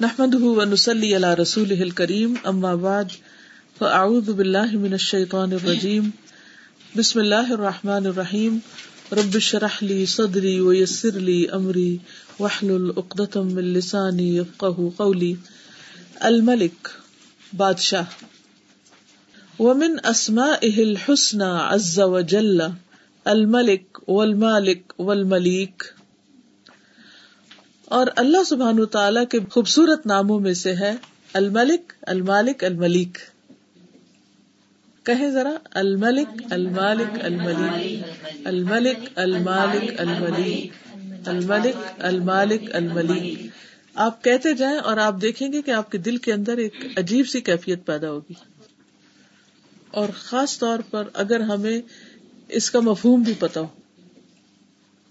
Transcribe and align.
نحمد 0.00 0.34
ونسلی 0.34 1.14
علی 1.16 1.28
رسول 1.38 1.72
الکریم 1.80 2.34
اما 2.44 2.74
بعد 2.74 3.12
فاعوذ 3.78 4.30
باللہ 4.30 4.76
من 4.76 4.92
الشیطان 4.92 5.52
الرجیم 5.52 6.08
بسم 6.96 7.18
اللہ 7.18 7.52
الرحمن 7.52 8.06
الرحیم 8.06 8.58
رب 9.12 9.38
شرح 9.38 9.76
لی 9.82 10.06
صدری 10.06 10.58
ویسر 10.60 11.18
لی 11.20 11.44
امری 11.52 11.96
وحلل 12.40 12.90
اقدتم 12.96 13.52
من 13.54 13.64
لسانی 13.64 14.28
یفقہ 14.38 14.88
قولی 14.96 15.34
الملک 16.20 16.88
بادشاہ. 17.56 18.18
ومن 19.58 19.96
اسمائه 20.04 20.82
الحسنى 20.82 21.52
عز 21.60 21.98
وجل 21.98 22.60
الملک 23.26 24.08
والمالک 24.08 25.00
والملیک 25.00 25.92
اور 27.92 28.06
اللہ 28.16 28.44
سبحان 28.44 28.86
تعالیٰ 28.86 29.26
کے 29.26 29.38
خوبصورت 29.50 30.06
ناموں 30.06 30.40
میں 30.40 30.54
سے 30.54 30.74
ہے 30.74 30.92
الملک، 31.32 31.92
المالک، 32.02 32.64
الملیک۔ 32.64 33.18
کہیں 35.06 35.30
ذرا، 35.30 35.56
الملک، 35.70 36.42
المالک، 36.50 37.24
الملیک۔ 37.24 38.04
الملک، 38.44 38.98
المالک، 39.14 40.00
الملیک۔ 40.00 40.72
الملک، 41.28 41.76
المالک، 41.98 42.74
الملیک۔ 42.74 43.38
آپ 43.94 44.24
کہتے 44.24 44.52
جائیں 44.52 44.78
اور 44.78 44.96
آپ 44.96 45.14
دیکھیں 45.22 45.52
گے 45.52 45.62
کہ 45.62 45.70
آپ 45.70 45.90
کے 45.90 45.98
دل 45.98 46.16
کے 46.16 46.32
اندر 46.32 46.56
ایک 46.56 46.74
عجیب 46.96 47.28
سی 47.28 47.40
کیفیت 47.40 47.86
پیدا 47.86 48.10
ہوگی۔ 48.10 48.34
اور 49.90 50.08
خاص 50.14 50.58
طور 50.58 50.78
پر 50.90 51.08
اگر 51.14 51.40
ہمیں 51.40 51.80
اس 52.48 52.70
کا 52.70 52.80
مفہوم 52.80 53.22
بھی 53.22 53.34
پتا 53.38 53.60
ہو۔ 53.60 53.81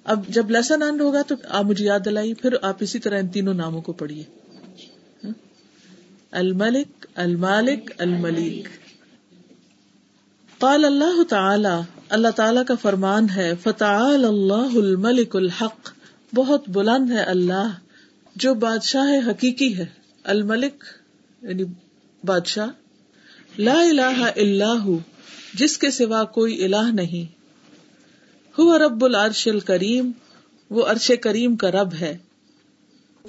اب 0.04 0.28
جب 0.28 0.52
لیسن 0.52 0.82
اینڈ 0.82 1.02
ہوگا 1.02 1.22
تو 1.22 1.36
آپ 1.50 1.66
مجھے 1.66 1.86
یاد 1.86 2.00
دلائیے، 2.06 2.34
پھر 2.34 2.56
آپ 2.62 2.78
اسی 2.80 3.00
طرح 3.00 3.20
ان 3.20 3.28
تینوں 3.28 3.54
ناموں 3.54 3.82
کو 3.82 3.94
پڑھیے۔ 3.94 4.24
ہاں؟ 5.24 5.32
الملک، 6.32 7.06
المالک 7.16 7.92
الملیک 7.98 8.68
قال 10.60 10.86
اللہ 10.86 11.24
تعالی 11.24 11.82
اللہ 12.10 12.28
تعالی 12.28 12.60
کا 12.68 12.76
فرمان 12.82 13.28
ہے 13.36 13.54
فتح 13.64 13.84
اللہ 13.84 14.76
الملک 14.76 15.36
الحق۔ 15.36 15.90
بہت 16.36 16.70
بلند 16.70 17.12
ہے 17.12 17.20
اللہ، 17.20 17.74
جو 18.36 18.54
بادشاہ 18.54 19.30
حقیقی 19.30 19.78
ہے۔ 19.78 19.86
الملک 20.24 20.84
یعنی 21.42 21.64
بادشاہ۔ 22.24 22.68
لا 23.58 23.82
الہ 23.82 24.32
الا 24.36 24.74
جس 25.54 25.78
کے 25.78 25.92
سوا 25.92 26.24
کوئی 26.24 26.66
الہ 26.66 26.92
نہیں۔ 26.94 27.41
ہوا 28.58 28.78
رب 28.78 29.06
العرش 29.06 29.48
الکریم 29.48 30.12
وہ 30.70 30.86
عرش 30.86 31.12
کریم 31.22 31.56
کا 31.56 31.72
رب 31.72 31.94
ہے۔ 31.94 32.18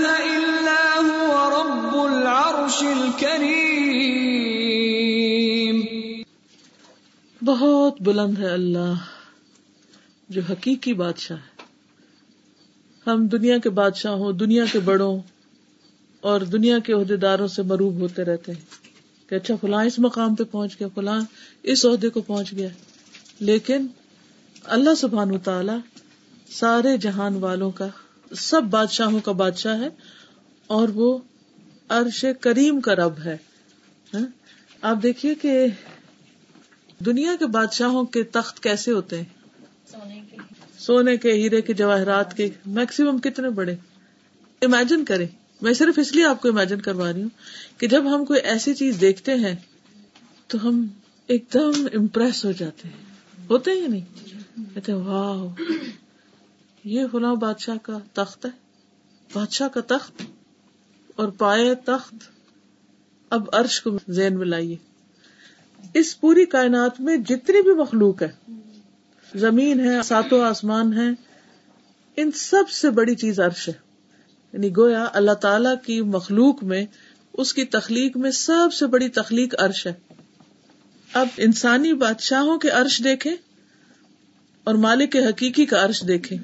هو 1.07 1.51
رب 1.51 1.95
العرش 1.95 2.85
بہت 7.45 8.03
بلند 8.03 8.39
ہے 8.39 8.49
اللہ 8.49 8.93
جو 10.29 10.41
حقیقی 10.51 10.95
بادشاہ 10.95 11.37
ہے۔ 11.37 11.63
ہم 13.11 13.27
دنیا 13.27 13.59
کے 13.59 13.71
بادشاہ 13.71 14.13
ہوں 14.13 14.33
دنیا 14.33 14.65
کے 14.73 14.79
بڑوں۔ 14.79 15.40
اور 16.21 16.41
دنیا 16.41 16.79
کے 16.79 16.93
عہدے 16.93 17.17
داروں 17.17 17.49
سے 17.49 17.63
مروب 17.63 17.95
ہوتے 17.95 18.25
رہتے 18.25 18.53
ہیں 18.53 18.61
کہ 19.29 19.35
اچھا 19.35 19.55
فلاں 19.61 19.85
اس 19.85 19.99
مقام 19.99 20.35
پہ 20.35 20.45
پہنچ 20.45 20.75
گیا 20.81 20.89
فلاں 20.95 21.21
اس 21.63 21.87
عہدے 21.87 22.09
کو 22.09 22.21
پہنچ 22.21 22.53
گیا۔ 22.53 22.69
لیکن 23.41 23.87
اللہ 24.65 24.95
سبحان 24.95 25.39
تعالی 25.39 25.73
سارے 26.51 26.97
جہان 26.97 27.37
والوں 27.37 27.71
کا 27.71 27.89
سب 28.37 28.63
بادشاہوں 28.63 29.21
کا 29.21 29.33
بادشاہ 29.33 29.81
ہے 29.81 29.89
اور 30.67 30.89
وہ 30.89 31.19
عرش 31.89 32.25
کریم 32.41 32.81
کا 32.81 32.95
رب 32.95 33.15
ہے۔ 33.25 33.37
ہاں؟ 34.15 34.27
آپ 34.83 34.97
دیکھیے 35.03 35.35
کہ 35.35 35.67
دنیا 36.99 37.33
کے 37.39 37.47
بادشاہوں 37.47 38.05
کے 38.05 38.23
تخت 38.23 38.63
کیسے 38.63 38.93
ہوتے 38.93 39.17
ہیں؟ 39.17 39.25
سونے 40.79 41.17
کے۔ 41.17 41.33
ہیرے 41.33 41.61
کے 41.61 41.73
جواہرات 41.75 42.37
کے 42.37 42.51
میکسیمم 42.67 43.19
کتنے 43.19 43.51
بڑے؟ 43.51 43.75
امیجن 44.63 45.05
کریں۔ 45.05 45.27
میں 45.63 45.73
صرف 45.73 45.99
اس 45.99 46.13
لیے 46.13 46.27
آپ 46.27 46.43
کو 46.43 46.49
امیجن 46.49 46.81
کروا 46.81 47.13
رہی 47.13 47.23
ہوں 47.23 47.29
کہ 47.79 47.87
جب 47.87 48.15
ہم 48.15 48.25
کوئی 48.25 48.41
ایسی 48.41 48.75
چیز 48.75 49.01
دیکھتے 49.01 49.35
ہیں 49.35 49.57
تو 50.47 50.69
ہم 50.69 50.87
ایک 51.27 51.45
دم 51.55 51.87
امپریس 51.95 52.45
ہو 52.45 52.53
جاتے 52.53 52.89
ہیں۔ 52.89 52.97
ہوتے 53.51 53.71
ہی 53.71 53.87
نہیں؟ 53.87 54.29
کہتے 54.75 54.93
واہ 54.93 55.63
یہ 56.85 57.07
فلاں 57.13 57.35
بادشاہ 57.35 57.77
کا 57.83 57.99
تخت 58.13 58.47
ہے۔ 58.47 58.51
بادشاہ 59.33 59.69
کا 59.69 59.81
تخت 59.81 60.23
اور 61.17 61.29
پائے 61.29 61.75
تخت۔ 61.75 62.15
اب 63.31 63.49
عرش 63.53 63.81
کو 63.81 63.99
زین 64.09 64.39
میں 64.39 64.47
لائیے۔ 64.47 64.77
اس 65.95 66.21
پوری 66.21 66.45
کائنات 66.45 67.01
میں 67.01 67.17
جتنی 67.17 67.63
بھی 67.63 67.75
مخلوق 67.75 68.23
ہے، 68.23 68.53
زمین 69.35 69.81
ہے، 69.81 70.03
ساتوں 70.03 70.43
آسمان 70.43 70.93
ہے 70.93 71.09
ان 72.17 72.31
سب 72.33 72.71
سے 72.71 72.91
بڑی 72.91 73.15
چیز 73.15 73.41
عرش 73.41 73.69
ہے۔ 73.69 73.90
یعنی 74.53 74.77
گویا 74.77 75.09
اللہ 75.13 75.33
تعالی 75.33 75.69
کی 75.87 76.01
مخلوق 76.03 76.65
میں، 76.65 76.87
اس 77.33 77.55
کی 77.55 77.65
تخلیق 77.65 78.17
میں 78.17 78.31
سب 78.31 78.69
سے 78.73 78.87
بڑی 78.87 79.09
تخلیق 79.09 79.55
عرش 79.59 79.87
ہے۔ 79.87 79.93
اب 81.13 81.29
انسانی 81.37 81.93
بادشاہوں 81.93 82.59
کے 82.59 82.69
عرش 82.69 83.01
دیکھیں 83.05 83.35
اور 84.65 84.75
مالک 84.75 85.13
کے 85.13 85.27
حقیقی 85.27 85.67
کا 85.67 85.85
عرش 85.85 86.05
دیکھیں۔ 86.09 86.39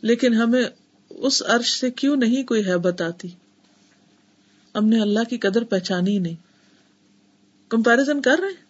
لیکن 0.00 0.34
ہمیں 0.34 0.64
اس 1.10 1.42
عرش 1.46 1.80
سے 1.80 1.90
کیوں 1.90 2.16
نہیں 2.16 2.42
کوئی 2.42 2.70
حیبت 2.70 3.02
آتی؟ 3.02 3.28
ہم 4.74 4.88
نے 4.88 5.00
اللہ 5.00 5.20
کی 5.30 5.38
قدر 5.38 5.64
پہچانی 5.64 6.10
ہی 6.10 6.18
نہیں۔ 6.18 6.34
کمپیرزن 7.68 8.22
کر 8.22 8.38
رہے 8.38 8.64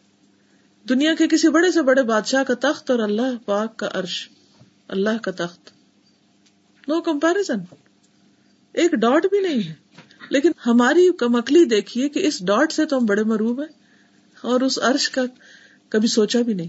دنیا 0.89 1.15
کے 1.15 1.29
کسی 1.29 1.49
بڑے 1.49 1.73
سے 1.73 1.83
بڑے 1.83 2.03
بادشاہ 2.03 2.43
کا 2.43 2.55
تخت 2.55 2.91
اور 2.91 2.99
اللہ 2.99 3.47
پاک 3.47 3.77
کا 3.77 3.89
عرش۔ 3.93 4.29
اللہ 4.89 5.19
کا 5.23 5.31
تخت۔ 5.31 5.71
نو 6.89 7.01
کمپیرزن 7.01 7.59
ایک 8.79 8.93
ڈاٹ 8.93 9.27
بھی 9.31 9.41
نہیں 9.41 9.69
ہے۔ 9.69 9.75
لیکن 10.31 10.51
ہماری 10.67 11.11
کمکلی 11.19 11.65
دیکھیے 11.65 12.09
کہ 12.09 12.27
اس 12.27 12.45
ڈاٹ 12.45 12.73
سے 12.73 12.85
تو 12.87 12.99
ہم 12.99 13.07
بڑے 13.07 13.23
مروب 13.23 13.61
ہیں۔ 13.61 13.73
اور 14.43 14.61
اس 14.61 14.79
عرش 14.83 15.11
کا 15.11 15.23
کبھی 15.89 16.09
سوچا 16.09 16.43
بھی 16.43 16.55
نہیں۔ 16.55 16.69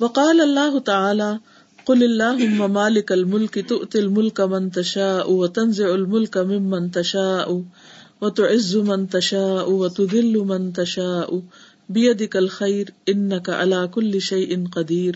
وقال 0.00 0.40
اللہ 0.40 0.78
تعالی، 0.78 1.36
قل 1.84 2.02
اللہ 2.02 2.66
مالک 2.66 3.12
الملک 3.12 3.58
تؤتی 3.68 3.98
الملک 3.98 4.40
من 4.40 4.70
تشاء 4.70 5.24
وتنزع 5.26 5.92
الملک 5.92 6.36
ممن 6.36 6.88
تشاء 6.88 7.46
وتعز 8.20 8.76
من 8.76 9.06
تشاء 9.06 9.64
وتذل 9.66 10.36
من 10.36 10.72
تشاء۔ 10.72 11.34
بیدک 11.88 12.36
الخیر 12.36 12.86
انک 13.06 13.50
علی 13.50 13.76
کل 13.94 14.18
شیء 14.18 14.56
قدیر 14.74 15.14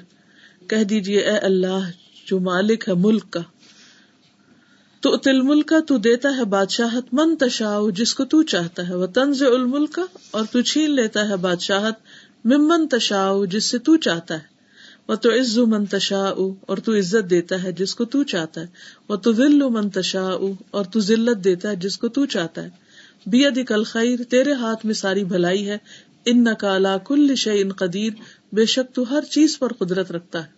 کہہ 0.66 0.84
دیجیے 0.84 1.20
اے 1.20 1.38
اللہ، 1.38 1.90
جو 2.26 2.40
مالک 2.40 2.88
ہے، 2.88 2.94
ملک 2.94 3.30
کا۔ 3.30 3.40
تو 5.00 5.16
تل 5.16 5.40
ملک 5.40 5.66
کا 5.66 5.80
تو 5.86 5.98
دیتا 5.98 6.28
ہے 6.36 6.44
بادشاہت 6.44 7.04
من 7.12 7.36
تشا 7.36 7.78
جس 7.94 8.14
کو 8.14 8.24
تو 8.24 8.42
چاہتا 8.42 8.88
ہے 8.88 8.94
وہ 8.94 9.06
تنز 9.06 9.42
الملک 9.42 9.92
کا 9.92 10.02
اور 10.30 10.44
تو 10.52 10.60
چھین 10.60 10.90
لیتا 10.90 11.28
ہے 11.28 11.36
بادشاہت 11.36 11.94
ممن 12.44 12.88
تشا 12.88 13.32
جس 13.50 13.64
سے 13.64 13.78
تو 13.78 13.96
چاہتا 13.96 14.34
ہے۔ 14.34 14.58
وہ 15.08 15.14
تو 15.14 15.30
عز 15.30 15.58
من 15.58 15.84
تشا 15.84 16.24
اور 16.60 16.76
تو 16.78 16.98
عزت 16.98 17.30
دیتا 17.30 17.62
ہے، 17.62 17.72
جس 17.72 17.94
کو 17.94 18.04
تو 18.04 18.22
چاہتا 18.22 18.60
ہے۔ 18.60 18.66
وہ 19.08 19.16
تو 19.16 19.32
ذل 19.32 19.62
من 19.62 19.90
تشا 19.90 20.30
اور 20.70 20.84
تو 20.84 21.00
ذلت 21.00 21.44
دیتا 21.44 21.70
ہے، 21.70 21.76
جس 21.76 21.98
کو 21.98 22.08
تو 22.08 22.26
چاہتا 22.26 22.62
ہے۔ 22.62 22.70
بی 23.26 23.46
ادی 23.46 23.64
کل 23.64 23.84
خیر 23.84 24.22
تیرے 24.28 24.52
ہاتھ 24.52 24.86
میں 24.86 24.94
ساری 24.94 25.24
بھلائی 25.24 25.70
ہے۔ 25.70 25.78
ان 26.26 26.44
نقالا 26.44 26.96
کل 26.98 27.34
شعین 27.34 27.72
قدیر، 27.72 28.12
بے 28.52 28.66
شک 28.66 28.94
تو 28.94 29.10
ہر 29.10 29.22
چیز 29.22 29.58
پر 29.58 29.72
قدرت 29.72 30.12
رکھتا 30.12 30.46
ہے۔ 30.46 30.57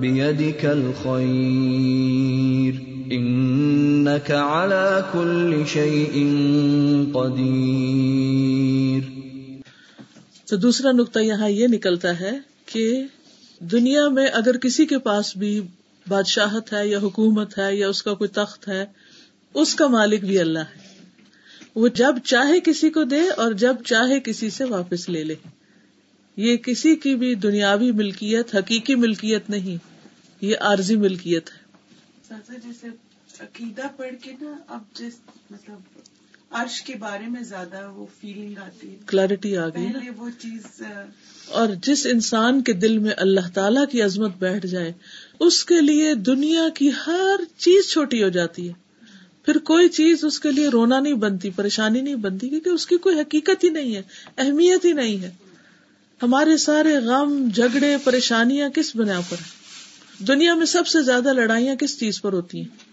بیدک 0.00 0.64
الخیر 0.64 2.74
انک 3.10 4.30
علی 4.30 5.00
کل 5.12 5.62
شیء 5.68 6.24
قدیر 7.12 9.02
تو 10.44 10.56
دوسرا 10.56 10.92
نقطہ 10.92 11.18
یہاں 11.18 11.48
یہ 11.48 11.66
نکلتا 11.66 12.20
ہے 12.20 12.38
کہ 12.66 13.02
دنیا 13.58 14.08
میں 14.08 14.26
اگر 14.26 14.56
کسی 14.56 14.86
کے 14.86 14.98
پاس 14.98 15.36
بھی 15.36 15.60
بادشاہت 16.08 16.72
ہے 16.72 16.88
یا 16.88 16.98
حکومت 16.98 17.58
ہے 17.58 17.76
یا 17.76 17.88
اس 17.88 18.02
کا 18.02 18.14
کوئی 18.14 18.28
تخت 18.28 18.68
ہے، 18.68 18.86
اس 19.54 19.74
کا 19.74 19.86
مالک 19.86 20.24
بھی 20.24 20.38
اللہ 20.38 20.58
ہے۔ 20.58 20.94
وہ 21.74 21.88
جب 21.88 22.14
چاہے 22.24 22.58
کسی 22.64 22.90
کو 22.90 23.04
دے 23.04 23.28
اور 23.28 23.52
جب 23.52 23.76
چاہے 23.84 24.20
کسی 24.20 24.50
سے 24.50 24.64
واپس 24.64 25.08
لے 25.08 25.24
لے۔ 25.24 25.34
یہ 26.36 26.56
کسی 26.56 26.96
کی 26.96 27.14
بھی 27.14 27.34
دنیاوی 27.34 27.90
ملکیت 27.92 28.54
حقیقی 28.54 28.94
ملکیت 28.94 29.50
نہیں 29.50 29.76
یہ 30.40 30.56
عارضی 30.60 30.96
ملکیت 30.96 31.50
ہے۔ 31.50 31.64
جیسے 32.48 32.86
عقیدہ 33.40 33.86
پڑھ 33.96 34.14
کے 34.22 34.32
نا 34.40 34.56
اب 34.68 34.82
جس 34.94 35.14
مطلب 35.50 35.98
عرش 36.50 36.82
کے 36.82 36.94
بارے 36.94 37.26
میں 37.26 37.42
زیادہ 37.42 37.90
وہ 37.94 38.06
فیلنگ 38.20 38.58
آتی 38.58 38.88
ہے۔ 38.90 38.96
کلیرٹی 39.06 39.56
آ 39.56 39.68
گئی 39.68 39.86
پہلے 39.92 40.10
وہ 40.16 40.28
چیز 40.38 40.82
اور 41.50 41.68
جس 41.82 42.06
انسان 42.06 42.62
کے 42.62 42.72
دل 42.72 42.98
میں 42.98 43.10
اللہ 43.16 43.48
تعالی 43.54 43.80
کی 43.90 44.02
عظمت 44.02 44.36
بیٹھ 44.38 44.66
جائے 44.66 44.92
اس 45.40 45.64
کے 45.64 45.80
لیے 45.80 46.14
دنیا 46.14 46.68
کی 46.74 46.90
ہر 47.06 47.44
چیز 47.56 47.90
چھوٹی 47.90 48.22
ہو 48.22 48.28
جاتی 48.28 48.68
ہے۔ 48.68 48.72
پھر 49.44 49.58
کوئی 49.58 49.88
چیز 49.88 50.24
اس 50.24 50.40
کے 50.40 50.50
لیے 50.50 50.68
رونا 50.68 51.00
نہیں 51.00 51.14
بنتی 51.14 51.50
پریشانی 51.50 52.00
نہیں 52.00 52.14
بنتی 52.14 52.48
کیونکہ 52.48 52.68
اس 52.68 52.86
کی 52.86 52.96
کوئی 52.96 53.20
حقیقت 53.20 53.64
ہی 53.64 53.68
نہیں 53.68 53.94
ہے 53.96 54.02
اہمیت 54.38 54.84
ہی 54.84 54.92
نہیں 54.92 55.22
ہے۔ 55.22 55.30
ہمارے 56.22 56.56
سارے 56.56 56.96
غم 56.96 57.48
جھگڑے 57.54 57.96
پریشانیاں 58.04 58.68
کس 58.68 58.96
بنا 58.96 59.20
پر 59.28 59.36
ہیں؟ 59.38 59.66
دنیا 60.26 60.54
میں 60.54 60.66
سب 60.66 60.86
سے 60.86 61.02
زیادہ 61.02 61.32
لڑائیاں 61.32 61.76
کس 61.76 62.00
چیز 62.00 62.22
پر 62.22 62.32
ہوتی 62.32 62.60
ہیں؟ 62.60 62.86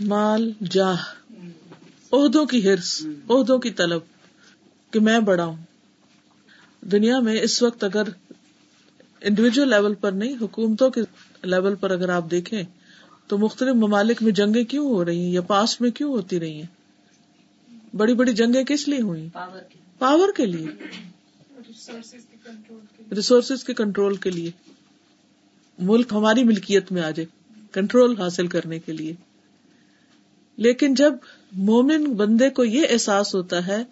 مال۔ 0.00 0.52
جاہ۔ 0.70 0.96
عہدوں 2.12 2.46
کی 2.46 2.68
ہرس 2.68 3.06
عہدوں 3.28 3.58
کی 3.58 3.70
طلب 3.70 4.00
کہ 4.90 5.00
میں 5.00 5.20
بڑا 5.20 5.44
ہوں۔ 5.44 5.56
دنیا 6.80 7.20
میں 7.20 7.40
اس 7.40 7.62
وقت 7.62 7.84
اگر 7.84 8.02
انڈیویجل 9.20 9.68
لیول 9.68 9.94
پر 9.94 10.12
نہیں 10.12 10.36
حکومتوں 10.40 10.90
کے 10.90 11.00
لیول 11.42 11.74
پر 11.74 11.90
اگر 11.90 12.08
آپ 12.08 12.30
دیکھیں 12.30 12.62
تو 13.26 13.38
مختلف 13.38 13.74
ممالک 13.74 14.22
میں 14.22 14.32
جنگیں 14.32 14.64
کیوں 14.64 14.86
ہو 14.86 15.04
رہی 15.04 15.20
ہیں؟ 15.20 15.32
یا 15.32 15.40
پاس 15.40 15.80
میں 15.80 15.90
کیوں 15.90 16.12
ہوتی 16.12 16.40
رہی 16.40 16.62
ہیں؟ 16.62 16.78
بڑی 17.96 18.14
بڑی 18.14 18.32
جنگیں 18.32 18.64
کس 18.64 18.88
لیے 18.88 19.02
ہوئی؟ 19.02 19.28
پاور 19.98 20.28
کے 20.36 20.46
لیے 20.46 20.66
ریسورسز 23.16 23.64
کے 23.64 23.74
کنٹرول 23.74 24.16
کے 24.16 24.30
لیے۔ 24.30 24.50
ملک 25.78 26.12
ہماری 26.12 26.44
ملکیت 26.44 26.92
میں 26.92 27.02
آ 27.02 27.10
جائے 27.10 27.26
کنٹرول 27.72 28.20
حاصل 28.20 28.46
کرنے 28.46 28.78
کے 28.78 28.92
لیے۔ 28.92 29.14
لیکن 30.56 30.94
جب 30.94 31.14
مومن 31.52 32.04
بندے 32.04 32.50
کو 32.50 32.64
یہ 32.64 32.86
احساس 32.90 33.34
ہوتا 33.34 33.66
ہے 33.66 33.84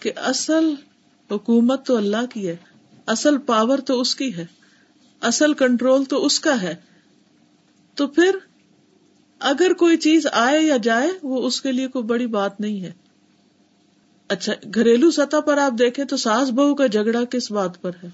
کہ 0.00 0.12
اصل 0.16 0.74
حکومت 1.30 1.86
تو 1.86 1.96
اللہ 1.96 2.26
کی 2.34 2.48
ہے 2.48 2.56
اصل 3.06 3.38
پاور 3.38 3.78
تو 3.78 4.00
اس 4.00 4.14
کی 4.16 4.36
ہے 4.36 4.46
اصل 5.20 5.54
کنٹرول 5.54 6.04
تو 6.04 6.26
اس 6.26 6.40
کا 6.40 6.62
ہے 6.62 6.74
تو 7.94 8.06
پھر 8.06 8.36
اگر 9.38 9.72
کوئی 9.72 9.96
چیز 9.96 10.26
آئے 10.32 10.62
یا 10.62 10.76
جائے 10.76 11.08
وہ 11.22 11.46
اس 11.46 11.60
کے 11.60 11.72
لیے 11.72 11.88
کوئی 11.88 12.04
بڑی 12.04 12.26
بات 12.26 12.60
نہیں 12.60 12.80
ہے۔ 12.80 12.92
اچھا 14.28 14.52
گھریلو 14.74 15.10
سطح 15.10 15.40
پر 15.40 15.58
آپ 15.58 15.72
دیکھیں 15.78 16.04
تو 16.04 16.16
ساس 16.16 16.50
بہو 16.50 16.74
کا 16.74 16.86
جھگڑا 16.86 17.24
کس 17.24 17.50
بات 17.50 17.82
پر 17.82 17.90
ہے؟ 18.04 18.08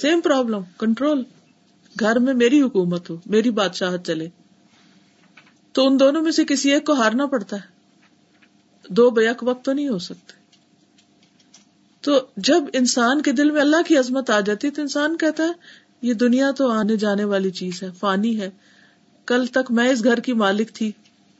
سیم 0.00 0.20
پرابلم 0.20 0.60
کنٹرول 0.78 1.22
گھر 2.00 2.18
میں 2.18 2.34
میری 2.34 2.62
حکومت 2.62 3.10
ہو 3.10 3.16
میری 3.26 3.50
بادشاہت 3.50 4.06
چلے۔ 4.06 4.28
تو 5.72 5.86
ان 5.86 6.00
دونوں 6.00 6.22
میں 6.22 6.32
سے 6.32 6.44
کسی 6.44 6.70
ایک 6.70 6.86
کو 6.86 6.92
ہارنا 6.92 7.26
پڑتا 7.26 7.56
ہے۔ 7.56 7.72
دو 8.88 9.10
بیک 9.10 9.42
وقت 9.42 9.64
تو 9.64 9.72
نہیں 9.72 9.88
ہو 9.88 9.98
سکتے۔ 9.98 10.32
تو 12.00 12.26
جب 12.36 12.62
انسان 12.72 13.22
کے 13.22 13.32
دل 13.32 13.50
میں 13.50 13.60
اللہ 13.60 13.82
کی 13.86 13.96
عظمت 13.96 14.30
آ 14.30 14.40
جاتی 14.40 14.70
تو 14.70 14.82
انسان 14.82 15.16
کہتا 15.16 15.42
ہے 15.42 15.52
یہ 16.02 16.14
دنیا 16.14 16.50
تو 16.50 16.70
آنے 16.70 16.96
جانے 16.96 17.24
والی 17.24 17.50
چیز 17.50 17.82
ہے 17.82 17.88
فانی 17.98 18.40
ہے۔ 18.40 18.50
کل 19.26 19.46
تک 19.46 19.70
میں 19.70 19.88
اس 19.88 20.04
گھر 20.04 20.20
کی 20.20 20.32
مالک 20.32 20.72
تھی۔ 20.72 20.92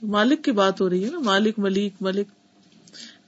مالک 0.02 0.44
کی 0.44 0.52
بات 0.52 0.80
ہو 0.80 0.90
رہی 0.90 1.04
ہے 1.04 1.10
نا، 1.10 1.18
مالک، 1.18 1.58
ملک 1.58 1.92
ملک۔ 2.00 2.28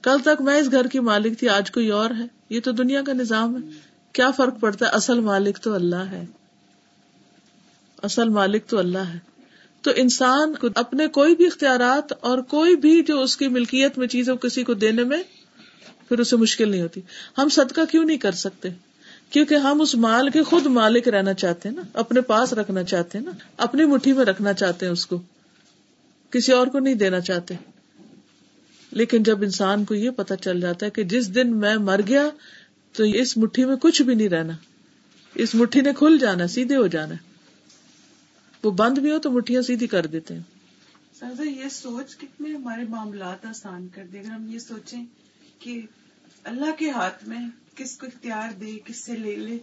کل 0.03 0.17
تک 0.23 0.41
میں 0.41 0.57
اس 0.57 0.71
گھر 0.71 0.87
کی 0.87 0.99
مالک 0.99 1.39
تھی، 1.39 1.49
آج 1.49 1.71
کوئی 1.71 1.89
اور 1.89 2.09
ہے۔ 2.09 2.25
یہ 2.49 2.59
تو 2.63 2.71
دنیا 2.71 3.01
کا 3.01 3.13
نظام 3.13 3.55
ہے۔ 3.55 3.69
کیا 4.13 4.31
فرق 4.31 4.59
پڑتا 4.59 4.85
ہے؟ 4.85 4.91
اصل 4.91 5.19
مالک 5.19 5.57
تو 5.57 5.73
اللہ 5.73 5.95
ہے۔ 5.95 6.25
اصل 8.03 8.29
مالک 8.29 8.65
تو 8.65 8.77
اللہ 8.77 8.97
ہے۔ 8.97 9.19
تو 9.81 9.91
انسان 9.95 10.53
کو 10.55 10.67
اپنے 10.75 11.07
کوئی 11.07 11.35
بھی 11.35 11.45
اختیارات 11.45 12.13
اور 12.19 12.37
کوئی 12.37 12.75
بھی 12.75 13.03
جو 13.03 13.21
اس 13.21 13.37
کی 13.37 13.47
ملکیت 13.47 13.97
میں 13.97 14.07
چیز 14.07 14.29
کسی 14.41 14.63
کو 14.63 14.73
دینے 14.73 15.03
میں 15.03 15.23
پھر 16.09 16.19
اسے 16.19 16.35
مشکل 16.35 16.69
نہیں 16.69 16.81
ہوتی۔ 16.81 17.01
ہم 17.37 17.49
صدقہ 17.49 17.81
کیوں 17.91 18.05
نہیں 18.05 18.17
کر 18.17 18.31
سکتے؟ 18.31 18.69
کیونکہ 19.29 19.55
ہم 19.55 19.81
اس 19.81 19.95
مال 19.95 20.29
کے 20.29 20.43
خود 20.43 20.65
مالک 20.65 21.07
رہنا 21.07 21.33
چاہتے 21.33 21.69
ہیں 21.69 21.75
نا، 21.75 21.81
اپنے 21.93 22.21
پاس 22.21 22.53
رکھنا 22.53 22.83
چاہتے 22.83 23.17
ہیں 23.17 23.25
نا، 23.25 23.31
اپنی 23.57 23.85
مٹھی 23.85 24.13
میں 24.13 24.25
رکھنا 24.25 24.53
چاہتے 24.53 24.85
ہیں 24.85 24.93
اس 24.93 25.05
کو۔ 25.05 25.21
کسی 26.35 26.51
اور 26.51 26.67
کو 26.67 26.79
نہیں 26.79 26.93
دینا 26.93 27.19
چاہتے۔ 27.19 27.53
لیکن 28.91 29.23
جب 29.23 29.41
انسان 29.41 29.85
کو 29.85 29.93
یہ 29.93 30.09
پتا 30.09 30.35
چل 30.35 30.61
جاتا 30.61 30.85
ہے 30.85 30.91
کہ 30.91 31.03
جس 31.03 31.35
دن 31.35 31.57
میں 31.57 31.75
مر 31.75 31.99
گیا 32.07 32.29
تو 32.93 33.03
اس 33.03 33.37
مٹھی 33.37 33.65
میں 33.65 33.75
کچھ 33.75 34.01
بھی 34.01 34.15
نہیں 34.15 34.29
رہنا۔ 34.29 34.53
اس 35.35 35.55
مٹھی 35.55 35.81
نے 35.81 35.91
کھل 35.97 36.17
جانا 36.17 36.47
سیدھے 36.47 36.75
ہو 36.75 36.87
جانا۔ 36.87 37.15
وہ 38.63 38.71
بند 38.71 38.97
بھی 38.97 39.11
ہو 39.11 39.19
تو 39.19 39.31
مٹھیاں 39.31 39.61
سیدھی 39.61 39.87
کر 39.87 40.05
دیتے 40.05 40.33
ہیں۔ 40.33 40.41
سر 41.19 41.43
یہ 41.43 41.69
سوچ 41.69 42.17
کتنے 42.17 42.55
ہمارے 42.55 42.81
معاملات 42.89 43.45
آسان 43.45 43.87
کر 43.95 44.03
دے 44.13 44.19
اگر 44.19 44.27
ہم 44.27 44.49
یہ 44.49 44.59
سوچیں 44.59 45.05
کہ 45.59 45.81
اللہ 46.43 46.71
کے 46.77 46.89
ہاتھ 46.89 47.27
میں 47.27 47.49
کس 47.75 47.97
کو 47.97 48.05
اختیار 48.05 48.49
دے 48.59 48.79
کس 48.85 48.97
سے 48.97 49.17
لے 49.17 49.35
لے۔ 49.35 49.57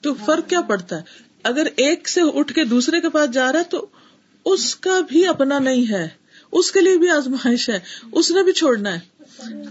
تو 0.00 0.14
فرق 0.14 0.48
کیا 0.48 0.60
پڑتا 0.60 0.96
ہے؟ 0.96 1.02
اگر 1.42 1.66
ایک 1.76 2.08
سے 2.08 2.20
اٹھ 2.34 2.54
کے 2.54 2.64
دوسرے 2.64 3.00
کے 3.00 3.08
پاس 3.08 3.30
جا 3.30 3.52
رہا 3.52 3.58
ہے 3.58 3.64
تو 3.64 3.86
اس 4.44 4.76
کا 4.76 5.00
بھی 5.08 5.26
اپنا 5.26 5.58
نہیں 5.58 5.92
ہے۔ 5.92 6.08
اس 6.52 6.72
کے 6.72 6.80
لیے 6.80 6.98
بھی 6.98 7.08
آزمائش 7.08 7.70
ہے۔ 7.70 7.78
اس 8.12 8.30
نے 8.30 8.42
بھی 8.42 8.52
چھوڑنا 8.52 8.94
ہے۔ 8.94 8.98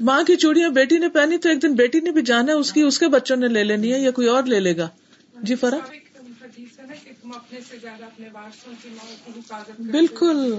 ماں 0.02 0.24
کی 0.24 0.36
چوڑیاں 0.36 0.70
بیٹی 0.70 0.98
نے 0.98 1.10
پہنی 1.10 1.38
تو 1.38 1.50
ایک 1.50 1.62
دن 1.62 1.74
بیٹی 1.74 2.00
نے 2.00 2.12
بھی 2.12 2.22
جانا 2.22 2.52
ہے 2.52 2.58
اس 2.58 2.72
کی 2.72 2.82
اس 2.82 3.00
کے 3.00 3.08
بچوں 3.08 3.38
نے 3.38 3.48
لے 3.48 3.64
لینی 3.64 3.94
ہے 3.94 4.00
یا 4.00 4.12
کوئی 4.12 4.28
اور 4.28 4.44
لے 4.44 4.60
لے 4.60 4.78
گا۔ 4.78 4.90
جی 5.44 5.56
فرق 5.56 5.92
بالکل۔ 9.80 10.54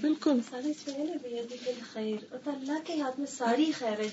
بالکل۔ 0.00 0.38
اللہ 2.46 2.78
کے 2.86 3.00
ہاتھ 3.00 3.20
میں 3.20 3.26
ساری 3.26 3.72
خیر 3.78 4.00
ہے۔ 4.00 4.08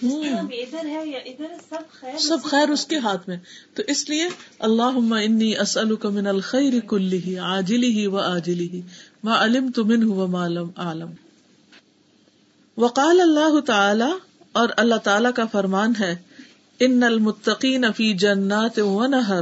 ادھر 0.61 0.85
ہے 0.85 1.05
یا 1.05 1.19
ادھر 1.25 1.45
سب 1.69 1.91
خیر 1.91 2.17
سب 2.17 2.37
خیر 2.43 2.69
اس 2.69 2.85
کے 2.85 2.97
ہاتھ 2.97 3.29
میں۔ 3.29 3.37
تو 3.73 3.83
اس 3.87 4.09
لیے 4.09 4.27
اللہ 4.59 4.97
انی 5.13 5.57
اسلک 5.57 6.05
من 6.05 6.27
الخیر 6.27 6.79
کلی 6.79 7.39
آجلی 7.39 7.91
ہی 7.91 8.07
و 8.07 8.17
آجلی 8.17 8.69
ہی 8.69 8.81
ما 9.25 9.45
علم 9.45 9.71
تو 9.71 9.85
من 9.85 10.03
ہوا 10.03 10.25
معلوم 10.25 10.69
عالم 10.75 11.11
وقال 12.77 13.21
اللہ 13.21 13.59
تعالی 13.59 14.11
اور 14.51 14.69
اللہ 14.77 14.95
تعالی 14.95 15.29
کا 15.35 15.45
فرمان 15.45 15.93
ہے، 15.99 16.15
ان 16.79 17.03
المتقین 17.03 17.85
فی 17.97 18.13
جنات 18.13 18.79
و 18.79 19.05
نہر، 19.05 19.41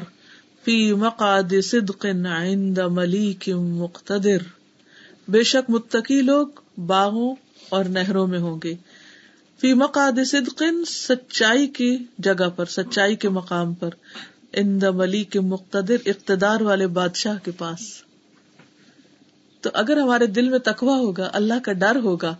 فی 0.63 0.93
مقاد 0.93 1.53
صدق 1.63 2.05
عند 2.05 2.77
ملیک 2.77 3.49
مقتدر۔ 3.49 4.37
بے 5.27 5.43
شک 5.43 5.69
متقی 5.69 6.21
لوگ 6.21 6.47
باغوں 6.77 7.35
اور 7.69 7.85
نہروں 7.85 8.27
میں 8.27 8.39
ہوں 8.39 8.59
گے۔ 8.63 8.75
فی 9.61 9.73
مقاد 9.73 10.25
صدق 10.25 10.63
سچائی 10.87 11.67
کی 11.67 11.97
جگہ 12.19 12.49
پر، 12.55 12.65
سچائی 12.65 13.15
کے 13.15 13.29
مقام 13.29 13.73
پر، 13.73 13.89
عند 14.53 14.83
ملیک 14.83 15.37
مقتدر، 15.37 15.95
اقتدار 16.05 16.61
والے 16.61 16.87
بادشاہ 16.87 17.37
کے 17.43 17.51
پاس۔ 17.51 18.12
تو 19.63 19.69
اگر 19.73 19.97
ہمارے 19.97 20.25
دل 20.25 20.49
میں 20.49 20.59
تقوی 20.59 20.89
ہوگا، 20.89 21.29
اللہ 21.33 21.53
کا 21.63 21.73
ڈر 21.73 21.95
ہوگا، 21.95 22.35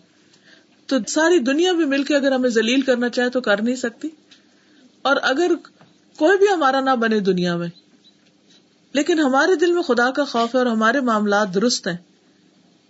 تو 0.85 0.95
ساری 1.07 1.39
دنیا 1.39 1.71
بھی 1.71 1.85
مل 1.85 2.03
کے 2.03 2.15
اگر 2.15 2.31
ہمیں 2.31 2.49
ذلیل 2.49 2.81
کرنا 2.81 3.09
چاہے 3.09 3.29
تو 3.29 3.41
کر 3.41 3.61
نہیں 3.61 3.75
سکتی۔ 3.75 4.07
اور 5.01 5.15
اگر 5.21 5.51
کوئی 6.17 6.37
بھی 6.37 6.47
ہمارا 6.53 6.79
نہ 6.79 6.95
بنے 6.95 7.19
دنیا 7.19 7.55
میں، 7.55 7.67
لیکن 8.93 9.19
ہمارے 9.19 9.55
دل 9.55 9.71
میں 9.71 9.81
خدا 9.81 10.11
کا 10.11 10.23
خوف 10.23 10.55
ہے 10.55 10.57
اور 10.57 10.65
ہمارے 10.65 10.99
معاملات 10.99 11.53
درست 11.53 11.87
ہیں، 11.87 11.97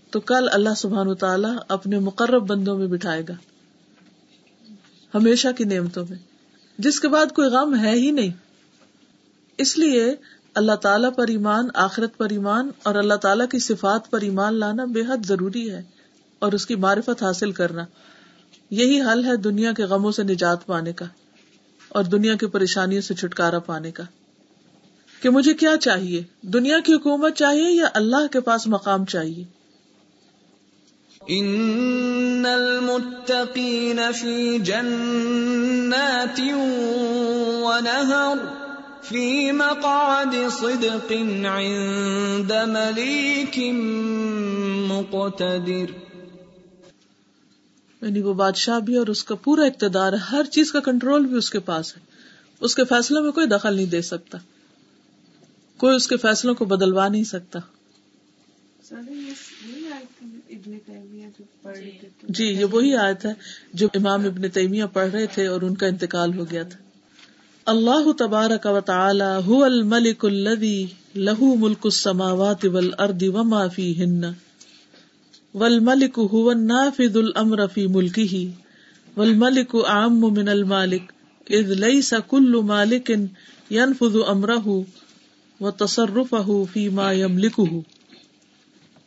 تو 0.10 0.20
کل 0.20 0.48
اللہ 0.52 0.74
سبحان 0.78 1.16
تعالیٰ 1.16 1.56
اپنے 1.68 2.00
مقرب 2.00 2.48
بندوں 2.48 2.78
میں 2.78 2.88
بٹھائے 2.88 3.22
گا۔ 3.30 3.34
ہمیشہ 5.16 5.48
کی 5.58 5.64
نعمتوں 5.64 6.06
میں۔ 6.10 6.18
جس 6.78 7.00
کے 7.00 7.08
بعد 7.08 7.26
کوئی 7.26 7.50
غم 7.50 7.76
ہے 7.76 7.92
ہی 7.92 8.12
نہیں۔ 8.12 8.32
اس 9.58 9.78
لیے 9.78 10.16
اللہ 10.56 10.76
تعالیٰ 10.76 11.10
پر 11.16 11.28
ایمان، 11.28 11.68
آخرت 11.74 12.18
پر 12.18 12.28
ایمان 12.30 12.70
اور 12.84 12.96
اللہ 12.96 13.14
تعالیٰ 13.14 13.48
کی 13.48 13.60
صفات 13.60 14.12
پر 14.12 14.22
ایمان 14.22 14.54
لانا 14.54 14.86
بے 14.86 15.02
حد 15.02 15.26
ضروری 15.26 15.72
ہے 15.72 15.82
اور 16.40 16.52
اس 16.52 16.66
کی 16.66 16.76
معرفت 16.76 17.24
حاصل 17.24 17.52
کرنا۔ 17.52 17.86
یہی 18.70 19.02
حل 19.02 19.26
ہے 19.26 19.36
دنیا 19.36 19.72
کے 19.72 19.84
غموں 19.84 20.12
سے 20.12 20.24
نجات 20.24 20.66
پانے 20.66 20.94
کا 20.94 21.06
اور 21.90 22.04
دنیا 22.04 22.36
کی 22.36 22.46
پریشانیوں 22.46 23.02
سے 23.02 23.14
چھٹکارا 23.14 23.60
پانے 23.60 23.92
کا۔ 23.92 24.04
کہ 25.22 25.30
مجھے 25.30 25.54
کیا 25.54 25.78
چاہیے؟ 25.78 26.24
دنیا 26.42 26.80
کی 26.80 26.94
حکومت 26.94 27.36
چاہیے 27.36 27.72
یا 27.72 27.88
اللہ 27.94 28.28
کے 28.32 28.40
پاس 28.40 28.68
مقام 28.68 29.06
چاہیے؟ 29.06 29.44
ان 31.28 32.46
المتقین 32.46 34.00
فی 34.22 34.60
جنات 34.60 36.42
ونهر 37.64 38.63
في 39.08 39.52
مقعد 39.52 40.36
صدق 40.52 41.12
عند 41.46 42.52
مليك 42.68 43.60
مقتدر۔ 44.88 46.14
یعنی 48.02 48.22
وہ 48.22 48.34
بادشاہ 48.34 48.80
بھی 48.80 48.96
اور 48.96 49.08
اس 49.08 49.24
کا 49.24 49.36
پورا 49.36 49.64
اقتدار 49.64 50.14
ہے 50.14 50.18
ہر 50.18 50.44
چیز 50.44 50.72
کا 50.72 50.80
کنٹرول 50.80 51.26
بھی 51.26 51.38
اس 51.38 51.50
کے 51.50 51.60
پاس 51.60 51.98
ہے۔ 51.98 52.02
اس 52.60 52.76
کے 52.76 52.86
فیصلوں 52.86 53.24
میں 53.24 53.32
کوئی 53.32 53.48
دخل 53.48 53.74
نہیں 53.74 53.86
دے 53.86 54.02
سکتا۔ 54.02 54.38
کوئی 55.78 55.96
اس 55.96 56.08
کے 56.08 56.18
فیصلوں 56.18 56.56
کو 56.56 56.66
بدلوا 56.66 57.08
نہیں 57.08 57.24
سکتا۔ 57.24 57.60
جی 62.30 62.46
یہ 62.46 62.66
وہی 62.66 62.96
آیت 62.96 63.26
ہے 63.26 63.34
جو 63.74 63.88
امام 63.96 64.26
ابن 64.26 64.50
تیمیہ 64.50 64.84
پڑھ 64.94 65.10
رہے 65.10 65.28
تھے 65.28 65.48
اور 65.48 65.62
ان 65.62 65.76
کا 65.76 65.88
انتقال 65.88 66.38
ہو 66.38 66.46
گیا 66.52 66.64
تھا۔ 66.64 66.83
اللہ 67.72 68.08
تبارک 68.20 68.66
و 68.70 68.80
تعالی 68.88 69.28
هو 69.50 69.58
الملک 69.66 70.24
الذي 70.30 70.78
له 71.28 71.52
ملک 71.60 71.86
السماوات 71.86 72.66
والارض 72.68 73.22
وما 73.36 73.62
فيهن 73.68 74.34
والملك 75.54 76.20
هو 76.34 76.44
النافذ 76.52 77.20
الامر 77.22 77.64
في 77.68 77.86
ملكه 77.88 78.42
والملك 79.18 79.76
اعم 79.94 80.18
من 80.40 80.52
المالك 80.56 81.14
اذ 81.52 81.72
ليس 81.86 82.12
كل 82.34 82.60
مالك 82.72 83.14
ينفذ 83.72 84.20
امره 84.34 84.78
وتصرفه 85.62 86.60
فيما 86.74 87.08
يملكه 87.14 87.82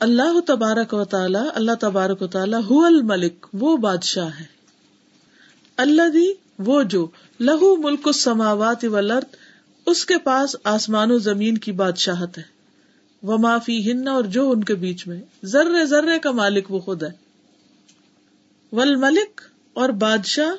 اللہ 0.00 0.40
تبارک 0.46 0.94
و 0.94 1.04
تعالی 1.10 1.44
اللہ 1.54 1.78
تبارک 1.80 2.22
و 2.22 2.32
تعالی 2.38 2.64
هو 2.64 2.82
الملک 2.86 3.52
وہ 3.60 3.76
بادشاہ 3.84 4.34
ہے 4.40 4.50
اللہ 5.78 6.18
وہ 6.58 6.82
جو 6.88 7.06
لہو 7.40 7.76
ملک 7.76 8.06
السماوات 8.06 8.84
والارض، 8.84 9.34
اس 9.86 10.06
کے 10.06 10.18
پاس 10.18 10.56
آسمان 10.64 11.10
و 11.10 11.18
زمین 11.18 11.58
کی 11.58 11.72
بادشاہت 11.72 12.38
ہے۔ 12.38 12.42
وہ 13.22 13.38
معافی 13.38 13.92
ہن 13.92 14.08
اور 14.08 14.24
جو 14.24 14.50
ان 14.50 14.64
کے 14.64 14.74
بیچ 14.74 15.06
میں 15.06 15.20
ذرے 15.44 15.86
ذرے 15.86 16.18
کا 16.18 16.30
مالک 16.30 16.70
وہ 16.70 16.78
خود 16.78 17.02
ہے۔ 17.02 17.10
ول 18.72 18.96
ملک 18.96 19.40
اور 19.74 19.88
بادشاہ 19.88 20.50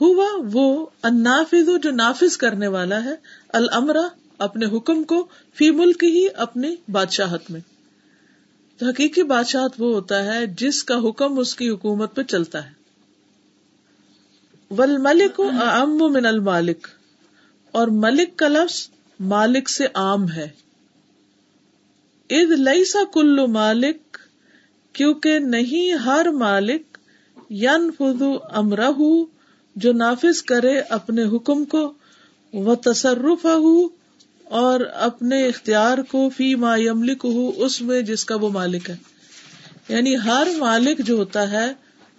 ہوا 0.00 0.26
وہ 0.52 0.86
النافذ، 1.02 1.70
جو 1.82 1.90
نافذ 1.90 2.36
کرنے 2.36 2.66
والا 2.66 3.04
ہے 3.04 3.14
المرا 3.48 4.08
اپنے 4.38 4.66
حکم 4.66 5.02
کو 5.02 5.26
فی 5.54 5.70
ملک 5.70 6.04
ہی 6.04 6.26
اپنی 6.36 6.74
بادشاہت 6.88 7.50
میں۔ 7.50 7.60
تو 8.78 8.86
حقیقی 8.86 9.22
بادشاہت 9.22 9.72
وہ 9.78 9.94
ہوتا 9.94 10.24
ہے 10.24 10.46
جس 10.46 10.84
کا 10.84 11.08
حکم 11.08 11.38
اس 11.38 11.54
کی 11.54 11.70
حکومت 11.70 12.14
پہ 12.14 12.22
چلتا 12.22 12.66
ہے۔ 12.66 12.83
ول 14.78 14.96
ملک 14.96 15.40
ام 15.62 15.98
من 16.12 16.26
المالک۔ 16.26 16.86
اور 17.70 17.88
ملک 17.88 18.36
کا 18.36 18.48
لفظ 18.48 18.88
مالک 19.20 19.68
سے 19.68 19.86
عام 19.94 20.30
ہے۔ 20.30 20.48
اد 22.30 22.50
لئی 22.58 22.84
سا 22.84 22.98
کلو 23.12 23.46
مالک، 23.46 24.18
کیونکہ 24.92 25.38
نہیں 25.38 25.92
ہر 25.92 26.26
مالک 26.28 26.98
ین 27.50 27.90
فدو 27.98 28.38
امرہ 28.52 28.90
جو 29.76 29.92
نافذ 29.92 30.42
کرے 30.42 30.78
اپنے 30.78 31.22
حکم 31.22 31.64
کو 31.64 31.92
وہ 32.52 32.74
تصرف 32.74 33.44
ہو 33.44 33.88
اور 34.44 34.80
اپنے 34.80 35.46
اختیار 35.46 35.98
کو 35.98 36.28
فی 36.28 36.54
ما 36.54 36.76
یملک 36.76 37.24
ہو 37.24 37.52
اس 37.56 37.82
میں 37.82 38.02
جس 38.02 38.24
کا 38.24 38.36
وہ 38.36 38.48
مالک 38.48 38.90
ہے۔ 38.90 38.96
یعنی 39.88 40.16
ہر 40.16 40.48
مالک 40.58 40.98
جو 40.98 41.16
ہوتا 41.16 41.50
ہے، 41.50 41.72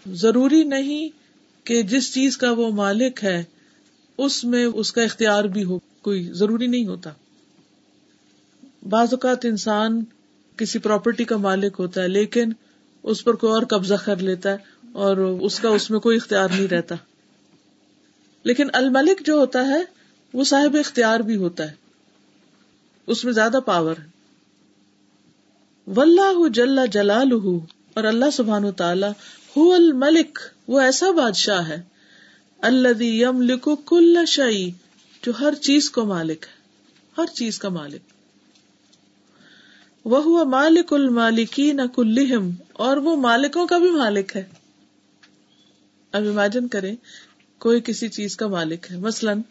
ضروری 0.09 0.63
نہیں 0.63 1.24
کہ 1.65 1.83
جس 1.83 2.13
چیز 2.13 2.37
کا 2.37 2.51
وہ 2.51 2.71
مالک 2.71 3.23
ہے، 3.23 3.43
اس 4.17 4.43
میں 4.43 4.65
اس 4.65 4.91
کا 4.91 5.01
اختیار 5.01 5.43
بھی 5.43 5.63
ہو، 5.63 5.79
کوئی 5.79 6.29
ضروری 6.33 6.67
نہیں 6.67 6.87
ہوتا۔ 6.87 7.09
بعض 8.89 9.07
اوقات 9.11 9.45
انسان 9.45 10.03
کسی 10.57 10.79
پراپرٹی 10.79 11.23
کا 11.23 11.37
مالک 11.37 11.75
ہوتا 11.79 12.03
ہے، 12.03 12.07
لیکن 12.07 12.49
اس 13.03 13.23
پر 13.23 13.33
کوئی 13.33 13.53
اور 13.53 13.63
قبضہ 13.63 13.93
کر 13.93 14.17
لیتا 14.17 14.51
ہے 14.51 14.57
اور 14.91 15.17
اس 15.17 15.59
کا 15.59 15.69
اس 15.69 15.91
میں 15.91 15.99
کوئی 15.99 16.17
اختیار 16.17 16.49
نہیں 16.49 16.67
رہتا۔ 16.67 16.95
لیکن 18.43 18.67
الملک 18.73 19.25
جو 19.25 19.33
ہوتا 19.33 19.67
ہے، 19.67 19.81
وہ 20.33 20.43
صاحب 20.43 20.75
اختیار 20.79 21.19
بھی 21.19 21.35
ہوتا 21.35 21.71
ہے۔ 21.71 21.73
اس 23.07 23.25
میں 23.25 23.33
زیادہ 23.33 23.59
پاور 23.65 23.95
ہے۔ 23.99 24.15
ولہ 25.95 26.49
جل 26.49 26.79
جلال 26.91 27.31
اور 27.93 28.03
اللہ 28.03 28.25
سبحان 28.33 28.71
تعالی 28.71 29.07
ہو 29.55 29.73
الملک 29.73 30.39
وہ 30.67 30.79
ایسا 30.79 31.11
بادشاہ 31.11 31.67
ہے 31.67 31.81
اللہ 32.57 33.03
یم 33.03 33.41
لکھو 33.41 33.75
کل 33.75 34.17
شعی 34.27 34.71
جو 35.23 35.31
ہر 35.39 35.55
چیز 35.55 35.89
کو 35.89 36.05
مالک 36.05 36.45
ہے، 36.49 36.61
ہر 37.17 37.25
چیز 37.25 37.59
کا 37.59 37.69
مالک۔ 37.69 38.01
وہ 40.05 40.23
ہوا 40.23 40.43
مالک 40.43 40.93
المالکی 40.93 41.71
نہ 41.71 41.81
کلہم، 41.95 42.49
اور 42.73 42.97
وہ 42.97 43.15
مالکوں 43.15 43.67
کا 43.67 43.77
بھی 43.77 43.91
مالک 43.91 44.35
ہے۔ 44.35 44.43
اب 46.11 46.23
امیجن 46.27 46.67
کریں، 46.67 46.95
کوئی 47.57 47.81
کسی 47.81 48.07
چیز 48.07 48.35
کا 48.37 48.47
مالک 48.47 48.91
ہے۔ 48.91 48.97
مثلاً، 48.97 49.41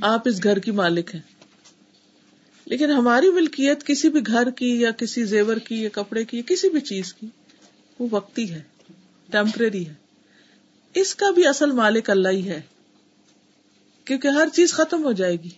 آپ 0.00 0.22
اس 0.24 0.42
گھر 0.42 0.58
کی 0.58 0.70
مالک 0.70 1.14
ہیں۔ 1.14 1.22
لیکن 2.66 2.90
ہماری 2.90 3.30
ملکیت 3.30 3.86
کسی 3.86 4.08
بھی 4.08 4.20
گھر 4.26 4.50
کی 4.50 4.80
یا 4.80 4.90
کسی 4.90 5.24
زیور 5.24 5.56
کی 5.56 5.82
یا 5.82 5.88
کپڑے 5.92 6.24
کی 6.24 6.36
یا 6.36 6.42
کسی 6.46 6.68
بھی 6.68 6.80
چیز 6.80 7.14
کی، 7.14 7.26
وہ 7.98 8.08
وقتی 8.10 8.50
ہے۔ 8.50 8.73
ٹیمپرری 9.34 9.88
ہے۔ 9.88 9.94
اس 10.94 11.14
کا 11.14 11.30
بھی 11.30 11.46
اصل 11.46 11.70
مالک 11.72 12.10
اللہ 12.10 12.28
ہی 12.28 12.48
ہے۔ 12.48 12.60
کیونکہ 14.04 14.28
ہر 14.28 14.48
چیز 14.52 14.72
ختم 14.72 15.04
ہو 15.04 15.12
جائے 15.12 15.36
گی۔ 15.36 15.48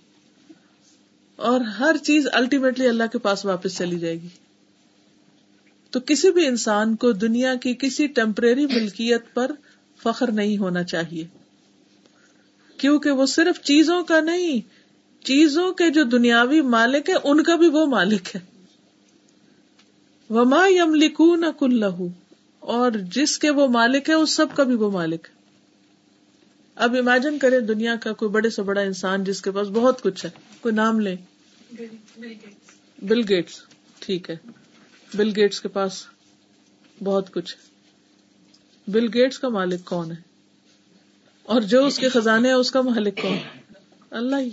اور 1.37 1.61
ہر 1.61 1.97
چیز 2.03 2.27
الٹیمیٹلی 2.33 2.89
اللہ 2.89 3.05
کے 3.13 3.19
پاس 3.19 3.45
واپس 3.45 3.79
چلی 3.79 3.99
جائے 3.99 4.23
گی۔ 4.23 4.29
تو 5.91 6.01
کسی 6.01 6.31
بھی 6.31 6.47
انسان 6.47 6.97
کو 6.97 7.13
دنیا 7.13 7.55
کی 7.55 7.75
کسی 7.75 8.07
ٹیمپرری 8.07 8.67
ملکیت 8.67 9.35
پر 9.35 9.51
فخر 10.03 10.31
نہیں 10.33 10.59
ہونا 10.59 10.83
چاہیے۔ 10.83 11.27
کیونکہ 12.77 13.11
وہ 13.11 13.27
صرف 13.27 13.61
چیزوں 13.61 14.05
کا 14.05 14.21
نہیں، 14.21 14.61
چیزوں 15.25 15.73
کے 15.73 15.91
جو 15.91 16.05
دنیاوی 16.05 16.61
مالک 16.61 17.11
ہے 17.11 17.15
ان 17.25 17.43
کا 17.43 17.57
بھی 17.57 17.69
وہ 17.69 17.87
مالک 17.87 18.37
ہے۔ 18.37 18.41
وما 20.31 20.67
یم 20.67 20.95
لکھو 20.95 21.37
نہ 21.37 21.47
کل 21.59 21.83
اور 22.67 22.91
جس 22.91 23.39
کے 23.39 23.51
وہ 23.51 23.69
مالک 23.69 24.09
ہے، 24.09 24.15
اس 24.15 24.31
سب 24.31 24.47
کا 24.57 24.63
بھی 24.63 24.75
وہ 24.75 24.91
مالک 24.91 25.29
ہے۔ 25.31 25.35
اب 26.75 26.97
امیجن 26.99 27.39
کرے 27.39 27.61
دنیا 27.61 27.97
کا 27.97 28.13
کوئی 28.13 28.31
بڑے 28.31 28.51
سے 28.51 28.63
بڑا 28.63 28.81
انسان 28.81 29.25
جس 29.25 29.43
کے 29.43 29.51
پاس 29.51 29.69
بہت 29.69 30.03
کچھ 30.03 30.25
ہے۔ 30.25 30.31
کوئی 30.61 30.75
نام 30.75 31.01
لے 31.01 31.17
بل 32.99 33.21
گیٹس 33.29 33.53
ٹھیک 33.99 34.31
ہے۔ 34.31 34.37
بل 35.15 35.33
گیٹس 35.37 35.61
کے 35.61 35.69
پاس 35.69 36.07
بہت 37.05 37.33
کچھ 37.33 37.57
ہے۔ 37.57 37.61
بل 38.91 39.07
گیٹس 39.15 39.39
کا 39.39 39.49
مالک 39.49 39.85
کون 39.85 40.11
ہے؟ 40.11 40.17
اور 41.43 41.61
جو 41.61 41.87
اس 41.87 41.99
کے 41.99 42.09
خزانے 42.09 42.49
ہیں، 42.49 42.55
اس 42.55 42.71
کا 42.71 42.81
مالک 42.81 43.23
کون 43.23 43.33
ہے؟ 43.33 43.61
اللہ 44.11 44.37
ہی۔ 44.37 44.51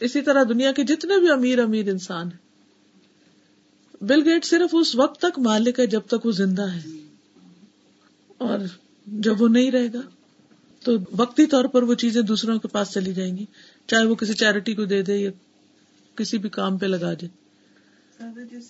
اسی 0.00 0.20
طرح 0.20 0.44
دنیا 0.48 0.72
کے 0.72 0.82
جتنے 0.84 1.20
بھی 1.20 1.30
امیر 1.30 1.62
امیر 1.62 1.88
انسان 1.88 2.26
ہیں۔ 2.26 2.43
بل 4.00 4.28
گیٹ 4.28 4.44
صرف 4.44 4.74
اس 4.80 4.94
وقت 4.94 5.20
تک 5.20 5.38
مالک 5.38 5.80
ہے 5.80 5.86
جب 5.86 6.00
تک 6.06 6.26
وہ 6.26 6.32
زندہ 6.32 6.72
ہے۔ 6.72 6.80
اور 8.38 8.58
جب 9.06 9.42
وہ 9.42 9.48
نہیں 9.48 9.70
رہے 9.70 9.86
گا 9.86 10.00
تو 10.84 10.92
وقتی 11.16 11.46
طور 11.46 11.64
پر 11.64 11.82
وہ 11.82 11.94
چیزیں 11.94 12.22
دوسروں 12.22 12.58
کے 12.58 12.68
پاس 12.68 12.92
چلی 12.92 13.14
جائیں 13.14 13.38
گی۔ 13.38 13.44
چاہے 13.86 14.04
وہ 14.04 14.14
کسی 14.14 14.34
چیریٹی 14.34 14.74
کو 14.74 14.84
دے 14.84 15.02
دے 15.02 15.16
یا 15.16 15.30
کسی 16.14 16.38
بھی 16.38 16.48
کام 16.48 16.78
پہ 16.78 16.86
لگا 16.86 17.14
دے۔ 17.14 17.26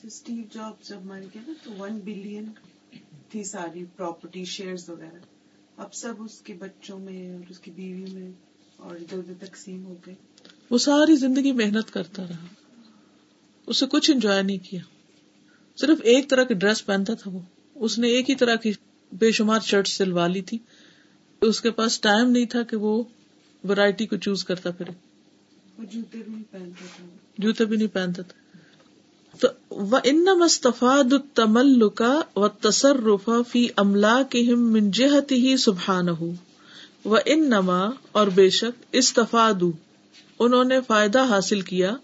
اسٹیو 0.07 0.43
جاب 0.55 0.73
جب 0.83 1.05
مر 1.05 1.21
گیا 1.21 1.43
نا 1.47 1.53
تو 1.65 1.71
ون 1.79 1.99
بلین 2.05 2.45
تھی 3.29 3.45
ساری 3.45 3.85
پراپرٹی 3.97 4.45
شیئر 4.45 4.75
وغیرہ۔ 4.89 5.19
اب 5.77 5.95
سب 5.95 6.15
اس 6.19 6.41
کے 6.41 6.55
بچوں 6.55 6.99
میں 6.99 7.33
اور 7.33 7.41
اس 7.49 7.59
کی 7.59 7.71
بیوی 7.71 8.05
میں 8.13 8.31
اور 8.77 8.95
ادھر 8.95 9.19
ادھر 9.19 9.47
تقسیم 9.47 9.85
ہو 9.85 9.95
گئے۔ 10.07 10.15
وہ 10.71 10.79
ساری 10.79 11.17
زندگی 11.17 11.53
محنت 11.53 11.93
کرتا 11.93 12.23
رہا۔ 12.23 12.47
اسے 13.67 13.87
کچھ 13.87 14.11
انجوائے 14.11 14.43
نہیں 14.43 14.71
کیا۔ 14.71 14.81
صرف 15.77 15.99
ایک 16.03 16.31
طرح 16.31 16.45
کی 16.45 16.55
ڈریس 16.55 16.87
پہنتا 16.87 17.15
تھا 17.15 17.31
وہ۔ 17.31 17.41
اس 17.75 17.99
نے 17.99 18.09
ایک 18.09 18.31
ہی 18.31 18.35
طرح 18.35 18.55
کی 18.55 18.73
بے 19.13 19.31
شمار 19.31 19.61
شرٹ 19.61 19.89
سلوا 19.89 20.27
لی 20.27 20.41
تھی۔ 20.41 20.59
اس 21.41 21.61
کے 21.61 21.71
پاس 21.71 22.01
ٹائم 22.01 22.31
نہیں 22.31 22.45
تھا 22.45 22.63
کہ 22.63 22.77
وہ 22.77 23.03
ورائٹی 23.69 24.07
کو 24.07 24.17
چوز 24.17 24.45
کرتا 24.45 24.71
پھر 24.71 24.87
جوتے 25.79 26.19
بھی 26.19 26.33
نہیں 26.33 26.53
پہنتا 26.53 26.85
تھا۔ 26.97 27.07
جوتے 27.39 27.65
بھی 27.65 27.77
نہیں 27.77 27.95
پہنتا 27.95 28.23
تھا۔ 28.23 28.45
تو 29.41 29.49
وہ 29.71 29.99
ان 30.05 30.25
مستفاد 30.39 31.15
کا 31.95 32.21
و 32.37 32.49
تصرفا 32.49 33.43
فی 33.49 33.69
املا 33.77 34.23
کے 34.23 34.55
من 34.55 34.91
جہت 34.91 35.33
ہی 35.33 35.57
سبحان 35.57 36.09
ہو 36.09 36.33
وہ 37.05 37.19
ان 37.27 37.51
نما 37.51 37.91
اور 38.13 38.27
بے 38.27 38.51
شک 38.51 38.83
استفاد 38.93 39.63
انہوں 40.39 40.65
نے 40.65 40.81
فائدہ 40.87 41.25
حاصل 41.25 41.61
کیا۔ 41.61 41.97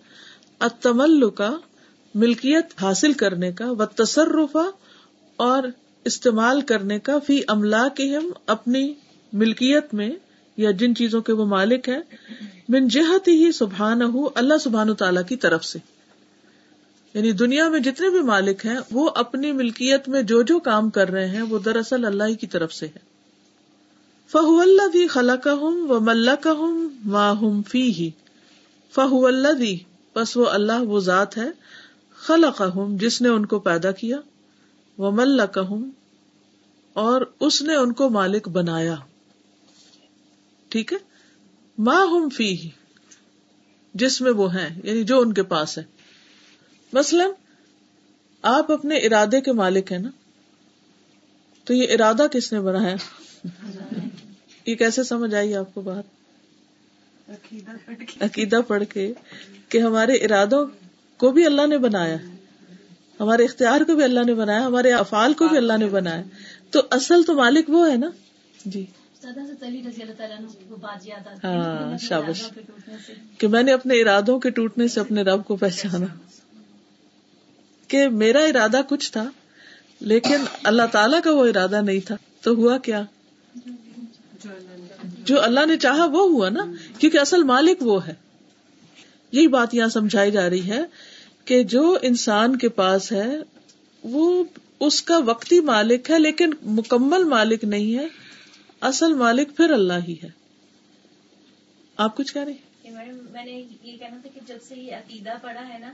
اتمل 0.59 1.31
کا 1.31 1.57
ملکیت 2.15 2.83
حاصل 2.83 3.13
کرنے 3.13 3.53
کا 3.53 3.71
و 3.71 3.87
تصرفہ 3.87 4.71
اور 5.37 5.63
استعمال 6.05 6.61
کرنے 6.61 6.99
کا 6.99 7.19
فی 7.27 7.41
املا 7.49 7.89
کے 7.89 8.17
ہم 8.17 8.31
اپنی 8.47 8.95
ملکیت 9.33 9.95
میں، 9.95 10.11
یا 10.57 10.71
جن 10.71 10.95
چیزوں 10.95 11.21
کے 11.21 11.33
وہ 11.33 11.45
مالک 11.45 11.89
ہے 11.89 11.99
من 12.69 12.89
جہت 12.89 13.29
ہی 13.29 13.53
سبحان 13.53 14.03
ہو 14.03 14.29
اللہ 14.35 14.55
سبحان 14.61 14.95
تعالیٰ 14.95 15.23
کی 15.29 15.37
طرف 15.37 15.65
سے۔ 15.65 15.79
یعنی 17.15 17.33
دنیا 17.33 17.69
میں 17.69 17.81
جتنے 17.81 18.11
بھی 18.11 18.21
مالک 18.21 18.67
ہیں، 18.67 18.79
وہ 18.91 19.11
اپنی 19.15 19.53
ملکیت 19.53 20.09
میں 20.09 20.23
جو 20.23 20.43
جو 20.43 20.59
کام 20.59 20.91
کر 20.91 21.11
رہے 21.11 21.29
ہیں، 21.29 21.43
وہ 21.43 21.59
دراصل 21.59 22.05
اللہ 22.05 22.25
ہی 22.25 22.35
کی 22.35 22.47
طرف 22.47 22.73
سے 22.73 22.87
ہے 22.87 22.99
فہو 24.33 24.61
اللہ 24.61 24.89
دی 24.93 25.07
خلا 25.07 25.37
کا 25.37 25.53
ہوں 25.53 25.89
و 25.89 26.01
مل 26.01 26.29
کا 26.41 26.53
ہوں 26.53 26.89
ماہم 27.05 27.63
فی 27.63 27.83
ہی 27.83 28.11
فہو 28.95 29.27
اللہ 29.27 29.53
دی 29.53 29.77
بس 30.17 30.37
وہ 30.37 30.47
اللہ، 30.47 30.83
وہ 30.83 31.01
ذات 31.01 31.37
ہے۔ 31.37 31.51
ہوں 32.29 32.99
جس 32.99 33.23
نے 33.23 33.29
ان 33.29 33.47
کو 33.47 33.59
پیدا 33.59 33.93
کیا 33.93 34.17
وہ 34.99 35.11
اور 36.93 37.23
اس 37.41 37.63
نے 37.63 37.77
ان 37.77 37.93
کو 37.93 38.11
مالک 38.11 38.49
بنایا۔ 38.49 38.95
ٹھیک 40.69 40.93
ہے؟ 40.93 40.99
ماں 41.79 42.07
ہم 42.07 42.29
فی 42.29 42.69
جس 43.95 44.21
میں 44.21 44.31
وہ 44.31 44.55
ہیں 44.55 44.81
یعنی 44.85 45.05
جو 45.05 45.21
ان 45.21 45.35
کے 45.35 45.43
پاس 45.43 45.79
ہے۔ 45.79 45.83
مثلاً 46.93 47.31
آپ 48.43 48.73
اپنے 48.73 48.97
ارادے 48.97 49.41
کے 49.41 49.53
مالک 49.53 49.93
ہیں 49.93 49.99
نا؟ 49.99 50.11
تو 51.65 51.75
یہ 51.75 51.95
ارادہ 51.95 52.27
کس 52.33 52.53
نے 52.53 52.61
بنایا 52.61 52.97
یہ 54.67 54.75
کیسے 54.75 55.03
سمجھ 55.03 55.35
آئی 55.35 55.55
آپ 55.55 55.75
کو 55.75 55.81
بات؟ 55.81 56.05
عقیدہ 58.23 58.57
پڑھ 58.67 58.85
کے 58.93 59.13
کہ 59.69 59.79
ہمارے 59.79 60.13
ارادوں 60.13 60.67
کو 61.21 61.31
بھی 61.31 61.47
اللہ 61.47 61.67
نے 61.67 61.79
بنایا 61.79 62.17
ہمارے 63.21 63.45
اختیار 63.45 63.81
کو 63.81 63.95
بھی 63.95 64.05
اللہ 64.05 64.21
نے 64.27 64.35
بنایا 64.35 64.67
ہمارے 64.67 64.93
افعال 64.93 65.33
کو 65.33 65.49
بھی 65.49 65.57
اللہ 65.57 65.73
نے 65.79 65.87
بنایا 65.87 66.23
تو 66.71 66.81
اصل 66.91 67.23
تو 67.23 67.35
مالک 67.35 67.71
وہ 67.71 67.91
ہے 67.91 67.97
نا۔ 67.97 68.11
جی۔ 68.65 68.87
ہاں 71.45 71.99
شابش۔ 71.99 72.43
کہ 73.39 73.49
میں 73.49 73.63
نے 73.63 73.73
اپنے 73.73 74.01
ارادوں 74.01 74.39
کے 74.39 74.51
ٹوٹنے 74.51 74.89
سے 74.89 75.01
اپنے 75.01 75.23
رب 75.23 75.45
کو 75.45 75.57
پہچانا۔ 75.57 76.07
کہ 77.89 78.09
میرا 78.09 78.41
ارادہ 78.41 78.81
کچھ 78.89 79.13
تھا 79.13 79.31
لیکن 80.01 80.37
اللہ 80.65 80.83
تعالیٰ 80.93 81.21
کا 81.23 81.31
وہ 81.33 81.47
ارادہ 81.47 81.81
نہیں 81.81 82.01
تھا۔ 82.07 82.17
تو 82.41 82.51
ہوا 82.51 82.79
کیا؟ 82.79 83.03
جو 85.25 85.43
اللہ 85.43 85.67
نے 85.67 85.77
چاہا 85.77 86.05
وہ 86.05 86.29
ہوا 86.29 86.49
نا 86.49 86.65
کیونکہ 86.99 87.19
اصل 87.19 87.43
مالک 87.43 87.77
وہ 87.81 88.07
ہے۔ 88.07 88.15
یہی 89.33 89.47
بات 89.47 89.75
یہاں 89.75 89.89
سمجھائی 89.89 90.31
جا 90.31 90.51
رہی 90.51 90.71
ہے 90.71 90.81
کہ 91.45 91.63
جو 91.63 91.99
انسان 92.03 92.57
کے 92.57 92.69
پاس 92.69 93.13
ہے 93.13 93.37
وہ 94.05 94.45
اس 94.81 95.03
کا 95.03 95.19
وقتی 95.19 95.61
مالک 95.61 96.11
ہے 96.11 96.19
لیکن 96.19 96.51
مکمل 96.63 97.25
مالک 97.25 97.65
نہیں 97.65 97.99
ہے۔ 97.99 98.07
اصل 98.81 99.15
مالک 99.15 99.57
پھر 99.57 99.71
اللہ 99.71 100.07
ہی 100.09 100.15
ہے۔ 100.25 100.29
آپ 101.97 102.17
کچھ 102.17 102.35
کہہ 102.35 102.45
رہے 102.45 102.53
میڈم 102.91 103.17
میں 103.31 103.45
نے 103.45 103.65
یہ 103.85 103.97
کہنا 103.99 104.17
تھا 104.23 104.29
کہ 104.35 104.41
جب 104.47 104.57
سے 104.69 104.75
یہ 104.77 104.95
عقیدہ 104.95 105.31
پڑا 105.43 105.69
ہے 105.69 105.79
نا 105.79 105.93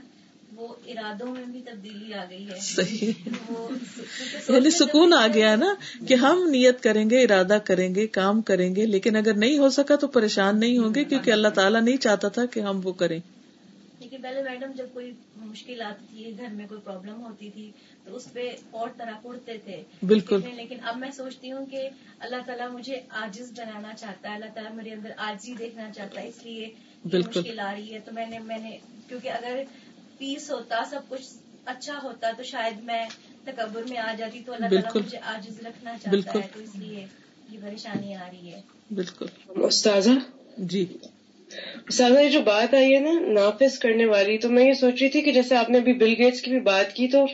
وہ 0.55 0.67
ارادوں 0.87 1.27
میں 1.31 1.43
بھی 1.45 1.61
تبدیلی 1.65 2.13
آ 2.13 2.25
گئی 2.29 2.47
ہے۔ 2.47 2.59
صحیح۔ 2.61 3.11
یعنی 4.49 4.69
سکون 4.69 5.13
آ 5.13 5.27
گیا 5.33 5.55
نا 5.55 5.73
کہ 6.07 6.13
ہم 6.13 6.47
نیت 6.49 6.83
کریں 6.83 7.09
گے 7.09 7.23
ارادہ 7.23 7.57
کریں 7.63 7.95
گے 7.95 8.07
کام 8.07 8.41
کریں 8.41 8.75
گے 8.75 8.85
لیکن 8.85 9.15
اگر 9.15 9.33
نہیں 9.33 9.57
ہو 9.57 9.69
سکا 9.69 9.95
تو 9.95 10.07
پریشان 10.07 10.59
نہیں 10.59 10.77
ہوں 10.77 10.95
گے 10.95 11.03
کیونکہ 11.03 11.31
اللہ 11.31 11.47
تعالیٰ 11.47 11.81
نہیں 11.81 11.97
چاہتا 11.97 12.27
تھا 12.27 12.45
کہ 12.45 12.59
ہم 12.59 12.81
وہ 12.83 12.93
کریں۔ 12.93 13.19
لیکن 14.17 14.35
پہلے 14.35 14.49
میڈم 14.49 14.71
جب 14.71 14.85
کوئی 14.93 15.11
مشکل 15.35 15.81
آتی 15.81 16.05
تھی 16.09 16.37
گھر 16.37 16.47
میں 16.47 16.67
کوئی 16.67 16.81
پرابلم 16.83 17.23
ہوتی 17.23 17.49
تھی 17.49 17.71
تو 18.05 18.15
اس 18.15 18.33
پہ 18.33 18.55
اور 18.71 18.89
طرح 18.97 19.11
اڑتے 19.23 19.57
تھے۔ 19.57 19.83
بالکل۔ 20.03 20.39
لیکن 20.55 20.77
اب 20.83 20.97
میں 20.97 21.11
سوچتی 21.11 21.51
ہوں 21.51 21.65
کہ 21.65 21.89
اللہ 22.19 22.35
تعالیٰ 22.45 22.69
مجھے 22.69 23.01
آجز 23.09 23.51
بنانا 23.59 23.93
چاہتا 23.93 24.29
ہے 24.29 24.33
اللہ 24.33 24.45
تعالیٰ 24.53 24.73
میرے 24.73 24.93
اندر 24.93 25.11
آجزی 25.17 25.53
دیکھنا 25.53 25.91
چاہتا 25.91 26.21
ہے 26.21 26.27
اس 26.27 26.45
لیے 26.45 26.69
مشکل 27.13 27.59
آ 27.59 27.73
رہی 27.75 27.93
ہے۔ 27.93 27.99
تو 27.99 28.11
میں 28.11 28.25
نے 28.25 28.39
میں 28.39 28.57
نے 28.57 28.77
کیونکہ 29.07 29.29
اگر 29.29 29.63
پیس 30.17 30.51
ہوتا 30.51 30.83
سب 30.89 31.01
کچھ 31.07 31.25
اچھا 31.65 31.99
ہوتا 32.03 32.31
تو 32.37 32.43
شاید 32.43 32.83
میں 32.83 33.05
تکبر 33.43 33.83
میں 33.89 33.97
آ 33.97 34.13
جاتی 34.17 34.43
تو 34.45 34.53
اللہ 34.53 34.65
تعالیٰ 34.65 34.91
مجھے 34.95 35.17
آجز 35.21 35.59
رکھنا 35.59 35.97
چاہتا 35.97 36.33
ہے۔ 36.33 36.47
تو 36.53 36.59
اس 36.59 36.75
لیے 36.75 37.05
یہ 37.49 37.59
پریشانی 37.61 38.15
آ 38.15 38.27
رہی 38.27 38.53
ہے۔ 38.53 38.61
بالکل۔ 38.91 39.25
استاذہ؟ 39.47 40.09
جی۔ 40.57 40.97
یہ 41.99 42.29
جو 42.29 42.41
بات 42.41 42.73
آئی 42.73 42.95
ہے 42.95 42.99
نا 42.99 43.19
نافذ 43.19 43.79
کرنے 43.79 44.05
والی 44.05 44.37
تو 44.37 44.49
میں 44.49 44.67
یہ 44.67 44.73
سوچ 44.73 45.01
رہی 45.01 45.09
تھی 45.09 45.21
کہ 45.21 45.31
جیسے 45.31 45.55
آپ 45.55 45.69
نے 45.69 45.77
ابھی 45.77 45.93
بل 45.93 46.13
گیٹس 46.17 46.41
کی 46.41 46.51
بھی 46.51 46.59
بات 46.59 46.93
کی 46.93 47.07
تو 47.07 47.25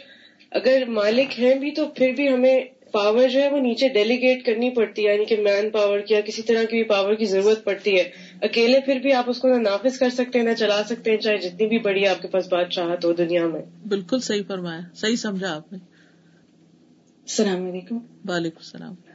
اگر 0.52 0.84
مالک 0.88 1.40
ہیں 1.40 1.56
بھی 1.56 1.72
تو 1.72 1.88
پھر 1.88 2.12
بھی 2.12 2.30
ہمیں 2.30 2.62
پاور 2.92 3.28
جو 3.28 3.42
ہے 3.42 3.50
وہ 3.50 3.60
نیچے 3.60 3.90
ڈیلیگیٹ 3.90 4.46
کرنی 4.46 4.70
پڑتی 4.70 5.08
ہے 5.08 5.14
یعنی 5.14 5.26
کہ 5.26 5.38
مین 5.38 5.70
پاور 5.70 6.00
کی 6.00 6.14
یا 6.14 6.22
کسی 6.22 6.42
طرح 6.42 6.64
کی 6.64 6.76
بھی 6.76 6.84
پاور 6.84 7.14
کی 7.14 7.26
ضرورت 7.26 7.64
پڑتی 7.64 7.98
ہے۔ 7.98 8.04
اکیلے 8.42 8.80
پھر 8.80 9.00
بھی 9.00 9.14
آپ 9.14 9.30
اس 9.30 9.40
کو 9.40 9.48
نہ 9.48 9.56
نافذ 9.56 9.98
کر 9.98 10.10
سکتے 10.10 10.40
ہیں 10.40 10.46
نہ 10.46 10.54
چلا 10.54 10.84
سکتے 10.84 11.12
ہیں 11.12 11.18
چاہے 11.18 11.38
جتنی 11.38 11.68
بھی 11.68 11.80
بڑی 11.80 12.08
آپ 12.08 12.22
کے 12.22 12.28
پاس 12.28 12.48
بادشاہت 12.54 13.06
ہو 13.06 13.14
دنیا 13.14 13.48
میں۔ 13.48 13.62
بالکل 13.88 14.20
صحیح 14.20 14.42
فرمایا 14.48 14.80
صحیح 14.96 15.16
سمجھا 15.16 15.56
آپ 15.56 15.74
نے۔ 15.74 15.80
السلام 17.24 17.66
علیکم۔ 17.66 17.98
وعلیکم 18.28 18.58
السلام۔ 18.58 19.13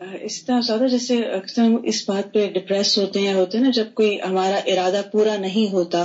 اس 0.00 0.44
طرح 0.44 0.60
زیادہ 0.60 0.86
جیسے 0.90 1.22
اکثر 1.22 1.62
ہم 1.62 1.76
اس 1.84 2.08
بات 2.08 2.34
پہ 2.34 2.46
ڈپریس 2.46 2.98
ہوتے 2.98 3.20
ہیں 3.20 3.34
ہوتے 3.34 3.58
ہیں 3.58 3.64
نا 3.64 3.70
جب 3.70 3.84
کوئی 3.94 4.18
ہمارا 4.28 4.56
ارادہ 4.56 5.00
پورا 5.12 5.36
نہیں 5.36 5.72
ہوتا 5.72 6.04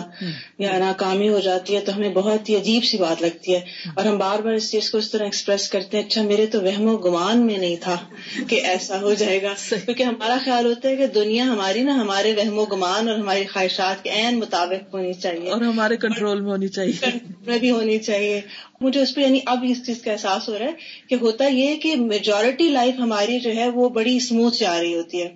یا 0.57 0.77
ناکامی 0.77 1.29
ہو 1.29 1.39
جاتی 1.39 1.75
ہے 1.75 1.81
تو 1.81 1.95
ہمیں 1.95 2.09
بہت 2.09 2.49
ہی 2.49 2.55
عجیب 2.55 2.83
سی 2.83 2.97
بات 2.97 3.21
لگتی 3.21 3.53
ہے۔ 3.53 3.59
اور 3.95 4.05
ہم 4.05 4.17
بار 4.17 4.39
بار 4.39 4.53
اس 4.53 4.71
چیز 4.71 4.91
کو 4.91 4.97
اس 4.97 5.11
طرح 5.11 5.23
ایکسپریس 5.23 5.69
کرتے 5.69 5.97
ہیں 5.97 6.05
اچھا 6.05 6.21
میرے 6.21 6.45
تو 6.45 6.61
وہم 6.61 6.87
و 6.87 6.97
گمان 6.97 7.45
میں 7.45 7.57
نہیں 7.57 7.75
تھا 7.81 7.97
کہ 8.47 8.55
ایسا 8.63 9.01
ہو 9.01 9.13
جائے 9.13 9.41
گا۔ 9.41 9.53
کیونکہ 9.69 10.03
ہمارا 10.03 10.37
خیال 10.45 10.65
ہوتا 10.65 10.89
ہے 10.89 10.95
کہ 10.95 11.07
دنیا 11.07 11.43
ہماری 11.43 11.83
نا 11.83 11.95
ہمارے 11.95 12.33
وہم 12.33 12.59
و 12.59 12.65
گمان 12.65 13.09
اور 13.09 13.17
ہماری 13.17 13.45
خواہشات 13.45 14.03
کے 14.03 14.09
عین 14.09 14.39
مطابق 14.39 14.93
ہونی 14.93 15.13
چاہیے۔ 15.13 15.49
اور 15.49 15.61
ہمارے 15.61 15.97
کنٹرول 15.97 16.41
میں 16.41 16.51
ہونی 16.51 16.67
چاہیے۔ 16.67 17.09
میں 17.47 17.57
بھی 17.57 17.71
ہونی 17.71 17.97
چاہیے۔ 17.97 18.41
مجھے 18.81 19.01
اس 19.01 19.15
پہ 19.15 19.21
یعنی 19.21 19.39
اب 19.45 19.65
اس 19.67 19.85
چیز 19.85 20.01
کا 20.01 20.11
احساس 20.11 20.49
ہو 20.49 20.59
رہا 20.59 20.65
ہے 20.65 20.71
کہ 21.07 21.15
ہوتا 21.21 21.45
یہ 21.45 21.75
کہ 21.75 21.95
میجورٹی 21.95 22.69
لائف 22.69 22.99
ہماری 22.99 23.39
جو 23.39 23.51
ہے 23.55 23.69
وہ 23.69 23.89
بڑی 23.89 24.15
اسموتھ 24.17 24.57
جا 24.57 24.79
رہی 24.79 24.95
ہوتی 24.95 25.21
ہے 25.21 25.29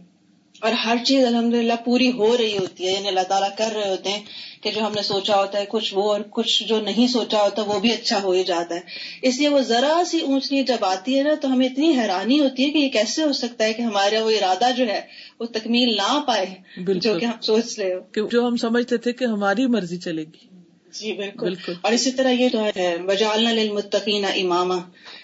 اور 0.61 0.71
ہر 0.71 0.97
چیز 1.03 1.25
الحمد 1.25 1.53
للہ 1.53 1.73
پوری 1.85 2.11
ہو 2.11 2.37
رہی 2.37 2.57
ہوتی 2.57 2.87
ہے 2.87 2.91
یعنی 2.91 3.07
اللہ 3.07 3.23
تعالیٰ 3.27 3.49
کر 3.57 3.71
رہے 3.75 3.89
ہوتے 3.89 4.09
ہیں 4.09 4.21
کہ 4.61 4.71
جو 4.71 4.85
ہم 4.85 4.91
نے 4.95 5.01
سوچا 5.01 5.35
ہوتا 5.35 5.59
ہے 5.59 5.65
کچھ 5.69 5.93
وہ 5.95 6.11
اور 6.11 6.21
کچھ 6.29 6.63
جو 6.63 6.79
نہیں 6.79 7.07
سوچا 7.07 7.43
ہوتا 7.43 7.61
وہ 7.61 7.79
بھی 7.79 7.91
اچھا 7.91 8.23
ہو 8.23 8.31
ہی 8.31 8.43
جاتا 8.43 8.75
ہے۔ 8.75 8.79
اس 9.21 9.39
لیے 9.39 9.49
وہ 9.49 9.59
ذرا 9.59 10.01
سی 10.05 10.19
اونچ 10.19 10.51
نیچ 10.51 10.67
جب 10.67 10.85
آتی 10.85 11.17
ہے 11.17 11.23
نا 11.23 11.33
تو 11.41 11.53
ہمیں 11.53 11.67
اتنی 11.67 11.99
حیرانی 11.99 12.39
ہوتی 12.39 12.65
ہے 12.65 12.69
کہ 12.69 12.77
یہ 12.77 12.89
کیسے 12.89 13.23
ہو 13.23 13.33
سکتا 13.33 13.63
ہے 13.63 13.73
کہ 13.73 13.81
ہمارا 13.81 14.23
وہ 14.23 14.31
ارادہ 14.31 14.71
جو 14.77 14.87
ہے 14.87 15.01
وہ 15.39 15.45
تکمیل 15.45 15.95
نہ 15.95 16.19
پائے 16.27 16.45
جو 16.93 17.19
کہ 17.19 17.25
ہم 17.25 17.41
سوچ 17.41 17.79
رہے 17.79 17.93
ہو۔ 17.93 18.27
جو 18.27 18.47
ہم 18.47 18.55
سمجھتے 18.55 18.97
تھے 18.97 19.13
کہ 19.13 19.25
ہماری 19.25 19.65
مرضی 19.65 19.97
چلے 19.97 20.23
گی۔ 20.23 20.54
جی 20.99 21.13
بالکل۔ 21.13 21.45
بالکل۔ 21.45 21.73
اور 21.81 21.91
اسی 21.91 22.11
طرح 22.11 22.31
یہ 22.31 22.49
جو 22.49 22.59
ہے 22.75 22.97
بجالنا 22.97 23.51
للمتقین 23.51 24.25
اماما۔ 24.25 24.77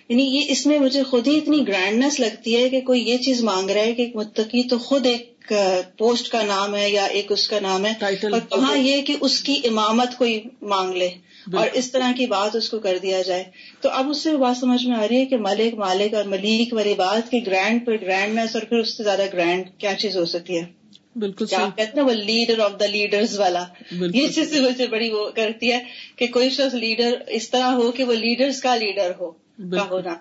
یعنی 0.09 0.23
یہ 0.23 0.41
اس 0.47 0.65
میں 0.65 0.79
مجھے 0.79 1.03
خود 1.03 1.27
ہی 1.27 1.37
اتنی 1.37 1.67
گرینڈنیس 1.67 2.19
لگتی 2.19 2.63
ہے 2.63 2.69
کہ 2.69 2.81
کوئی 2.81 3.09
یہ 3.09 3.17
چیز 3.17 3.43
مانگ 3.43 3.69
رہا 3.69 3.81
ہے 3.81 3.93
کہ 3.93 4.11
متقی 4.15 4.63
تو 4.63 4.77
خود 4.77 5.05
ایک 5.05 5.53
پوسٹ 5.97 6.29
کا 6.31 6.41
نام 6.43 6.75
ہے 6.75 6.89
یا 6.89 7.05
ایک 7.05 7.31
اس 7.31 7.47
کا 7.47 7.59
نام 7.59 7.85
ہے۔ 7.85 7.91
اور 8.31 8.39
کہاں 8.49 8.77
یہ 8.77 9.01
کہ 9.01 9.15
اس 9.21 9.43
کی 9.43 9.61
امامت 9.63 10.17
کوئی 10.17 10.41
مانگ 10.61 10.93
لے۔ 10.93 11.09
اور 11.57 11.67
اس 11.73 11.91
طرح 11.91 12.11
کی 12.17 12.25
بات 12.25 12.55
اس 12.55 12.69
کو 12.69 12.79
کر 12.79 12.97
دیا 13.01 13.21
جائے۔ 13.21 13.43
تو 13.81 13.89
اب 13.89 14.09
اس 14.09 14.21
سے 14.23 14.37
بات 14.37 14.57
سمجھ 14.57 14.85
میں 14.85 14.97
آ 14.97 15.07
رہی 15.07 15.17
ہے 15.17 15.25
کہ 15.25 15.37
ملک 15.37 15.73
مالک 15.73 16.13
اور 16.13 16.23
ملیک 16.23 16.73
والی 16.73 16.93
بات 16.93 17.31
کی 17.31 17.45
گرینڈ 17.45 17.85
پر 17.85 17.95
گرینڈنیس 18.01 18.55
اور 18.55 18.61
پھر 18.63 18.77
اس 18.77 18.97
سے 18.97 19.03
زیادہ 19.03 19.25
گرینڈ 19.33 19.65
کیا 19.77 19.93
چیز 19.93 20.17
ہو 20.17 20.25
سکتی 20.25 20.59
ہے۔ 20.59 20.80
بالکل 21.15 21.45
کہتے 21.45 21.99
ہیں 21.99 22.03
وہ 22.03 22.13
لیڈر 22.13 22.59
آف 22.59 22.79
دا 22.79 22.85
لیڈرز 22.85 23.39
والا۔ 23.39 23.63
یہ 23.91 24.27
چیز 24.27 24.61
مجھے 24.61 24.87
بڑی 24.87 25.09
وہ 25.09 25.29
کرتی 25.29 25.71
ہے 25.73 25.79
کہ 26.15 26.27
کوئی 26.27 26.49
شخص 26.49 26.73
لیڈر 26.73 27.13
اس 27.27 27.49
طرح 27.49 27.71
ہو 27.71 27.91
کہ 27.91 28.03
وہ 28.03 28.13
لیڈرز 28.13 28.61
کا 28.61 28.75
لیڈر 28.75 29.11
ہو 29.19 29.31
کا 29.57 29.89
ہونا۔ 29.89 30.15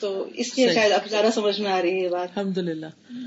تو 0.00 0.28
اس 0.34 0.58
لیے 0.58 0.72
شاید 0.74 0.92
اب 0.92 1.08
زیادہ 1.10 1.26
سمجھ 1.34 1.60
میں 1.60 1.70
آ 1.72 1.80
رہی 1.82 2.04
ہے 2.04 2.08
بات۔ 2.08 2.38
الحمد 2.38 2.58
للہ 2.58 2.86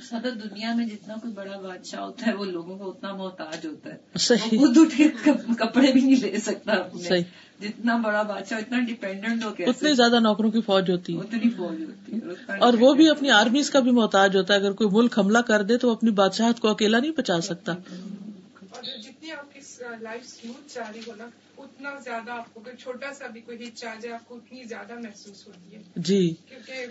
سادہ 0.09 0.27
دنیا 0.27 0.73
میں 0.75 0.85
جتنا 0.85 1.15
کوئی 1.21 1.33
بڑا 1.33 1.57
بادشاہ 1.57 2.01
ہوتا 2.01 2.27
ہے 2.27 2.33
وہ 2.33 2.45
لوگوں 2.45 2.77
کو 2.77 2.89
اتنا 2.89 3.15
محتاج 3.15 3.65
ہوتا 3.65 3.89
ہے۔ 3.89 3.97
صحیح. 4.19 4.59
خود 4.59 4.77
اٹھ 4.77 4.97
کے 4.97 5.31
کپڑے 5.59 5.91
بھی 5.91 6.01
نہیں 6.01 6.21
لے 6.21 6.39
سکتا 6.39 6.73
صحیح. 7.03 7.23
جتنا 7.61 7.97
بڑا 7.97 8.21
بادشاہ 8.21 8.59
اتنا 8.59 8.79
ڈیپینڈنٹ 8.79 9.43
ہو 9.43 9.49
کے 9.49 9.65
اتنی 9.65 9.93
زیادہ 9.93 10.19
نوکروں 10.19 10.51
کی 10.51 10.61
فوج 10.61 10.91
ہوتی 10.91 11.13
ہے۔ 11.13 11.19
اتنی 11.19 11.49
فوج 11.49 11.81
ہوتی 11.83 12.13
ہے 12.13 12.57
اور 12.57 12.73
وہ 12.79 12.93
بھی 12.93 13.09
اپنی 13.09 13.29
آرمیز 13.31 13.69
کا 13.69 13.79
بھی 13.79 13.91
محتاج 13.91 14.37
ہوتا 14.37 14.53
ہے۔ 14.53 14.59
اگر 14.59 14.71
کوئی 14.71 14.89
ملک 14.93 15.19
حملہ 15.19 15.39
کر 15.39 15.63
دے 15.63 15.77
تو 15.77 15.87
وہ 15.87 15.93
اپنی 15.93 16.11
بادشاہت 16.11 16.59
کو 16.59 16.67
اکیلا 16.67 16.99
نہیں 16.99 17.11
بچا 17.17 17.41
سکتا۔ 17.41 17.71
اور 17.71 18.83
جتنی 18.83 19.31
آپ 19.31 19.53
کی 19.53 19.59
لائف 20.01 20.21
اسموتھ 20.23 20.75
جا 20.75 20.83
رہی 20.93 21.01
ہو 21.07 21.11
نا 21.17 21.25
اتنا 21.63 21.89
زیادہ 22.03 22.31
آپ 22.31 22.53
کو 22.53 22.61
چھوٹا 22.79 23.13
سا 23.13 23.27
بھی 23.27 23.41
کوئی 23.41 23.67
ہچ 23.67 23.83
آ 23.83 23.93
جائے 24.01 24.13
آپ 24.15 24.27
کو 24.27 24.35
اتنی 24.35 24.63
زیادہ 24.63 24.93
محسوس 24.93 25.47
ہوتی 25.47 25.75
ہے۔ 25.75 25.81
جی۔ 25.95 26.33
کیونکہ 26.49 26.85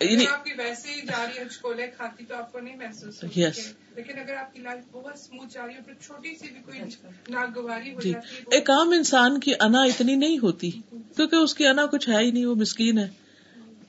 اگر 0.00 0.32
آپ 0.32 0.44
کی 0.44 0.50
ویسے 0.58 0.92
ہی 0.92 1.00
جا 1.00 1.24
رہی 1.26 1.38
ہے 1.38 1.44
چکولے 1.48 1.86
کھاتی 1.96 2.24
تو 2.24 2.34
آپ 2.34 2.52
کو 2.52 2.60
نہیں 2.60 2.76
محسوس 2.76 3.22
ہوتی 3.24 3.40
Yes. 3.44 3.58
لیکن 3.96 4.18
اگر 4.18 4.34
آپ 4.34 4.54
کی 4.54 4.62
لائف 4.62 4.84
بہت 4.92 5.12
اسموتھ 5.14 5.54
جا 5.54 5.66
رہی 5.66 5.74
ہے 5.74 5.80
پھر 5.86 5.94
چھوٹی 6.02 6.34
سی 6.34 6.48
بھی 6.48 6.60
کوئی 6.66 6.80
ناگواری 7.28 7.94
ہو 7.94 8.00
جی۔ 8.00 8.12
جاتی 8.12 8.36
ہے 8.36 8.42
ایک 8.50 8.70
عام 8.70 8.90
انسان 8.90 9.40
کی 9.40 9.52
انا 9.60 9.82
اتنی 9.82 10.16
نہیں 10.16 10.38
ہوتی 10.38 10.70
کیونکہ 11.16 11.36
اس 11.36 11.54
کی 11.54 11.66
انا 11.66 11.86
کچھ 11.86 12.08
ہے 12.08 12.18
ہی 12.18 12.30
نہیں 12.30 12.46
وہ 12.46 12.54
مسکین 12.54 12.98
ہے۔ 12.98 13.08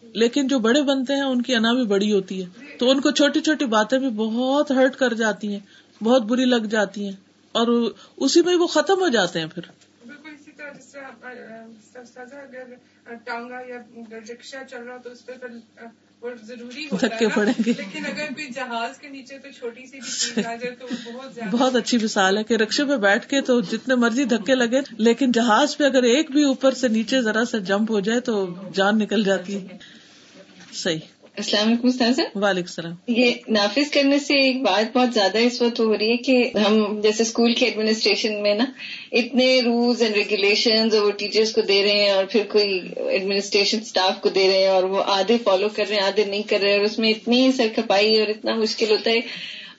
لیکن 0.01 0.47
جو 0.47 0.59
بڑے 0.59 0.81
بنتے 0.81 1.13
ہیں 1.13 1.21
ان 1.21 1.41
کی 1.41 1.55
انا 1.55 1.73
بھی 1.73 1.85
بڑی 1.85 2.11
ہوتی 2.13 2.43
ہے۔ 2.43 2.77
تو 2.77 2.89
ان 2.89 3.01
کو 3.01 3.11
چھوٹی 3.11 3.41
چھوٹی 3.41 3.65
باتیں 3.65 3.99
بھی 3.99 4.09
بہت 4.09 4.71
ہرٹ 4.71 4.95
کر 4.95 5.13
جاتی 5.13 5.47
ہیں 5.47 5.59
بہت 6.03 6.21
بری 6.21 6.45
لگ 6.45 6.65
جاتی 6.69 7.05
ہیں 7.05 7.11
اور 7.51 7.93
اسی 8.17 8.41
میں 8.41 8.55
وہ 8.55 8.67
ختم 8.67 9.01
ہو 9.01 9.07
جاتے 9.07 9.39
ہیں 9.39 9.47
پھر۔ 9.47 9.61
طرح 10.73 11.33
جس 12.03 12.17
اگر 12.17 12.73
ٹانگا 13.23 13.59
یا 13.67 13.77
رکشا 14.29 14.57
چل 14.69 14.83
رہا 14.83 14.97
تو 14.97 15.09
اس 15.09 15.25
پہ 15.25 15.31
وہ 16.21 16.29
ضروری 16.43 16.87
پڑیں 17.35 17.63
گے۔ 17.65 17.73
لیکن 17.77 18.05
اگر 18.05 18.25
کوئی 18.29 18.47
جہاز 18.47 18.97
کے 18.97 19.07
نیچے 19.07 19.37
تو 19.37 19.47
چھوٹی 19.59 19.85
سی 19.85 19.99
بھی 19.99 20.33
چیز 20.33 20.45
آ 20.45 20.55
جائے 20.55 20.75
تو 20.75 20.87
بہت 21.11 21.33
زیادہ 21.33 21.49
بہت 21.49 21.75
اچھی 21.75 21.97
مثال 22.03 22.37
ہے 22.37 22.43
کہ 22.43 22.53
رکشے 22.53 22.85
پہ 22.85 22.97
بیٹھ 22.97 23.27
کے 23.27 23.41
تو 23.41 23.61
جتنے 23.61 23.95
مرضی 23.95 24.23
دھکے 24.23 24.55
لگے 24.55 24.81
لیکن 24.97 25.31
جہاز 25.31 25.77
پہ 25.77 25.83
اگر 25.83 26.03
ایک 26.03 26.31
بھی 26.31 26.43
اوپر 26.43 26.73
سے 26.73 26.87
نیچے 26.87 27.21
ذرا 27.21 27.45
سا 27.45 27.57
جمپ 27.57 27.91
ہو 27.91 27.99
جائے 27.99 28.19
تو 28.19 28.55
جان 28.73 28.99
نکل 28.99 29.23
جاتی 29.23 29.55
ہے۔ 29.55 29.77
صحیح۔ 30.73 31.20
السلام 31.37 31.67
علیکم 31.67 31.87
استاذ 31.87 32.19
وعلیکم 32.35 32.67
السلام۔ 32.67 32.93
یہ 33.07 33.31
نافذ 33.47 33.89
کرنے 33.91 34.19
سے 34.19 34.33
ایک 34.33 34.61
بات 34.61 34.97
بہت 34.97 35.13
زیادہ 35.13 35.37
اس 35.37 35.61
وقت 35.61 35.79
ہو 35.79 35.97
رہی 35.97 36.11
ہے 36.11 36.17
کہ 36.17 36.49
ہم 36.67 36.99
جیسے 37.03 37.23
اسکول 37.23 37.53
کے 37.53 37.65
ایڈمنسٹریشن 37.65 38.41
میں 38.41 38.55
نا 38.55 38.65
اتنے 39.11 39.61
رولز 39.61 40.01
اینڈ 40.01 40.15
ریگولیشن 40.15 40.87
وہ 40.93 41.11
ٹیچرس 41.11 41.51
کو 41.51 41.61
دے 41.61 41.83
رہے 41.83 42.03
ہیں 42.03 42.09
اور 42.09 42.25
پھر 42.25 42.43
کوئی 42.51 42.79
ایڈمنسٹریشن 42.95 43.77
اسٹاف 43.81 44.21
کو 44.21 44.29
دے 44.29 44.47
رہے 44.47 44.59
ہیں 44.59 44.67
اور 44.67 44.83
وہ 44.83 45.03
آدھے 45.07 45.37
فالو 45.43 45.67
کر 45.75 45.83
رہے 45.89 45.95
ہیں 45.95 46.03
آدھے 46.03 46.25
نہیں 46.25 46.43
کر 46.43 46.59
رہے 46.61 46.73
اور 46.73 46.81
اس 46.81 46.99
میں 46.99 47.09
اتنی 47.09 47.51
سرکھپائی 47.51 48.19
اور 48.19 48.27
اتنا 48.27 48.55
مشکل 48.55 48.91
ہوتا 48.91 49.11
ہے۔ 49.11 49.19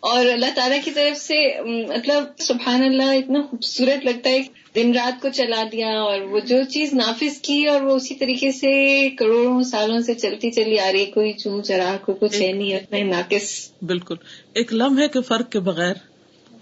اور 0.00 0.26
اللہ 0.26 0.46
تعالیٰ 0.54 0.78
کی 0.84 0.90
طرف 0.90 1.18
سے 1.18 1.62
مطلب 1.88 2.24
سبحان 2.38 2.82
اللہ 2.82 3.02
اتنا 3.02 3.40
خوبصورت 3.50 4.04
لگتا 4.04 4.30
ہے۔ 4.30 4.61
دن 4.74 4.94
رات 4.94 5.22
کو 5.22 5.28
چلا 5.28 5.64
دیا 5.72 6.00
اور 6.00 6.20
وہ 6.20 6.40
جو 6.40 6.62
چیز 6.64 6.94
نافذ 6.94 7.40
کی 7.40 7.66
اور 7.66 7.82
وہ 7.82 7.96
اسی 7.96 8.14
طریقے 8.14 8.52
سے 8.52 9.10
کروڑوں 9.10 9.62
سالوں 9.62 10.00
سے 10.00 10.14
چلتی 10.14 10.50
چلی 10.50 10.78
آ 10.78 10.92
رہی 10.92 11.04
کوئی 11.04 11.32
چون 11.32 11.62
چرا 11.62 11.96
کو 12.04 12.12
کچھ 12.12 12.42
ہے 12.42 12.52
نہیں 12.52 13.04
ناقص۔ 13.04 13.70
بالکل۔ 13.82 14.14
ایک 14.54 14.74
لمحے 14.74 15.08
کے 15.08 15.22
فرق 15.22 15.50
کے 15.50 15.60
بغیر 15.60 15.94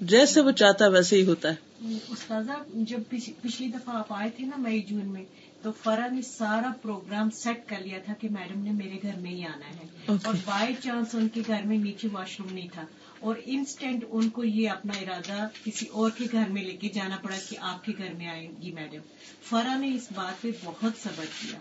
جیسے 0.01 0.41
وہ 0.41 0.51
چاہتا 0.51 0.85
ہے 0.85 0.91
ویسے 0.91 1.17
ہی 1.17 1.27
ہوتا 1.27 1.53
ہے۔ 1.53 1.71
استاذہ 2.09 2.53
جب 2.75 2.99
پچھلی 3.09 3.69
دفعہ 3.69 3.95
آپ 3.95 4.13
آئے 4.13 4.31
تھے 4.37 4.45
نا 4.45 4.57
مئی 4.57 4.81
جون 4.81 5.07
میں 5.07 5.25
تو 5.63 5.71
فرا 5.85 6.07
نے 6.13 6.23
سارا 6.23 6.73
پروگرام 6.83 7.31
سیٹ 7.31 7.69
کر 7.69 7.77
لیا 7.85 7.99
تھا 8.05 8.15
کہ 8.21 8.29
میڈم 8.31 8.65
نے 8.65 8.71
میرے 8.71 8.99
گھر 9.03 9.21
میں 9.21 9.31
ہی 9.31 9.45
آنا 9.45 9.69
ہے۔ 9.69 9.87
اور 10.25 10.35
بائی 10.45 10.75
چانس 10.83 11.15
ان 11.15 11.29
کے 11.29 11.41
گھر 11.47 11.61
میں 11.65 11.79
نیچے 11.79 12.09
واش 12.13 12.41
روم 12.41 12.55
نہیں 12.55 12.69
تھا۔ 12.73 12.85
اور 13.21 13.35
انسٹنٹ 13.45 14.05
ان 14.11 14.29
کو 14.29 14.45
یہ 14.45 14.71
اپنا 14.71 14.93
ارادہ 15.01 15.49
کسی 15.65 15.87
اور 15.87 16.11
کے 16.11 16.25
گھر 16.33 16.49
میں 16.49 16.63
لے 16.65 16.77
کے 16.77 16.89
جانا 16.89 17.17
پڑا 17.23 17.37
کہ 17.49 17.57
آپ 17.61 17.85
کے 17.85 17.93
گھر 17.99 18.15
میں 18.19 18.27
آئے 18.27 18.49
گی 18.63 18.73
میڈم 18.73 19.01
فرا 19.43 19.75
نے 19.75 19.95
اس 19.95 20.09
بات 20.15 20.43
پہ 20.43 20.51
بہت 20.65 21.03
صبر 21.03 21.25
کیا 21.25 21.59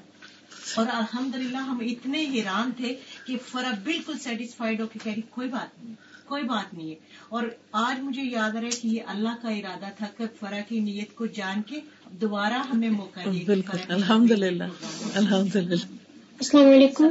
اور 0.75 0.85
الحمد 0.93 1.35
للہ 1.35 1.57
ہم 1.57 1.77
اتنے 1.81 2.25
حیران 2.25 2.71
تھے 2.77 2.95
کہ 3.27 3.37
فرا 3.45 3.71
بالکل 3.83 4.19
سیٹسفائڈ 4.19 4.81
ہو 4.81 4.87
کے 4.87 4.99
کہہ 5.03 5.11
رہی 5.11 5.21
کوئی 5.29 5.47
بات 5.47 5.83
نہیں 5.83 5.95
کوئی 6.25 6.43
بات 6.43 6.73
نہیں 6.73 6.89
ہے۔ 6.89 6.95
اور 7.29 7.43
آج 7.71 7.99
مجھے 7.99 8.21
یاد 8.23 8.55
رہے 8.55 8.69
کہ 8.69 8.87
یہ 8.87 9.01
اللہ 9.07 9.29
کا 9.41 9.49
ارادہ 9.49 9.87
تھا 9.97 10.05
کہ 10.17 10.25
فرا 10.39 10.59
کی 10.67 10.79
نیت 10.79 11.15
کو 11.15 11.25
جان 11.25 11.61
کے 11.61 11.75
دوبارہ 12.11 12.53
ہمیں 12.53 12.89
موقع 12.89 13.19
دیا 13.31 13.43
بالکل 13.45 13.77
الحمد 13.87 14.31
للہ 14.31 14.63
الحمد 15.15 15.55
للہ 15.55 15.75
السلام 16.39 16.71
علیکم۔ 16.71 17.07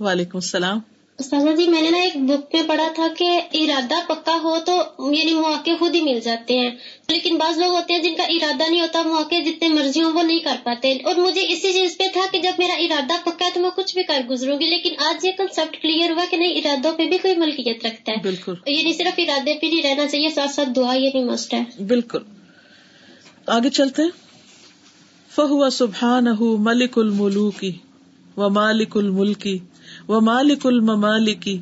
وعلیکم 0.00 0.38
السلام۔ 0.38 0.78
استاذہ 1.18 1.56
جی 1.56 1.66
میں 1.68 1.82
نے 1.82 1.90
نا 1.90 1.98
ایک 1.98 2.16
بک 2.16 2.54
میں 2.54 2.62
پڑھا 2.66 2.88
تھا 2.94 3.06
کہ 3.18 3.40
ارادہ 3.52 3.94
پکا 4.06 4.38
ہو 4.42 4.56
تو 4.66 4.72
یعنی 5.12 5.34
مواقع 5.34 5.70
خود 5.78 5.94
ہی 5.94 6.00
مل 6.00 6.20
جاتے 6.20 6.58
ہیں۔ 6.58 6.70
لیکن 7.08 7.36
بعض 7.38 7.58
لوگ 7.58 7.70
ہوتے 7.76 7.94
ہیں 7.94 8.02
جن 8.02 8.14
کا 8.16 8.22
ارادہ 8.22 8.70
نہیں 8.70 8.80
ہوتا 8.80 9.02
مواقع 9.02 9.34
جتنے 9.46 9.68
مرضی 9.68 10.02
ہوں 10.02 10.12
وہ 10.12 10.22
نہیں 10.22 10.38
کر 10.38 10.56
پاتے۔ 10.64 10.92
اور 10.92 11.14
مجھے 11.16 11.40
اسی 11.48 11.72
چیز 11.72 11.98
پہ 11.98 12.04
تھا 12.12 12.20
کہ 12.32 12.38
جب 12.38 12.52
میرا 12.58 12.72
ارادہ 12.72 13.12
پکا 13.24 13.44
ہے 13.44 13.50
تو 13.54 13.60
میں 13.60 13.70
کچھ 13.76 13.94
بھی 13.94 14.02
کر 14.02 14.20
گزروں 14.30 14.60
گی 14.60 14.66
لیکن 14.66 14.94
آج 14.98 15.24
یہ 15.26 15.32
کنسپٹ 15.38 15.82
کلیئر 15.82 16.10
ہوا 16.10 16.24
کہ 16.30 16.36
نہیں 16.36 16.52
ارادوں 16.52 16.92
پہ 16.92 17.06
بھی 17.06 17.18
کوئی 17.18 17.36
ملکیت 17.36 17.86
رکھتا 17.86 18.12
ہے۔ 18.12 18.16
بالکل۔ 18.22 18.54
یعنی 18.66 18.92
صرف 18.92 19.14
ارادے 19.18 19.54
پہ 19.60 19.66
نہیں 19.66 19.82
رہنا 19.82 20.06
چاہیے 20.06 20.28
ساتھ 20.30 20.50
ساتھ 20.50 20.68
دعا 20.76 20.94
یہ 20.94 21.10
بھی 21.10 21.24
مسٹ 21.24 21.54
ہے۔ 21.54 21.82
بالکل۔ 21.82 22.18
آگے 23.46 23.70
چلتے 23.70 24.02
فہو 25.30 25.70
سبحان 25.70 26.26
ملک 26.40 26.98
الملوکی 26.98 27.72
و 28.36 28.50
مالک 28.50 28.96
الملکی 28.96 29.58
و 30.08 30.20
مالک 30.20 30.66
الممالکی 30.66 31.56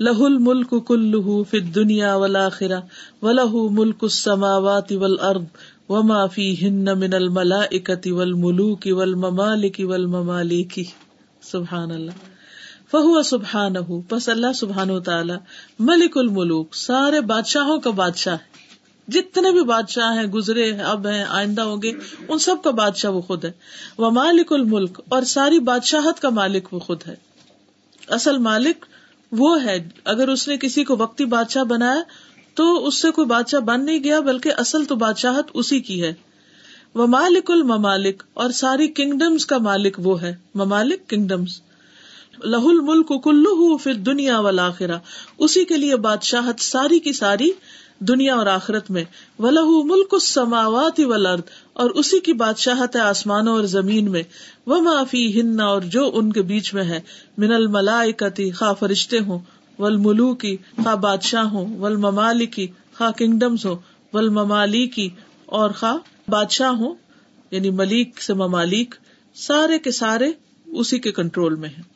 لہ 0.00 0.22
الملک 0.22 0.74
کلہ 0.86 1.42
فی 1.50 1.58
الدنیا 1.58 2.14
والآخرہ 2.16 2.80
ولہ 3.22 3.54
ملک 3.70 4.02
السماوات 4.02 4.92
والارض، 4.92 5.44
وما 5.88 6.24
فیہن 6.26 6.84
من 6.98 7.14
الملائکۃ 7.14 8.10
والملوک 8.12 8.86
والممالک 8.96 9.80
والممالک۔ 9.84 10.78
سبحان 11.42 11.90
اللہ 11.90 12.24
فہو 12.92 13.22
سبحانہ 13.22 13.78
پس 14.08 14.28
اللہ 14.28 14.52
سبحانہ 14.54 14.98
تعالی 14.98 15.34
ملک 15.78 16.18
الملوک، 16.18 16.74
سارے 16.74 17.20
بادشاہوں 17.20 17.78
کا 17.78 17.90
بادشاہ 17.90 18.34
ہے۔ 18.34 18.54
جتنے 19.08 19.52
بھی 19.52 19.62
بادشاہ 19.64 20.14
ہیں، 20.14 20.26
گزرے 20.26 20.70
اب 20.70 21.06
ہیں، 21.06 21.24
آئندہ 21.28 21.62
ہوں 21.62 21.82
گے، 21.82 21.90
ان 22.28 22.38
سب 22.38 22.62
کا 22.64 22.70
بادشاہ 22.70 23.10
وہ 23.10 23.20
خود 23.20 23.44
ہے۔ 23.44 23.50
وہ 23.98 24.10
مالک 24.10 24.52
الملک، 24.52 25.00
اور 25.08 25.22
ساری 25.22 25.58
بادشاہت 25.58 26.20
کا 26.20 26.30
مالک 26.30 26.74
وہ 26.74 26.78
خود 26.78 27.02
ہے۔ 27.06 27.14
اصل 28.08 28.38
مالک 28.38 28.86
وہ 29.32 29.64
ہے۔ 29.64 29.88
اگر 30.04 30.28
اس 30.28 30.48
نے 30.48 30.56
کسی 30.56 30.84
کو 30.84 30.96
وقتی 30.96 31.24
بادشاہ 31.24 31.64
بنایا 31.64 32.02
تو 32.54 32.86
اس 32.86 33.02
سے 33.02 33.10
کوئی 33.10 33.26
بادشاہ 33.26 33.60
بن 33.60 33.84
نہیں 33.84 34.04
گیا، 34.04 34.20
بلکہ 34.20 34.52
اصل 34.56 34.84
تو 34.84 34.96
بادشاہت 34.96 35.50
اسی 35.54 35.80
کی 35.80 36.02
ہے۔ 36.02 36.14
وہ 36.94 37.06
مالک 37.06 37.50
الممالک، 37.50 38.22
اور 38.34 38.50
ساری 38.50 38.88
کنگڈمس 38.88 39.46
کا 39.46 39.58
مالک 39.58 39.96
وہ 39.98 40.22
ہے۔ 40.22 40.36
ممالک 40.54 41.08
کنگڈمس 41.08 41.60
لہ 42.44 42.56
الملک 42.56 43.24
کلو 43.24 43.76
پھر 43.76 43.94
دنیا 43.94 44.40
والا 44.40 44.70
اسی 45.38 45.64
کے 45.64 45.76
لیے 45.76 45.96
بادشاہت 45.96 46.60
ساری 46.60 46.98
کی 46.98 47.12
ساری 47.12 47.50
دنیا 47.98 48.34
اور 48.34 48.46
آخرت 48.46 48.90
میں۔ 48.90 49.04
ولہ 49.38 49.60
ملک 49.64 50.14
سماوات 50.22 51.00
ولرد 51.04 51.40
اور 51.72 51.90
اسی 51.90 52.20
کی 52.20 52.32
بادشاہت 52.32 52.96
ہے 52.96 53.00
آسمانوں 53.00 53.56
اور 53.56 53.64
زمین 53.64 54.10
میں۔ 54.10 54.22
وہ 54.66 54.80
معافی 54.80 55.40
ہن 55.40 55.60
اور 55.60 55.82
جو 55.82 56.10
ان 56.14 56.32
کے 56.32 56.42
بیچ 56.42 56.74
میں 56.74 56.84
ہے۔ 56.84 57.00
من 57.38 57.52
الملائکتی 57.52 58.50
خا 58.50 58.72
فرشتے 58.72 59.18
ہوں۔ 59.18 59.38
ول 59.78 59.96
ملو 59.96 60.34
کی 60.34 60.56
خا 60.84 60.94
بادشاہ 60.94 61.44
ہوں۔ 61.44 61.78
ولممالی 61.78 62.46
کی 62.46 62.66
خا 62.92 63.10
کنگڈمس 63.10 63.66
ہو 63.66 63.76
ولممالی 64.12 64.86
کی 64.86 65.08
اور 65.46 65.70
خا 65.70 65.96
بادشاہ 66.28 66.68
ہوں۔ 66.68 66.94
یعنی 67.50 67.70
ملیک 67.70 68.22
سے 68.22 68.34
ممالک، 68.34 68.94
سارے 69.34 69.78
کے 69.78 69.90
سارے 69.90 70.30
اسی 70.66 70.98
کے 70.98 71.12
کنٹرول 71.12 71.54
میں 71.54 71.68
ہیں۔ 71.68 71.95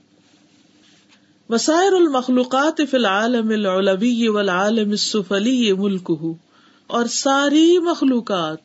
وسائر 1.51 1.93
المخلوقات 1.93 2.81
فی 2.91 2.97
العالم 2.97 3.49
العلوی 3.49 4.29
والعالم 4.29 4.91
السفلی 4.91 5.73
ملک 5.73 6.11
اور 6.87 7.07
ساری 7.07 7.79
مخلوقات، 7.79 8.59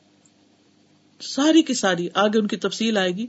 ساری 1.24 1.62
کی 1.62 1.74
ساری، 1.74 2.08
آگے 2.14 2.40
ان 2.40 2.48
کی 2.48 2.58
تفصیل 2.58 2.98
آئے 2.98 3.12
گی، 3.12 3.26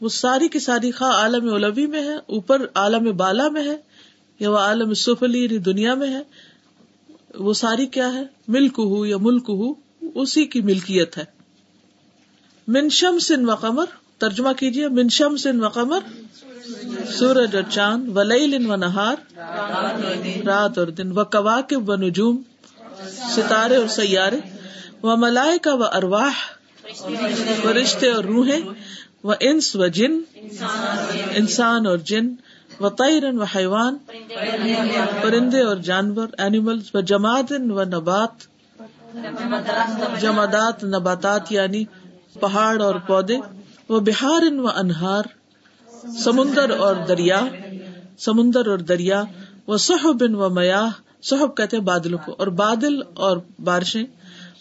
وہ 0.00 0.08
ساری 0.08 0.48
کی 0.48 0.58
ساری 0.58 0.90
خواہ 0.90 1.10
عالم 1.10 1.54
علوی 1.54 1.86
میں 1.86 2.02
ہے، 2.02 2.14
اوپر 2.14 2.66
عالم 2.74 3.16
بالا 3.16 3.48
میں 3.48 3.64
ہے، 3.64 3.76
یا 4.38 4.50
وہ 4.50 4.56
عالم 4.56 4.94
سفلی 4.94 5.58
دنیا 5.58 5.94
میں 5.94 6.08
ہے، 6.08 6.22
وہ 7.34 7.52
ساری 7.52 7.86
کیا 7.86 8.12
ہے؟ 8.12 8.22
ملک 8.48 8.78
ہو 8.78 9.06
یا 9.06 9.16
ملک 9.16 9.44
ہو 9.48 9.72
اسی 10.14 10.44
کی 10.44 10.60
ملکیت 10.60 11.18
ہے۔ 11.18 11.24
منشم 12.68 13.18
سن 13.18 13.50
و 13.50 13.54
قمر، 13.54 13.84
ترجمہ 14.18 14.52
کیجیے 14.52 14.88
منشم 14.88 15.36
سن 15.36 15.64
و 15.64 15.68
قمر 15.68 15.98
سورج 17.18 17.56
اور 17.56 17.64
چاند، 17.70 18.16
ولیل 18.16 18.70
و 18.70 18.76
نہار، 18.76 19.18
رات 20.46 20.78
اور 20.78 20.86
دن، 20.86 21.18
و 21.18 21.24
کواکب 21.24 21.88
و 21.88 21.96
نجوم، 21.96 22.42
ستارے 23.34 23.76
اور 23.76 23.86
سیارے، 23.86 24.40
و 25.02 25.16
ملائے 25.16 25.58
کا 25.58 25.74
و 25.74 25.82
ارواہ 25.92 26.36
و 27.64 27.72
رشتے 27.72 28.10
اور 28.10 28.24
روحیں، 28.24 28.60
و 29.24 29.32
انس 29.40 29.76
و 29.76 29.86
جن، 29.86 30.20
انسان 31.30 31.86
اور 31.86 31.98
جن، 31.98 32.26
و 32.80 32.88
تیرن 32.88 33.40
و 33.40 33.44
حیوان، 33.44 33.96
پرندے 35.22 35.60
اور 35.60 35.76
جانور 35.76 36.28
اینیمل 36.38 36.78
و 36.94 37.00
جماعت 37.00 37.52
و 37.52 37.84
نبات، 37.84 38.48
جمادات، 40.20 40.84
نباتات 40.84 41.52
یعنی 41.52 41.84
پہاڑ 42.40 42.82
اور 42.82 42.94
پودے 42.94 43.36
وہ 43.88 44.00
بہار 44.00 44.42
ان 44.42 44.60
و 44.60 44.68
انہار 44.68 45.24
سمندر 46.04 46.70
اور 46.70 46.96
دریا، 47.08 47.40
سمندر 48.18 48.66
اور 48.66 48.78
دریا 48.78 49.22
وہ 49.66 49.76
سہب 49.76 50.22
ان 50.26 50.34
و 50.34 50.48
میاہ 50.48 50.90
سہب 51.22 51.56
کہتے 51.56 51.80
بادلوں 51.80 52.18
کو، 52.26 52.34
اور 52.38 52.46
بادل 52.46 53.00
اور 53.14 53.36
بارشیں 53.64 54.04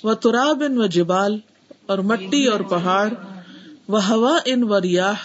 وہ 0.03 0.13
تراب 0.13 0.63
ان 0.65 0.77
و 0.77 0.85
جبال، 0.85 1.37
اور 1.85 1.97
مٹی 1.97 2.45
اور 2.45 2.59
پہاڑ 2.59 3.07
وہ 3.87 4.05
ہوا 4.07 4.37
ان 4.45 4.63
و 4.63 4.81
ریاح، 4.81 5.19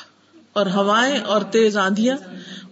اور 0.52 0.66
ہوائیں 0.66 1.18
اور 1.18 1.42
تیز 1.50 1.76
آندیاں 1.76 2.16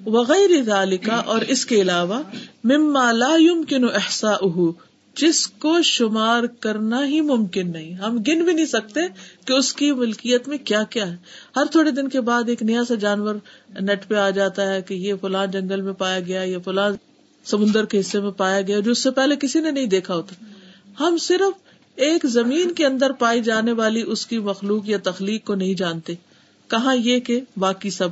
وغیرہ 0.06 0.84
کا 1.06 1.16
اور 1.26 1.40
اس 1.48 1.66
کے 1.66 1.80
علاوہ، 1.80 2.20
مما 2.64 3.10
لا 3.12 3.34
يمكن 3.36 3.84
احساؤه 3.94 4.70
جس 5.16 5.46
کو 5.46 5.82
شمار 5.82 6.42
کرنا 6.60 7.06
ہی 7.06 7.20
ممکن 7.20 7.72
نہیں۔ 7.72 7.94
ہم 7.94 8.22
گن 8.28 8.44
بھی 8.44 8.52
نہیں 8.52 8.66
سکتے 8.66 9.00
کہ 9.44 9.52
اس 9.52 9.74
کی 9.74 9.92
ملکیت 9.92 10.48
میں 10.48 10.58
کیا 10.58 10.82
کیا 10.82 11.10
ہے۔ 11.10 11.16
ہر 11.56 11.64
تھوڑے 11.64 11.90
دن 11.90 12.08
کے 12.08 12.20
بعد 12.20 12.42
ایک 12.46 12.62
نیا 12.62 12.84
سا 12.84 12.94
جانور 12.94 13.34
نیٹ 13.80 14.08
پہ 14.08 14.14
آ 14.14 14.30
جاتا 14.30 14.74
ہے 14.74 14.82
کہ 14.82 14.94
یہ 14.94 15.14
فلاں 15.20 15.46
جنگل 15.46 15.80
میں 15.80 15.92
پایا 15.92 16.20
گیا، 16.20 16.42
یہ 16.42 16.58
فلاں 16.64 16.90
سمندر 17.44 17.84
کے 17.84 18.00
حصے 18.00 18.20
میں 18.20 18.30
پایا 18.30 18.60
گیا 18.60 18.80
جو 18.80 18.90
اس 18.90 19.02
سے 19.02 19.10
پہلے 19.10 19.36
کسی 19.36 19.60
نے 19.60 19.70
نہیں 19.70 19.86
دیکھا 19.86 20.14
ہوتا۔ 20.14 20.44
ہم 21.00 21.16
صرف 21.16 21.58
ایک 21.96 22.26
زمین 22.26 22.72
کے 22.72 22.86
اندر 22.86 23.12
پائی 23.12 23.40
جانے 23.40 23.72
والی 23.72 24.02
اس 24.06 24.26
کی 24.26 24.38
مخلوق 24.38 24.88
یا 24.88 24.98
تخلیق 25.02 25.44
کو 25.44 25.54
نہیں 25.54 25.74
جانتے۔ 25.74 26.14
کہاں 26.68 26.96
یہ 26.96 27.20
کہ 27.20 27.40
باقی 27.56 27.90
سب۔ 27.90 28.08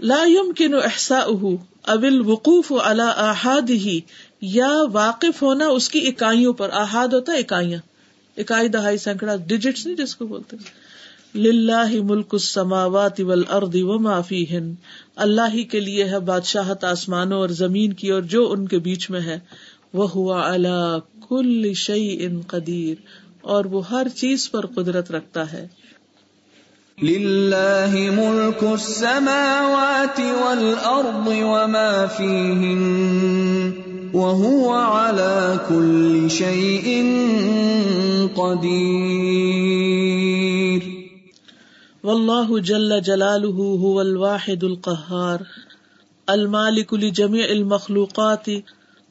لا 0.00 0.24
يمكن 0.26 0.74
احساؤه 0.74 1.54
اب 1.82 2.02
الوقوف 2.02 2.72
على 2.72 3.04
احاد 3.16 3.70
ہی 3.70 4.00
یا 4.40 4.72
واقف 4.92 5.42
ہونا 5.42 5.66
اس 5.66 5.88
کی 5.88 5.98
اکائیوں 5.98 6.52
پر، 6.52 6.70
احاد 6.72 7.08
ہوتا 7.08 7.32
ہے 7.32 7.38
اکائیاں۔ 7.38 7.78
اکائی 8.36 8.68
دہائی 8.68 8.98
سینکڑا 8.98 9.36
ڈیجٹس 9.36 9.86
نہیں 9.86 9.96
جس 9.96 10.16
کو 10.16 10.26
بولتے 10.26 10.56
للہ 11.34 12.02
ملک 12.02 12.26
السماوات 12.32 13.20
والارض 13.20 13.74
وما 13.74 14.20
فیہن۔ 14.20 14.74
اللہ 15.16 15.40
ہی 15.54 15.64
کے 15.64 15.80
لیے 15.80 16.04
ہے 16.04 16.18
بادشاہت 16.18 16.84
آسمانوں 16.84 17.38
اور 17.38 17.48
زمین 17.48 17.92
کی 17.92 18.10
اور 18.10 18.22
جو 18.22 18.52
ان 18.52 18.68
کے 18.68 18.78
بیچ 18.78 19.10
میں 19.10 19.20
ہے۔ 19.20 19.38
وہ 19.92 20.10
ہوا 20.10 20.52
اللہ 20.52 20.98
کل 21.28 21.72
شعی 21.74 22.26
قدیر۔ 22.46 22.94
اور 23.40 23.64
وہ 23.64 23.90
ہر 23.90 24.08
چیز 24.08 24.50
پر 24.50 24.66
قدرت 24.66 25.10
رکھتا 25.10 25.52
ہے۔ 25.52 25.68
للہ 27.02 28.10
ملک 28.10 28.64
السماوات 28.64 30.20
والارض 30.20 31.28
وما 31.28 32.04
فیہن۔ 32.16 33.97
وهو 34.14 34.70
على 34.70 35.60
كل 35.68 36.30
شيء 36.30 36.86
قدير. 38.36 39.88
والله 42.02 42.60
جل 42.60 43.02
جلاله 43.02 43.78
هو 43.84 44.00
الواحد 44.00 44.64
القهار 44.64 45.42
المالك 46.30 46.94
لجميع 46.94 47.44
المخلوقات 47.50 48.46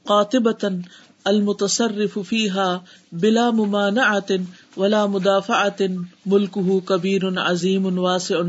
قاطبة 0.06 0.80
المتصرف 1.28 2.20
فيها 2.20 2.84
بلا 3.12 3.52
ممانعة 3.52 4.40
ولا 4.78 5.08
مدافعة 5.08 5.90
ملكه 6.26 6.82
كبير 6.82 7.40
عظيم 7.40 7.98
واسع 7.98 8.46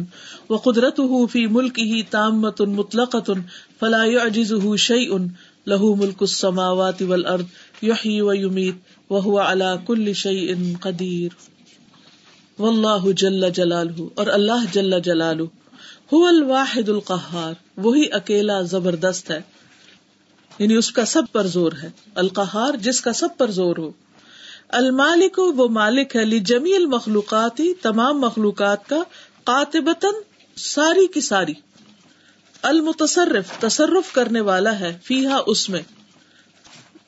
وقدرته 0.49 1.27
في 1.27 1.47
ملكه 1.47 2.05
تامة 2.11 2.55
مطلقة 2.61 3.43
فلا 3.81 4.05
يعجزه 4.05 4.77
شيء 4.77 5.29
لہو 5.69 5.95
ملک 5.95 6.17
السماوات 6.21 7.03
والارض 7.03 7.45
یحیی 7.83 8.21
و 8.21 8.35
یمیت 8.35 8.75
وهو 9.11 9.39
على 9.39 9.85
كل 9.87 10.13
شيء 10.13 10.55
قدیر۔ 10.81 11.29
واللہ 12.59 13.13
جل 13.13 13.51
جلالہ 13.51 14.03
اور 14.15 14.27
اللہ 14.27 14.73
جل 14.73 15.01
جلالہ 15.01 15.43
هو 16.15 16.27
الواحد 16.27 16.89
القہار۔ 16.89 17.55
وہی 17.77 18.13
اکیلا 18.13 18.61
زبردست 18.61 19.31
ہے۔ 19.31 19.41
یعنی 20.59 20.75
اس 20.75 20.91
کا 20.91 21.05
سب 21.05 21.23
پر 21.33 21.47
زور 21.47 21.73
ہے۔ 21.83 21.91
القہار 22.15 22.77
جس 22.77 23.01
کا 23.01 23.13
سب 23.13 23.29
پر 23.39 23.51
زور 23.51 23.77
ہو۔ 23.77 23.91
المالک 24.69 25.39
وہ 25.39 25.69
مالک 25.69 26.17
ہے 26.17 26.25
لجمی 26.25 26.75
المخلوقاتی 26.75 27.75
تمام 27.75 28.21
مخلوقات 28.21 28.89
کا 28.89 29.03
قاتبتن 29.45 30.23
ساری 30.57 31.07
کی 31.07 31.21
ساری۔ 31.21 31.53
المتصرف، 32.63 33.61
تصرف 33.61 34.13
کرنے 34.13 34.41
والا 34.41 34.81
ہے 34.81 34.99
فیحا 35.05 35.39
اس 35.47 35.71
میں۔ 35.71 35.83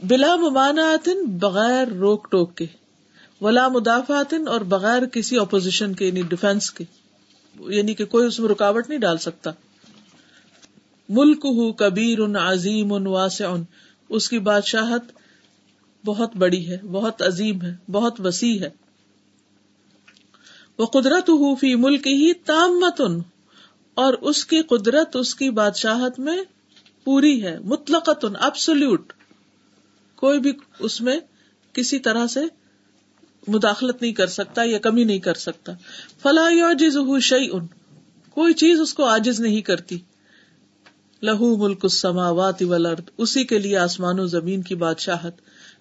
بلا 0.03 0.37
ممانعت 0.37 1.09
بغیر 1.27 1.89
روک 1.89 2.31
ٹوک 2.31 2.57
کے۔ 2.57 2.67
ولا 3.41 3.69
مدافعت 3.69 4.35
اور 4.47 4.61
بغیر 4.61 5.07
کسی 5.07 5.39
اپوزیشن 5.39 5.95
کے 5.95 6.07
یعنی 6.07 6.23
ڈیفینس 6.23 6.71
کے۔ 6.71 6.85
یعنی 7.61 7.95
کہ 7.95 8.05
کوئی 8.05 8.27
اس 8.27 8.41
میں 8.41 8.49
رکاوٹ 8.49 8.89
نہیں 8.89 8.99
ڈال 8.99 9.19
سکتا۔ 9.19 9.51
ملک 11.09 11.47
ہُ 11.47 11.77
کبیر 11.77 12.19
ان 12.19 12.37
عظیم 12.37 12.93
ان 12.93 13.07
واسع 13.07 13.55
اس 14.09 14.29
کی 14.29 14.39
بادشاہت 14.39 15.03
بہت 16.05 16.37
بڑی 16.37 16.69
ہے، 16.69 16.77
بہت 16.77 17.23
عظیم 17.23 17.63
ہے، 17.63 17.77
بہت 17.93 18.21
وسیع 18.21 18.61
ہے۔ 18.61 18.71
وہ 20.79 20.87
قدرت 20.87 21.29
ہُ 21.29 21.59
فی 21.61 21.75
ملک 21.75 22.07
ہی 22.07 22.35
تامت 22.35 23.01
ان 23.01 23.21
اور 24.01 24.15
اس 24.15 24.45
کی 24.45 24.63
قدرت، 24.63 25.17
اس 25.17 25.35
کی 25.35 25.51
بادشاہت 25.51 26.19
میں 26.19 26.39
پوری 27.05 27.43
ہے 27.43 27.59
مطلق 27.59 28.09
ابسولوٹ 28.41 29.13
کوئی 30.17 30.41
بھی 30.41 30.53
اس 30.79 31.01
میں 31.01 31.19
کسی 31.73 31.99
طرح 31.99 32.27
سے 32.27 32.41
مداخلت 33.49 34.03
نہیں 34.03 34.13
کر 34.13 34.27
سکتا 34.27 34.63
یا 34.65 34.79
کمی 34.79 35.05
نہیں 35.05 35.19
کر 35.19 35.35
سکتا۔ 35.35 35.73
فلاح 36.23 36.73
جز 36.73 36.97
شعی 37.23 37.49
ان 37.53 37.67
کوئی 38.31 38.55
چیز 38.55 38.81
اس 38.81 38.95
کو 38.95 39.05
آجز 39.05 39.41
نہیں 39.41 39.61
کرتی۔ 39.61 39.99
لہو 41.23 41.57
ملک 41.57 41.79
السماوات 41.83 42.63
والارض 42.63 43.09
اسی 43.19 43.45
کے 43.45 43.59
لیے 43.59 43.77
آسمان 43.77 44.21
و 44.21 44.27
زمین 44.27 44.63
کی 44.63 44.75
بادشاہت۔ 44.75 45.35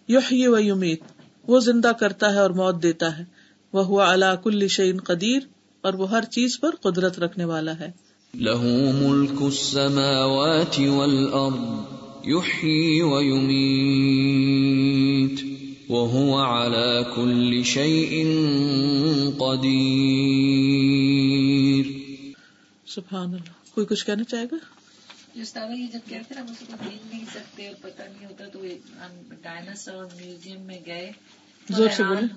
یحیی 0.08 0.48
و 0.48 0.60
یمیت 0.60 1.02
وہ 1.48 1.60
زندہ 1.60 1.92
کرتا 2.00 2.34
ہے 2.34 2.40
اور 2.40 2.50
موت 2.50 2.84
دیتا 2.84 3.18
ہے۔ 3.18 3.24
وہ 3.74 3.86
ہوا 3.86 4.12
اللہ 4.12 4.36
کل 4.44 4.68
شعین 4.68 5.00
قدیر 5.00 5.40
اور 5.82 5.94
وہ 5.94 6.10
ہر 6.10 6.24
چیز 6.26 6.60
پر 6.60 6.76
قدرت 6.76 7.20
رکھنے 7.20 7.46
والا 7.46 7.80
ہے۔ 7.80 7.92
له 8.34 8.64
ملك 8.92 9.42
السماوات 9.42 10.80
والأرض 10.80 11.86
يحيي 12.26 13.04
ويميت 13.04 13.60
وهو 15.90 16.38
على 16.38 17.06
كل 17.16 17.66
شيء 17.66 18.12
قدير. 19.40 20.30
سبحان 22.88 23.34
اللہ 23.34 23.52
کوئی 23.74 23.86
کچھ 23.88 24.06
کہنا 24.06 24.24
چاہے 24.24 24.46
گا؟ 24.52 24.58
طرح 25.54 25.72
یہ 25.72 25.88
جب 25.94 26.00
کہتے 26.10 26.36
ہیں 26.36 26.42
ہم 26.42 26.48
اس 26.52 26.60
کو 26.60 26.74
دیکھ 26.84 27.06
نہیں 27.14 27.26
سکتے 27.34 27.68
اور 27.68 27.76
پتہ 27.82 28.02
نہیں 28.02 28.26
ہوتا 28.26 28.44
تو 28.54 28.60
ڈائناسور 29.42 30.06
میوزیم 30.18 30.62
میں 30.62 30.80
گئے 30.86 31.12
زور 31.70 31.90
سے 31.98 32.04
بولے 32.04 32.28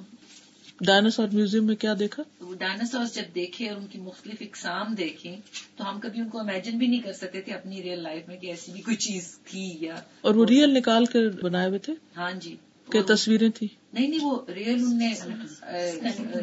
ڈائناسور 0.80 1.28
میوزیم 1.32 1.66
میں 1.66 1.74
کیا 1.76 1.94
دیکھا؟ 1.98 2.22
ڈائناسور 2.58 3.04
جب 3.14 3.35
دیکھے 3.35 3.68
اور 3.68 3.76
ان 3.76 3.87
کی 3.87 3.98
مختلف 3.98 4.37
اقسام 4.40 4.94
دیکھے 4.94 5.35
تو 5.76 5.90
ہم 5.90 6.00
کبھی 6.00 6.20
ان 6.20 6.28
کو 6.28 6.40
امیجن 6.40 6.78
بھی 6.78 6.87
نہیں 6.87 7.00
کر 7.00 7.12
سکتے 7.12 7.40
تھے 7.40 7.52
اپنی 7.52 7.82
ریئل 7.82 8.02
لائف 8.02 8.28
میں 8.28 8.37
کہ 8.37 8.46
ایسی 8.46 8.72
بھی 8.72 8.80
کوئی 8.80 8.96
چیز 8.96 9.38
تھی 9.44 9.64
یا 9.80 9.94
اور 10.20 10.35
وہ 10.35 10.46
ریئل 10.46 10.74
نکال 10.74 11.06
کر 11.06 11.28
بنائے 11.42 11.68
ہوئے 11.68 11.78
تھے؟ 11.78 11.92
ہاں 12.16 12.32
جی۔ 12.32 12.56
کیا 12.88 13.02
تصویریں 13.06 13.48
تھی 13.48 13.66
نہیں 13.92 14.08
نہیں 14.08 14.24
وہ 14.24 14.38
ریئل 14.54 14.85
ان 14.85 14.98
نے 14.98 15.12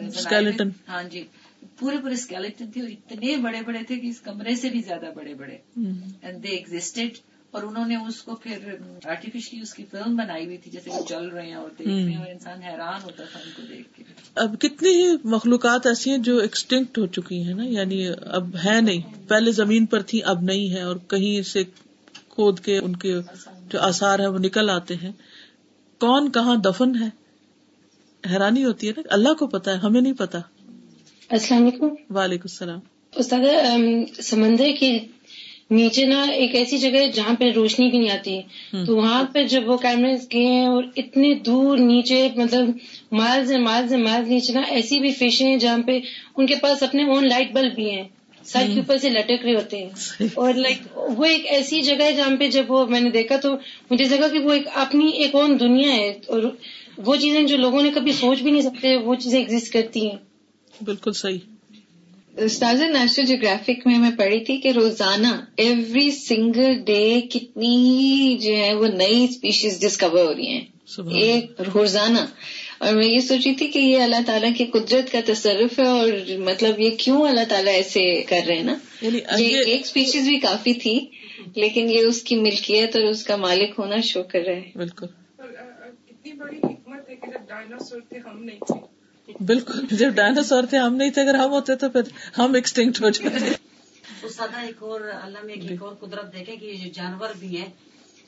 اسکیلیٹن 0.08 0.70
ہاں 0.88 1.04
جی۔ 1.04 1.24
پورے 1.80 1.98
پورے 1.98 2.14
اسکیلیٹن 2.14 2.72
تھے 2.72 2.82
اور 2.82 2.90
اتنے 2.90 3.36
بڑے 3.38 3.62
بڑے 3.62 3.84
تھے 3.84 4.00
کہ 4.00 4.08
اس 4.08 4.22
کمرے 4.22 4.56
سے 4.56 4.70
بھی 4.70 4.82
زیادہ 4.82 5.12
بڑے 5.16 5.34
بڑے۔ 5.34 5.58
اینڈ 5.76 6.44
دے 6.44 6.48
ایگزٹیڈ 6.48 7.18
اور 7.52 7.64
انہوں 7.64 7.88
نے 7.88 7.96
اس 7.96 8.22
کو 8.22 8.36
پھر 8.36 8.76
آرٹیفیشلی 9.06 9.62
اس 9.62 9.74
کی 9.74 9.86
فلم 9.92 10.16
بنائی 10.16 10.46
ہوئی 10.46 10.58
تھی 10.58 10.72
جیسے 10.72 10.90
وہ 10.90 11.06
چل 11.10 11.28
رہے 11.28 11.46
ہیں 11.46 11.54
اور 11.54 11.70
دیکھ 11.80 11.90
رہے 11.90 12.02
ہیں 12.02 12.16
اور 12.16 12.28
انسان 12.28 12.64
حیران 12.64 13.04
ہوتا 13.04 13.24
تھا 13.32 13.40
ان 13.46 13.50
کو 13.56 13.62
دیکھ 13.70 13.88
کے۔ 13.98 14.04
اب 14.36 14.56
کتنی 14.60 14.90
ہی 14.90 15.16
مخلوقات 15.24 15.88
ایسی 15.88 16.10
ہیں 16.10 16.18
جو 16.18 16.38
ایکسٹنکٹ 16.38 16.98
ہو 16.98 17.06
چکی 17.08 17.44
ہیں 17.44 17.54
نا 17.54 17.64
یعنی 17.64 18.08
اب 18.26 18.56
ہے 18.66 18.82
نہیں۔ 18.82 19.30
پہلے 19.30 19.52
زمین 19.52 19.86
پر 19.86 20.02
تھی 20.02 20.24
اب 20.24 20.42
نہیں 20.42 20.70
ہے 20.70 20.82
اور 20.82 20.96
کہیں 21.08 21.42
سے 21.42 21.64
کھود 22.30 22.60
کے 22.60 22.78
ان 22.78 22.96
کے 22.96 23.14
جو 23.70 23.80
آثار 23.80 24.20
ہیں 24.20 24.28
وہ 24.28 24.38
نکل 24.38 24.70
آتے 24.70 24.96
ہیں۔ 24.96 25.12
کون 26.00 26.32
کہاں 26.32 26.56
دفن 26.56 26.92
ہے؟ 27.02 27.10
حیرانی 28.30 28.66
ہوتی 28.66 28.88
ہے 28.88 28.94
نا۔ 28.98 29.02
اللہ 29.10 29.34
کو 29.34 29.48
پتا 29.48 29.72
ہے 29.72 29.78
ہمیں 29.78 30.02
نہیں 30.02 30.14
پتا 30.14 30.40
السلام 31.30 31.62
علیکم۔ 31.62 32.16
وعلیکم 32.16 32.44
السلام۔ 32.44 32.80
استاد 33.16 33.40
سمندر 34.22 34.66
کی 34.80 35.00
نیچے 35.70 36.06
نا 36.06 36.22
ایک 36.24 36.56
ایسی 36.56 36.78
جگہ 36.78 36.98
ہے 36.98 37.12
جہاں 37.12 37.34
پہ 37.40 37.52
روشنی 37.52 37.90
بھی 37.90 37.98
نہیں 37.98 38.10
آتی۔ 38.10 38.40
تو 38.86 38.96
وہاں 38.96 39.24
پہ 39.34 39.44
جب 39.44 39.70
وہ 39.70 39.78
کیمرے 39.78 40.14
گئے 40.34 40.44
ہیں 40.44 40.66
اور 40.66 40.84
اتنے 40.96 41.34
دور 41.36 41.78
نیچے 41.78 42.28
مطلب 42.36 42.70
مائلز 43.12 43.52
مائلز 43.52 43.94
مائلز 43.94 44.28
نیچے 44.30 44.54
نا 44.54 44.62
ایسی 44.70 45.00
بھی 45.00 45.12
فش 45.12 45.42
ہیں 45.42 45.58
جہاں 45.58 45.78
پہ 45.88 46.00
ان 46.38 46.46
کے 46.46 46.56
پاس 46.56 46.84
اپنے 46.84 47.04
اون 47.04 47.28
لائٹ 47.28 47.52
بلب 47.54 47.76
بھی 47.76 47.90
ہیں۔ 47.92 48.04
سر 48.46 48.60
کے 48.74 48.80
اوپر 48.80 48.98
سے 48.98 49.10
لٹک 49.10 49.46
رہے 49.46 49.54
ہوتے 49.54 49.78
ہیں۔ 49.78 49.90
اور 50.34 50.54
لائک 50.54 50.78
وہ 50.98 51.26
ایک 51.26 51.46
ایسی 51.46 51.82
جگہ 51.82 52.02
ہے 52.02 52.14
جہاں 52.14 52.36
پہ 52.40 52.48
جب 52.48 52.72
وہ 52.72 52.86
میں 52.86 53.00
نے 53.00 53.10
دیکھا 53.10 53.36
تو 53.38 53.54
مجھے 53.92 54.06
لگا 54.06 54.28
کہ 54.28 54.40
وہ 54.40 54.54
ایک 54.54 54.68
اپنی 54.74 55.10
ایک 55.10 55.36
اون 55.36 55.60
دنیا 55.60 55.94
ہے 55.94 56.10
اور 56.28 56.44
وہ 56.98 57.16
چیزیں 57.16 57.44
جو 57.44 57.58
لوگوں 57.58 57.82
نے 57.82 57.90
کبھی 57.94 58.12
سوچ 58.12 58.42
بھی 58.42 58.52
نہیں 58.52 58.62
سکتے 58.62 58.96
وہ 58.96 59.16
چیزیں 59.16 59.40
ایگزٹ 59.40 59.74
کرتی 59.74 60.10
ہیں۔ 60.10 60.18
بالکل 60.84 61.12
صحیح۔ 61.12 61.38
استاذ 62.40 62.82
نیشنل 62.82 63.26
جیوگرافک 63.26 63.88
میں 63.88 64.00
میں 64.00 64.12
پڑھی 64.18 64.40
تھی 64.44 64.58
کہ 64.58 64.72
روزانہ 64.72 65.28
ایوری 65.58 66.12
سنگل 66.12 66.80
ڈے 66.86 67.22
کتنی 67.22 68.38
جو 68.42 68.56
ہے 68.58 68.74
وہ 68.74 68.88
نئی 68.88 69.24
اسپیشیز 69.30 69.82
ڈسکور 69.82 70.24
ہو 70.24 70.34
رہی 70.34 70.48
ہیں۔ 70.48 70.66
ایک 71.22 71.62
روزانہ۔ 71.74 72.20
اور 72.78 72.94
میں 72.94 73.06
یہ 73.06 73.20
سوچی 73.20 73.56
تھی 73.56 73.68
کہ 73.68 73.80
یہ 73.80 74.02
اللہ 74.02 74.16
تعالیٰ 74.26 74.50
کی 74.58 74.66
قدرت 74.66 75.12
کا 75.12 75.20
تصرف 75.26 75.80
ہے 75.80 75.86
اور 75.86 76.08
مطلب 76.40 76.80
یہ 76.80 76.90
کیوں 76.90 77.22
اللہ 77.28 77.44
تعالیٰ 77.50 77.74
ایسے 77.74 78.24
کر 78.24 78.40
رہے 78.48 78.56
ہیں 78.56 78.64
نا؟ 78.64 78.76
یعنی 79.02 79.44
یہ 79.44 79.58
ایک 79.58 79.82
اسپیشیز 79.82 80.28
بھی 80.28 80.40
کافی 80.40 80.74
تھی 80.74 81.06
لیکن 81.56 81.92
یہ 81.92 82.00
اس 82.00 82.22
کی 82.22 82.36
ملکیت 82.36 82.96
اور 82.96 83.04
اس 83.04 83.24
کا 83.24 83.36
مالک 83.36 83.70
ہونا 83.78 84.02
شو 84.02 84.24
کر 84.24 84.40
رہا 84.40 84.56
ہے 84.56 84.72
بالکل۔ 84.76 85.06
اتنی 85.40 86.32
بڑی 86.32 86.58
حکمت 86.58 87.10
ہے 87.10 87.16
کہ 87.16 87.32
جب 87.32 87.40
ڈائناسور 87.48 88.02
تھے 88.10 88.18
ہم 88.18 88.44
نہیں 88.44 88.60
تھے۔ 88.68 88.99
بالکل 89.46 89.86
جب 89.92 90.10
ڈائناسور 90.16 90.64
تھے 90.70 90.78
ہم 90.78 90.96
نہیں 90.96 91.10
تھے 91.10 91.22
اگر 91.22 91.34
ہم 91.36 91.50
ہوتے 91.52 91.76
تو 91.76 91.90
پھر 91.90 92.02
ہم 92.38 92.54
ایکسٹنکٹ 92.54 93.02
ہو 93.02 93.10
جاتے۔ 93.10 93.46
ایک 94.62 94.84
اور 94.84 95.02
اللہ 95.02 95.38
میں 95.44 95.54
ایک 95.54 95.82
اور 95.82 95.96
قدرت 95.96 96.34
دیکھے 96.34 96.56
کہ 96.56 96.66
یہ 96.66 96.86
جو 96.86 96.90
جانور 96.94 97.30
بھی 97.40 97.58
ہیں 97.58 97.70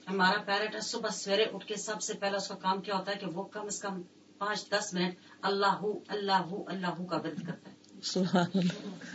ہمارا 0.10 0.42
پیرٹ 0.42 0.84
صبح 0.84 1.10
سویرے 1.10 1.44
اٹھ 1.44 1.66
کے 1.68 1.76
سب 1.76 2.02
سے 2.02 2.14
پہلا 2.14 2.38
اس 2.38 2.48
کا 2.48 2.56
کام 2.56 2.82
کیا 2.82 2.96
ہوتا 2.96 3.12
ہے 3.12 3.18
کہ 3.18 3.26
وہ 3.26 3.44
کم 3.44 3.66
از 3.66 3.80
کم 3.80 4.02
پانچ 4.38 4.70
دس 4.70 4.94
منٹ 4.94 5.14
اللہ 5.42 5.82
اللہ 6.08 6.48
اللہ 6.68 7.04
کا 7.10 7.16
ورد 7.18 7.48
کرتا 7.48 7.70
ہے۔ 7.70 7.82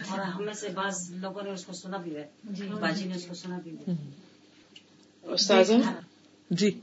اور 0.08 0.18
ہمیں 0.18 0.52
سے 0.52 0.68
بعض 0.68 1.10
لوگوں 1.10 1.42
نے 1.42 1.50
اس 1.50 1.64
کو 1.64 1.72
سنا 1.72 1.96
بھی 1.96 2.16
ہے۔ 2.16 2.26
جی۔ 2.44 2.68
باجی 2.68 3.04
نے 3.04 3.14
اس 3.14 3.26
کو 3.26 3.34
سنا 3.34 3.58
بھی 3.64 3.70
ہے۔ 3.70 3.94
جی۔ 6.50 6.80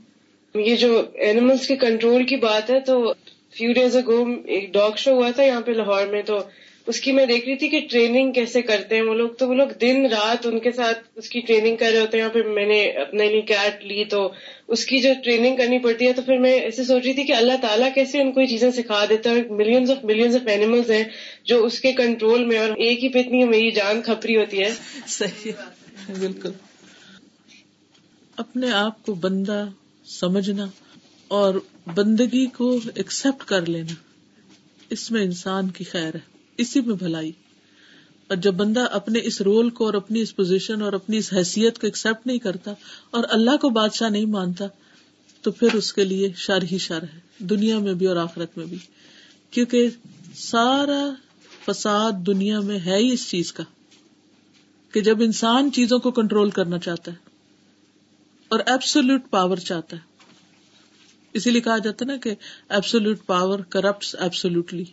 یہ 0.54 0.76
جو 0.76 1.02
اینیملس 1.14 1.66
کے 1.68 1.76
کنٹرول 1.76 2.26
کی 2.26 2.36
بات 2.36 2.70
ہے 2.70 2.80
تو 2.80 3.14
فیو 3.56 3.72
ڈیز 3.72 3.96
اگو 3.96 4.24
ایک 4.44 4.72
ڈاگ 4.72 4.90
شو 4.96 5.12
ہوا 5.12 5.30
تھا 5.30 5.42
یہاں 5.42 5.60
پہ 5.60 5.70
لاہور 5.70 6.06
میں، 6.06 6.22
تو 6.22 6.38
اس 6.86 7.00
کی 7.00 7.12
میں 7.12 7.26
دیکھ 7.26 7.48
رہی 7.48 7.56
تھی 7.56 7.68
کہ 7.68 7.86
ٹریننگ 7.90 8.32
کیسے 8.32 8.62
کرتے 8.62 8.94
ہیں 8.94 9.02
وہ 9.02 9.14
لوگ۔ 9.14 9.28
تو 9.28 9.48
وہ 9.48 9.54
لوگ 9.54 9.66
دن 9.80 10.06
رات 10.06 10.46
ان 10.46 10.58
کے 10.58 10.72
ساتھ 10.72 10.98
اس 11.16 11.28
کی 11.28 11.40
ٹریننگ 11.40 11.76
کر 11.76 11.90
رہے 11.92 12.00
ہوتے 12.00 12.16
ہیں۔ 12.16 12.24
یہاں 12.24 12.34
پہ 12.34 12.48
میں 12.48 12.66
نے 12.66 12.84
اپنے 12.84 13.28
لیے 13.28 13.40
کیٹ 13.40 13.84
لی، 13.84 14.04
تو 14.04 14.32
اس 14.68 14.86
کی 14.86 14.98
جو 14.98 15.10
ٹریننگ 15.24 15.56
کرنی 15.56 15.78
پڑتی 15.78 16.06
ہے، 16.06 16.12
تو 16.12 16.22
پھر 16.22 16.38
میں 16.38 16.52
ایسے 16.52 16.84
سوچ 16.84 17.04
رہی 17.04 17.12
تھی 17.12 17.24
کہ 17.24 17.32
اللہ 17.32 17.52
تعالیٰ 17.60 17.88
کیسے 17.94 18.20
ان 18.20 18.32
کو 18.32 18.40
یہ 18.40 18.46
چیزیں 18.46 18.70
سکھا 18.70 19.04
دیتا 19.08 19.30
ہے۔ 19.30 19.42
Millions 19.50 19.90
of 19.90 20.04
millions 20.04 20.36
of 20.36 20.46
animals 20.46 20.90
ہیں 20.90 21.04
جو 21.44 21.64
اس 21.64 21.80
کے 21.80 21.92
کنٹرول 21.92 22.44
میں 22.44 22.58
اور 22.58 22.68
ایک 22.68 23.04
ہی 23.04 23.08
پہ 23.08 23.18
اتنی 23.18 23.44
میری 23.44 23.70
جان 23.70 24.02
کھپری 24.02 24.36
ہوتی 24.36 24.62
ہے۔ 24.62 24.70
صحیح 25.06 25.52
بالکل۔ 26.18 26.50
اپنے 28.36 28.70
آپ 28.70 29.06
کو 29.06 29.14
بندہ 29.14 29.68
سمجھنا 30.06 30.66
اور 31.34 31.54
بندگی 31.94 32.46
کو 32.46 32.80
ایکسپٹ 32.94 33.44
کر 33.44 33.66
لینا۔ 33.66 33.94
اس 34.90 35.10
میں 35.10 35.22
انسان 35.22 35.68
کی 35.68 35.84
خیر 35.84 36.14
ہے۔ 36.14 36.20
اسی 36.56 36.80
میں 36.80 36.94
بھلائی۔ 36.94 37.32
اور 38.28 38.36
جب 38.36 38.54
بندہ 38.54 38.86
اپنے 38.90 39.20
اس 39.22 39.40
رول 39.40 39.70
کو 39.70 39.86
اور 39.86 39.94
اپنی 39.94 40.20
اس 40.20 40.36
پوزیشن 40.36 40.82
اور 40.82 40.92
اپنی 40.92 41.16
اس 41.16 41.32
حیثیت 41.32 41.78
کو 41.78 41.86
ایکسپٹ 41.86 42.26
نہیں 42.26 42.38
کرتا 42.38 42.72
اور 43.10 43.24
اللہ 43.28 43.56
کو 43.60 43.68
بادشاہ 43.68 44.08
نہیں 44.08 44.24
مانتا، 44.24 44.64
تو 45.42 45.52
پھر 45.52 45.74
اس 45.74 45.92
کے 45.92 46.04
لیے 46.04 46.32
شر 46.36 46.62
ہی 46.72 46.78
شر 46.78 47.02
ہے۔ 47.02 47.18
دنیا 47.38 47.78
میں 47.78 47.94
بھی 47.94 48.06
اور 48.06 48.16
آخرت 48.16 48.58
میں 48.58 48.66
بھی۔ 48.66 48.78
کیونکہ 49.50 49.88
سارا 50.34 51.10
فساد 51.66 52.12
دنیا 52.12 52.60
میں 52.60 52.78
ہے 52.86 52.96
ہی 52.96 53.12
اس 53.12 53.28
چیز 53.28 53.52
کا 53.52 53.62
کہ 54.92 55.00
جب 55.00 55.22
انسان 55.22 55.72
چیزوں 55.72 55.98
کو 55.98 56.10
کنٹرول 56.10 56.50
کرنا 56.50 56.78
چاہتا 56.78 57.12
ہے 57.12 57.16
اور 58.48 58.60
ایبسولوٹ 58.66 59.22
پاور 59.30 59.56
چاہتا 59.56 59.96
ہے 59.96 60.13
اسی 61.34 61.50
لیے 61.50 61.60
کہا 61.60 61.78
جاتا 61.78 62.04
نا 62.04 62.16
کہ 62.16 62.34
ایبسولوٹ 62.68 63.26
پاور 63.26 63.58
کرپٹ 63.68 64.14
ایبسولوٹلی 64.18 64.84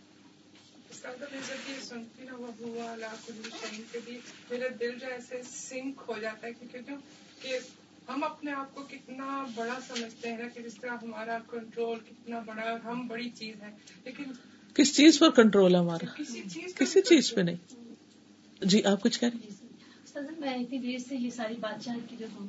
میرا 4.49 4.67
دل 4.79 4.97
جو 5.01 5.07
ایسے 5.07 5.41
سنک 5.49 6.01
ہو 6.07 6.15
جاتا 6.21 6.47
ہے 6.47 6.51
کیونکہ 6.53 6.93
کہ 7.41 7.57
ہم 8.07 8.23
اپنے 8.23 8.51
آپ 8.51 8.75
کو 8.75 8.83
کتنا 8.83 9.45
بڑا 9.55 9.77
سمجھتے 9.87 10.31
ہیں 10.31 10.49
کہ 10.53 10.61
جس 10.61 10.75
طرح 10.75 10.95
ہمارا 11.01 11.37
کنٹرول 11.51 11.99
کتنا 11.99 12.39
بڑا 12.39 12.75
ہم 12.85 13.07
بڑی 13.07 13.29
چیز 13.29 13.61
ہے 13.61 13.71
لیکن 14.05 14.31
کس 14.75 14.95
چیز 14.95 15.19
پر 15.19 15.29
کنٹرول 15.31 15.75
ہے 15.75 15.79
ہمارا؟ 15.79 16.21
کسی 16.77 17.01
چیز 17.01 17.33
پہ 17.33 17.41
نہیں. 17.41 17.55
جی 18.61 18.83
آپ 18.83 19.03
کچھ 19.03 19.19
کہہ 19.19 19.29
رہی 19.33 19.49
میں 20.39 20.53
اتنی 20.53 20.77
دیر 20.77 20.97
سے 20.97 21.15
یہ 21.15 21.29
ساری 21.29 21.55
بات 21.59 21.71
بادشاہ 21.71 21.97
کی 22.09 22.15
جو 22.19 22.25
ہم 22.35 22.47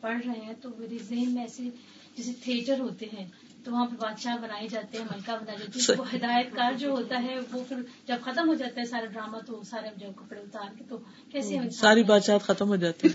پڑھ 0.00 0.26
رہے 0.26 0.40
ہیں، 0.40 0.52
تو 0.62 0.68
میرے 0.78 0.98
ذہن 1.08 1.30
میں 1.30 1.42
ایسے 1.42 1.68
جیسے 2.16 2.32
تھیٹر 2.44 2.80
ہوتے 2.80 3.06
ہیں 3.12 3.26
تو 3.64 3.72
وہاں 3.72 3.86
پہ 3.86 3.96
بادشاہ 4.00 4.36
بنائے 4.42 4.66
جاتے 4.70 4.98
ہیں 4.98 5.04
ملکہ 5.10 5.32
بنائے 5.40 5.58
جاتے 5.58 5.78
ہیں۔ 5.78 5.98
وہ 5.98 6.04
ہدایت 6.14 6.54
کار 6.56 6.72
جو 6.78 6.90
ہوتا 6.90 7.22
ہے 7.22 7.38
وہ 7.52 7.62
پھر 7.68 7.82
جب 8.08 8.24
ختم 8.24 8.48
ہو 8.48 8.54
جاتا 8.54 8.80
ہے 8.80 8.86
سارا 8.86 9.06
ڈرامہ 9.12 9.38
تو 9.46 9.62
سارے 9.70 9.88
جب 10.00 10.12
کپڑے 10.16 10.40
اتار 10.40 10.70
کے 10.78 10.84
تو 10.88 10.96
کیسے 11.32 11.58
ساری 11.80 12.02
بادشاہ 12.12 12.38
ختم 12.46 12.68
ہو 12.68 12.76
جاتی 12.84 13.08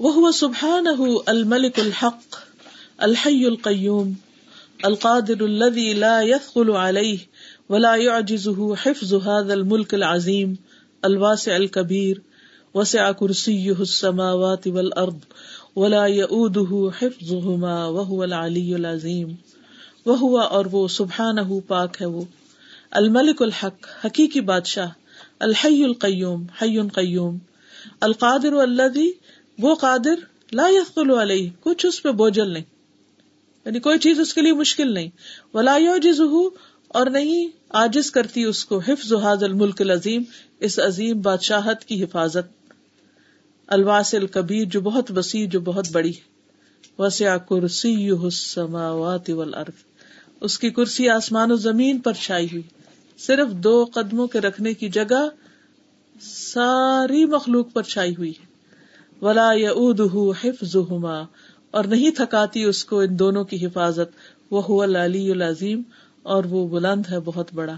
وہ 0.00 0.30
سبحان 0.34 0.86
الملک 1.26 1.78
الحق 1.80 2.36
الحی 3.06 3.44
القیوم 3.46 4.12
القادر 4.84 5.42
الذي 5.42 5.88
لا 6.00 6.16
يثقل 6.22 6.70
عليه 6.70 7.74
ولا 7.74 7.92
يعجزه 7.96 8.76
حفظ 8.76 9.12
هذا 9.14 9.54
الملك 9.54 9.94
العظيم 9.94 10.50
الواسع 11.02 11.54
الكبير 11.56 12.20
وسع 12.74 13.06
كرسيه 13.20 13.78
السماوات 13.80 14.68
والارض۔ 14.74 15.24
ولا 15.76 16.06
يؤوده 16.06 16.88
حفظهما 17.00 17.86
وهو 17.86 18.22
العلي 18.22 18.74
العظيم 18.74 19.32
وهو 20.06 20.38
اور 20.38 20.66
وہ 20.72 20.88
سبحانه 20.88 21.58
پاک 21.66 21.96
ہے 22.00 22.06
وہ۔ 22.06 22.22
الملک 22.90 23.42
الحق، 23.42 24.06
حقیقی 24.06 24.40
بادشاہ، 24.40 24.88
الحی 25.38 25.84
القیوم، 25.84 26.46
حی 26.62 26.88
قیوم۔ 26.88 27.38
القادر 28.00 28.52
الذي 28.52 29.10
وہ 29.58 29.74
قادر 29.74 30.14
لا 30.52 30.68
يثقل 30.68 31.10
علیہ، 31.10 31.50
کچھ 31.60 31.86
اس 31.86 32.02
پہ 32.02 32.10
بوجھل 32.10 32.50
نہیں۔ 32.50 32.64
یعنی 33.64 33.80
کوئی 33.80 33.98
چیز 33.98 34.20
اس 34.20 34.34
کے 34.34 34.42
لیے 34.42 34.52
مشکل 34.52 34.92
نہیں۔ 34.92 35.08
ولا 35.54 35.76
يعجزه 35.76 36.38
اور 36.88 37.06
نہیں 37.06 37.48
عاجز 37.70 38.10
کرتی 38.10 38.44
اس 38.44 38.64
کو، 38.64 38.78
حفظ 38.78 39.12
هذا 39.12 39.46
الملک 39.46 39.80
العظیم، 39.80 40.22
اس 40.60 40.78
عظیم 40.78 41.20
بادشاہت 41.20 41.84
کی 41.84 42.04
حفاظت۔ 42.04 42.65
الواسل 43.66 44.26
کبیر 44.26 44.64
جو 44.64 44.80
بہت 44.80 45.18
وسیع، 45.18 45.46
جو 45.48 45.60
بہت 45.60 45.88
بڑی 45.92 46.12
وسیع 46.98 47.36
کرسی 47.36 48.10
السماوات 48.10 49.30
والارض۔ 49.30 49.84
اس 50.40 50.58
کی 50.58 50.70
کرسی 50.70 51.08
آسمان 51.08 51.52
و 51.52 51.56
زمین 51.56 51.98
پر 51.98 52.12
چھائی 52.12 52.46
ہوئی۔ 52.46 52.62
صرف 53.18 53.48
دو 53.52 53.86
قدموں 53.94 54.26
کے 54.26 54.40
رکھنے 54.40 54.74
کی 54.74 54.88
جگہ 54.88 55.28
ساری 56.20 57.24
مخلوق 57.24 57.72
پر 57.72 57.82
چھائی 57.82 58.14
ہوئی 58.18 58.30
ہے۔ 58.30 58.46
ولا 59.24 59.52
یعودہ 59.52 60.46
حفظہما۔ 60.46 61.22
اور 61.70 61.84
نہیں 61.84 62.10
تھکاتی 62.10 62.64
اس 62.64 62.84
کو 62.84 63.00
ان 63.00 63.18
دونوں 63.18 63.44
کی 63.44 63.66
حفاظت۔ 63.66 64.16
وہ 64.50 64.82
العلی 64.82 65.30
العظیم۔ 65.30 65.82
اور 66.22 66.44
وہ 66.44 66.68
بلند 66.68 67.02
ہے، 67.10 67.20
بہت 67.20 67.54
بڑا۔ 67.54 67.74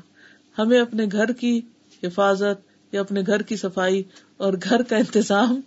ہمیں 0.59 0.81
اپنے 0.81 1.07
گھر 1.13 1.33
کی 1.33 1.61
حفاظت 2.03 2.68
یا 2.93 3.01
اپنے 3.01 3.23
گھر 3.27 3.43
کی 3.43 3.57
صفائی 3.57 4.03
اور 4.37 4.53
گھر 4.65 4.83
کا 4.83 4.97
انتظام 4.97 5.61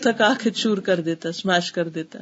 تھکا 0.00 0.34
کے 0.42 0.50
چور 0.50 0.78
کر 0.78 1.00
دیتا 1.00 1.28
اسمیش 1.28 1.72
کر 1.72 1.88
دیتا۔ 1.88 2.18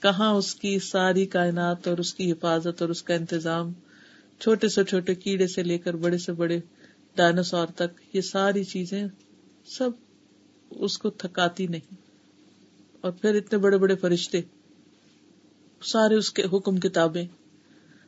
کہاں 0.00 0.32
اس 0.32 0.54
کی 0.54 0.78
ساری 0.78 1.26
کائنات 1.26 1.88
اور 1.88 1.98
اس 1.98 2.14
کی 2.14 2.32
حفاظت 2.32 2.82
اور 2.82 2.88
اس 2.88 3.02
کا 3.02 3.14
انتظام؟ 3.14 3.72
چھوٹے 4.40 4.68
سے 4.68 4.84
چھوٹے 4.84 5.14
کیڑے 5.14 5.46
سے 5.46 5.62
لے 5.62 5.78
کر 5.78 5.96
بڑے 5.96 6.18
سے 6.18 6.32
بڑے 6.32 6.60
ڈائناسور 7.16 7.66
تک، 7.66 8.16
یہ 8.16 8.20
ساری 8.20 8.64
چیزیں 8.64 9.04
سب 9.66 9.90
اس 10.70 10.98
کو 10.98 11.10
تھکاتی 11.10 11.66
نہیں۔ 11.66 11.94
اور 13.00 13.12
پھر 13.12 13.34
اتنے 13.34 13.58
بڑے 13.58 13.78
بڑے 13.78 13.94
فرشتے، 13.96 14.40
سارے 15.82 16.14
اس 16.14 16.30
کے 16.30 16.42
حکم 16.52 16.76
کتابیں۔ 16.76 17.24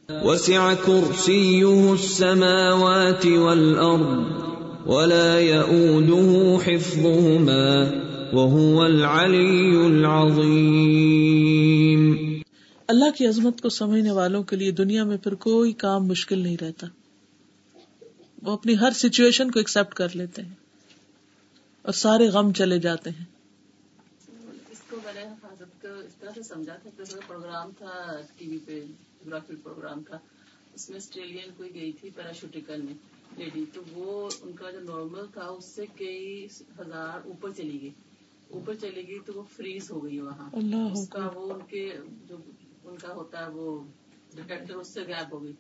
وسع 0.09 0.75
السماوات 1.93 3.27
ولا 4.87 5.39
حفظهما 6.59 7.85
اللہ 12.89 13.11
کی 13.11 13.27
عظمت 13.27 13.61
کو 13.61 13.69
سمجھنے 13.69 14.11
والوں 14.11 14.43
کے 14.43 14.57
لیے 14.57 14.71
دنیا 14.71 15.05
میں 15.05 15.17
پھر 15.17 15.35
کوئی 15.35 15.73
کام 15.73 16.07
مشکل 16.07 16.39
نہیں 16.39 16.57
رہتا۔ 16.61 16.87
وہ 18.43 18.53
اپنی 18.53 18.79
ہر 18.79 18.91
سچویشن 18.91 19.51
کو 19.51 19.59
ایکسپٹ 19.59 19.95
کر 19.95 20.09
لیتے 20.15 20.43
ہیں 20.43 20.55
اور 21.83 21.93
سارے 21.93 22.29
غم 22.29 22.53
چلے 22.53 22.79
جاتے 22.79 23.11
ہیں۔ 23.11 23.25
اس 24.71 24.79
کو 24.91 24.97
میں 25.05 25.13
نے 25.15 25.21
حفاظت 25.21 25.83
کو 25.83 25.89
اس 25.89 26.15
طرح 26.21 26.31
سے 26.35 26.43
سمجھا 26.43 26.75
تھا 26.75 26.91
پروگرام 27.29 27.71
تھا 27.79 28.21
ٹی 28.39 28.49
وی 28.49 28.59
پہ 28.67 28.81
پروگرام 29.63 30.03
تھا۔ 30.03 30.19
اس 30.75 30.91
میں 30.91 30.99
آسٹریلین 30.99 31.51
کوئی 31.57 31.75
گئی 31.75 31.93
تھی 31.93 32.11
پیراشوٹی 32.11 32.61
کرنے 32.61 32.93
لیڈی 33.37 33.65
تو 33.73 33.83
وہ 33.93 34.11
ان 34.43 34.53
کا 34.53 34.71
جو 34.71 34.81
نارمل 34.81 35.27
تھا 35.33 35.45
اس 35.49 35.65
سے 35.75 35.87
کئی 35.97 36.47
ہزار 36.79 37.27
اوپر 37.27 37.51
چلی 37.51 37.81
گئی۔ 37.81 37.91
اوپر 38.49 38.75
چلے 38.75 39.03
گئی 39.09 39.19
تو 39.27 39.33
وہ 39.35 39.43
فریز 39.57 39.91
ہو 39.91 40.05
گئی 40.05 40.19
وہاں۔ 40.21 40.49
اس 40.93 41.09
کا 41.09 41.29
وہ 41.35 41.53
ان 41.53 41.61
کے 41.69 41.85
جو 42.29 42.37
ان 42.85 42.97
کا 42.99 43.13
ہوتا 43.15 43.45
ہے 43.45 43.51
وہ 43.51 43.67
ڈیٹیکٹر 44.35 44.75
اس 44.75 44.95
سے 44.95 45.01
غائب 45.09 45.33
ہو 45.33 45.43
گئی۔ 45.45 45.53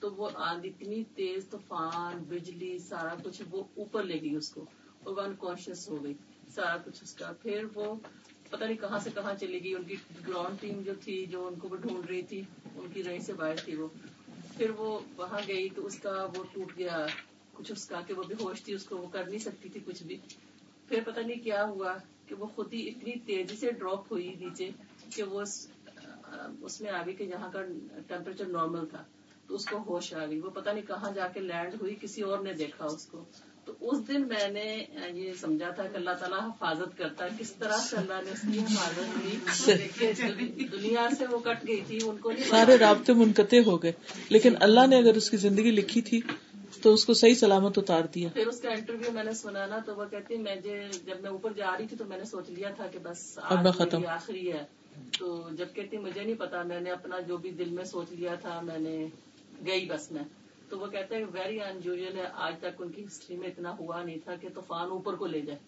تو 0.00 0.10
وہ 0.14 0.28
آندھی 0.42 0.68
اتنی 0.68 1.02
تیز 1.14 1.48
طوفان 1.50 2.22
بجلی 2.28 2.78
سارا 2.78 3.14
کچھ 3.24 3.42
وہ 3.50 3.62
اوپر 3.76 4.02
لے 4.02 4.20
گئی 4.20 4.34
اس 4.36 4.48
کو 4.50 4.64
وہ 5.04 5.20
انکانشیس 5.20 5.88
ہو 5.88 6.02
گئی۔ 6.04 6.14
سارا 6.48 6.76
کچھ 6.84 7.02
اس 7.02 7.12
کا۔ 7.14 7.32
پھر 7.42 7.64
وہ 7.74 7.94
پتہ 8.50 8.64
نہیں 8.64 8.76
کہاں 8.76 8.98
سے 8.98 9.10
کہاں 9.14 9.34
چلی 9.40 9.62
گئی۔ 9.64 9.74
ان 9.74 9.84
کی 9.84 9.96
گراؤنڈ 10.28 10.60
ٹیم 10.60 10.80
جو 10.82 10.92
تھی 11.00 11.24
جو 11.26 11.46
ان 11.46 11.58
کو 11.58 11.68
وہ 11.68 11.76
ڈھونڈ 11.76 12.06
رہی 12.06 12.22
تھی 12.22 12.42
ان 12.74 12.86
کی 12.94 13.02
رہی 13.04 13.20
سے 13.20 13.32
باہر 13.32 13.56
تھی 13.64 13.74
وہ۔ 13.74 13.88
پھر 14.62 14.70
وہ 14.70 15.00
وہاں 15.16 15.40
گئی 15.48 15.68
تو 15.68 15.86
اس 15.86 15.98
کا 15.98 16.26
وہ 16.36 16.44
ٹوٹ 16.52 16.78
گیا، 16.78 17.06
کچھ 17.52 17.72
اس 17.72 17.88
کا 17.88 18.00
کہ 18.00 18.14
وہ 18.14 18.22
بھی 18.22 18.34
ہوش 18.40 18.62
تھی، 18.62 18.74
اس 18.74 18.84
کو 18.84 18.96
وہ 18.96 19.08
کر 19.08 19.24
نہیں 19.28 19.38
سکتی 19.38 19.68
تھی 19.68 19.80
کچھ 19.84 20.02
بھی۔ 20.02 20.16
پھر 20.88 21.00
پتہ 21.06 21.20
نہیں 21.20 21.42
کیا 21.44 21.64
ہوا 21.68 21.96
کہ 22.26 22.34
وہ 22.34 22.46
خود 22.46 22.72
ہی 22.72 22.88
اتنی 22.88 23.12
تیزی 23.26 23.56
سے 23.56 23.70
ڈراپ 23.70 24.12
ہوئی 24.12 24.34
نیچے 24.34 24.70
کہ 25.10 25.22
وہ 25.22 25.40
اس 26.62 26.80
میں 26.80 26.90
آ 26.90 27.02
گئی 27.06 27.14
کہ 27.14 27.26
جہاں 27.26 27.50
کا 27.52 27.62
ٹیمپریچر 28.08 28.46
نارمل 28.46 28.86
تھا۔ 28.86 29.02
تو 29.46 29.54
اس 29.54 29.66
کو 29.66 29.78
ہوش 29.78 30.14
آ 30.14 30.26
گئی۔ 30.26 30.40
وہ 30.40 30.50
پتہ 30.50 30.70
نہیں 30.70 30.86
کہاں 30.86 31.10
جا 31.12 31.28
کے 31.28 31.40
لینڈ 31.40 31.74
ہوئی، 31.80 31.96
کسی 32.00 32.22
اور 32.22 32.38
نے 32.38 32.52
دیکھا 32.52 32.84
اس 32.84 33.06
کو۔ 33.06 33.24
تو 33.64 33.72
اس 33.80 34.08
دن 34.08 34.28
میں 34.28 34.48
نے 34.48 34.84
یہ 35.14 35.32
سمجھا 35.40 35.70
تھا 35.70 35.82
کہ 35.82 35.96
اللہ 35.96 36.10
تعالیٰ 36.20 36.40
حفاظت 36.40 36.98
کرتا 36.98 37.24
ہے۔ 37.24 37.30
کس 37.38 37.52
طرح 37.52 37.76
سے 37.76 37.96
اللہ 37.96 38.14
نے 38.24 38.30
اس 38.30 38.40
کی 38.40 38.58
حفاظت 38.58 39.98
کی؟ 40.56 40.64
دنیا 40.64 41.08
سے 41.18 41.24
وہ 41.30 41.38
کٹ 41.38 41.68
گئی 41.68 41.80
تھی 41.86 41.98
ان 42.04 42.16
کو 42.16 42.32
سارے 42.48 42.78
رابطے 42.78 43.12
منقطع 43.12 43.56
ہو 43.66 43.82
گئے۔ 43.82 43.92
لیکن 44.28 44.54
اللہ 44.60 44.86
نے 44.86 44.96
اگر 44.98 45.14
اس 45.14 45.30
کی 45.30 45.36
زندگی 45.36 45.70
لکھی 45.70 46.02
تھی 46.02 46.20
تو 46.82 46.94
اس 46.94 47.04
کو 47.04 47.14
صحیح 47.14 47.34
سلامت 47.34 47.78
اتار 47.78 48.02
دیا۔ 48.14 48.28
پھر 48.34 48.46
اس 48.46 48.60
کا 48.60 48.70
انٹرویو 48.70 49.12
میں 49.12 49.24
نے 49.24 49.34
سنا 49.34 49.66
نا 49.66 49.78
تو 49.86 49.96
وہ 49.96 50.04
کہتی 50.10 50.36
میں 50.36 50.56
جب 51.06 51.20
میں 51.20 51.30
اوپر 51.30 51.52
جا 51.56 51.70
رہی 51.78 51.86
تھی 51.86 51.96
تو 51.96 52.04
میں 52.04 52.18
نے 52.18 52.24
سوچ 52.24 52.50
لیا 52.50 52.70
تھا 52.70 52.86
کہ 52.86 52.98
بس 53.02 53.38
اب 53.42 53.62
میں 53.62 53.72
ختم۔ 53.72 54.06
آخری 54.06 54.52
ہے۔ 54.52 54.64
تو 55.18 55.48
جب 55.52 55.66
کہتی 55.74 55.96
مجھے 55.98 56.22
نہیں 56.22 56.34
پتا 56.34 56.62
میں 56.62 56.80
نے 56.80 56.90
اپنا 56.90 57.20
جو 57.20 57.36
بھی 57.36 57.50
دل 57.50 57.68
میں 57.70 57.84
سوچ 57.84 58.06
لیا 58.10 58.34
تھا 58.34 58.60
میں 58.60 58.78
نے 58.78 59.06
گئی 59.66 59.86
بس 59.86 60.12
میں۔ 60.12 60.41
تو 60.72 60.78
وہ 60.78 60.86
کہتے 60.86 61.16
ہیں 61.16 61.24
ویری 61.32 61.60
انجویل 61.60 62.18
ہے 62.18 62.26
آج 62.34 62.54
تک 62.58 62.80
ان 62.80 62.92
کی 62.92 63.04
ہسٹری 63.04 63.36
میں 63.36 63.48
اتنا 63.48 63.74
ہوا 63.78 64.02
نہیں 64.02 64.18
تھا 64.24 64.34
کہ 64.36 64.48
طوفان 64.54 64.90
اوپر 64.90 65.14
کو 65.14 65.26
لے 65.26 65.40
جائے۔ 65.40 65.58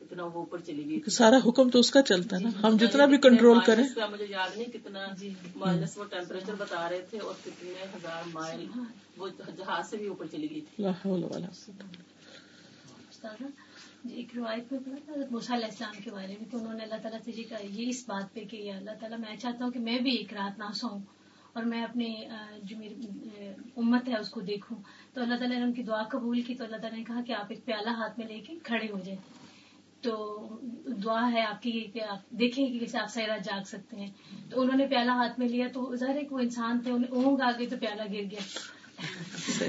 اتنا 0.00 0.24
وہ 0.24 0.30
اوپر 0.30 0.58
چلی 0.60 0.90
گئی۔ 0.90 1.10
سارا 1.10 1.36
حکم 1.36 1.70
تو 1.70 1.78
اس 1.78 1.90
کا 1.90 2.02
چلتا 2.02 2.36
ہے 2.36 2.42
نا۔ 2.42 2.68
ہم 2.68 2.76
جتنا 2.80 3.06
بھی 3.06 3.16
کنٹرول 3.18 3.58
کریں۔ 3.66 3.84
مجھے 4.10 4.26
یاد 4.28 4.56
نہیں 4.56 4.72
کتنا 4.72 5.06
مائنس 5.56 5.98
وہ 5.98 6.04
ٹیمپریچر 6.04 6.54
بتا 6.54 6.88
رہے 6.90 7.00
تھے 7.10 7.18
اور 7.18 7.34
کتنے 7.44 7.72
ہزار 7.94 8.22
مائل 8.32 8.66
وہ 9.16 9.28
جہاز 9.56 9.90
سے 9.90 9.96
بھی 9.96 10.06
اوپر 10.06 10.26
چلی 10.26 10.50
گئی 10.50 10.60
تھی۔ 10.60 10.84
جی 14.04 14.14
ایک 14.16 14.28
روایت 14.36 14.72
میں 14.72 14.80
پڑھا 14.80 14.98
تھا 15.04 15.12
موسیٰ 15.30 15.56
علیہ 15.56 15.66
السلام 15.66 16.02
کے 16.04 16.10
بارے 16.10 16.26
میں 16.26 16.50
کہ 16.50 16.56
انہوں 16.56 16.74
نے 16.74 16.82
اللہ 16.82 17.02
تعالیٰ 17.02 17.20
سے 17.24 17.32
جی 17.32 17.42
کہا 17.42 17.58
یہ 17.62 17.88
اس 17.88 18.04
بات 18.08 18.34
پہ 18.34 18.40
کہ 18.44 18.72
اللہ 18.72 18.90
تعالیٰ 19.00 19.18
میں 19.18 19.36
چاہتا 19.36 19.64
ہوں 19.64 19.72
کہ 19.72 19.80
میں 19.80 19.98
بھی 19.98 20.16
ایک 20.16 20.32
رات 20.34 20.58
نہ 20.58 20.72
سوؤں۔ 20.74 21.00
اور 21.52 21.62
میں 21.62 21.82
اپنے 21.82 22.28
جو 22.62 22.76
میری 22.78 22.94
امت 23.76 24.08
ہے 24.08 24.16
اس 24.16 24.28
کو 24.28 24.40
دیکھوں۔ 24.40 24.78
تو 25.14 25.22
اللہ 25.22 25.34
تعالیٰ 25.34 25.58
نے 25.58 25.64
ان 25.64 25.72
کی 25.72 25.82
دعا 25.82 26.02
قبول 26.02 26.40
کی 26.40 26.54
تو 26.54 26.64
اللہ 26.64 26.76
تعالیٰ 26.76 26.98
نے 26.98 27.04
کہا 27.04 27.20
کہ 27.26 27.32
آپ 27.32 27.46
ایک 27.48 27.64
پیالہ 27.64 27.90
ہاتھ 27.90 28.18
میں 28.18 28.26
لے 28.28 28.38
کے 28.38 28.54
کھڑے 28.62 28.86
ہو 28.92 28.98
جائیں۔ 29.04 29.20
تو 30.00 30.12
دعا 31.04 31.32
ہے 31.32 31.42
آپ 31.42 31.62
کی 31.62 31.70
کہ 31.92 32.02
آپ 32.02 32.30
دیکھیں 32.30 32.66
کہ 32.66 32.78
کیسے 32.78 32.98
آپ 32.98 33.10
سیرا 33.10 33.36
جاگ 33.36 33.62
سکتے 33.66 33.96
ہیں۔ 33.96 34.10
تو 34.50 34.60
انہوں 34.60 34.76
نے 34.76 34.86
پیالہ 34.86 35.10
ہاتھ 35.10 35.38
میں 35.40 35.48
لیا 35.48 35.66
تو 35.74 35.94
ظاہر 35.96 36.14
ہے 36.14 36.20
کہ 36.20 36.34
وہ 36.34 36.38
انسان 36.38 36.80
تھے 36.80 36.90
انہیں 36.90 37.10
اونگ 37.10 37.40
آ 37.40 37.50
گئی 37.58 37.66
تو 37.66 37.76
پیالہ 37.80 38.02
گر 38.02 38.24
گیا۔ 38.30 38.40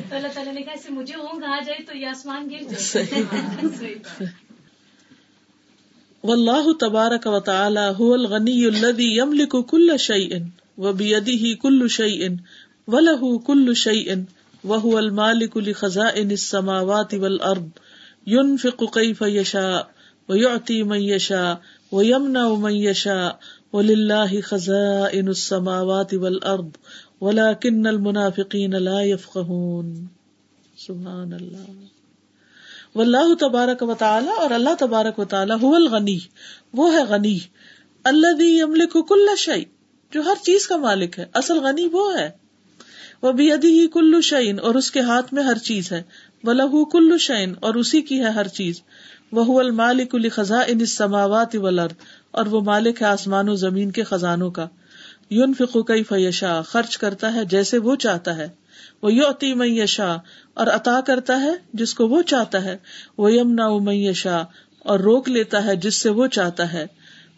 تو 0.09 0.15
اللہ 0.15 0.27
تعالیٰ 0.33 0.53
نے 0.53 0.61
کہا 0.61 0.73
اسے 0.73 0.93
مجھے 0.93 1.15
اونگ 1.15 1.43
آ 1.43 1.59
جائے 1.65 1.83
تو 1.83 1.97
یہ 1.97 2.07
آسمان 2.07 2.49
گر 2.51 2.63
جائے۔ 2.63 4.25
واللہ 6.23 6.71
تبارک 6.79 7.27
و 7.27 7.39
تعالی 7.39 7.85
هو 7.93 8.13
الغنی 8.13 8.65
الذي 8.65 9.07
يملك 9.17 9.55
كل 9.69 9.97
شيء 9.97 10.62
وبيده 10.77 11.59
كل 11.61 11.89
شيء، 11.89 12.37
وله 12.87 13.39
كل 13.39 13.75
شيء، 13.75 14.23
وهو 14.63 14.99
المالك 14.99 15.57
لخزائن 15.57 16.31
السماوات 16.31 17.13
والارض 17.13 17.69
ينفق 18.27 18.93
كيف 18.93 19.21
يشاء، 19.21 19.91
ويعطي 20.29 20.83
من 20.83 21.01
يشاء، 21.01 21.61
ويمنع 21.91 22.53
من 22.53 22.73
يشاء، 22.73 23.39
ولله 23.73 24.41
خزائن 24.41 25.27
السماوات 25.27 26.13
والارض 26.13 26.69
ولكن 27.21 27.87
المنافقين 27.87 28.73
لا 28.73 29.01
يفقهون. 29.01 30.07
سبحان 30.77 31.33
اللہ. 31.33 31.71
واللہ 32.95 33.33
تبارک 33.39 33.83
و 33.83 33.93
تعالی 33.93 34.29
اور 34.37 34.51
اللہ 34.51 34.75
تبارک 34.79 35.19
و 35.19 35.25
تعالی 35.25 35.53
هو 35.61 35.75
الغنی، 35.75 36.17
وہ 36.73 36.93
ہے 36.93 37.03
غنی، 37.03 37.39
الذي 38.03 38.59
يملك 38.59 38.97
كل 39.09 39.37
شيء. 39.37 39.82
جو 40.13 40.21
ہر 40.21 40.35
چیز 40.43 40.67
کا 40.67 40.77
مالک 40.77 41.19
ہے، 41.19 41.25
اصل 41.33 41.57
غنی 41.57 41.87
وہ 41.91 42.19
ہے۔ 42.19 42.29
وہ 43.21 43.31
بھی 43.31 43.51
ہی 43.51 43.87
کلو 43.87 44.21
شعین 44.21 44.59
اور 44.59 44.75
اس 44.75 44.91
کے 44.91 44.99
ہاتھ 44.99 45.33
میں 45.33 45.43
ہر 45.43 45.57
چیز 45.57 45.91
ہے۔ 45.91 46.03
وہ 46.43 46.85
کلو 46.85 47.17
شعین 47.17 47.53
اور 47.59 47.75
اسی 47.75 48.01
کی 48.01 48.19
ہے 48.19 48.29
ہر 48.29 48.47
چیز۔ 48.47 48.81
وہ 49.31 49.59
المالک 49.59 50.15
الخذا 50.15 50.59
ان 50.67 50.85
سماوات 50.85 51.55
ولرد 51.55 51.93
اور 52.31 52.45
وہ 52.45 52.61
مالک 52.61 53.01
ہے 53.01 53.07
آسمان 53.07 53.49
و 53.49 53.55
زمین 53.55 53.91
کے 53.91 54.03
خزانوں 54.03 54.51
کا۔ 54.51 54.67
یون 55.29 55.53
فقوقی 55.53 56.03
فیشا 56.03 56.61
خرچ 56.61 56.97
کرتا 56.97 57.33
ہے 57.33 57.45
جیسے 57.45 57.77
وہ 57.77 57.95
چاہتا 57.95 58.37
ہے۔ 58.37 58.47
وہ 59.03 59.13
یوتی 59.13 59.53
میشا 59.53 60.15
اور 60.53 60.67
عطا 60.67 61.01
کرتا 61.01 61.41
ہے 61.41 61.51
جس 61.73 61.93
کو 61.93 62.07
وہ 62.07 62.21
چاہتا 62.21 62.63
ہے۔ 62.63 62.77
وہ 63.17 63.33
یمنا 63.33 63.77
میشا 63.77 64.43
اور 64.79 64.99
روک 64.99 65.29
لیتا 65.29 65.65
ہے 65.65 65.75
جس 65.75 65.95
سے 65.95 66.09
وہ 66.09 66.27
چاہتا 66.27 66.73
ہے۔ 66.73 66.85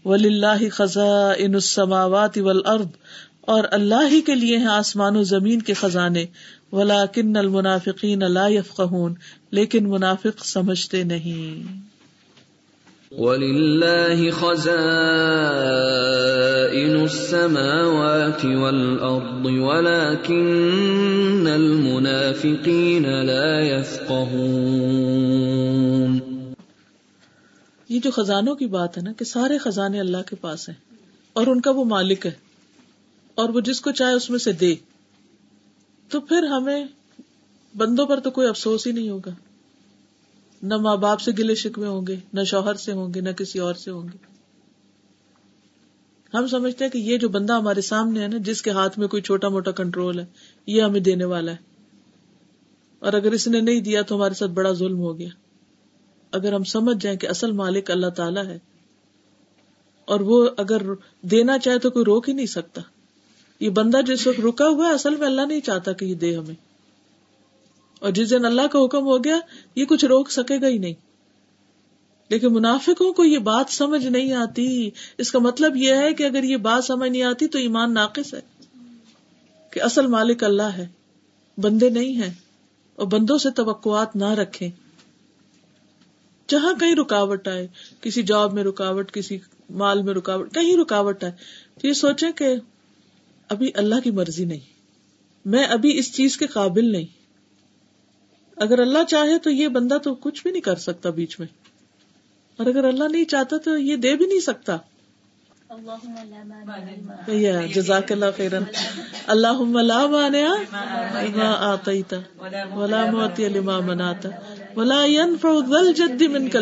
ولی 0.05 0.27
اللہ 0.27 0.69
خزاں 0.69 1.33
ان 1.37 1.53
السماوات 1.53 2.37
والارض، 2.37 2.87
اور 3.41 3.63
اللہ 3.71 4.03
ہی 4.11 4.21
کے 4.21 4.35
لیے 4.35 4.57
ہیں 4.57 4.67
آسمان 4.67 5.15
و 5.17 5.23
زمین 5.23 5.61
کے 5.61 5.73
خزانے 5.73 6.25
ولا 6.71 7.05
کن 7.05 7.37
المنافقین 7.37 8.23
لا 8.31 8.47
يفقهون 8.47 9.13
لیکن 9.51 9.89
منافق 9.89 10.45
سمجھتے 10.45 11.03
نہیں۔ 11.03 11.85
وَلِلَّهِ 13.17 14.29
خَزَائِنُ 14.31 14.75
السَّمَاوَاتِ 17.01 18.45
وَالْأَرْضِ 18.45 19.45
وَلَكِنَّ 19.57 21.45
الْمُنَافِقِينَ 21.49 23.05
لَا 23.23 23.59
يَفْقَهُونَ 23.59 24.23
یہ 27.89 27.99
جو 27.99 28.11
خزانوں 28.11 28.55
کی 28.55 28.65
بات 28.65 28.97
ہے 28.97 29.03
نا 29.03 29.11
کہ 29.11 29.25
سارے 29.25 29.57
خزانے 29.57 29.99
اللہ 29.99 30.17
کے 30.29 30.35
پاس 30.35 30.69
ہیں 30.69 30.95
اور 31.33 31.47
ان 31.47 31.61
کا 31.61 31.71
وہ 31.71 31.85
مالک 31.85 32.25
ہے 32.25 32.31
اور 33.35 33.49
وہ 33.49 33.59
جس 33.59 33.81
کو 33.81 33.91
چاہے 33.91 34.13
اس 34.13 34.29
میں 34.29 34.39
سے 34.39 34.51
دے 34.51 34.75
تو 36.09 36.21
پھر 36.21 36.43
ہمیں 36.43 36.85
بندوں 37.77 38.05
پر 38.05 38.19
تو 38.19 38.31
کوئی 38.31 38.47
افسوس 38.47 38.87
ہی 38.87 38.91
نہیں 38.91 39.09
ہوگا۔ 39.09 39.31
نہ 40.63 40.77
ماں 40.77 40.97
باپ 40.97 41.21
سے 41.21 41.31
گلے 41.39 41.55
شکوے 41.55 41.87
ہوں 41.87 42.07
گے، 42.07 42.15
نہ 42.33 42.43
شوہر 42.43 42.73
سے 42.73 42.91
ہوں 42.91 43.13
گے، 43.13 43.21
نہ 43.21 43.29
کسی 43.29 43.59
اور 43.59 43.73
سے 43.73 43.91
ہوں 43.91 44.07
گے۔ 44.13 44.17
ہم 46.33 46.47
سمجھتے 46.47 46.85
ہیں 46.85 46.91
کہ 46.91 46.97
یہ 46.97 47.17
جو 47.17 47.29
بندہ 47.29 47.53
ہمارے 47.53 47.81
سامنے 47.81 48.21
ہے 48.21 48.27
نا، 48.27 48.37
جس 48.37 48.61
کے 48.61 48.71
ہاتھ 48.71 48.99
میں 48.99 49.07
کوئی 49.07 49.21
چھوٹا 49.21 49.49
موٹا 49.49 49.71
کنٹرول 49.71 50.19
ہے، 50.19 50.25
یہ 50.67 50.81
ہمیں 50.81 50.99
دینے 50.99 51.25
والا 51.25 51.51
ہے۔ 51.51 51.57
اور 52.99 53.13
اگر 53.13 53.31
اس 53.31 53.47
نے 53.47 53.61
نہیں 53.61 53.79
دیا 53.79 54.01
تو 54.01 54.15
ہمارے 54.15 54.33
ساتھ 54.33 54.51
بڑا 54.51 54.71
ظلم 54.71 54.97
ہو 54.97 55.19
گیا۔ 55.19 55.29
اگر 56.35 56.53
ہم 56.53 56.63
سمجھ 56.63 56.97
جائیں 57.03 57.17
کہ 57.17 57.27
اصل 57.27 57.51
مالک 57.51 57.91
اللہ 57.91 58.07
تعالیٰ 58.07 58.45
ہے، 58.45 58.59
اور 60.05 60.19
وہ 60.19 60.49
اگر 60.57 60.81
دینا 61.21 61.57
چاہے 61.57 61.79
تو 61.79 61.89
کوئی 61.89 62.05
روک 62.05 62.29
ہی 62.29 62.33
نہیں 62.33 62.45
سکتا۔ 62.45 62.81
یہ 63.59 63.69
بندہ 63.69 64.01
جس 64.07 64.27
وقت 64.27 64.39
رکا 64.39 64.67
ہوا 64.67 64.87
ہے، 64.87 64.93
اصل 64.93 65.15
میں 65.15 65.27
اللہ 65.27 65.41
نہیں 65.41 65.59
چاہتا 65.59 65.91
کہ 65.91 66.05
یہ 66.05 66.15
دے 66.15 66.37
ہمیں۔ 66.37 66.55
اور 67.99 68.11
جس 68.11 68.29
دن 68.29 68.45
اللہ 68.45 68.67
کا 68.67 68.79
حکم 68.85 69.05
ہو 69.05 69.23
گیا، 69.23 69.39
یہ 69.75 69.85
کچھ 69.85 70.05
روک 70.05 70.31
سکے 70.31 70.61
گا 70.61 70.67
ہی 70.67 70.77
نہیں۔ 70.77 70.93
لیکن 72.29 72.53
منافقوں 72.53 73.13
کو 73.13 73.25
یہ 73.25 73.37
بات 73.37 73.65
سمجھ 73.69 74.07
نہیں 74.07 74.33
آتی۔ 74.33 74.89
اس 75.17 75.31
کا 75.31 75.39
مطلب 75.39 75.75
یہ 75.75 75.93
ہے 75.93 76.13
کہ 76.13 76.23
اگر 76.23 76.43
یہ 76.43 76.57
بات 76.57 76.83
سمجھ 76.83 77.09
نہیں 77.09 77.23
آتی 77.23 77.47
تو 77.47 77.57
ایمان 77.57 77.93
ناقص 77.93 78.33
ہے 78.33 78.39
کہ 79.69 79.81
اصل 79.81 80.07
مالک 80.07 80.43
اللہ 80.43 80.77
ہے۔ 80.77 80.87
بندے 81.57 81.89
نہیں 81.89 82.13
ہیں 82.13 82.33
اور 82.95 83.07
بندوں 83.07 83.37
سے 83.37 83.49
توقعات 83.51 84.15
نہ 84.15 84.29
رکھیں۔ 84.29 84.84
جہاں 86.47 86.73
کہیں 86.79 86.95
رکاوٹ 86.95 87.47
آئے 87.47 87.67
کسی 88.01 88.23
جاب 88.23 88.53
میں 88.53 88.63
رکاوٹ 88.63 89.11
کسی 89.11 89.37
مال 89.69 90.01
میں 90.01 90.13
رکاوٹ 90.13 90.53
کہیں 90.53 90.77
رکاوٹ 90.77 91.23
آئے 91.23 91.31
تو 91.81 91.87
یہ 91.87 91.93
سوچے 91.93 92.25
کہ 92.35 92.55
ابھی 93.49 93.71
اللہ 93.75 93.95
کی 94.03 94.11
مرضی 94.11 94.45
نہیں۔ 94.45 94.59
میں 95.45 95.63
ابھی 95.63 95.97
اس 95.99 96.13
چیز 96.13 96.37
کے 96.37 96.47
قابل 96.47 96.91
نہیں۔ 96.91 97.05
اگر 98.57 98.79
اللہ 98.79 99.03
چاہے 99.07 99.39
تو 99.39 99.49
یہ 99.49 99.67
بندہ 99.67 99.97
تو 99.97 100.15
کچھ 100.15 100.43
بھی 100.43 100.51
نہیں 100.51 100.61
کر 100.61 100.75
سکتا 100.75 101.09
بیچ 101.09 101.39
میں۔ 101.39 101.47
اور 102.57 102.65
اگر 102.65 102.83
اللہ 102.83 103.03
نہیں 103.11 103.25
چاہتا 103.25 103.57
تو 103.57 103.77
یہ 103.77 103.95
دے 103.95 104.15
بھی 104.15 104.25
نہیں 104.25 104.39
سکتا۔ 104.39 104.77
جزاک 107.75 108.11
اللہ 108.11 108.25
خیرن 108.37 108.63
اللہ 109.27 109.61
ولا 112.73 113.11
موتی 113.11 113.49
لما 113.49 113.79
مناتا 113.79 114.29
ولا 114.75 115.05
ينفع 115.05 115.49
ذا 115.69 115.77
الجد 115.77 116.21
منك 116.21 116.55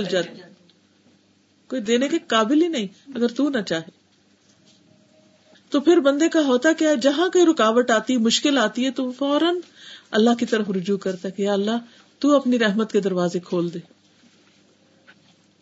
کوئی 1.67 1.81
دینے 1.81 2.07
کے 2.07 2.17
قابل 2.27 2.63
ہی 2.63 2.67
نہیں 2.67 2.87
اگر 3.15 3.27
تو 3.27 3.49
نہ 3.49 3.61
چاہے۔ 3.61 4.03
تو 5.69 5.79
پھر 5.79 5.97
بندے 5.97 6.29
کا 6.29 6.39
ہوتا 6.39 6.73
کیا 6.73 6.93
جہاں 6.93 7.29
کوئی 7.29 7.45
رکاوٹ 7.45 7.91
آتی، 7.91 8.17
مشکل 8.17 8.57
آتی 8.57 8.85
ہے، 8.85 8.91
تو 8.91 9.11
فوراً 9.11 9.55
اللہ 10.11 10.29
کی 10.39 10.45
طرف 10.45 10.69
رجوع 10.69 10.97
کرتا 10.97 11.29
کہ 11.29 11.49
اللہ، 11.49 11.77
تو 12.19 12.35
اپنی 12.35 12.59
رحمت 12.59 12.91
کے 12.91 12.99
دروازے 12.99 13.39
کھول 13.39 13.73
دے۔ 13.73 13.79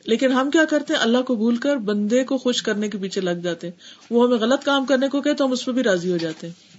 لیکن 0.06 0.32
ہم 0.32 0.52
کیا 0.52 0.66
کرتے 0.66 0.94
ہیں؟ 0.94 1.02
اللہ 1.02 1.22
کو 1.22 1.36
بھول 1.36 1.56
کر 1.56 1.78
بندے 1.78 2.24
کو 2.24 2.38
خوش 2.38 2.64
کرنے 2.64 2.90
کے 2.90 2.98
پیچھے 2.98 3.22
لگ 3.22 3.30
جاتے 3.30 3.68
ہیں۔ 3.68 3.74
وہ 4.10 4.28
ہمیں 4.28 4.38
غلط 4.38 4.64
کام 4.64 4.86
کرنے 4.86 5.08
کو 5.08 5.22
کہ 5.22 5.34
تو 5.34 5.46
ہم 5.46 5.52
اس 5.52 5.66
پہ 5.66 5.72
بھی 5.72 5.84
راضی 5.84 6.12
ہو 6.12 6.18
جاتے 6.18 6.48
ہیں۔ 6.48 6.71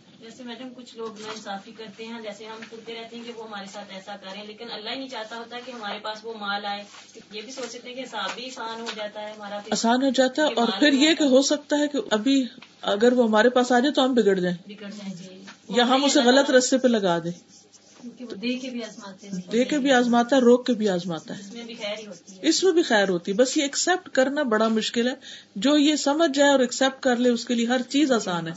جیسے 0.43 0.59
میڈم 0.59 0.75
کچھ 0.77 0.97
لوگ 0.97 1.21
نا 1.21 1.29
انصافی 1.29 1.73
کرتے 1.73 2.07
ہیں 2.07 2.21
جیسے 2.23 2.47
ہم 2.47 2.61
سنتے 2.71 2.95
رہتے 2.95 3.17
ہیں 3.17 3.25
کہ 3.25 3.33
وہ 3.37 3.47
ہمارے 3.47 3.67
ساتھ 3.73 3.93
ایسا 3.95 4.17
کریں 4.17 4.45
لیکن 4.47 4.67
اللہ 4.73 4.91
ہی 4.91 4.95
نہیں 4.95 5.09
چاہتا 5.09 5.37
ہوتا 5.37 5.57
کہ 5.67 5.71
ہمارے 5.71 5.99
پاس 6.03 6.19
وہ 6.25 6.35
مال 6.41 6.65
آئے۔ 6.67 6.85
یہ 7.33 7.43
بھی 7.43 7.53
سوچتے 7.53 7.89
ہیں 7.89 7.95
کہ 7.95 8.01
حساب 8.01 8.35
بھی 8.35 8.47
آسان 8.47 8.81
ہو 8.81 8.87
جاتا 8.97 9.21
ہے 9.21 9.33
ہمارا 9.33 9.59
آسان 9.71 10.03
ہو 10.03 10.11
جاتا 10.15 10.43
ہے 10.43 10.53
اور 10.57 10.69
پھر 10.79 10.93
یہ 10.93 11.15
کہ 11.15 11.25
ہو 11.25 11.43
سکتا 11.43 11.79
ہے 11.79 11.89
کہ 11.89 11.99
ابھی 12.11 12.45
اگر 12.83 13.13
وہ 13.13 13.25
ہمارے 13.25 13.51
پاس 13.51 13.73
آ 13.73 13.79
جائے 13.79 13.93
تو 13.93 14.05
ہم 14.05 14.15
بگڑ 14.15 14.35
جائیں۔ 14.35 14.57
بگڑ 14.67 14.91
جائیں 14.91 15.15
جی۔ 15.15 15.43
یا 15.69 15.89
ہم 15.89 16.05
اسے 16.05 16.21
غلط 16.21 16.51
رستے 16.51 16.79
پہ 16.79 16.89
لگا 16.89 17.19
دیں۔ 17.19 17.63
دے 18.35 18.55
کے 18.55 18.71
بھی 18.71 18.85
آزماتے 18.85 19.29
ہیں۔ 19.29 19.53
دے 19.53 19.65
کے 19.65 19.79
بھی 19.79 19.93
آزماتا 19.93 20.37
ہے 20.37 20.41
روک 20.41 20.67
کے 20.67 20.73
بھی 20.73 20.89
آزماتا 20.89 21.39
ہے۔ 21.39 21.43
اس 22.43 22.65
میں 22.65 22.73
بھی 22.73 22.83
خیر 22.83 23.09
ہوتی 23.09 23.31
ہے۔ 23.31 23.37
بس 23.37 23.57
یہ 23.57 23.63
ایکسپٹ 23.63 24.09
کرنا 24.09 24.43
بڑا 24.43 24.69
مشکل 24.69 25.09
ہے۔ 25.09 25.15
جو 25.57 25.77
یہ 25.77 25.97
سمجھ 25.97 26.39
جائے 26.39 26.51
اور 26.51 26.61
ایکسپٹ 26.61 27.03
کر 27.03 27.17
لے 27.17 27.31
اس 27.31 27.45
کے 27.45 27.55
لیے 27.55 27.67
ہر 27.67 27.83
چیز 27.83 28.13
آسان 28.13 28.49
ہے۔ 28.49 28.53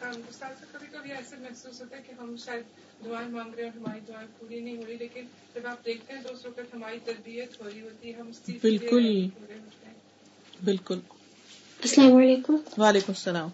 کبھی 0.00 0.86
کبھی 0.92 1.12
ایسے 1.12 1.36
محسوس 1.40 1.80
ہوتا 1.80 1.96
ہے 1.96 2.02
کہ 2.06 2.12
ہم 2.12 2.36
شاید 2.36 2.62
دعائیں 3.04 3.28
مانگ 3.28 3.54
رہے 3.54 3.62
ہیں 3.62 3.70
ہماری 3.70 4.00
دعائیں 4.08 4.28
پوری 4.38 4.60
نہیں 4.60 4.76
ہو 4.76 4.82
رہی 4.88 4.96
لیکن 4.96 5.22
جب 5.54 5.66
آپ 5.66 5.84
دیکھتے 5.84 6.12
ہیں 6.12 6.20
دوسروں 6.22 6.52
پر 6.52 6.62
ہماری 6.74 6.98
تربیت 7.04 7.60
ہو 7.60 7.70
رہی 7.70 7.80
ہوتی 7.80 8.14
ہے 8.14 8.20
ہم 8.20 8.30
بالکل۔ 8.62 9.26
بالکل۔ 10.64 11.00
السلام 11.82 12.16
علیکم۔ 12.16 12.56
وعلیکم 12.78 13.12
السلام۔ 13.12 13.48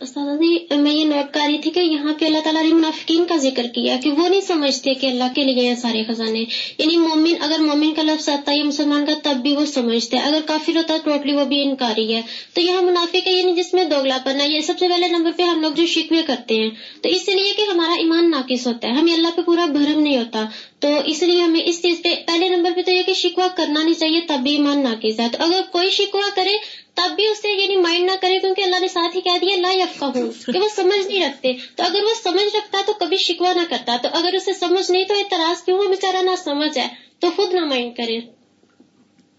استاد 0.00 0.40
جی 0.40 0.76
میں 0.76 0.92
یہ 0.92 1.04
نوٹ 1.04 1.34
کر 1.34 1.40
رہی 1.46 1.58
تھی 1.58 1.70
کہ 1.70 1.80
یہاں 1.80 2.14
پہ 2.20 2.24
اللہ 2.24 2.38
تعالیٰ 2.44 2.62
نے 2.62 2.72
منافقین 2.72 3.24
کا 3.24 3.36
ذکر 3.36 3.66
کیا 3.66 3.96
کہ 4.02 4.10
وہ 4.10 4.28
نہیں 4.28 4.40
سمجھتے 4.40 4.94
کہ 4.94 5.06
اللہ 5.06 5.24
کے 5.34 5.44
لیے 5.44 5.74
سارے 5.74 6.02
خزانے۔ 6.08 6.44
یعنی 6.78 6.96
مومن، 6.96 7.32
اگر 7.40 7.58
مومن 7.58 7.94
کا 7.94 8.02
لفظ 8.02 8.28
آتا 8.28 8.52
ہے 8.52 8.56
یا 8.56 8.64
مسلمان 8.64 9.06
کا، 9.06 9.12
تب 9.22 9.36
بھی 9.36 9.56
وہ 9.56 9.64
سمجھتے 9.64 10.16
ہیں۔ 10.16 10.24
اگر 10.24 10.40
کافر 10.46 10.76
ہوتا 10.76 10.94
ہے 10.94 10.98
ٹوٹلی 11.04 11.32
وہ 11.32 11.44
بھی 11.44 11.62
انکاری 11.62 12.14
ہے۔ 12.14 12.22
تو 12.54 12.60
یہاں 12.60 12.82
منافق 12.82 13.26
ہے 13.26 13.32
یعنی 13.32 13.52
جس 13.52 13.74
میں 13.74 13.84
دوگلا 13.84 14.18
پن 14.24 14.40
ہے۔ 14.40 14.48
یہ 14.48 14.60
سب 14.60 14.74
سے 14.78 14.88
پہلے 14.88 15.08
نمبر 15.08 15.30
پہ 15.36 15.42
ہم 15.42 15.60
لوگ 15.60 15.72
جو 15.72 15.86
شکوے 15.86 16.22
کرتے 16.26 16.54
ہیں۔ 16.54 16.70
تو 17.02 17.08
اس 17.08 17.28
لیے 17.28 17.52
کہ 17.56 17.62
ہمارا 17.72 17.92
ایمان 17.92 18.30
ناقص 18.30 18.66
ہوتا 18.66 18.88
ہے۔ 18.88 18.92
ہمیں 18.92 19.14
اللہ 19.14 19.28
پہ 19.36 19.42
پورا 19.42 19.66
بھرم 19.66 20.00
نہیں 20.00 20.18
ہوتا۔ 20.18 20.44
تو 20.78 20.88
اس 21.04 21.22
لیے 21.22 21.40
ہمیں 21.40 21.60
اس 21.64 21.82
چیز 21.82 22.02
پہ، 22.02 22.08
پہلے 22.26 22.48
نمبر 22.48 22.70
پہ 22.76 22.82
تو 22.82 22.90
یہ 22.92 23.02
کہ 23.06 23.12
شکوا 23.14 23.48
کرنا 23.56 23.82
نہیں 23.82 23.94
چاہیے، 23.94 24.20
تب 24.28 24.38
بھی 24.42 24.50
ایمان 24.50 24.82
ناقص 24.82 25.20
ہے۔ 25.20 25.28
تو 25.32 25.44
اگر 25.44 25.60
کوئی 25.72 25.90
شکوا 25.90 26.28
کرے 26.36 26.79
تب 26.94 27.14
بھی 27.16 27.26
اسے 27.28 27.62
یعنی 27.62 27.76
مائنڈ 27.76 28.10
نہ 28.10 28.16
کرے 28.20 28.38
کیونکہ 28.38 28.62
اللہ 28.62 28.80
نے 28.80 28.88
ساتھ 28.88 29.16
ہی 29.16 29.20
کہہ 29.20 29.38
دیا، 29.40 29.56
لا 29.56 29.72
یفقہ 29.72 30.04
ہوں 30.04 30.52
کہ 30.52 30.58
وہ 30.58 30.68
سمجھ 30.76 31.06
نہیں 31.06 31.24
رکھتے۔ 31.24 31.52
تو 31.76 31.82
اگر 31.82 32.02
وہ 32.02 32.14
سمجھ 32.22 32.56
رکھتا 32.56 32.78
تو 32.86 32.92
کبھی 32.92 33.16
شکوا 33.16 33.52
نہ 33.52 33.60
کرتا۔ 33.70 33.96
تو 34.02 34.08
اگر 34.12 34.34
اسے 34.34 34.52
سمجھ 34.52 34.90
نہیں 34.90 35.04
تو 35.04 35.14
اعتراض 35.14 35.62
کیوں؟ 35.62 35.78
وہ 35.78 35.88
بےچارا 35.88 36.22
نہ 36.22 36.30
سمجھ 36.44 36.78
ہے 36.78 36.88
تو 37.18 37.30
خود 37.36 37.54
نہ 37.54 37.60
مائنڈ 37.60 37.96
کرے۔ 37.96 38.20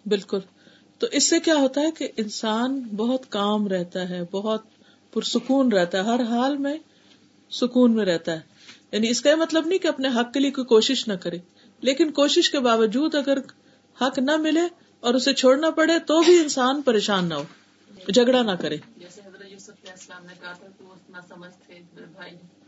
بالکل۔ 0.05 0.39
تو 0.99 1.07
اس 1.11 1.29
سے 1.29 1.39
کیا 1.39 1.55
ہوتا 1.55 1.81
ہے 1.81 1.91
کہ 1.91 2.07
انسان 2.17 2.79
بہت 2.79 3.31
کام 3.31 3.67
رہتا 3.67 4.09
ہے، 4.09 4.21
بہت 4.31 4.61
پرسکون 5.13 5.71
رہتا 5.71 5.97
ہے، 5.97 6.03
ہر 6.03 6.21
حال 6.23 6.57
میں 6.57 6.77
سکون 7.51 7.95
میں 7.95 8.05
رہتا 8.05 8.31
ہے۔ 8.31 8.39
یعنی 8.91 9.09
اس 9.09 9.21
کا 9.21 9.29
یہ 9.29 9.35
مطلب 9.35 9.67
نہیں 9.67 9.79
کہ 9.79 9.87
اپنے 9.87 10.07
حق 10.07 10.33
کے 10.33 10.39
لیے 10.39 10.51
کوئی 10.51 10.65
کوشش 10.65 11.07
نہ 11.07 11.13
کرے، 11.13 11.37
لیکن 11.81 12.11
کوشش 12.11 12.49
کے 12.49 12.59
باوجود 12.59 13.15
اگر 13.15 13.37
حق 14.01 14.19
نہ 14.19 14.37
ملے 14.37 14.61
اور 15.01 15.13
اسے 15.13 15.33
چھوڑنا 15.33 15.69
پڑے 15.69 15.93
تو 16.07 16.21
بھی 16.21 16.39
انسان 16.39 16.81
پریشان 16.81 17.25
نہ 17.25 17.33
ہو 17.33 17.43
جھگڑا 18.13 18.41
نہ 18.41 18.51
کرے۔ 18.59 18.77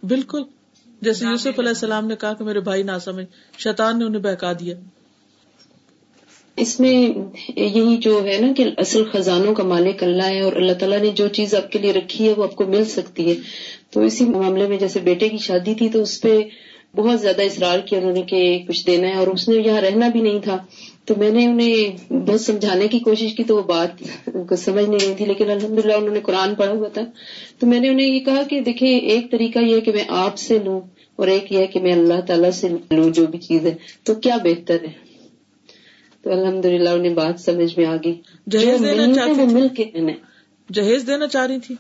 بالکل۔ 0.06 0.44
جیسے 1.02 1.26
یوسف 1.26 1.60
علیہ 1.60 1.70
السلام 1.70 2.08
نے 2.08 2.16
کہا 2.16 2.34
کہ 2.34 2.44
میرے 2.44 2.60
بھائی 2.60 2.84
نہ 2.84 2.92
سمجھ 3.02 3.26
شیطان 3.58 4.00
نے 4.00 4.06
انہیں 4.06 4.22
بہکا 4.22 4.54
دیا۔ 4.54 4.76
اس 6.56 6.80
میں 6.80 7.14
یہی 7.56 7.98
جو 7.98 8.24
ہے 8.24 8.38
نا 8.42 8.48
کہ 8.58 8.66
اصل 8.78 9.04
خزانوں 9.14 9.56
کا 9.56 9.64
مالک 9.64 10.04
اللہ 10.04 10.24
ہے 10.24 10.42
اور 10.42 10.54
اللہ 10.54 10.74
تعالیٰ 10.74 11.00
نے 11.00 11.10
جو 11.10 11.28
چیز 11.28 11.56
آپ 11.56 11.72
کے 11.72 11.80
لیے 11.80 11.94
رکھی 11.94 12.28
ہے 12.28 12.34
وہ 12.38 12.44
آپ 12.44 12.56
کو 12.56 12.66
مل 12.66 12.86
سکتی 12.86 13.30
ہے۔ 13.30 13.36
تو 13.90 14.02
اسی 14.02 14.26
معاملے 14.26 14.68
میں 14.68 14.78
جیسے 14.78 15.00
بیٹے 15.00 15.30
کی 15.30 15.38
شادی 15.38 15.76
تھی 15.76 15.90
تو 15.90 16.02
اس 16.02 16.22
پہ 16.22 16.42
بہت 16.96 17.22
زیادہ 17.22 17.42
اصرار 17.42 17.80
کیا 17.80 18.00
انہوں 18.00 18.14
نے 18.14 18.22
کہ 18.22 18.64
کچھ 18.68 18.88
دینا 18.88 19.08
ہے 19.08 19.14
اور 19.14 19.28
اس 19.28 19.50
نے 19.50 19.56
یہاں 19.56 19.82
رہنا 19.82 20.08
بھی 20.08 20.22
نہیں 20.22 20.40
تھا۔ 20.40 20.58
تو 21.06 21.14
میں 21.18 21.32
نے 21.32 21.46
انہیں 21.46 22.14
بہت 22.14 22.42
سمجھانے 22.42 22.88
کی 22.88 23.00
کوشش 23.00 23.34
کی 23.36 23.44
تو 23.44 23.56
وہ 23.56 23.62
بات 23.62 23.90
کو 24.50 24.56
سمجھ 24.56 24.90
نہیں 24.90 25.00
رہی 25.06 25.14
تھی 25.18 25.26
لیکن 25.26 25.52
الحمد 25.52 25.86
للہ 25.86 25.94
انہوں 25.94 26.14
نے 26.14 26.20
قرآن 26.20 26.56
پڑھا 26.56 26.72
ہوا 26.72 26.88
تھا۔ 26.88 27.02
تو 27.60 27.68
میں 27.68 27.80
نے 27.80 27.90
انہیں 27.90 28.08
یہ 28.08 28.20
کہا 28.20 28.42
کہ 28.50 28.60
دیکھیں 28.62 29.00
ایک 29.00 29.32
طریقہ 29.32 29.60
یہ 29.60 29.76
ہے 29.76 29.82
کہ 29.82 29.92
میں 29.92 30.04
آپ 30.08 30.38
سے 30.38 30.60
لوں 30.60 30.82
اور 31.16 31.28
ایک 31.28 31.52
یہ 31.52 31.58
ہے 31.58 31.68
کہ 31.68 31.80
میں 31.80 31.92
اللہ 31.92 32.22
تعالیٰ 32.28 32.52
سے 32.52 32.70
لوں 32.70 33.10
جو 33.10 33.26
بھی 33.26 33.40
چیز 33.40 33.66
ہے۔ 33.66 33.76
تو 34.04 34.16
کیا 34.16 34.38
بہتر 34.44 34.78
ہے؟ 34.84 34.92
تو 36.22 36.32
الحمد 36.32 36.66
للہ 36.66 36.90
انہیں 36.90 37.14
بات 37.14 37.40
سمجھ 37.40 37.80
میں 37.80 37.86
آ 37.86 37.96
گئی۔ 37.96 38.22
جہیز 38.50 38.80
دینا 38.80 39.14
چاہتی 39.14 39.54
مل 39.54 39.68
کے 39.68 39.84
جہیز 40.72 41.08
دینا 41.08 41.28
چاہ 41.28 41.46
رہی 41.46 41.60
تھی؟ 41.60 41.76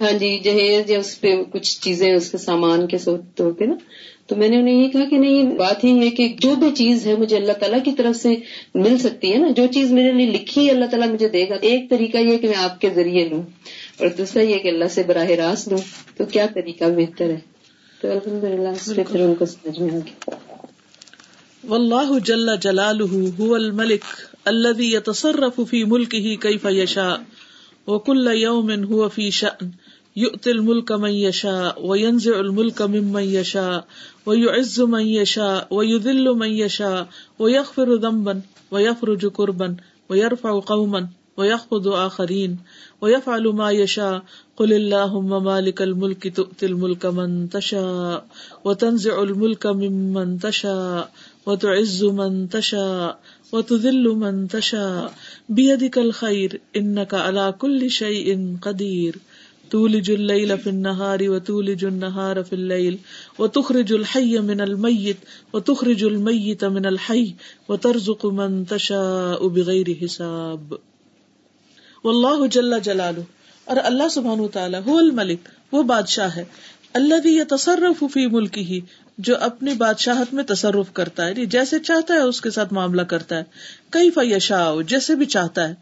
ہاں 0.00 0.12
جی 0.12 0.38
جہیز 0.38 0.90
یا 0.90 0.98
اس 0.98 1.20
پہ 1.20 1.42
کچھ 1.52 1.80
چیزیں 1.80 2.14
اس 2.14 2.30
کے 2.30 2.38
سامان 2.38 2.86
کے 2.86 2.96
طور 3.34 3.52
پہ 3.52 3.64
نا۔ 3.64 3.74
تو 4.26 4.36
میں 4.36 4.48
نے 4.48 4.56
انہیں 4.56 4.84
یہ 4.84 4.88
کہا 4.88 5.04
کہ 5.10 5.16
نہیں 5.18 5.56
بات 5.56 5.84
ہی 5.84 5.98
ہے 5.98 6.10
کہ 6.10 6.36
جو 6.38 6.54
بھی 6.54 6.70
چیز 6.72 7.06
ہے 7.06 7.16
مجھے 7.16 7.36
اللہ 7.36 7.52
تعالیٰ 7.52 7.78
کی 7.84 7.92
طرف 7.92 8.16
سے 8.16 8.34
مل 8.74 8.98
سکتی 8.98 9.32
ہے 9.32 9.38
نا، 9.38 9.48
جو 9.50 9.66
چیز 9.74 9.92
میرے 9.92 10.12
لیے 10.12 10.26
لکھی 10.26 10.66
ہے 10.66 10.70
اللہ 10.70 10.84
تعالیٰ 10.84 11.08
مجھے 11.08 11.28
دے 11.28 11.48
گا۔ 11.48 11.54
ایک 11.60 11.90
طریقہ 11.90 12.18
یہ 12.18 12.38
کہ 12.38 12.48
میں 12.48 12.56
آپ 12.56 12.80
کے 12.80 12.90
ذریعے 12.94 13.28
لوں 13.28 13.42
اور 14.00 14.08
دوسرا 14.18 14.42
یہ 14.42 14.58
کہ 14.58 14.68
اللہ 14.68 14.88
سے 14.90 15.02
براہ 15.02 15.30
راست 15.30 15.68
لوں۔ 15.68 15.78
تو 16.16 16.24
کیا 16.24 16.46
طریقہ 16.54 16.84
بہتر 16.84 17.30
ہے؟ 17.30 17.38
تو 18.00 18.10
الحمد 18.10 18.44
للہ 18.44 19.02
پھر 19.12 19.20
ان 19.20 19.34
کو 19.34 19.46
سمجھ 19.46 19.80
میں 19.80 19.90
آ 19.90 19.98
گیا 19.98 20.34
واللہ 21.68 22.18
جل 22.24 22.56
جلالہ 22.60 23.04
هو 23.38 23.54
الملک 23.54 24.04
الذي 24.44 24.92
يتصرف 24.92 25.60
في 25.70 25.84
ملكه 25.84 26.34
كيف 26.40 26.66
يشاء 26.70 27.14
وكل 27.86 28.28
يوم 28.34 28.70
هو 28.70 29.08
في 29.08 29.30
شأن۔ 29.30 29.83
يؤتي 30.16 30.50
الملك 30.50 30.92
من 30.92 31.10
يشاء، 31.10 31.86
وينزع 31.86 32.40
الملك 32.40 32.82
ممن 32.82 33.22
يشاء، 33.22 33.86
ويعز 34.26 34.80
من 34.80 35.06
يشاء، 35.06 35.74
ويذل 35.74 36.34
من 36.34 36.48
يشاء، 36.48 37.08
ويغفر 37.38 37.94
ذنبا 37.94 38.40
ويفرج 38.70 39.26
كربا، 39.26 39.76
ويرفع 40.08 40.60
قوما، 40.66 41.08
ويخفض 41.36 41.88
آخرين، 41.88 42.58
ويفعل 43.00 43.48
ما 43.48 43.70
يشاء. 43.70 44.22
قل 44.56 44.72
اللهم 44.72 45.44
مالك 45.44 45.82
الملك، 45.82 46.36
تؤتي 46.36 46.66
الملك 46.66 47.06
من 47.06 47.48
تشاء، 47.48 48.26
وتنزع 48.64 49.22
الملك 49.22 49.66
ممن 49.66 50.38
تشاء، 50.38 51.12
وتعز 51.46 52.04
من 52.04 52.48
تشاء، 52.48 53.18
وتذل 53.52 54.08
من 54.08 54.48
تشاء. 54.48 55.14
بيدك 55.48 55.98
الخير، 55.98 56.60
إنك 56.76 57.14
على 57.14 57.54
كل 57.58 57.90
شيء 57.90 58.56
قدير. 58.62 59.18
تولج 59.70 60.10
الليل 60.10 60.56
في 60.56 60.70
النهار 60.70 61.18
وتولج 61.20 61.84
النهار 61.84 62.42
في 62.42 62.56
الليل 62.56 62.96
وتخرج 63.38 63.92
الحي 63.92 64.38
من 64.38 64.60
الميت 64.60 65.16
وتخرج 65.52 66.04
الميت 66.04 66.64
من 66.64 66.86
الحي 66.86 67.24
وترزق 67.68 68.24
من 68.24 68.64
تشاء 68.64 69.48
بغير 69.48 69.86
حساب. 70.04 70.74
واللہ 72.04 72.46
جل 72.46 72.80
جلالہ. 72.80 73.20
اور 73.64 73.76
اللہ 73.84 74.08
سبحانہ 74.08 74.46
تعالی 74.46 74.78
هو 74.86 74.98
الملک، 74.98 75.48
وہ 75.72 75.82
بادشاہ 75.82 76.36
ہے، 76.36 76.44
الذي 76.94 77.30
يتصرف 77.30 78.04
في 78.12 78.26
ملكه 78.26 78.78
جو 79.18 79.34
اپنی 79.40 79.74
بادشاہت 79.74 80.34
میں 80.34 80.44
تصرف 80.44 80.92
کرتا 80.92 81.24
ہے 81.24 81.30
یعنی 81.30 81.46
جیسے 81.46 81.78
چاہتا 81.78 82.14
ہے 82.14 82.18
اس 82.18 82.40
کے 82.40 82.50
ساتھ 82.50 82.72
معاملہ 82.72 83.02
کرتا 83.02 83.38
ہے 83.38 83.42
کئی 83.90 84.10
فیشا 84.10 84.74
جیسے 84.86 85.14
بھی 85.14 85.26
چاہتا 85.26 85.68
ہے۔ 85.68 85.74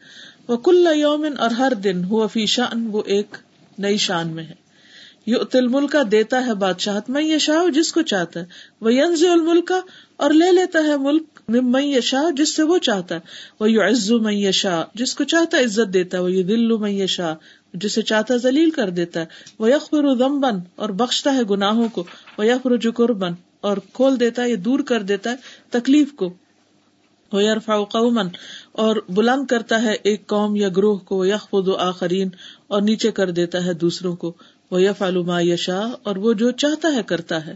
وہ 0.48 0.56
کل 0.56 0.88
یومن 0.94 1.38
اور 1.38 1.50
ہر 1.50 1.72
دن، 1.84 2.04
ہوا 2.04 2.26
فی 2.26 2.46
شان 2.46 2.88
وہ 2.92 3.02
ایک 3.06 3.36
نئی 3.78 3.96
شان 3.96 4.28
میں 4.28 4.44
ہے۔ 4.44 4.62
یہ 5.26 5.36
تل 5.50 5.68
ملک 5.68 5.96
دیتا 6.10 6.46
ہے 6.46 6.54
بادشاہت 6.54 7.10
میں 7.10 7.22
یہ 7.22 7.38
شاہ 7.38 7.70
جس 7.70 7.92
کو 7.92 8.02
چاہتا 8.02 8.40
ہے۔ 8.40 8.44
وہ 8.80 8.92
ینز 8.92 9.24
الملک 9.24 9.72
اور 10.16 10.30
لے 10.30 10.52
لیتا 10.52 10.78
ہے 10.78 10.96
ملک 10.96 11.22
میں 11.48 11.86
یہ 11.86 12.00
شاہ 12.00 12.30
جس 12.30 12.56
سے 12.56 12.62
وہ 12.62 12.78
چاہتا 12.78 13.14
ہے۔ 13.14 13.20
وہ 13.60 13.70
یو 13.70 13.82
عزو 13.82 14.18
میں 14.18 14.34
یہ 14.34 14.50
شاہ 14.50 14.82
جس 14.94 15.14
کو 15.14 15.24
چاہتا 15.24 15.58
ہے 15.58 15.64
عزت 15.64 15.94
دیتا 15.94 16.18
ہے۔ 16.18 16.22
وہ 16.22 16.32
یہ 16.32 16.42
دل 16.42 16.76
میں 16.76 16.90
یہ 16.90 17.06
شاہ 17.06 17.34
جسے 17.74 18.02
چاہتا 18.02 18.36
ذلیل 18.36 18.70
کر 18.70 18.90
دیتا 18.90 19.20
ہے۔ 19.20 19.26
وہ 19.58 19.70
یکفر 19.70 20.14
بن 20.14 20.54
اور 20.76 20.88
بخشتا 20.88 21.34
ہے 21.34 21.42
گناہوں 21.50 21.88
کو۔ 21.88 22.04
وہ 22.38 22.46
یکفر 22.46 22.76
جکر 22.76 23.12
بن 23.12 23.32
اور 23.60 23.76
کھول 23.92 24.20
دیتا 24.20 24.42
ہے، 24.42 24.50
یا 24.50 24.56
دور 24.64 24.80
کر 24.80 25.02
دیتا 25.02 25.30
ہے 25.30 25.36
تکلیف 25.70 26.12
کو۔ 26.12 26.34
وہ 27.32 27.44
یارفا 27.44 27.84
قومن 27.84 28.28
اور 28.72 28.96
بلند 29.08 29.46
کرتا 29.46 29.82
ہے 29.82 29.96
ایک 30.02 30.26
قوم 30.26 30.56
یا 30.56 30.68
گروہ 30.68 30.98
کو 30.98 31.26
یخ 31.26 31.50
خود 31.50 31.68
و 31.68 31.76
آخرین 31.76 32.28
اور 32.66 32.82
نیچے 32.82 33.10
کر 33.10 33.30
دیتا 33.30 33.64
ہے 33.64 33.74
دوسروں 33.74 34.16
کو 34.16 34.32
وہ 34.70 34.82
یف 34.82 35.02
علوما 35.02 35.40
یشا 35.40 35.90
اور 36.02 36.16
وہ 36.16 36.32
جو 36.32 36.50
چاہتا 36.50 36.88
ہے 36.96 37.02
کرتا 37.02 37.46
ہے۔ 37.46 37.54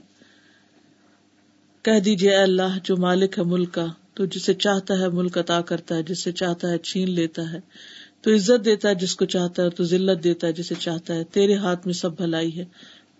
کہہ 1.82 2.00
دیجیے 2.00 2.34
اللہ، 2.34 2.78
جو 2.84 2.96
مالک 2.96 3.38
ہے 3.38 3.44
ملک 3.44 3.74
کا، 3.74 3.86
تو 4.14 4.24
جسے 4.24 4.54
چاہتا 4.54 4.98
ہے 4.98 5.08
ملک 5.08 5.38
عطا 5.38 5.60
کرتا 5.60 5.96
ہے، 5.96 6.02
جسے 6.02 6.32
چاہتا 6.32 6.70
ہے 6.70 6.78
چھین 6.78 7.10
لیتا 7.10 7.52
ہے۔ 7.52 7.60
تو 8.20 8.34
عزت 8.34 8.64
دیتا 8.64 8.88
ہے 8.88 8.94
جس 8.94 9.16
کو 9.16 9.24
چاہتا 9.24 9.62
ہے، 9.62 9.70
تو 9.70 9.84
ذلت 9.84 10.24
دیتا 10.24 10.46
ہے 10.46 10.52
جسے 10.52 10.74
چاہتا 10.78 11.14
ہے۔ 11.14 11.24
تیرے 11.24 11.54
ہاتھ 11.54 11.86
میں 11.86 11.94
سب 11.94 12.16
بھلائی 12.16 12.58
ہے۔ 12.58 12.64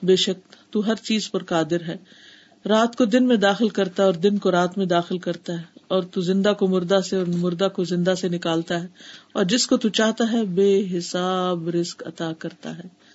بے 0.03 0.16
شک 0.16 0.53
تو 0.72 0.86
ہر 0.86 0.94
چیز 0.94 1.30
پر 1.30 1.44
قادر 1.44 1.82
ہے۔ 1.82 1.97
رات 2.68 2.97
کو 2.97 3.05
دن 3.05 3.26
میں 3.26 3.36
داخل 3.36 3.68
کرتا 3.68 4.03
ہے 4.03 4.07
اور 4.07 4.14
دن 4.14 4.38
کو 4.38 4.51
رات 4.51 4.78
میں 4.78 4.86
داخل 4.86 5.18
کرتا 5.18 5.53
ہے۔ 5.53 5.76
اور 5.89 6.03
تو 6.03 6.20
زندہ 6.20 6.53
کو 6.59 6.66
مردہ 6.66 7.01
سے 7.01 7.16
اور 7.16 7.26
مردہ 7.26 7.68
کو 7.72 7.84
زندہ 7.84 8.14
سے 8.20 8.28
نکالتا 8.28 8.82
ہے 8.82 8.87
اور 9.32 9.45
جس 9.45 9.66
کو 9.66 9.76
تو 9.76 9.89
چاہتا 9.89 10.24
ہے 10.32 10.45
بے 10.45 10.99
حساب 10.99 11.68
رزق 11.68 12.03
عطا 12.07 12.32
کرتا 12.39 12.78
ہے۔ 12.78 13.07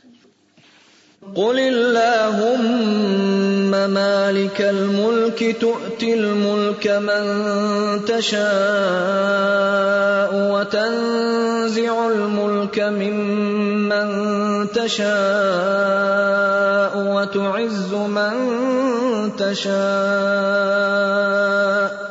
قل 1.36 1.60
اللهم 1.60 3.94
مالك 3.94 4.62
الملك 4.62 5.58
تؤتي 5.62 6.14
الملك 6.14 6.88
من 6.88 7.26
تشاء 8.06 8.42
وتنزع 10.54 12.08
الملك 12.08 12.80
ممن 12.80 14.08
تشاء 14.68 15.12
وتعز 17.16 17.94
من 17.94 18.50
تشاء 19.38 22.11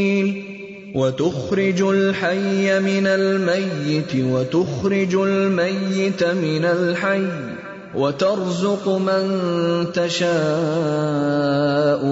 وتخرج 0.95 1.81
الحي 1.81 2.79
من 2.79 3.07
الميت، 3.07 4.15
وتخرج 4.15 5.15
الميت 5.15 6.23
من 6.23 6.65
الحي، 6.65 7.27
وترزق 7.95 8.89
من 8.89 9.23
تشاء 9.93 10.31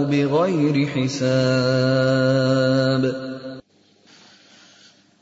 بغير 0.03 0.87
حساب. 0.87 2.09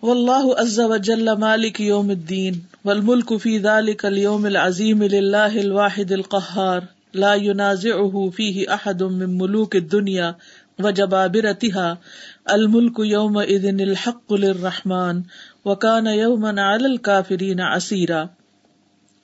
والله 0.01 0.59
عز 0.59 0.79
وجل 0.79 1.31
مالك 1.31 1.79
يوم 1.79 2.11
الدين 2.11 2.63
والملك 2.85 3.37
في 3.37 3.57
ذلك 3.57 4.05
اليوم 4.05 4.45
العظيم 4.45 5.03
لله 5.03 5.61
الواحد 5.61 6.11
القهار 6.11 6.83
لا 7.13 7.33
ينازعه 7.33 8.29
فيه 8.33 8.73
احد 8.73 9.03
من 9.03 9.37
ملوك 9.37 9.75
الدنيا 9.75 10.35
وجبابرتها 10.79 11.97
الملك 12.49 12.99
يومئذ 12.99 13.65
الحق 13.79 14.33
للرحمن 14.33 15.21
وكان 15.65 16.07
يوما 16.07 16.49
على 16.49 16.85
الكافرين 16.85 17.59
عسيرا 17.59 18.25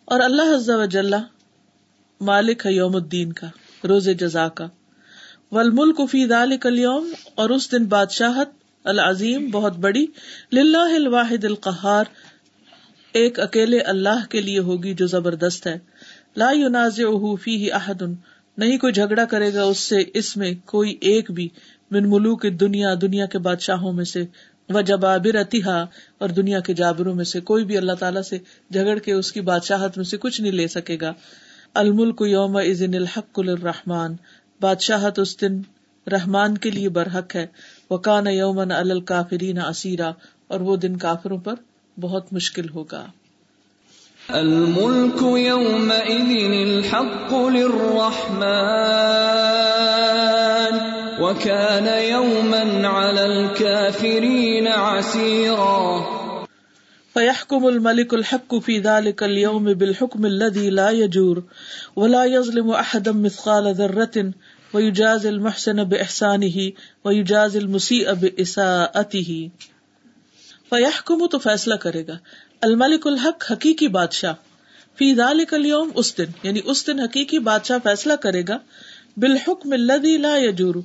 اور 0.05 0.19
اللہ 0.19 0.55
عز 0.55 0.69
و 0.69 0.85
جل 0.85 1.13
مالک 2.21 2.65
ہے 2.65 2.73
یوم 2.73 2.95
الدین 2.95 3.33
کا، 3.33 3.47
روز 3.87 4.09
جزا 4.19 4.47
کا۔ 4.47 4.67
والملک 5.51 6.01
فی 6.11 6.27
ذلک 6.27 6.65
اليوم، 6.65 7.13
اور 7.35 7.49
اس 7.49 7.71
دن 7.71 7.85
بادشاہت 7.85 8.49
العظیم 8.83 9.49
بہت 9.49 9.77
بڑی۔ 9.77 10.05
للہ 10.53 10.95
الواحد 10.95 11.43
القہار، 11.43 12.03
ایک 13.13 13.39
اکیلے 13.39 13.79
اللہ 13.79 14.25
کے 14.29 14.41
لیے 14.41 14.59
ہوگی 14.59 14.93
جو 14.93 15.07
زبردست 15.07 15.67
ہے۔ 15.67 15.79
لا 16.37 16.51
ينازعه 16.51 17.33
فيه 17.35 17.65
احد، 17.71 18.01
نہیں 18.57 18.77
کوئی 18.77 18.93
جھگڑا 18.93 19.25
کرے 19.25 19.53
گا 19.53 19.63
اس 19.63 19.77
سے 19.77 19.95
اس 20.13 20.37
میں 20.37 20.53
کوئی 20.65 20.97
ایک 21.01 21.31
بھی۔ 21.31 21.49
من 21.91 22.09
ملوک 22.09 22.45
دنیا 22.59 22.93
دنیا 23.01 23.25
کے 23.25 23.37
بادشاہوں 23.39 23.93
میں 23.93 24.05
سے 24.05 24.25
و 24.69 24.81
جبابر 24.81 25.57
اور 26.17 26.29
دنیا 26.29 26.59
کے 26.59 26.73
جابروں 26.73 27.15
میں 27.15 27.25
سے۔ 27.25 27.39
کوئی 27.39 27.65
بھی 27.65 27.77
اللہ 27.77 27.91
تعالیٰ 27.91 28.21
سے 28.21 28.37
جھگڑ 28.73 28.99
کے 28.99 29.13
اس 29.13 29.31
کی 29.31 29.41
بادشاہت 29.41 29.97
میں 29.97 30.05
سے 30.05 30.17
کچھ 30.17 30.41
نہیں 30.41 30.51
لے 30.51 30.67
سکے 30.67 30.97
گا۔ 31.01 31.13
الملک 31.73 32.23
یوم 32.27 32.55
ازن 32.57 32.95
الحق 32.95 33.39
الرحمان 33.39 34.15
بادشاہت 34.61 35.19
اس 35.19 35.41
دن 35.41 35.61
رحمان 36.07 36.57
کے 36.57 36.71
لیے 36.71 36.89
برحق 36.89 37.35
ہے۔ 37.35 37.47
وہ 37.89 37.99
یومن 38.31 38.71
الکافرین 38.71 39.59
اسیرا۔ 39.59 40.11
اور 40.43 40.59
وہ 40.59 40.75
دن 40.75 40.97
کافروں 40.97 41.37
پر 41.37 41.53
بہت 41.99 42.33
مشکل 42.33 42.69
ہوگا۔ 42.69 43.05
الملك 44.27 45.23
يومئذ 45.37 46.43
الحق 46.51 47.33
للرحمن۔ 47.33 48.43
وكان 51.23 51.87
يوما 51.87 52.87
على 52.87 53.25
الكافرين 53.25 54.67
عسيرا. 54.67 56.13
فيحكم 57.15 57.67
الملك 57.67 58.13
الحق 58.13 58.55
في 58.55 58.79
ذلك 58.79 59.23
اليوم 59.23 59.73
بالحكم 59.73 60.25
الذي 60.25 60.69
لا 60.69 60.89
يجور 60.89 61.41
ولا 61.95 62.23
يظلم 62.23 62.71
احدا 62.71 63.11
مثقال 63.11 63.75
ذره 63.75 64.31
ويجازي 64.73 65.29
المحسن 65.29 65.83
باحسانه 65.83 66.57
ويجازي 67.05 67.59
المسيء 67.59 68.13
باساءته 68.13 69.47
فيحكم 70.69 71.27
تو 71.27 71.39
فیصلہ 71.39 71.75
کرے 71.75 72.07
گا. 72.07 72.17
الملک 72.61 73.07
الحق 73.07 73.51
حقیقی 73.51 73.87
بادشاہ. 73.87 74.33
فی 74.97 75.15
ذالک 75.15 75.53
اليوم 75.53 75.91
اس 75.95 76.17
دن 76.17 76.31
یعنی 76.43 76.61
اس 76.65 76.87
دن 76.87 76.99
حقیقی 76.99 77.39
بادشاہ 77.39 77.77
فیصلہ 77.83 78.13
کرے 78.13 78.43
گا. 78.47 78.57
بالحکم 79.17 79.71
الذی 79.71 80.17
لا 80.17 80.37
یجور 80.37 80.75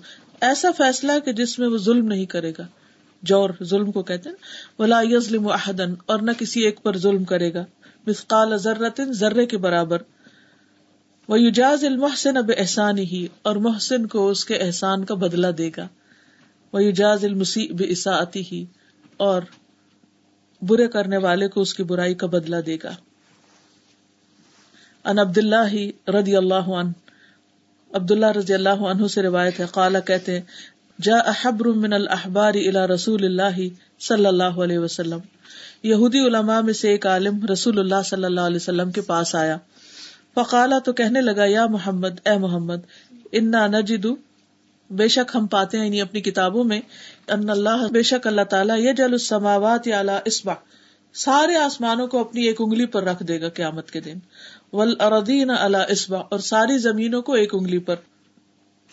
ایسا 0.40 0.68
فیصلہ 0.76 1.12
کہ 1.24 1.32
جس 1.32 1.58
میں 1.58 1.68
وہ 1.68 1.78
ظلم 1.78 2.06
نہیں 2.06 2.26
کرے 2.26 2.52
گا۔ 2.58 2.66
جور، 3.22 3.50
ظلم 3.62 3.92
کو 3.92 4.02
کہتے 4.02 4.28
ہیں۔ 4.28 4.36
ولا 4.78 5.00
یظلم 5.02 5.48
احدا 5.48 5.84
اور 6.06 6.18
نہ 6.18 6.30
کسی 6.38 6.60
ایک 6.60 6.82
پر 6.82 6.98
ظلم 6.98 7.24
کرے 7.24 7.54
گا۔ 7.54 7.64
مثقال 8.06 8.56
ذرۃ 8.56 9.00
ذرے 9.10 9.46
کے 9.46 9.58
برابر۔ 9.58 10.02
ویجاز 11.28 11.84
المحسن 11.84 12.34
باحسانہ 12.34 13.00
اور 13.42 13.56
محسن 13.56 14.06
کو 14.06 14.30
اس 14.30 14.44
کے 14.44 14.56
احسان 14.56 15.04
کا 15.04 15.14
بدلہ 15.14 15.46
دے 15.46 15.70
گا۔ 15.76 15.88
ویجاز 16.72 17.24
المسیء 17.24 17.72
باساءته 17.72 18.58
اور 19.16 19.42
برے 20.62 20.88
کرنے 20.88 21.16
والے 21.16 21.48
کو 21.48 21.60
اس 21.60 21.74
کی 21.74 21.82
برائی 21.82 22.14
کا 22.14 22.26
بدلہ 22.26 22.56
دے 22.56 22.76
گا۔ 22.84 22.94
ان 25.04 25.18
عبد 25.18 25.38
اللہ 25.38 26.10
رضی 26.10 26.36
اللہ 26.36 26.54
عنہ 26.54 26.90
عبد 27.94 28.10
اللہ 28.10 28.26
رضی 28.26 28.54
اللہ 28.54 28.68
عنہ 28.68 29.06
سے 29.06 29.22
روایت 29.22 29.60
ہے 29.60 29.64
قالا 29.72 30.00
کہتے 30.00 30.40
جا 31.02 31.16
احبر 31.16 31.66
من 31.66 31.92
الاحبار 31.92 32.54
الى 32.54 32.94
رسول 32.94 33.24
اللہ 33.24 33.60
صلی 34.00 34.26
اللہ 34.26 34.60
علیہ 34.64 34.78
وسلم۔ 34.78 35.18
یہودی 35.82 36.26
علماء 36.26 36.60
میں 36.60 36.72
سے 36.72 36.88
ایک 36.88 37.06
عالم 37.06 37.46
رسول 37.52 37.78
اللہ 37.78 38.02
صلی 38.04 38.24
اللہ 38.24 38.40
علیہ 38.40 38.56
وسلم 38.56 38.90
کے 38.90 39.00
پاس 39.00 39.34
آیا۔ 39.34 39.56
فقالا، 40.34 40.78
تو 40.78 40.92
کہنے 40.92 41.20
لگا، 41.20 41.44
یا 41.44 41.66
محمد، 41.66 42.26
اے 42.26 42.38
محمد، 42.38 42.76
انا 43.32 43.66
نجدو 43.66 44.16
بے 44.90 45.08
شک 45.08 45.36
ہم 45.36 45.46
پاتے 45.46 45.78
ہیں 45.78 45.84
یعنی 45.84 46.00
اپنی 46.00 46.20
کتابوں 46.20 46.64
میں، 46.64 46.80
ان 47.28 47.50
اللہ، 47.50 47.86
بے 47.92 48.02
شک 48.02 48.26
اللہ 48.26 48.42
تعالیٰ 48.42 48.78
یہ 48.78 48.92
جل 48.92 49.12
السماوات 49.12 49.86
یا 49.86 50.02
اسبا 50.24 50.54
سارے 51.14 51.56
آسمانوں 51.56 52.06
کو 52.06 52.20
اپنی 52.20 52.42
ایک 52.42 52.60
انگلی 52.60 52.86
پر 52.86 53.02
رکھ 53.02 53.22
دے 53.22 53.40
گا 53.40 53.48
قیامت 53.48 53.90
کے 53.90 54.00
دن۔ 54.00 54.18
ول 54.72 54.94
اردین 55.00 55.50
اللہ 55.50 55.76
اسبا 55.88 56.18
اور 56.18 56.38
ساری 56.38 56.78
زمینوں 56.78 57.22
کو 57.22 57.32
ایک 57.32 57.54
انگلی 57.54 57.78
پر۔ 57.78 57.96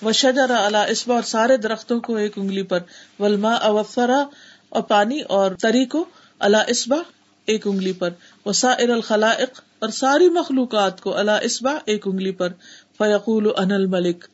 و 0.05 0.11
شجر 0.11 0.49
اللہ 0.49 0.78
اسبا 0.78 1.15
اور 1.15 1.23
سارے 1.23 1.57
درختوں 1.57 1.99
کو 1.99 2.15
ایک 2.15 2.38
انگلی 2.38 2.63
پر۔ 2.63 2.80
ولما 3.19 3.53
اوفرا 3.53 4.23
اور 4.69 4.82
پانی 4.82 5.19
اور 5.19 5.51
تری 5.51 5.86
کو 5.86 6.05
اللہ 6.39 6.57
اسبا 6.67 6.97
ایک 7.45 7.67
انگلی 7.67 7.93
پر۔ 7.93 8.09
وسا 8.45 8.71
الخلائق، 8.71 9.61
اور 9.80 9.89
ساری 9.89 10.30
مخلوقات 10.30 11.01
کو 11.01 11.17
اللہ 11.17 11.39
اسبا 11.43 11.78
ایک 11.86 12.07
انگلی 12.07 12.32
پر۔ 12.32 12.49
فیقول 12.97 13.47
ان 13.57 13.71
الملک، 13.71 14.26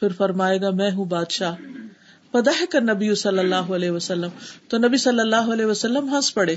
پھر 0.00 0.08
فرمائے 0.12 0.60
گا، 0.60 0.70
میں 0.70 0.90
ہوں 0.90 1.04
بادشاہ۔ 1.04 1.54
پدہ 2.30 2.64
کر 2.70 2.80
نبی 2.80 3.14
صلی 3.14 3.38
اللہ 3.38 3.74
علیہ 3.74 3.90
وسلم۔ 3.90 4.28
تو 4.68 4.78
نبی 4.78 4.96
صلی 4.96 5.20
اللہ 5.20 5.52
علیہ 5.52 5.66
وسلم 5.66 6.14
ہنس 6.14 6.34
پڑے۔ 6.34 6.54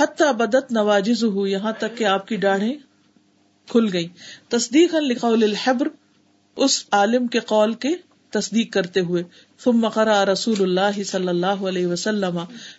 حتیٰ 0.00 0.32
بدت 0.32 0.72
نواجز 0.72 1.24
ہو 1.24 1.46
یہاں 1.46 1.72
تک 1.78 1.96
کہ 1.96 2.04
آپ 2.04 2.28
کی 2.28 2.36
ڈاڑھیں 2.36 2.74
کھل 3.68 3.86
گئی۔ 3.92 4.08
تصدیق 4.48 4.94
لقول 4.94 5.42
الحبر، 5.42 5.88
اس 6.56 6.84
عالم 6.92 7.26
کے 7.26 7.38
قول 7.38 7.74
کے 7.74 7.88
تصدیق 8.30 8.72
کرتے 8.72 9.00
ہوئے۔ 9.00 9.22
ثم 9.64 9.88
قرأ 9.88 10.24
رسول 10.24 10.56
اللہ 10.60 11.02
صلی 11.02 11.28
اللہ 11.28 11.46
علیہ 11.46 11.86
وسلم۔ 11.86 12.38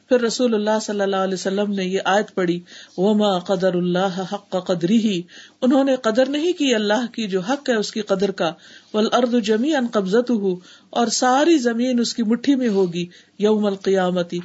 پھر 0.09 0.21
رسول 0.21 0.53
اللہ 0.53 0.79
صلی 0.81 1.01
اللہ 1.01 1.15
علیہ 1.15 1.33
وسلم 1.33 1.71
نے 1.71 1.85
یہ 1.85 1.99
آیت 2.05 2.35
پڑھی، 2.35 2.59
وما 2.97 3.39
قدر 3.39 3.73
اللہ 3.73 4.23
حق 4.33 4.55
قدری 4.67 4.97
ہی 4.97 5.21
انہوں 5.61 5.83
نے 5.83 5.95
قدر 5.95 6.25
نہیں 6.29 6.53
کی، 6.53 6.75
اللہ 6.75 7.13
کی 7.13 7.27
جو 7.27 7.39
حق 7.39 7.69
ہے 7.69 7.75
اس 7.75 7.91
کی 7.91 8.01
قدر 8.01 8.31
کا۔ 8.31 8.53
والارض 8.93 9.35
جمیعا 9.43 9.79
قبضته۔ 9.91 10.53
اور 10.89 11.07
ساری 11.07 11.57
زمین 11.57 11.99
اس 11.99 12.13
کی 12.13 12.23
مٹھی 12.23 12.55
میں 12.55 12.69
ہوگی 12.69 13.05
یوم 13.39 13.65
القیامتی۔ 13.65 14.39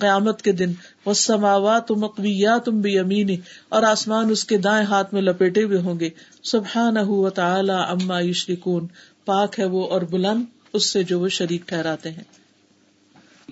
قیامت 0.00 0.42
کے 0.42 0.52
دن۔ 0.52 0.72
وہ 1.06 1.14
سماوات 1.14 1.90
مقویات 1.90 2.68
بیمینی 2.68 3.36
اور 3.68 3.82
آسمان 3.82 4.30
اس 4.30 4.44
کے 4.44 4.56
دائیں 4.56 4.86
ہاتھ 4.86 5.14
میں 5.14 5.22
لپیٹے 5.22 5.62
ہوئے 5.62 5.78
ہوں 5.78 6.00
گے۔ 6.00 6.10
سبحانہ 6.42 7.08
و 7.08 7.30
تعالی 7.30 7.72
اما 7.72 8.20
یشرکون۔ 8.20 8.86
پاک 9.24 9.60
ہے 9.60 9.64
وہ 9.64 9.86
اور 9.86 10.02
بلند 10.02 10.42
اس 10.72 10.92
سے 10.92 11.02
جو 11.02 11.20
وہ 11.20 11.28
شریک 11.28 11.68
ٹھہراتے 11.68 12.10
ہیں۔ 12.10 12.40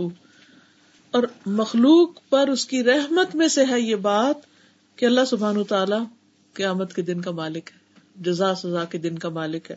اور 1.12 1.24
مخلوق 1.46 2.30
پر 2.30 2.48
اس 2.48 2.66
کی 2.66 2.84
رحمت 2.84 3.36
میں 3.36 3.48
سے 3.48 3.62
ہے 3.70 3.82
یہ 3.82 3.96
بات 3.96 4.36
کہ 4.96 5.06
اللہ 5.06 5.26
سبحانہ 5.26 5.64
تعالی 5.64 5.96
قیامت 6.54 6.94
کے 6.94 7.02
دن 7.02 7.22
کا 7.22 7.32
مالک 7.32 7.66
ہے، 7.74 8.02
جزا 8.22 8.56
سزا 8.56 8.86
کے 8.86 8.98
دن 8.98 9.18
کا 9.18 9.30
مالک 9.30 9.72
ہے۔ 9.72 9.76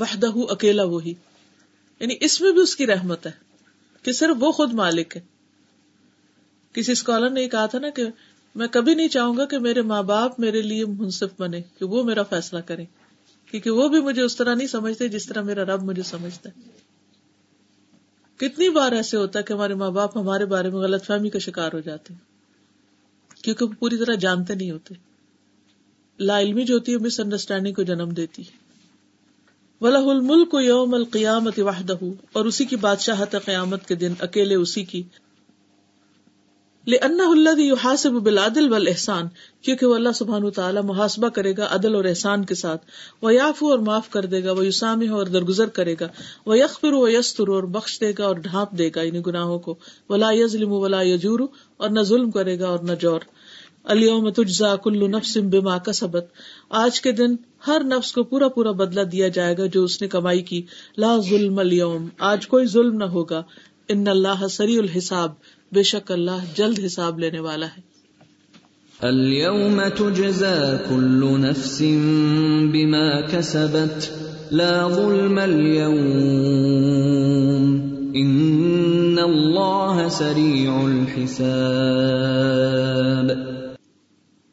وحدہ 0.00 0.50
اکیلا 0.50 0.84
وہی 0.84 1.14
یعنی 2.00 2.14
اس 2.20 2.40
میں 2.40 2.52
بھی 2.52 2.60
اس 2.60 2.76
کی 2.76 2.86
رحمت 2.86 3.26
ہے۔ 3.26 3.47
کہ 4.02 4.12
صرف 4.12 4.36
وہ 4.40 4.52
خود 4.52 4.72
مالک 4.72 5.16
ہے۔ 5.16 5.20
کسی 6.72 6.92
اسکالر 6.92 7.30
نے 7.30 7.42
یہ 7.42 7.48
کہا 7.48 7.66
تھا 7.66 7.78
نا 7.78 7.90
کہ 7.90 8.04
میں 8.54 8.66
کبھی 8.66 8.94
نہیں 8.94 9.08
چاہوں 9.08 9.36
گا 9.36 9.44
کہ 9.44 9.58
میرے 9.58 9.82
ماں 9.82 10.02
باپ 10.02 10.40
میرے 10.40 10.62
لیے 10.62 10.84
منصف 10.84 11.30
بنے، 11.38 11.60
کہ 11.78 11.84
وہ 11.84 12.02
میرا 12.02 12.22
فیصلہ 12.22 12.58
کرے 12.58 12.84
کیونکہ 13.46 13.70
وہ 13.70 13.88
بھی 13.88 14.00
مجھے 14.00 14.22
اس 14.22 14.36
طرح 14.36 14.54
نہیں 14.54 14.68
سمجھتے 14.68 15.08
جس 15.08 15.26
طرح 15.26 15.42
میرا 15.42 15.64
رب 15.64 15.82
مجھے 15.82 16.02
سمجھتا 16.02 16.50
ہے۔ 16.50 16.60
کتنی 18.36 18.68
بار 18.68 18.92
ایسے 18.92 19.16
ہوتا 19.16 19.38
ہے 19.38 19.44
کہ 19.44 19.52
ہمارے 19.52 19.74
ماں 19.74 19.90
باپ 19.90 20.16
ہمارے 20.16 20.44
بارے 20.44 20.70
میں 20.70 20.78
غلط 20.78 21.06
فہمی 21.06 21.30
کا 21.30 21.38
شکار 21.38 21.72
ہو 21.72 21.80
جاتے 21.80 22.14
ہیں، 22.14 23.42
کیونکہ 23.42 23.64
وہ 23.64 23.70
پوری 23.78 23.96
طرح 23.96 24.14
جانتے 24.14 24.54
نہیں 24.54 24.70
ہوتے۔ 24.70 24.94
لا 26.18 26.40
علمی 26.40 26.64
جو 26.64 26.74
ہوتی 26.74 26.92
ہے 26.92 26.98
مس 26.98 27.20
انڈرسٹینڈنگ 27.20 27.74
کو 27.74 27.82
جنم 27.82 28.08
دیتی 28.08 28.42
ہے۔ 28.42 28.67
ولہ 29.80 29.98
الملک 29.98 30.56
یوم 30.62 30.94
القیامت 30.94 31.58
وحدہ 31.58 31.96
اور 32.32 32.44
اسی 32.44 32.64
کی 32.64 32.76
بادشاہت 32.76 33.34
قیامت 33.44 33.86
کے 33.86 33.94
دن، 33.94 34.12
اکیلے 34.20 34.54
اسی 34.54 34.84
کی۔ 34.84 35.02
لأنه 36.86 37.30
الذي 37.30 37.68
يحاسب 37.68 38.10
بالعدل 38.10 38.72
والاحسان 38.72 39.24
کیونکہ 39.62 39.86
وہ 39.86 39.94
اللہ 39.94 40.08
سبحانہ 40.14 40.48
تعالی 40.48 40.80
محاسبہ 40.84 41.28
کرے 41.28 41.56
گا 41.56 41.68
عدل 41.70 41.94
اور 41.94 42.04
احسان 42.04 42.44
کے 42.44 42.54
ساتھ۔ 42.54 42.86
وہ 43.22 43.34
یافو 43.34 43.70
اور 43.70 43.78
معاف 43.78 44.10
کر 44.10 44.24
دے 44.24 44.44
گا 44.44 44.52
وہ 44.52 44.66
یسامح 44.66 45.12
اور 45.12 45.26
درگزر 45.26 45.66
کرے 45.66 45.94
گا۔ 46.00 46.08
وہ 46.46 46.58
یغفر 46.58 46.92
و 46.92 47.08
یستر 47.08 47.48
اور 47.48 47.62
بخش 47.62 48.00
دے 48.00 48.12
گا 48.18 48.26
اور 48.26 48.36
ڈھانپ 48.36 48.78
دے 48.78 48.90
گا 48.94 49.00
انہیں 49.00 49.22
گناہوں 49.22 49.58
کو۔ 49.58 49.74
ولا 50.08 50.30
یظلم 50.32 50.72
ولا 50.72 51.02
یجور 51.02 51.40
اور 51.76 51.90
نہ 51.90 52.00
ظلم 52.00 52.30
کرے 52.30 52.60
گا 52.60 52.68
اور 52.68 52.78
نہ 52.78 52.92
جور۔ 53.00 53.20
الیوم 53.88 54.30
تجزا 54.30 54.76
کل 54.76 55.10
نفس 55.10 55.36
بما 55.36 55.78
کسبت 55.78 56.26
آج 56.70 57.00
کے 57.00 57.12
دن 57.12 57.36
ہر 57.66 57.82
نفس 57.84 58.12
کو 58.12 58.22
پورا 58.22 58.48
پورا 58.48 58.70
بدلہ 58.70 59.00
دیا 59.00 59.28
جائے 59.28 59.58
گا 59.58 59.66
جو 59.66 59.84
اس 59.84 60.02
نے 60.02 60.08
کمائی 60.08 60.42
کی۔ 60.42 60.62
لا 60.98 61.16
ظلم 61.30 61.58
اليوم۔ 61.58 62.08
آج 62.18 62.48
کوئی 62.48 62.66
ظلم 62.66 62.96
نہ 62.96 63.04
ہوگا۔ 63.04 63.42
ان 63.88 64.08
اللہ 64.08 64.46
سری 64.46 64.78
الحساب۔ 64.78 65.32
بے 65.72 65.82
شک 65.82 66.12
اللہ 66.12 66.32
جلد 66.56 66.84
حساب 66.84 67.18
لینے 67.18 67.40
والا 67.40 67.66
ہے۔ 67.66 67.80
اليوم 69.00 69.80
تجزا 69.96 70.76
كل 70.88 71.24
نفس 71.24 71.82
بما 72.72 73.20
كسبت۔ 73.20 74.12
لا 74.52 74.88
ظلم 74.88 75.38
اليوم۔ 75.38 77.80
ان 78.14 79.16
اللہ 79.18 80.06
سریع 80.10 80.70
الحساب۔ 80.70 83.47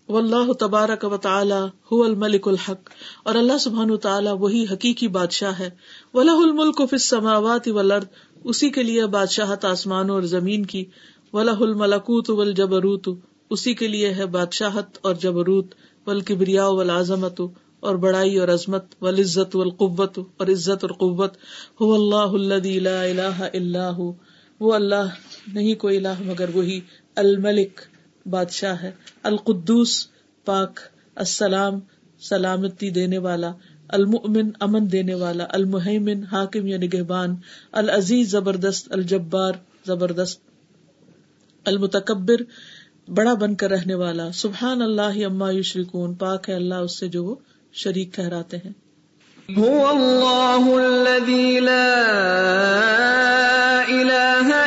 واللہ 0.10 0.54
تبارک 0.54 1.04
و 1.04 1.18
تعالی 1.18 1.62
هو 1.62 2.04
الملک 2.04 2.48
الحق، 2.48 2.90
اور 3.24 3.36
اللہ 3.36 3.58
سبحانہ 3.58 3.96
تعالی 3.96 4.30
وہی 4.40 4.66
حقیقی 4.72 5.08
بادشاہ 5.08 5.60
ہے۔ 5.60 5.70
ولہ 6.14 6.32
الملک 6.32 6.78
فی 6.78 6.96
السماوات 6.96 7.68
والارض 7.68 8.06
اسی 8.44 8.70
کے 8.70 8.84
لیے 8.84 9.06
بادشاہت 9.06 9.66
آسمانوں 9.66 10.16
اور 10.16 10.24
زمین 10.24 10.66
کی۔ 10.66 10.86
ولہ 11.34 11.52
الملکوت 11.52 12.30
والجبروت، 12.30 13.10
اسی 13.50 13.74
کے 13.74 13.88
لیے 13.88 14.14
ہے 14.14 14.26
بادشاہت 14.26 14.98
اور 15.02 15.16
جبروت۔ 15.16 15.66
والکبریاء 16.08 16.66
والعظمت 16.66 17.42
اور 17.80 17.96
بڑائی 17.96 18.38
اور 18.38 18.48
عظمت۔ 18.48 18.86
والعزت 19.02 19.56
والقوت، 19.56 20.20
اور 20.38 20.48
عزت 20.48 20.84
اور 20.84 20.94
قوت۔ 20.94 21.34
هو 21.82 21.94
اللہ 21.94 22.38
الذی 22.44 22.80
لا 22.80 23.02
الہ 23.02 23.50
الا 23.54 23.90
هو، 23.98 24.12
وہ 24.60 24.74
اللہ، 24.74 25.12
نہیں 25.54 25.76
کوئی 25.76 25.98
الہ 25.98 26.16
مگر 26.20 26.50
وہی 26.54 26.80
الملک۔ 27.16 27.95
بادشاہ 28.26 28.82
ہے۔ 28.82 28.92
القدوس 29.24 30.08
پاک، 30.46 30.80
السلام، 31.16 31.80
سلامتی 32.20 32.90
دینے 32.90 33.18
والا، 33.18 33.52
المؤمن 33.88 34.50
امن 34.60 34.92
دینے 34.92 35.14
والا 35.14 35.46
المحمن 35.50 36.24
حاکم 36.24 36.68
یعنی 36.68 36.86
یا 36.86 37.00
نگہبان 37.00 37.36
العزیز 37.72 38.32
زبردست، 38.32 38.92
الجبار 38.92 39.54
زبردست، 39.88 40.42
المتکبر 41.66 42.36
بڑا 43.12 43.34
بن 43.34 43.56
کر 43.56 43.72
رہنے 43.72 43.94
والا۔ 43.94 44.32
سبحان 44.32 44.82
اللہ 44.82 45.26
اما 45.26 45.52
یشرکون۔ 45.52 46.14
پاک 46.14 46.50
ہے 46.50 46.56
اللہ 46.56 46.76
اس 46.76 47.00
سے 47.00 47.08
جو 47.08 47.24
وہ 47.24 47.36
شریک 47.74 48.14
ٹھہراتے 48.14 48.58
ہیں۔ 48.58 48.86
هو 49.62 49.88
اللہ 49.88 50.82
الذی 50.84 51.60
لا 51.60 52.02
الہ 53.88 54.65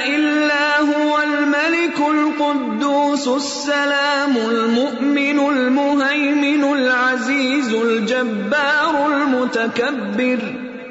السلام 3.38 4.36
المؤمن 4.36 5.38
المهيمن 5.38 6.64
العزيز 6.64 7.74
الجبار 7.74 9.12
المتكبر. 9.12 10.38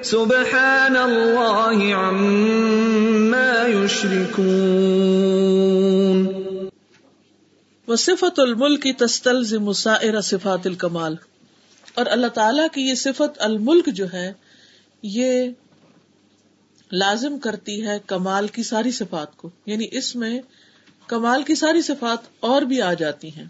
سبحان 0.03 0.95
الله 0.95 1.93
عما 1.93 3.67
يشركون. 3.67 4.57
وصفت 7.87 8.39
الملک 8.39 8.87
تستلزم 8.97 9.71
سائر 9.73 10.21
صفات 10.21 10.67
الکمال. 10.67 11.15
اور 11.93 12.05
اللہ 12.05 12.27
تعالی 12.27 12.61
کی 12.73 12.81
یہ 12.81 12.93
صفت 12.93 13.37
الملک 13.39 13.87
جو 13.87 14.13
ہے، 14.13 14.33
یہ 15.03 15.49
لازم 16.91 17.39
کرتی 17.39 17.87
ہے 17.87 17.99
کمال 18.07 18.47
کی 18.47 18.63
ساری 18.63 18.91
صفات 18.91 19.37
کو. 19.37 19.49
یعنی 19.65 19.87
اس 19.91 20.15
میں 20.15 20.39
کمال 21.07 21.43
کی 21.43 21.55
ساری 21.55 21.81
صفات 21.81 22.17
اور 22.39 22.61
بھی 22.61 22.81
آ 22.81 22.93
جاتی 22.93 23.29
ہیں۔ 23.35 23.45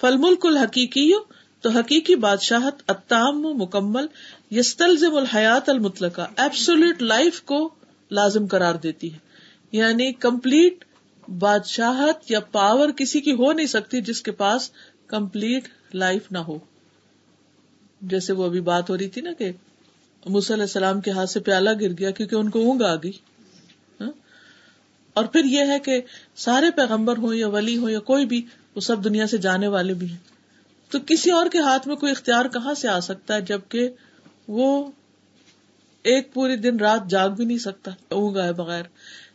فل 0.00 0.16
ملک 0.16 0.46
الحقیقی 0.46 1.12
تو 1.60 1.70
حقیقی 1.70 2.14
بادشاہت 2.14 2.82
اتام 2.88 3.42
مکمل 3.42 4.06
یستلزم 4.50 5.16
الحیات 5.16 5.68
المطلقہ 5.68 6.20
ایبسولوٹ 6.36 7.02
لائف 7.02 7.42
کو 7.42 7.74
لازم 8.10 8.46
قرار 8.46 8.74
دیتی 8.74 9.12
ہے۔ 9.12 9.18
یعنی 9.72 10.12
کمپلیٹ 10.12 10.84
بادشاہت 11.38 12.30
یا 12.30 12.40
پاور 12.40 12.88
کسی 12.90 13.20
کی 13.20 13.32
ہو 13.32 13.52
نہیں 13.52 13.66
سکتی 13.66 14.00
جس 14.00 14.22
کے 14.22 14.30
پاس 14.30 14.70
کمپلیٹ 15.06 15.68
لائف 15.94 16.32
نہ 16.32 16.38
ہو۔ 16.38 16.58
جیسے 18.02 18.32
وہ 18.32 18.44
ابھی 18.44 18.60
بات 18.60 18.90
ہو 18.90 18.98
رہی 18.98 19.08
تھی 19.08 19.22
نا 19.22 19.32
کہ 19.32 19.52
علیہ 20.26 20.52
السلام 20.52 21.00
کے 21.00 21.10
ہاتھ 21.10 21.30
سے 21.30 21.40
پیالہ 21.40 21.70
گر 21.80 21.90
گیا 21.98 22.10
کیونکہ 22.10 22.34
ان 22.34 22.50
کو 22.50 22.58
اونگ 22.58 22.82
آ 22.82 22.94
گئی۔ 22.94 23.12
اور 25.16 25.24
پھر 25.24 25.44
یہ 25.44 25.64
ہے 25.68 25.78
کہ 25.78 26.00
سارے 26.36 26.70
پیغمبر 26.70 27.16
ہوں 27.16 27.34
یا 27.34 27.48
ولی 27.48 27.76
ہوں 27.76 27.90
یا 27.90 28.00
کوئی 28.00 28.26
بھی، 28.26 28.46
وہ 28.74 28.80
سب 28.80 29.04
دنیا 29.04 29.26
سے 29.26 29.38
جانے 29.38 29.68
والے 29.68 29.94
بھی 29.94 30.10
ہیں۔ 30.10 30.16
تو 30.90 30.98
کسی 31.06 31.30
اور 31.30 31.46
کے 31.52 31.58
ہاتھ 31.58 31.88
میں 31.88 31.96
کوئی 31.96 32.12
اختیار 32.12 32.44
کہاں 32.44 32.74
سے 32.74 32.88
آ 32.88 33.00
سکتا 33.00 33.34
ہے 33.34 33.40
جبکہ 33.40 33.88
وہ 34.48 34.90
ایک 36.02 36.34
پوری 36.34 36.56
دن 36.56 36.76
رات 36.80 37.10
جاگ 37.10 37.30
بھی 37.30 37.44
نہیں 37.44 37.58
سکتا 37.58 37.90
اونگ 38.08 38.36
آئے 38.36 38.52
بغیر، 38.52 38.82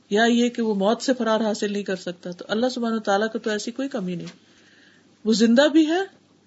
یا 0.10 0.24
یہ 0.24 0.50
کہ 0.50 0.62
وہ 0.62 0.76
موت 0.76 1.02
سے 1.02 1.14
فرار 1.14 1.40
حاصل 1.40 1.74
نہیں 1.74 1.84
کر 1.84 1.96
سکتا۔ 1.96 2.32
تو 2.32 2.46
اللہ 2.48 2.70
سبحانہ 2.70 3.00
تعالیٰ 3.00 3.28
کا 3.34 3.40
تو 3.40 3.50
ایسی 3.50 3.72
کوئی 3.72 3.90
کمی 3.90 4.16
نہیں۔ 4.16 4.34
وہ 5.26 5.34
زندہ 5.34 5.68
بھی 5.68 5.88
ہے، 5.88 6.02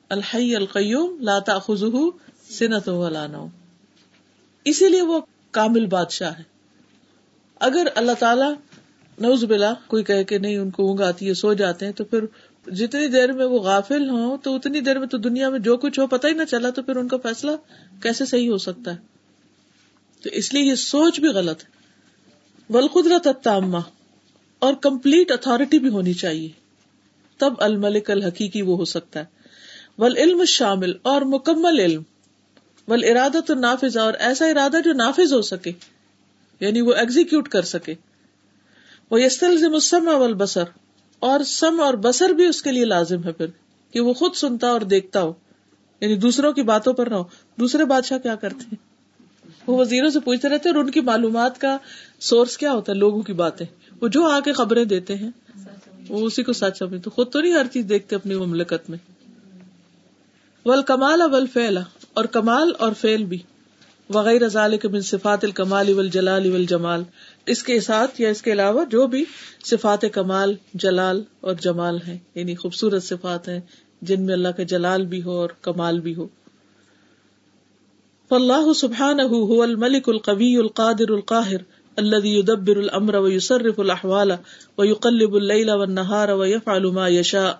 الحی 0.08 0.56
القیوم 0.56 1.20
لاتا 1.20 1.58
خزو 1.58 2.10
سنت 2.50 2.88
اسی 4.64 4.88
لیے 4.88 5.02
وہ 5.02 5.20
کامل 5.50 5.86
بادشاہ 5.86 6.38
ہے۔ 6.38 6.42
اگر 7.60 7.86
اللہ 7.94 8.12
تعالیٰ 8.18 8.52
نوز 9.18 9.44
بلا 9.44 9.74
کوئی 9.86 10.04
کہے 10.04 10.24
کہ 10.24 10.38
نہیں، 10.38 10.56
ان 10.56 10.70
کو 10.70 10.86
اونگ 10.86 11.00
آتی 11.00 11.28
ہے، 11.28 11.34
سو 11.34 11.52
جاتے 11.52 11.86
ہیں، 11.86 11.92
تو 11.92 12.04
پھر 12.04 12.24
جتنی 12.70 13.06
دیر 13.06 13.32
میں 13.32 13.44
وہ 13.44 13.60
غافل 13.60 14.08
ہوں، 14.08 14.38
تو 14.38 14.54
اتنی 14.54 14.80
دیر 14.80 14.98
میں 14.98 15.08
تو 15.08 15.18
دنیا 15.18 15.48
میں 15.48 15.58
جو 15.58 15.76
کچھ 15.76 16.00
ہو، 16.00 16.06
پتہ 16.06 16.26
ہی 16.26 16.32
نہ 16.32 16.42
چلا، 16.44 16.70
تو 16.70 16.82
پھر 16.82 16.96
ان 16.96 17.08
کا 17.08 17.16
فیصلہ 17.16 17.50
کیسے 18.02 18.24
صحیح 18.24 18.50
ہو 18.50 18.58
سکتا 18.58 18.92
ہے؟ 18.92 18.96
تو 20.22 20.30
اس 20.32 20.54
لیے 20.54 20.62
یہ 20.62 20.74
سوچ 20.74 21.20
بھی 21.20 21.28
غلط 21.28 21.64
ہے۔ 21.64 21.74
ولقدرت 22.70 23.26
التامہ 23.26 23.78
اور 24.58 24.74
کمپلیٹ 24.74 25.30
اتارٹی 25.30 25.78
بھی 25.78 25.88
ہونی 25.88 26.12
چاہیے۔ 26.12 26.48
تب 27.38 27.52
الملک 27.58 28.10
الحقیقی 28.10 28.62
وہ 28.62 28.76
ہو 28.76 28.84
سکتا 28.84 29.20
ہے۔ 29.20 29.24
ول 29.98 30.16
علم 30.16 30.44
شامل 30.44 30.92
اور 31.02 31.22
مکمل 31.22 31.80
علم۔ 31.80 32.02
ول 32.88 33.04
ارادہ 33.04 33.38
تو 33.46 33.54
نافذ 33.54 33.96
اور 33.96 34.14
ایسا 34.18 34.46
ارادہ 34.46 34.76
جو 34.84 34.92
نافذ 34.92 35.32
ہو 35.32 35.42
سکے 35.42 35.72
یعنی 36.60 36.80
وہ 36.80 36.94
ایگزیکیوٹ 36.94 37.48
کر 37.48 37.62
سکے۔ 37.62 37.94
وہ 39.14 39.22
یستلزم 39.22 39.74
السمع 39.74 40.12
والبصر۔ 40.12 40.64
اور 41.18 41.40
سم 41.40 41.80
اور 41.80 41.94
بسر 41.94 42.28
بھی 42.28 42.46
اس 42.46 42.62
کے 42.62 42.72
لیے 42.72 42.84
لازم 42.84 43.24
ہے 43.24 43.32
پھر، 43.32 43.46
کہ 43.92 44.00
وہ 44.00 44.12
خود 44.12 44.34
سنتا 44.34 44.68
اور 44.68 44.80
دیکھتا 44.80 45.22
ہو۔ 45.22 45.32
یعنی 46.00 46.16
دوسروں 46.16 46.52
کی 46.52 46.62
باتوں 46.62 46.92
پر 46.92 47.06
نہ 47.06 47.14
ہو۔ 47.14 47.24
دوسرے 47.60 47.84
بادشاہ 47.84 48.18
کیا 48.18 48.34
کرتے 48.34 48.64
ہیں؟ 48.64 48.74
وہ 49.66 49.78
وزیروں 49.78 50.10
سے 50.10 50.20
پوچھتے 50.20 50.48
رہتے 50.48 50.68
اور 50.68 50.76
ان 50.76 50.90
کی 50.90 51.00
معلومات 51.00 51.60
کا 51.60 51.78
سورس 52.20 52.58
کیا 52.58 52.72
ہوتا 52.72 52.92
ہے؟ 52.92 52.96
لوگوں 52.96 53.22
کی 53.22 53.32
باتیں۔ 53.32 53.66
وہ 54.00 54.08
جو 54.08 54.24
آ 54.24 54.40
کے 54.40 54.52
خبریں 54.52 54.84
دیتے 54.84 55.14
ہیں، 55.14 55.30
وہ 56.08 56.26
اسی 56.26 56.42
کو 56.42 56.52
سچ 56.52 56.78
سمجھ 56.78 57.02
تو 57.02 57.10
خود 57.10 57.32
تو 57.32 57.40
نہیں 57.40 57.52
ہر 57.52 57.66
چیز 57.72 57.86
دیکھتے 57.88 58.16
اپنی 58.16 58.34
مملکت 58.34 58.90
میں۔ 58.90 58.98
ول 60.64 60.82
کمال 60.82 61.22
اول 61.22 61.46
فیلا 61.46 61.80
اور 62.14 62.24
کمال 62.24 62.72
اور 62.78 62.92
فیل 62.92 63.24
بھی۔ 63.24 63.38
وغیرہ 64.14 64.68
من 64.84 65.00
صفات 65.00 65.44
الکمال 65.44 65.88
اول 65.88 66.08
جلال 66.08 66.50
اول 66.50 66.66
جمال 66.66 67.02
اس 67.46 67.62
کے 67.62 67.80
ساتھ 67.80 68.20
یا 68.20 68.28
اس 68.28 68.42
کے 68.42 68.52
علاوہ 68.52 68.84
جو 68.84 69.06
بھی 69.06 69.24
صفات 69.64 70.04
کمال، 70.12 70.54
جلال 70.74 71.22
اور 71.40 71.54
جمال 71.54 71.98
ہیں 72.08 72.18
یعنی 72.34 72.54
خوبصورت 72.54 73.02
صفات 73.02 73.48
ہیں، 73.48 73.60
جن 74.02 74.22
میں 74.22 74.34
اللہ 74.34 74.48
کا 74.48 74.62
جلال 74.62 75.06
بھی 75.06 75.22
ہو 75.22 75.30
اور 75.30 75.48
کمال 75.62 76.00
بھی 76.00 76.14
ہو۔ 76.14 76.26
فاللہ 78.28 78.72
سبحانہ 78.72 79.22
هو 79.22 79.62
الملک 79.62 80.08
القوی 80.08 80.56
القادر 80.56 81.10
القاہر 81.10 81.56
الذي 81.96 82.28
يدبر 82.28 82.76
الامر 82.76 83.14
ويصرف 83.14 83.80
الاحوال 83.80 84.30
ويقلب 84.78 85.34
الليل 85.34 85.70
والنهار 85.70 86.28
ويفعل 86.28 86.84
ما 86.84 87.08
يشاء 87.08 87.52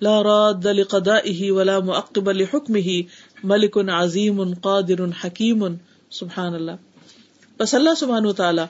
لا 0.00 0.22
راد 0.22 0.66
لقضائه 0.66 1.50
ولا 1.50 1.78
معقب 1.78 2.30
لحكمه 2.30 3.00
ملک 3.44 3.78
عظیم 3.92 4.54
قادر 4.54 5.04
حکیم۔ 5.24 5.64
سبحان 6.10 6.54
اللہ۔ 6.54 6.72
بس 7.58 7.74
اللہ 7.74 7.90
سبحانہ 7.96 8.26
وتعالی 8.26 8.62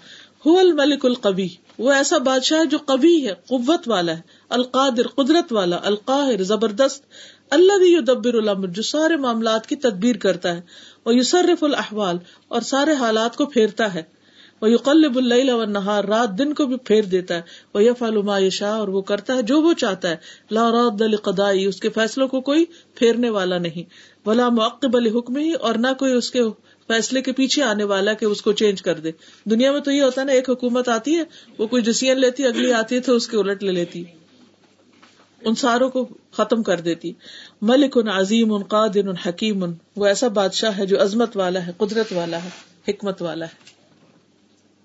هو 0.47 0.59
الملک 0.59 1.05
القوی 1.07 1.49
وہ 1.79 1.93
ایسا 1.93 2.19
بادشاہ 2.19 2.65
جو 2.65 2.79
قوی 2.79 3.27
ہے، 3.27 3.33
قوت 3.49 3.89
والا 3.89 4.17
ہے، 4.17 4.21
القادر، 4.49 5.07
قدرت 5.07 5.53
والا، 5.53 5.77
القاہر، 5.83 6.43
زبردست. 6.43 7.05
اللہ 7.51 7.79
بھی 7.79 7.93
یدبر 7.93 8.35
الامر، 8.35 8.69
جو 8.69 8.83
سارے 8.83 9.17
معاملات 9.17 9.67
کی 9.67 9.77
تدبیر 9.77 10.17
کرتا 10.17 10.55
ہے. 10.57 10.61
وہ 11.07 11.15
یوسرف 11.15 11.65
الحوال 11.65 12.17
اور 12.49 12.61
سارے 12.61 12.93
حالات 12.93 13.37
کو 13.37 13.47
پھیرتا 13.47 13.95
ہے. 13.95 14.03
وہ 14.63 14.71
یقلب 14.71 15.17
اللہ 15.17 15.53
و 15.53 15.65
نہار 15.65 16.05
رات 16.05 16.39
دن 16.39 16.53
کو 16.55 16.67
بھی 16.67 16.77
پھیر 16.77 17.05
دیتا 17.05 17.35
ہے. 17.35 17.43
وہ 17.75 17.83
یف 17.83 18.03
علما 18.03 18.49
شاہ 18.49 18.73
اور 18.73 18.89
وہ 18.89 19.03
کرتا 19.03 19.35
ہے 19.35 19.43
جو 19.43 19.63
وہ 19.63 19.73
چاہتا 19.73 20.09
ہے. 20.09 20.17
لا 20.51 20.71
رات 20.71 21.23
قدائی 21.23 21.65
اس 21.65 21.81
کے 21.81 21.89
فیصلوں 21.89 22.29
کو 22.29 22.41
کوئی 22.41 22.65
پھیرنے 22.95 23.31
والا 23.31 23.59
نہیں. 23.59 23.83
ولا 24.27 24.49
معقب 24.49 24.97
حکم 25.15 25.37
ہی 25.37 25.53
اور 25.53 25.75
نہ 25.75 25.93
کوئی 25.99 26.13
اس 26.13 26.31
کے 26.31 26.43
فیصلے 26.93 27.23
کے 27.23 27.33
پیچھے 27.33 27.63
آنے 27.63 27.85
والا 27.85 28.13
کہ 28.13 28.25
اس 28.25 28.43
کو 28.43 28.53
چینج 28.53 28.83
کر 28.83 28.95
دے۔ 28.95 29.11
دنیا 29.45 29.73
میں 29.73 29.81
تو 29.81 29.91
یہ 29.91 30.03
ہوتا 30.03 30.21
ہے 30.21 30.27
نا، 30.27 30.33
ایک 30.33 30.51
حکومت 30.51 30.89
آتی 30.89 31.17
ہے، 31.17 31.23
وہ 31.59 31.67
کوئی 31.67 31.83
ڈسیزن 31.83 32.21
لیتی، 32.21 32.47
اگلی 32.47 32.73
آتی 32.73 32.95
ہے 32.95 33.01
تو 33.01 33.17
اس 33.17 33.29
کے 33.29 33.37
الٹ 33.37 33.63
لے 33.63 33.73
لیتی۔ 33.73 34.05
ان 35.41 35.55
ساروں 35.55 35.91
کو 35.91 36.09
ختم 36.33 36.63
کر 36.63 36.81
دیتی۔ 36.81 37.13
ملک 37.63 37.99
ان 37.99 38.09
عظیم 38.09 38.53
ان 38.53 38.63
قادر 38.63 39.09
ان 39.09 39.17
حکیم 39.27 39.65
ان 39.65 39.75
وہ 39.97 40.07
ایسا 40.07 40.29
بادشاہ 40.29 40.79
ہے 40.79 40.87
جو 40.87 41.03
عظمت 41.03 41.37
والا 41.37 41.67
ہے، 41.67 41.73
قدرت 41.77 42.13
والا 42.13 42.45
ہے، 42.45 42.49
حکمت 42.89 43.23
والا 43.23 43.45
ہے۔ 43.45 43.55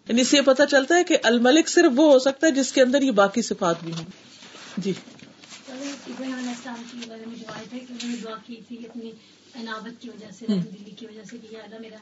یعنی 0.08 0.22
اس 0.22 0.28
سے 0.28 0.41
پتا 0.41 0.66
چلتا 0.66 0.95
ہے 0.95 1.03
کہ 1.03 1.18
الملک 1.24 1.68
صرف 1.68 1.91
وہ 1.95 2.12
ہو 2.12 2.20
سکتا 2.20 2.47
ہے 2.47 2.51
جس 2.51 2.72
کے 2.72 2.82
اندر 2.82 3.01
یہ 3.01 3.12
باقی 3.12 3.41
صفات 3.41 3.76
بھی 3.84 3.91
ہوں۔ 3.91 4.05
جی۔ 4.78 4.93
دعا 8.24 8.38
کی 8.47 8.55
تھی 8.68 8.78
اپنی 8.89 9.12
عنابت 9.60 10.01
کی 10.01 10.10
وجہ 10.10 10.28
سے 10.32 10.45
دلی 10.47 10.91
کی 10.91 11.05
وجہ 11.05 11.24
سے 11.24 11.38
کہ 11.49 11.55
اللہ 11.55 11.76
میرا 11.80 11.97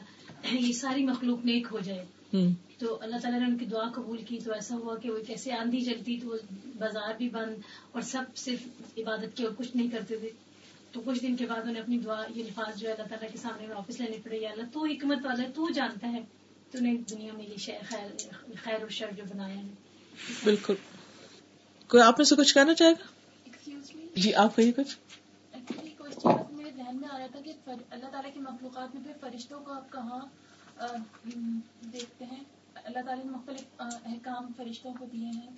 یہ 0.52 0.72
ساری 0.72 1.04
مخلوق 1.04 1.44
نیک 1.44 1.66
ہو 1.72 1.78
جائے۔ 1.78 2.04
تو 2.78 2.98
اللہ 3.00 3.16
تعالیٰ 3.22 3.40
نے 3.40 3.46
ان 3.46 3.58
کی 3.58 3.64
دعا 3.64 3.88
قبول 3.94 4.22
کی۔ 4.22 4.38
تو 4.44 4.52
ایسا 4.52 4.74
ہوا 4.74 4.96
کہ 4.96 5.10
وہ 5.10 5.18
کیسے 5.26 5.52
آندھی 5.52 5.84
چلتی 5.84 6.20
تو 6.20 6.36
بازار 6.64 7.14
بھی 7.18 7.28
بند 7.28 7.54
اور 7.92 8.02
سب 8.02 8.22
صرف 8.36 8.82
عبادت 8.98 9.36
کی 9.36 9.44
اور 9.44 9.52
کچھ 9.58 9.76
نہیں 9.76 9.88
کرتے 9.90 10.16
تھے۔ 10.16 10.30
تو 10.92 11.00
کچھ 11.04 11.22
دن 11.22 11.36
کے 11.36 11.46
بعد 11.46 11.60
انہیں 11.62 11.82
اپنی 11.82 11.98
دعا 11.98 12.22
یہ 12.34 12.44
الفاظ 12.44 12.78
جو 12.78 12.88
ہے 12.88 12.92
اللہ 12.92 13.08
تعالیٰ 13.08 13.32
کے 13.32 13.38
سامنے 13.38 13.66
واپس 13.68 14.00
لینے 14.00 14.16
پڑے۔ 14.22 14.38
یا 14.38 14.50
اللہ 14.50 14.62
تو 14.72 14.84
حکمت 14.84 15.18
والا 15.24 15.42
ہے 15.42 15.48
تو 15.54 15.70
جانتا 15.70 16.12
ہے۔ 16.12 16.20
تو 16.70 16.78
نے 16.78 16.96
دنیا 17.10 17.32
میں 17.32 17.44
یہ 17.44 17.72
خیر 17.88 18.28
خیر 18.62 18.84
و 18.84 18.88
شر 18.88 19.06
جو 19.16 19.22
بنایا 19.34 19.56
ہے۔ 19.56 19.68
بالکل۔ 20.44 20.74
کوئی 21.88 22.02
آپ 22.02 22.18
میں 22.18 22.24
سے 22.24 22.36
کچھ 22.36 22.54
کہنا 22.54 22.74
چاہے 22.74 22.92
گا؟ 22.92 23.06
جی 24.16 24.34
آپ 24.34 24.56
کہیے 24.56 24.72
کچھ۔ 24.72 24.96
میرے 27.34 27.52
تھا 27.52 27.70
کہ 27.70 27.84
اللہ 27.90 28.06
تعالیٰ 28.06 28.34
کی 28.34 28.40
مخلوقات 28.40 28.94
میں 28.94 29.04
پھر 29.04 29.12
فرشتوں 29.20 29.60
کو 29.60 29.72
آپ 29.72 29.92
کہاں 29.92 30.20
دیکھتے 31.92 32.24
ہیں؟ 32.24 32.44
اللہ 32.84 32.98
تعالیٰ 33.06 33.24
نے 33.24 33.30
مختلف 33.30 33.60
احکام 33.78 34.46
فرشتوں 34.56 34.94
کو 34.98 35.04
دیے 35.12 35.26
ہیں۔ 35.26 35.50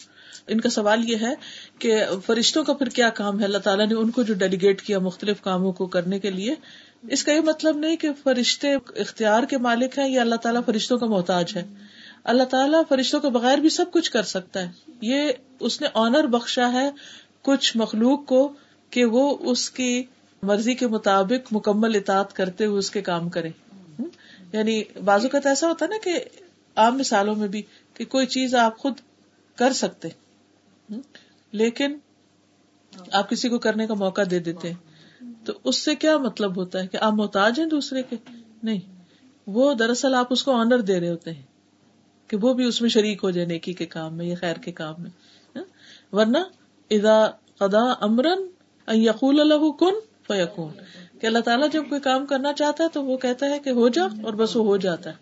ان 0.46 0.60
کا 0.60 0.68
سوال 0.68 1.10
یہ 1.10 1.16
ہے 1.20 1.34
کہ 1.78 2.04
فرشتوں 2.26 2.64
کا 2.64 2.72
پھر 2.72 2.88
کیا 2.88 3.08
کام 3.08 3.40
ہے؟ 3.40 3.44
اللہ 3.44 3.58
تعالیٰ 3.58 3.86
نے 3.86 3.94
ان 3.94 4.10
کو 4.10 4.22
جو 4.22 4.34
ڈیلیگیٹ 4.34 4.82
کیا 4.82 4.98
مختلف 4.98 5.40
کاموں 5.40 5.72
کو 5.72 5.86
کرنے 5.86 6.18
کے 6.18 6.30
لیے، 6.30 6.54
اس 7.02 7.24
کا 7.24 7.32
یہ 7.32 7.40
مطلب 7.40 7.76
نہیں 7.76 7.96
کہ 7.96 8.08
فرشتے 8.22 8.74
اختیار 8.96 9.42
کے 9.42 9.58
مالک 9.58 9.98
ہیں 9.98 10.08
یا 10.08 10.20
اللہ 10.20 10.34
تعالیٰ 10.34 10.60
فرشتوں 10.66 10.98
کا 10.98 11.06
محتاج 11.06 11.52
ہے۔ 11.56 11.66
اللہ 12.24 12.42
تعالیٰ 12.42 12.82
فرشتوں 12.88 13.20
کے 13.20 13.28
بغیر 13.28 13.58
بھی 13.58 13.68
سب 13.68 13.84
کچھ 13.92 14.10
کر 14.10 14.22
سکتا 14.22 14.60
ہے۔ 14.60 14.72
یہ 15.00 15.32
اس 15.60 15.80
نے 15.80 15.88
آنر 15.94 16.26
بخشا 16.26 16.72
ہے 16.72 16.90
کچھ 17.42 17.76
مخلوق 17.76 18.26
کو 18.26 18.52
کہ 18.90 19.04
وہ 19.04 19.36
اس 19.40 19.70
کی 19.70 20.04
مرضی 20.42 20.74
کے 20.74 20.86
مطابق 20.86 21.52
مکمل 21.52 21.96
اطاعت 21.96 22.32
کرتے 22.32 22.64
ہوئے 22.64 22.78
اس 22.78 22.90
کے 22.90 23.00
کام 23.00 23.28
کرے 23.28 23.50
یعنی 24.52 24.82
بازو 25.04 25.28
کا 25.28 25.38
ایسا 25.44 25.68
ہوتا 25.68 25.84
ہے 25.84 25.90
نا 25.90 25.96
کہ 26.04 26.20
عام 26.76 26.98
مثالوں 26.98 27.36
میں 27.36 27.48
بھی 27.48 27.62
کہ 27.94 28.04
کوئی 28.04 28.26
چیز 28.26 28.54
آپ 28.54 28.78
خود 28.78 28.94
کر 29.56 29.72
سکتے۔ 29.72 30.08
لیکن 31.52 31.98
آپ 33.12 33.30
کسی 33.30 33.48
کو 33.48 33.58
کرنے 33.58 33.86
کا 33.86 33.94
موقع 33.94 34.20
دے 34.30 34.38
دیتے۔ 34.38 34.72
ہیں 34.72 35.32
تو 35.44 35.52
اس 35.64 35.76
سے 35.76 35.94
کیا 35.94 36.18
مطلب 36.18 36.56
ہوتا 36.56 36.82
ہے 36.82 36.86
کہ 36.86 36.96
آپ 36.96 37.12
محتاج 37.12 37.60
ہیں 37.60 37.66
دوسرے 37.66 38.02
کے؟ 38.02 38.16
نہیں۔ 38.62 39.02
وہ 39.46 39.74
دراصل 39.74 40.14
آپ 40.14 40.26
اس 40.30 40.44
کو 40.44 40.52
آنر 40.52 40.78
دے 40.78 41.00
رہے 41.00 41.10
ہوتے 41.10 41.32
ہیں 41.32 41.42
کہ 42.26 42.36
وہ 42.36 42.54
بھی 42.54 42.64
اس 42.64 42.80
میں 42.80 42.90
شریک 42.90 43.20
ہو 43.24 43.30
جائے 43.30 43.46
نیکی 43.46 43.72
کے 43.72 43.86
کام 43.86 44.16
میں 44.16 44.26
یا 44.26 44.34
خیر 44.40 44.56
کے 44.56 44.72
کام 44.72 44.94
میں۔ 44.98 45.10
ورنہ 46.12 46.38
ادا 46.90 47.26
قدا 47.58 47.92
امرن 48.00 48.46
یقول 48.88 49.40
اللہ 49.40 49.70
کن 49.80 50.07
فیقون 50.28 50.72
کہ 51.20 51.26
اللہ 51.26 51.38
تعالیٰ 51.38 51.70
جب 51.70 51.82
کوئی 51.88 52.00
کام 52.00 52.26
کرنا 52.26 52.52
چاہتا 52.52 52.84
ہے 52.84 52.88
تو 52.88 53.04
وہ 53.04 53.16
کہتا 53.16 53.46
ہے 53.46 53.58
کہ 53.58 53.70
ہو 53.70 53.88
جا 53.88 54.04
اور 54.04 54.32
بس 54.32 54.56
وہ 54.56 54.64
ہو 54.64 54.76
جاتا 54.76 55.10
ہے۔ 55.10 55.14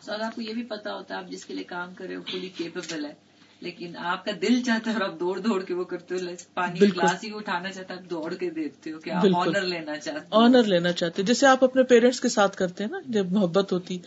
سر 0.00 0.20
آپ 0.20 0.34
کو 0.34 0.42
یہ 0.42 0.52
بھی 0.52 0.62
پتا 0.62 0.94
ہوتا 0.94 1.14
ہے 1.14 1.18
آپ 1.18 1.30
جس 1.30 1.44
کے 1.44 1.54
لیے 1.54 1.64
کام 1.64 1.94
کر 1.94 2.04
رہے 2.04 2.16
ہو 2.16 2.22
فلی 2.30 2.48
کیپیبل 2.48 3.04
ہے۔ 3.04 3.28
لیکن 3.60 3.92
آپ 3.96 4.24
کا 4.24 4.30
دل 4.42 4.62
چاہتا 4.62 4.90
ہے 4.90 4.94
اور 4.94 5.02
آپ 5.02 5.20
دوڑ 5.20 5.38
دوڑ 5.40 5.62
کے 5.62 5.74
وہ 5.74 5.84
کرتے 5.84 6.14
ہو 6.14 6.18
پانی 6.54 6.80
گلاس 6.80 7.24
ہی 7.24 7.30
اٹھانا 7.34 7.70
چاہتا 7.70 7.94
ہے 7.94 7.98
آپ 7.98 8.10
دوڑ 8.10 8.34
کے 8.34 8.50
دیتے 8.50 8.92
ہو 8.92 8.98
کہ 8.98 9.10
آپ 9.10 9.24
آنر 9.36 9.60
لینا 9.60 9.96
چاہتے 9.96 10.26
آنر 10.30 10.62
لینا 10.62 10.92
چاہتے 10.92 11.22
جیسے 11.22 11.46
آپ 11.46 11.64
اپنے 11.64 11.82
پیرنٹس 11.82 12.20
کے 12.20 12.28
ساتھ 12.28 12.56
کرتے 12.56 12.84
ہیں 12.84 12.90
نا 12.90 12.98
جب 13.08 13.32
محبت 13.32 13.72
ہوتی 13.72 13.98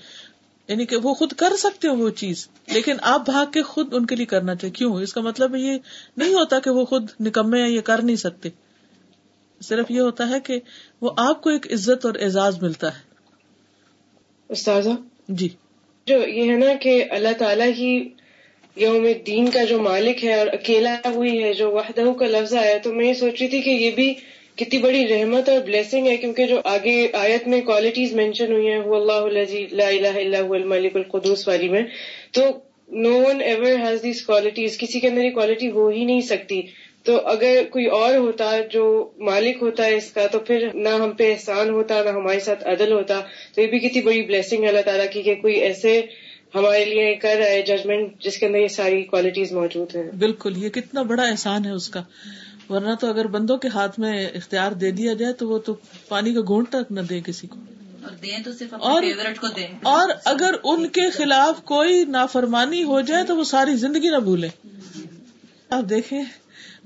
یعنی 0.68 0.86
کہ 0.86 0.96
وہ 0.96 1.14
خود 1.14 1.34
کر 1.34 1.56
سکتے 1.58 1.88
ہو 1.88 1.96
وہ 1.96 2.10
چیز 2.10 2.48
لیکن 2.68 2.96
آپ 3.02 3.26
بھاگ 3.26 3.46
کے 3.46 3.62
خود 3.62 3.94
ان 3.94 4.06
کے 4.06 4.16
لیے 4.16 4.26
کرنا 4.26 4.56
چاہیے 4.56 4.74
کیوں؟ 4.74 5.02
اس 5.02 5.14
کا 5.14 5.22
مطلب 5.22 5.56
یہ 5.56 5.78
نہیں 6.18 6.34
ہوتا 6.34 6.60
کہ 6.60 6.70
وہ 6.70 6.86
خود 6.86 7.06
نکمے 7.20 7.62
ہیں 7.62 7.70
یہ 7.70 7.82
کر 7.82 8.04
نہیں 8.04 8.16
سکتے۔ 8.16 8.50
صرف 9.64 9.92
یہ 9.92 10.00
ہوتا 10.00 10.30
ہے 10.30 10.40
کہ 10.40 10.60
وہ 11.02 11.12
آپ 11.18 11.42
کو 11.42 11.50
ایک 11.50 11.74
عزت 11.74 12.06
اور 12.06 12.14
اعزاز 12.22 12.62
ملتا 12.62 12.88
ہے۔ 12.88 13.00
استاذہ؟ 14.50 14.90
جی۔ 15.28 15.50
جو 16.08 16.28
یہ 16.28 16.52
ہے 16.52 16.58
نا 16.58 16.74
کہ 16.82 17.04
اللہ 17.10 17.34
تعالیٰ 17.38 17.68
ہی 17.78 18.10
یوم 18.76 19.08
دین 19.28 19.50
کا 19.50 19.64
جو 19.64 19.80
مالک 19.80 20.26
ہے 20.26 20.34
اور 20.34 20.48
اکیلا 20.48 20.96
وہی 21.14 21.44
ہے 21.44 21.54
جو 21.54 21.72
وحدہ 21.72 22.02
کا 22.20 22.26
لفظ 22.26 22.54
آیا 22.54 22.78
تو 22.84 22.94
میں 22.94 23.06
یہ 23.06 23.14
سوچ 23.14 23.42
رہی 23.42 23.48
تھی 23.48 23.62
کہ 23.62 23.70
یہ 23.70 23.92
بھی 23.92 24.14
کتنی 24.56 24.78
بڑی 24.78 25.08
رحمت 25.08 25.50
اور 25.50 25.60
بلیسنگ 25.60 26.08
ہے 26.08 26.18
کیونکہ 26.18 26.48
جو 26.48 26.62
آگے 26.64 27.08
آیت 27.14 27.48
میں 27.48 27.62
کوالٹیز 27.62 28.14
مینشن 28.14 28.52
ہوئی 28.52 28.68
ہیں 28.68 28.80
وہ 28.80 28.96
اللہ 28.96 29.46
لا 29.72 29.88
الہ 29.88 30.18
الا 30.18 30.38
الملک 30.40 30.96
القدوس 30.96 31.48
والی 31.48 31.70
میں 31.70 31.82
تو 32.32 32.42
no 32.88 33.14
one 33.18 33.42
ever 33.42 33.80
has 33.80 34.04
these 34.04 34.26
qualities 34.26 34.78
کسی 34.78 35.00
کے 35.00 35.08
اندر 35.08 35.24
یہ 35.24 35.32
کوالٹی 35.32 35.72
ہو 35.72 35.88
ہی 35.88 36.06
نہیں 36.06 36.22
سکتی۔ 36.22 36.62
تو 37.04 37.28
اگر 37.28 37.64
کوئی 37.72 37.86
اور 37.86 38.16
ہوتا 38.16 38.52
جو 38.72 39.10
مالک 39.18 39.58
ہوتا 39.62 39.86
ہے 39.86 39.96
اس 39.96 40.12
کا 40.12 40.28
تو 40.28 40.40
پھر 40.40 40.68
نہ 40.74 40.90
ہم 40.90 41.12
پہ 41.12 41.32
احسان 41.34 41.70
ہوتا 41.70 42.04
نہ 42.04 42.10
ہمارے 42.10 42.40
ساتھ 42.40 42.68
عدل 42.68 42.92
ہوتا۔ 42.92 43.20
تو 43.56 43.62
یہ 43.62 43.68
بھی 43.68 43.80
کتنی 43.80 44.02
بڑی 44.02 44.22
بلیسنگ 44.22 44.64
ہے 44.64 44.68
اللہ 44.68 44.82
تعالیٰ 44.82 45.06
کی 45.14 45.22
کہ 45.22 45.36
کوئی 45.36 45.54
ایسے 45.56 46.02
ہمارے 46.56 46.86
لیے 46.86 47.16
کر 47.16 47.36
رہا 47.40 47.46
ہے 47.46 47.62
ججمنٹ 47.62 48.24
جس 48.24 48.38
کے 48.38 48.46
اندر 48.46 48.60
یہ 48.60 48.68
ساری 48.68 49.02
کوالٹیز 49.04 49.52
موجود 49.52 49.96
ہیں۔ 49.96 50.12
بالکل 50.20 50.64
یہ 50.64 50.70
کتنا 50.70 51.02
بڑا 51.02 51.24
احسان 51.24 51.66
ہے 51.66 51.72
اس 51.72 51.90
کا۔ 51.90 52.04
ورنہ 52.70 52.96
تو 52.96 53.08
اگر 53.08 53.28
بندوں 53.28 53.58
کے 53.58 53.68
ہاتھ 53.68 54.00
میں 54.00 54.28
اختیار 54.36 54.72
دے 54.72 54.92
دیا 54.92 55.14
جائے 55.14 55.34
تو 55.34 55.50
وہ 55.50 55.60
تو 55.60 55.76
پانی 56.08 56.34
کا 56.34 56.42
گھونٹ 56.42 56.70
تک 56.70 56.92
نہ 56.92 57.02
دے 57.02 57.22
کسی 57.26 57.48
کو۔ 57.48 57.60
اور 58.72 59.04
اور 59.84 60.10
اگر 60.26 60.56
ان 60.64 60.88
کے 60.88 61.10
خلاف 61.10 61.64
کوئی 61.64 62.06
نافرمانی 62.06 62.84
ہو 62.84 63.02
جائے 63.02 63.24
تو 63.24 63.36
وہ 63.38 63.44
ساری 63.44 63.76
زندگی 63.76 64.10
نہ 64.10 64.18
بھولے 64.18 64.48
آپ 65.70 65.84
دیکھیں۔ 65.90 66.24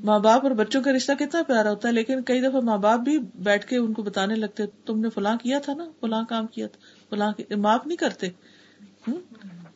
ماں 0.03 0.19
باپ 0.19 0.43
اور 0.43 0.51
بچوں 0.51 0.81
کا 0.81 0.91
رشتہ 0.91 1.11
کتنا 1.19 1.43
پیارا 1.43 1.69
ہوتا 1.69 1.87
ہے، 1.87 1.93
لیکن 1.93 2.23
کئی 2.23 2.41
دفعہ 2.41 2.61
ماں 2.61 2.77
باپ 2.77 2.99
بھی 2.99 3.19
بیٹھ 3.35 3.65
کے 3.65 3.77
ان 3.77 3.93
کو 3.93 4.03
بتانے 4.03 4.35
لگتے 4.35 4.63
تم 4.85 4.99
نے 4.99 5.09
فلاں 5.09 5.37
کیا 5.37 5.59
تھا 5.59 5.73
نا؟ 5.73 5.85
فلاں 6.01 6.23
کام 6.23 6.47
کیا 6.47 6.67
تھا، 6.67 6.79
فلاں 7.09 7.55
معاف 7.57 7.87
نہیں 7.87 7.97
کرتے۔ 7.97 8.27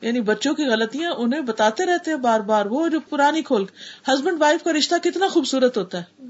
یعنی 0.02 0.22
بچوں 0.22 0.54
کی 0.54 0.66
غلطیاں 0.66 1.12
انہیں 1.12 1.42
بتاتے 1.42 1.86
رہتے 1.86 2.12
ہیں 2.12 2.18
بار 2.18 2.40
بار، 2.40 2.66
وہ 2.66 2.88
جو 2.88 3.00
پرانی 3.00 3.42
کھول، 3.42 3.66
ہسبینڈ 4.08 4.42
وائف 4.42 4.64
کا 4.64 4.74
رشتہ 4.74 4.96
کتنا 5.04 5.28
خوبصورت 5.28 5.78
ہوتا 5.78 6.02
ہے۔ 6.02 6.26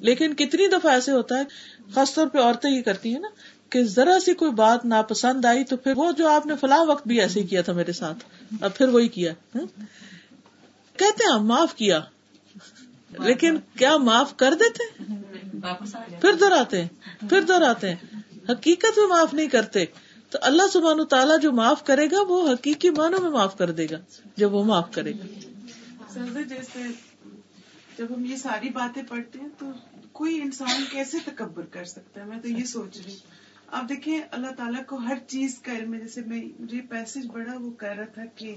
لیکن 0.00 0.34
کتنی 0.34 0.68
دفعہ 0.68 0.92
ایسے 0.92 1.12
ہوتا 1.12 1.38
ہے، 1.38 1.44
خاص 1.94 2.14
طور 2.14 2.26
پہ 2.26 2.38
عورتیں 2.38 2.70
یہ 2.70 2.82
کرتی 2.82 3.12
ہیں 3.12 3.20
نا، 3.20 3.28
کہ 3.70 3.84
ذرا 3.84 4.18
سی 4.24 4.34
کوئی 4.34 4.50
بات 4.50 4.84
ناپسند 4.84 5.44
آئی 5.44 5.64
تو 5.64 5.76
پھر 5.76 5.92
وہ 5.96 6.12
جو 6.12 6.28
آپ 6.28 6.46
نے 6.46 6.54
فلاں 6.60 6.84
وقت 6.84 7.06
بھی 7.06 7.20
ایسے 7.20 7.40
ہی 7.40 7.46
کیا 7.46 7.62
تھا 7.62 7.72
میرے 7.72 7.92
ساتھ، 7.92 8.24
اب 8.60 8.74
پھر 8.74 8.88
وہی 8.88 9.08
کیا۔ 9.08 9.32
کہتے 10.96 11.32
ہیں 11.32 11.40
معاف 11.40 11.74
کیا۔ 11.74 12.00
لیکن 13.18 13.56
کیا 13.78 13.96
معاف 13.96 14.36
کر 14.36 14.54
دیتے؟ 14.54 15.02
پھر 16.20 16.32
دہراتے 16.32 16.82
ہیں 16.82 16.88
پھر 17.28 17.40
دہراتے۔ 17.40 17.94
ہیں 17.94 18.20
حقیقت 18.50 18.98
میں 18.98 19.06
معاف 19.06 19.34
نہیں 19.34 19.48
کرتے۔ 19.48 19.84
تو 20.30 20.38
اللہ 20.42 20.62
سبحانہ 20.72 21.02
تعالیٰ 21.02 21.40
جو 21.40 21.52
معاف 21.52 21.84
کرے 21.84 22.06
گا 22.06 22.16
وہ 22.28 22.52
حقیقی 22.52 22.90
معنوں 22.90 23.20
میں 23.20 23.30
معاف 23.30 23.58
کر 23.58 23.70
دے 23.70 23.86
گا 23.90 23.96
جب 24.36 24.54
وہ 24.54 24.64
معاف 24.64 24.92
کرے 24.92 25.12
گا۔ 25.12 25.24
جیسے 26.48 26.82
جب 27.98 28.06
ہم 28.16 28.24
یہ 28.24 28.36
ساری 28.36 28.68
باتیں 28.68 29.02
پڑھتے 29.08 29.38
ہیں 29.38 29.48
تو 29.58 29.66
کوئی 30.12 30.40
انسان 30.40 30.84
کیسے 30.90 31.18
تکبر 31.24 31.64
کر 31.64 31.84
سکتا 31.84 32.20
ہے؟ 32.20 32.26
میں 32.26 32.38
تو 32.38 32.48
یہ 32.48 32.64
سوچ 32.64 32.96
رہی 32.96 33.12
ہوں۔ 33.12 33.50
آپ 33.66 33.88
دیکھیں 33.88 34.20
اللہ 34.30 34.50
تعالیٰ 34.56 34.84
کو 34.86 34.96
ہر 34.96 35.18
چیز 35.26 35.58
کا 35.58 35.72
علم 35.72 35.96
جیسے 35.96 36.20
میں 36.26 36.42
مجھے 36.60 36.80
پیسج 36.90 37.26
بڑا 37.32 37.52
وہ 37.60 37.70
کہہ 37.70 37.88
رہا 37.88 38.04
تھا 38.04 38.24
کہ 38.34 38.56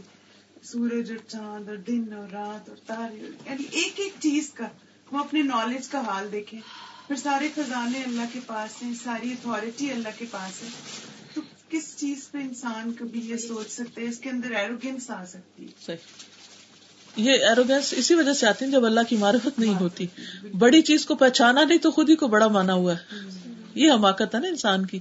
سورج 0.64 1.12
اور 1.12 1.30
چاند 1.30 1.70
اور 1.70 1.78
دن 1.78 2.14
اور 2.14 2.28
رات 2.32 2.70
اور 2.70 2.78
تارے 2.86 3.32
یعنی 3.46 3.64
ایک 3.72 4.00
ایک 4.00 4.14
چیز 4.20 4.50
کا 4.54 4.68
وہ 5.12 5.20
اپنے 5.20 5.42
نالج 5.42 5.88
کا 5.88 6.02
حال 6.02 6.32
دیکھیں۔ 6.32 6.60
پھر 7.08 7.16
سارے 7.16 7.48
خزانے 7.56 8.04
اللہ 8.04 8.22
کے 8.34 8.40
پاس 8.46 8.84
ہیں، 8.84 8.94
ساری 9.04 9.32
اتارٹی 9.32 9.92
اللہ 9.92 10.10
کے 10.18 10.26
پاس 10.32 10.64
ہے 10.64 10.68
تو 11.34 11.42
کس 11.70 11.98
چیز 11.98 12.32
پہ 12.32 12.38
انسان 12.38 12.94
کبھی 12.94 13.20
یہ 13.20 13.38
سوچ 13.38 13.72
سکتے 13.72 14.04
اس 14.04 14.20
کے 14.20 14.30
اندر 14.30 14.52
ایروگینس 14.52 15.12
آ 15.12 15.26
سکتی 15.26 15.68
یہ 17.16 17.32
ایروگینس 17.32 17.94
اسی 17.98 18.14
وجہ 18.14 18.34
سے 18.34 18.48
آتی 18.48 18.66
ہے 18.66 18.72
جب 18.72 18.86
اللہ 18.86 19.00
کی 19.10 19.18
معرفت 19.18 19.60
نہیں 19.60 19.76
ہوتی۔ 19.76 20.06
بڑی 20.60 20.82
چیز 20.82 21.06
کو 21.06 21.16
پہچانا 21.16 21.64
نہیں 21.64 21.78
تو 21.78 21.92
خود 21.92 22.10
ہی 22.10 22.16
کو 22.16 22.28
بڑا 22.28 22.48
مانا 22.48 22.74
ہوا 22.74 22.94
ہے۔ 22.94 23.18
یہ 23.76 23.92
حماقت 23.92 24.36
ہے 24.36 24.40
نا 24.40 24.48
انسان 24.48 24.86
کی۔ 24.86 25.00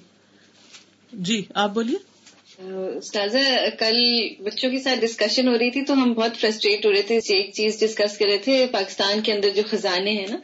جی 1.12 1.44
آپ 1.54 1.74
بولیے۔ 1.74 2.11
استاذہ، 2.70 3.38
کل 3.78 3.96
بچوں 4.38 4.70
کے 4.70 4.78
ساتھ 4.78 5.00
ڈسکشن 5.00 5.48
ہو 5.48 5.58
رہی 5.58 5.70
تھی 5.70 5.84
تو 5.84 5.94
ہم 5.94 6.12
بہت 6.12 6.36
فرسٹریٹ 6.36 6.86
ہو 6.86 6.92
رہے 6.92 7.02
تھے، 7.02 7.18
ایک 7.28 7.52
چیز 7.54 7.80
ڈسکس 7.80 8.18
کر 8.18 8.26
رہے 8.26 8.38
تھے، 8.38 8.66
پاکستان 8.72 9.20
کے 9.20 9.32
اندر 9.32 9.48
جو 9.48 9.62
خزانے 9.70 10.10
ہیں 10.10 10.26
نا، 10.30 10.36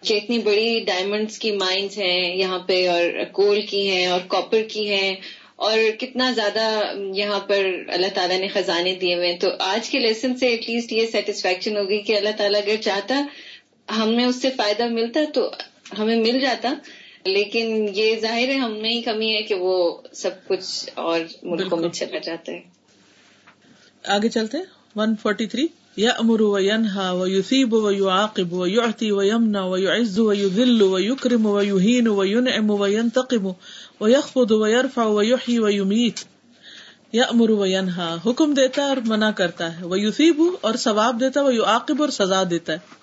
کہ 0.00 0.14
اتنی 0.14 0.38
بڑی 0.38 0.80
ڈائمنڈس 0.80 1.38
کی 1.38 1.50
مائنس 1.52 1.98
ہیں 1.98 2.36
یہاں 2.36 2.58
پہ 2.58 2.88
اور 2.88 3.24
کول 3.32 3.60
کی 3.62 3.88
ہیں 3.90 4.06
اور 4.06 4.20
کاپر 4.28 4.62
کی 4.68 4.88
ہیں 4.88 5.14
اور 5.56 5.78
کتنا 6.00 6.30
زیادہ 6.32 6.92
یہاں 7.14 7.40
پر 7.40 7.66
اللہ 7.88 8.06
تعالیٰ 8.14 8.38
نے 8.38 8.48
خزانے 8.48 8.94
دیے 8.94 9.14
ہوئے 9.14 9.32
ہیں۔ 9.32 9.38
تو 9.38 9.48
آج 9.58 9.90
کے 9.90 9.98
لیسن 9.98 10.36
سے 10.36 10.48
ایٹ 10.48 10.68
لیسٹ 10.70 10.92
یہ 10.92 11.06
سیٹسفیکشن 11.06 11.76
ہوگی 11.76 12.00
کہ 12.00 12.16
اللہ 12.16 12.36
تعالیٰ 12.36 12.60
اگر 12.62 12.82
چاہتا 12.82 13.24
ہمیں 13.96 14.24
اس 14.24 14.42
سے 14.42 14.50
فائدہ 14.56 14.88
ملتا 14.88 15.20
تو 15.34 15.50
ہمیں 15.98 16.16
مل 16.16 16.38
جاتا۔ 16.40 16.74
لیکن 17.24 17.86
یہ 17.94 18.20
ظاہر 18.20 18.48
ہے 18.48 18.54
ہم 18.54 18.72
میں 18.82 18.90
ہی 18.90 19.02
کمی 19.02 19.36
ہے 19.36 19.42
کہ 19.42 19.54
وہ 19.54 20.02
سب 20.12 20.30
کچھ 20.48 20.90
اور 20.94 21.20
ملکوں 21.42 21.78
میں 21.78 21.88
چلا 21.88 22.18
جاتا 22.18 22.52
ہے۔ 22.52 22.60
آگے 24.06 24.28
چلتے 24.28 24.58
ون 24.96 25.14
فورٹی 25.22 25.46
تھری 25.46 25.66
یا 25.96 26.10
امر 26.10 26.40
و 26.40 26.58
ینہا 26.58 27.12
و 27.12 27.26
یوسیب 27.26 27.74
و 27.74 27.90
یو 27.90 28.08
عاقب 28.08 28.52
و 28.52 28.66
یوحتی 28.66 29.10
و 29.10 29.22
یمنا 29.22 29.64
و 29.64 29.78
یو 29.78 29.90
عز 29.90 30.18
و 30.18 30.32
یو 30.32 30.48
ذل 30.48 30.82
و 30.82 30.98
یکرم 30.98 31.46
و 31.46 31.62
یوہین 31.62 32.08
و 32.08 32.24
ینعم 32.24 32.70
و 32.70 32.86
ینتقم 32.86 33.46
و 34.00 34.08
یخفض 34.08 34.52
و 34.52 34.66
یرفع 34.66 35.04
و 35.04 35.22
یحیی 35.22 35.58
و 35.58 35.68
یمیت۔ 35.68 36.24
یا 37.12 37.24
امر 37.24 37.50
و 37.50 37.66
ینہا 37.66 38.16
حکم 38.26 38.54
دیتا 38.54 38.82
ہے 38.82 38.88
اور 38.88 38.96
منع 39.04 39.30
کرتا 39.30 39.80
ہے۔ 39.80 39.86
وہ 39.86 40.00
یوسیب 40.00 40.42
اور 40.60 40.74
ثواب 40.74 41.20
دیتا 41.20 41.40
ہے 41.40 41.44
وہ 41.44 41.54
یو 41.54 41.64
عاقب 41.64 42.02
اور 42.02 42.08
سزا 42.08 42.42
دیتا 42.50 42.72
ہے۔ 42.72 43.01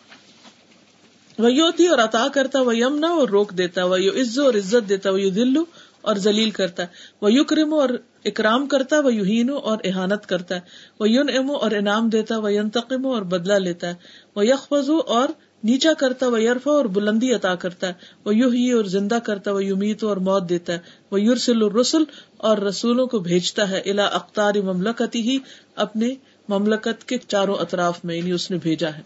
وہ 1.40 1.54
یوتی 1.54 1.88
اور 1.88 1.98
عطا 1.98 2.28
کرتا 2.34 2.62
وہ 2.62 2.78
یمنا 2.78 3.08
اور 3.08 3.30
روک 3.30 3.52
دیتا 3.58 3.86
وہ 3.86 4.02
یو 4.02 4.12
عزو 4.12 4.44
اور 4.44 4.54
عزت 4.54 4.90
دیتا 4.90 5.12
وہ 5.12 5.22
یو 5.22 5.30
دلو 5.30 5.64
اور 6.02 6.16
ذلیل 6.16 6.50
کرتا 6.50 6.84
ہے 6.84 6.88
وہ 7.22 7.34
یکرم 7.34 7.74
اور 7.74 7.90
اکرام 8.26 8.68
کرتا 8.68 9.00
وہ 9.00 9.14
یوہین 9.14 9.50
اور 9.64 9.78
احانت 9.84 10.26
کرتا 10.26 10.56
ہے 10.56 10.60
وہ 11.00 11.10
یون 11.10 11.30
امو 11.38 11.56
اور 11.56 11.72
انعام 11.72 12.10
دیتا 12.10 12.38
وہ 12.38 12.54
ینتقم 12.54 13.06
اور 13.06 13.22
بدلہ 13.22 13.54
لیتا 13.54 13.88
ہے 13.88 13.94
وہ 14.36 14.46
یکفز 14.46 14.90
اور 15.08 15.30
نیچا 15.64 15.94
کرتا 15.94 16.28
وہ 16.28 16.42
یرفا 16.42 16.72
اور 16.72 16.86
بلندی 16.86 17.34
عطا 17.34 17.56
کرتا 17.56 17.88
ہے 17.88 17.94
وہ 18.26 18.36
یو 18.36 18.50
ہی 18.50 18.72
اور 18.72 18.86
زندہ 18.86 19.18
کرتا 19.24 19.52
وہ 19.52 19.64
یومیت 19.64 20.04
اور 20.04 20.18
موت 20.18 20.50
دیتا 20.50 20.74
ہے 20.74 20.80
وہ 21.12 21.22
یورسل 21.22 21.64
الرسل 21.64 22.04
اور 22.38 22.58
رسولوں 22.58 23.08
کو 23.08 23.20
بھیجتا 23.20 23.70
ہے 23.70 23.80
الا 23.80 24.06
اختار 24.06 24.54
مملکتی 24.56 25.22
ہی 25.22 25.38
اپنے 25.76 26.16
مملکت 26.50 27.08
کے 27.08 27.18
چاروں 27.28 27.56
اطراف 27.56 28.06
میں 28.06 28.16
یعنی 28.16 28.32
اس 28.32 28.52
نے 28.52 28.58
بھیجا 28.58 28.90
ہے۔ 28.98 29.02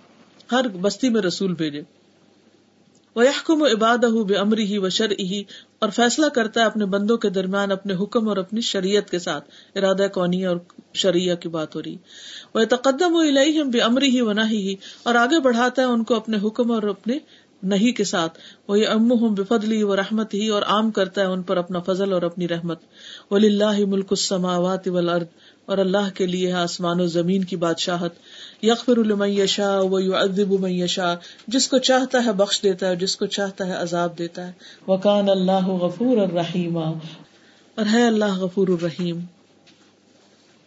ہر 0.51 0.67
بستی 0.67 1.09
میں 1.09 1.21
رسول 1.21 1.53
بھیجے۔ 1.53 1.81
وہ 3.15 3.25
یحکم 3.25 3.61
و 3.61 3.65
عباد 3.65 3.97
بے 3.97 4.35
امری 4.35 4.63
ہی 4.63 4.77
و 4.77 4.87
ہی 5.19 5.43
اور 5.79 5.89
فیصلہ 5.89 6.25
کرتا 6.25 6.61
ہے 6.61 6.65
اپنے 6.65 6.85
بندوں 6.85 7.17
کے 7.17 7.29
درمیان 7.29 7.71
اپنے 7.71 7.93
حکم 7.93 8.29
اور 8.29 8.37
اپنی 8.37 8.61
شریعت 8.61 9.09
کے 9.09 9.19
ساتھ۔ 9.19 9.49
ارادہ 9.75 10.07
کونی 10.13 10.45
اور 10.45 10.57
شریعہ 10.93 11.35
کی 11.35 11.49
بات 11.49 11.75
ہو 11.75 11.83
رہی۔ 11.83 11.95
وہ 12.55 12.61
تقدم 12.69 13.15
و 13.15 13.21
بے 13.69 13.79
امری 13.79 14.09
ہی 14.09 14.21
و 14.21 14.33
نہ 14.33 14.41
ہی 14.51 14.75
اور 15.03 15.15
آگے 15.15 15.39
بڑھاتا 15.39 15.81
ہے 15.81 15.87
ان 15.87 16.03
کو 16.03 16.15
اپنے 16.15 16.37
حکم 16.43 16.71
اور 16.71 16.83
اپنے 16.83 17.17
نہیں 17.63 17.91
کے 17.91 18.03
ساتھ۔ 18.03 18.39
وہ 18.67 18.79
یہ 18.79 18.87
ام 18.87 19.11
ہوں 19.11 19.29
بے 19.29 19.83
و 19.83 19.95
رحمت 19.95 20.33
ہی 20.33 20.47
اور 20.47 20.61
عام 20.61 20.91
کرتا 20.91 21.21
ہے 21.21 21.25
ان 21.25 21.41
پر 21.41 21.57
اپنا 21.57 21.79
فضل 21.79 22.13
اور 22.13 22.21
اپنی 22.21 22.47
رحمت۔ 22.47 22.79
ولی 23.31 23.47
اللہ 23.47 23.85
ملک 23.85 24.07
السماوات 24.09 24.87
والارض 24.87 25.25
اور 25.65 25.77
اللہ 25.77 26.15
کے 26.15 26.25
لیے 26.25 26.51
آسمان 26.51 27.01
و 27.01 27.05
زمین 27.05 27.43
کی 27.43 27.55
بادشاہت۔ 27.55 28.13
یغفر 28.63 28.97
لمن 28.97 29.29
یشا 29.29 29.81
و 29.81 29.99
یعذب 29.99 30.51
من 30.51 30.71
یشا 30.71 31.15
جس 31.47 31.67
کو 31.67 31.77
چاہتا 31.77 32.25
ہے 32.25 32.31
بخش 32.31 32.63
دیتا 32.63 32.87
ہے، 32.87 32.95
جس 32.95 33.15
کو 33.15 33.25
چاہتا 33.25 33.67
ہے 33.67 33.73
عذاب 33.73 34.17
دیتا 34.17 34.47
ہے۔ 34.47 34.51
وکان 34.87 35.29
اللہ 35.29 35.67
غفور 35.67 36.17
الرحیم۔ 36.17 36.77
اور 36.77 37.85
ہے 37.93 38.07
اللہ 38.07 38.25
غفور 38.25 38.67
الرحیم۔ 38.67 39.19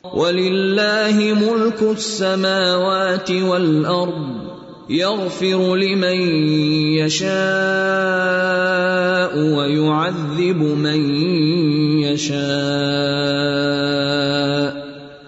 وَلِلَّهِ 0.04 1.30
مُلْكُ 1.30 1.88
السَّمَاوَاتِ 1.88 3.40
وَالْأَرْضِ 3.40 4.46
يَغْفِرُ 4.90 5.76
لِمَن 5.76 6.48
يَشَاءُ 6.98 9.38
وَيُعَذِّبُ 9.38 10.76
مَن 10.76 11.24
يَشَاءُ 12.04 14.15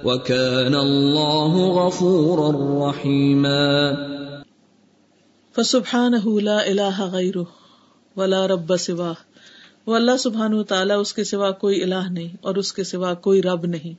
وكان 0.04 0.74
الله 0.74 1.62
غفورا 1.76 2.50
رحيما 2.90 3.90
فسبحانه 5.56 6.40
لا 6.40 6.58
اله 6.58 7.06
غيره 7.06 7.44
ولا 8.16 8.48
رب 8.48 8.76
سواه 8.76 9.12
وہ 9.86 9.96
اللہ 9.96 10.16
سبحان 10.16 10.54
و 10.54 10.62
تعالیٰ 10.62 11.00
اس 11.00 11.14
کے 11.14 11.24
سوا 11.24 11.50
کوئی 11.50 11.82
الہ 11.82 12.08
نہیں 12.10 12.36
اور 12.40 12.56
اس 12.56 12.72
کے 12.72 12.84
سوا 12.84 13.14
کوئی 13.14 13.42
رب 13.42 13.66
نہیں۔ 13.66 13.94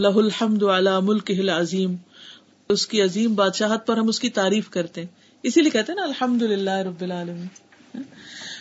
لہ 0.00 0.14
الحمد 0.14 0.62
علی 0.62 0.90
ملک 1.02 1.30
عظیم 1.30 1.96
اس 2.68 2.86
کی 2.86 3.02
عظیم 3.02 3.34
بادشاہت 3.34 3.86
پر 3.86 3.96
ہم 3.96 4.08
اس 4.08 4.20
کی 4.20 4.28
تعریف 4.28 4.70
کرتے 4.70 5.00
ہیں۔ 5.00 5.08
اسی 5.42 5.60
لیے 5.60 5.70
کہتے 5.70 5.92
ہیں 5.92 5.96
نا 5.96 6.06
الحمد 6.06 6.42
للہ 6.42 6.70
رب 6.70 7.00
العالمین۔ 7.00 7.46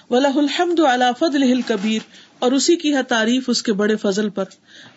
ولہ 0.10 0.38
الحمد 0.38 0.80
علی 0.80 1.06
فضل 1.20 1.62
کبیر 1.62 2.02
اور 2.44 2.52
اسی 2.52 2.76
کی 2.76 2.96
ہے 2.96 3.04
تعریف 3.04 3.44
اس 3.48 3.64
کے 3.64 3.74
بڑے 3.74 3.96
فضل 3.96 4.30
پر۔ 4.30 4.46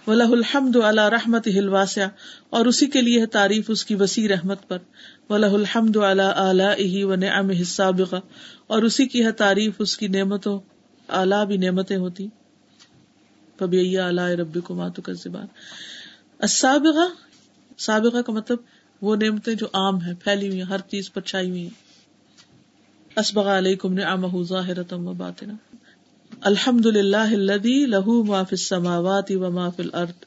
ولہ 0.06 0.24
الحمد 0.24 0.76
اللہ 0.76 1.08
رحمت 1.08 1.48
ہلواسیا 1.48 2.08
اور 2.50 2.66
اسی 2.66 2.86
کے 2.86 3.00
لیے 3.00 3.20
ہے 3.20 3.26
تعریف 3.26 3.64
اس 3.68 3.84
کی 3.84 3.94
وسیع 3.94 4.28
رحمت 4.28 4.68
پر۔ 4.68 4.78
ولہ 5.30 5.46
الحمد 5.46 5.96
اللہ 5.96 6.22
اعلیٰ 6.22 7.04
و 7.04 7.14
نعم 7.14 7.62
سابقہ 7.62 8.16
اور 8.66 8.82
اسی 8.82 9.06
کی 9.06 9.24
ہے 9.24 9.32
تعریف 9.32 9.72
اس 9.78 9.98
کی 9.98 10.08
نعمتوں 10.08 10.60
اعلیٰ 11.08 11.46
بھی 11.46 11.56
نعمتیں 11.56 11.96
ہوتی۔ 11.96 12.28
کبھی 13.56 13.98
اعلیٰ 13.98 14.28
ربی 14.28 14.60
کو 14.60 14.74
ماتو 14.74 15.02
کا 15.02 15.12
زبان 15.12 16.46
سابقہ 16.46 17.08
سابقہ 17.78 18.22
کا 18.22 18.32
مطلب 18.32 18.58
وہ 19.00 19.16
نعمتیں 19.16 19.54
جو 19.54 19.66
عام 19.66 20.02
ہیں، 20.02 20.14
پھیلی 20.24 20.48
ہوئی 20.48 20.58
ہیں، 20.58 20.66
ہر 20.66 20.78
چیز 20.78 21.12
پر 21.12 21.20
چھائی 21.20 21.50
ہوئی 21.50 21.62
ہیں۔ 21.62 21.86
اسبغ 23.16 23.48
علیکم 23.48 23.92
نعمہ 23.92 24.42
ظاہرتم 24.42 25.06
و 25.06 25.12
باطنہ 25.12 25.52
الحمد 26.42 26.86
للہ 26.86 27.28
الذي 27.32 27.86
له 27.86 28.14
ما 28.24 28.42
في 28.42 28.56
السماوات 28.56 29.30
وما 29.30 29.68
في 29.68 29.82
الارض 29.82 30.24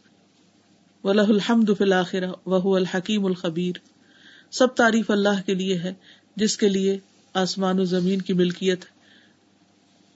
وله 1.03 1.25
الحمد 1.29 1.71
في 1.77 1.83
الاخرة 1.83 2.29
وهو 2.45 2.75
الحکیم 2.75 3.25
الخبیر۔ 3.25 3.79
سب 4.51 4.73
تعریف 4.75 5.11
اللہ 5.11 5.43
کے 5.45 5.53
لیے 5.53 5.77
ہے، 5.77 5.93
جس 6.35 6.57
کے 6.57 6.69
لیے 6.69 6.97
آسمان 7.33 7.79
و 7.79 7.83
زمین 7.83 8.21
کی 8.21 8.33
ملکیت 8.33 8.85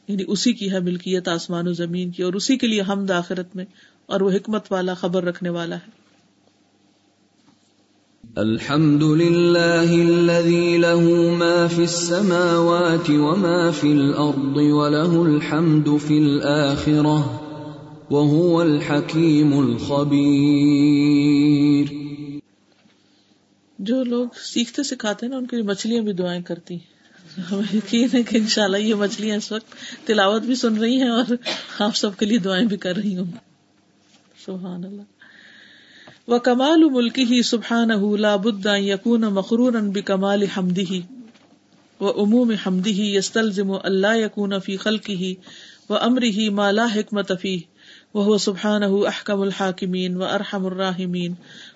یعنی 0.07 0.23
اسی 0.27 0.53
کی 0.53 0.71
ہے 0.71 0.79
ملکیت 0.79 1.27
آسمان 1.27 1.67
و 1.67 1.73
زمین 1.73 2.11
کی، 2.11 2.23
اور 2.23 2.33
اسی 2.33 2.57
کے 2.57 2.67
لیے 2.67 2.81
حمد 2.81 3.11
آخرت 3.11 3.55
میں، 3.55 3.65
اور 4.05 4.21
وہ 4.21 4.31
حکمت 4.31 4.71
والا، 4.71 4.93
خبر 4.93 5.23
رکھنے 5.23 5.49
والا 5.49 5.75
ہے۔ 5.75 6.02
الحمد 8.35 9.03
لله 9.03 9.93
الذي 10.09 10.77
له 10.77 11.35
ما 11.37 11.67
في 11.75 11.81
السماوات 11.81 13.09
وما 13.09 13.71
في 13.71 13.91
الارض 13.91 14.57
وله 14.57 15.23
الحمد 15.25 15.87
في 16.07 16.17
الاخره 16.17 17.21
وهو 18.11 18.61
الحكيم 18.61 19.53
الخبير. 19.53 20.39
جو 23.79 24.03
لوگ 24.03 24.27
سیکھتے 24.43 24.83
سکھاتے 24.83 25.25
ہیں 25.25 25.31
نا، 25.31 25.37
ان 25.37 25.45
کے 25.45 25.55
لیے 25.55 25.65
مچھلیاں 25.65 26.03
بھی 26.03 26.13
دعائیں 26.13 26.41
کرتی 26.41 26.75
ہیں۔ 26.75 27.41
ہمیں 27.51 27.75
یقین 27.75 28.07
ہے 28.13 28.23
کہ 28.23 28.37
انشاءاللہ 28.37 28.77
یہ 28.77 28.95
مچھلیاں 28.95 29.37
اس 29.37 29.51
وقت 29.51 29.75
تلاوت 30.07 30.41
بھی 30.41 30.55
سن 30.55 30.77
رہی 30.77 31.01
ہیں 31.01 31.09
اور 31.09 31.33
آپ 31.79 31.95
سب 31.95 32.17
کے 32.17 32.25
لیے 32.25 32.37
دعائیں 32.37 32.65
بھی 32.65 32.77
کر 32.77 32.95
رہی 32.95 33.17
ہوں۔ 33.17 33.31
سبحان 34.45 34.85
اللہ۔ 34.85 35.12
و 36.27 36.39
کمال 36.39 36.83
ملک 36.83 37.19
ہی 37.19 37.41
سبحان 37.41 37.89
بد 38.37 38.65
یقون 38.65 39.21
مقرون 39.21 39.89
بے 39.89 40.01
کمال 40.01 40.43
حمدی 40.43 40.85
ہی 40.91 41.01
و 41.99 42.23
عموم 42.23 42.51
حمدی 42.65 42.91
ہی 42.91 43.15
یستلزم 43.15 43.71
اللہ 43.71 44.15
یقون 44.15 44.59
فی 44.59 44.77
خلق 44.77 45.09
ہی 45.09 45.35
و 45.89 45.97
امر 45.97 46.23
ہی 46.23 46.49
مالا 46.49 46.85
حکمت 46.95 47.31
فی 47.41 47.59
وہ 48.13 48.37
سبحان 48.37 48.83
احکم 48.83 49.41
الحاکمین 49.41 50.15
و 50.15 50.23
ارحم 50.23 50.65
الراحمین 50.65 51.33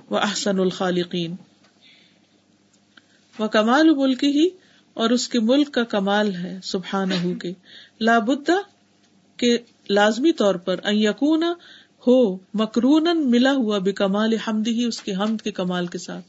و 0.10 0.18
احسن 0.18 0.60
الخالقین۔ 0.60 1.36
و 3.40 3.48
کمال 3.48 3.90
ملک 3.90 4.24
ہی 4.24 4.50
اور 4.94 5.10
اس 5.10 5.28
کے 5.30 5.40
ملک 5.40 5.74
کا 5.74 5.84
کمال 5.84 6.36
ہے 6.36 6.60
سبحان 6.64 7.36
کے۔ 7.40 7.54
لابدہ 8.02 8.58
کے 9.38 9.58
لازمی 9.90 10.32
طور 10.32 10.56
پر 10.56 10.76
ان 10.84 10.96
یقون 10.96 11.44
ہو 12.08 12.36
مکرون 12.54 13.32
ملا 13.32 13.52
ہوا 13.52 13.78
بے 13.78 13.92
کمال 13.92 14.34
حمد 14.34 14.68
ہی 14.68 14.86
اس 14.86 15.02
کے 15.02 15.16
حمد 15.16 15.42
کے 15.42 15.52
کمال 15.52 15.88
کے 15.88 15.98
ساتھ۔ 15.98 16.26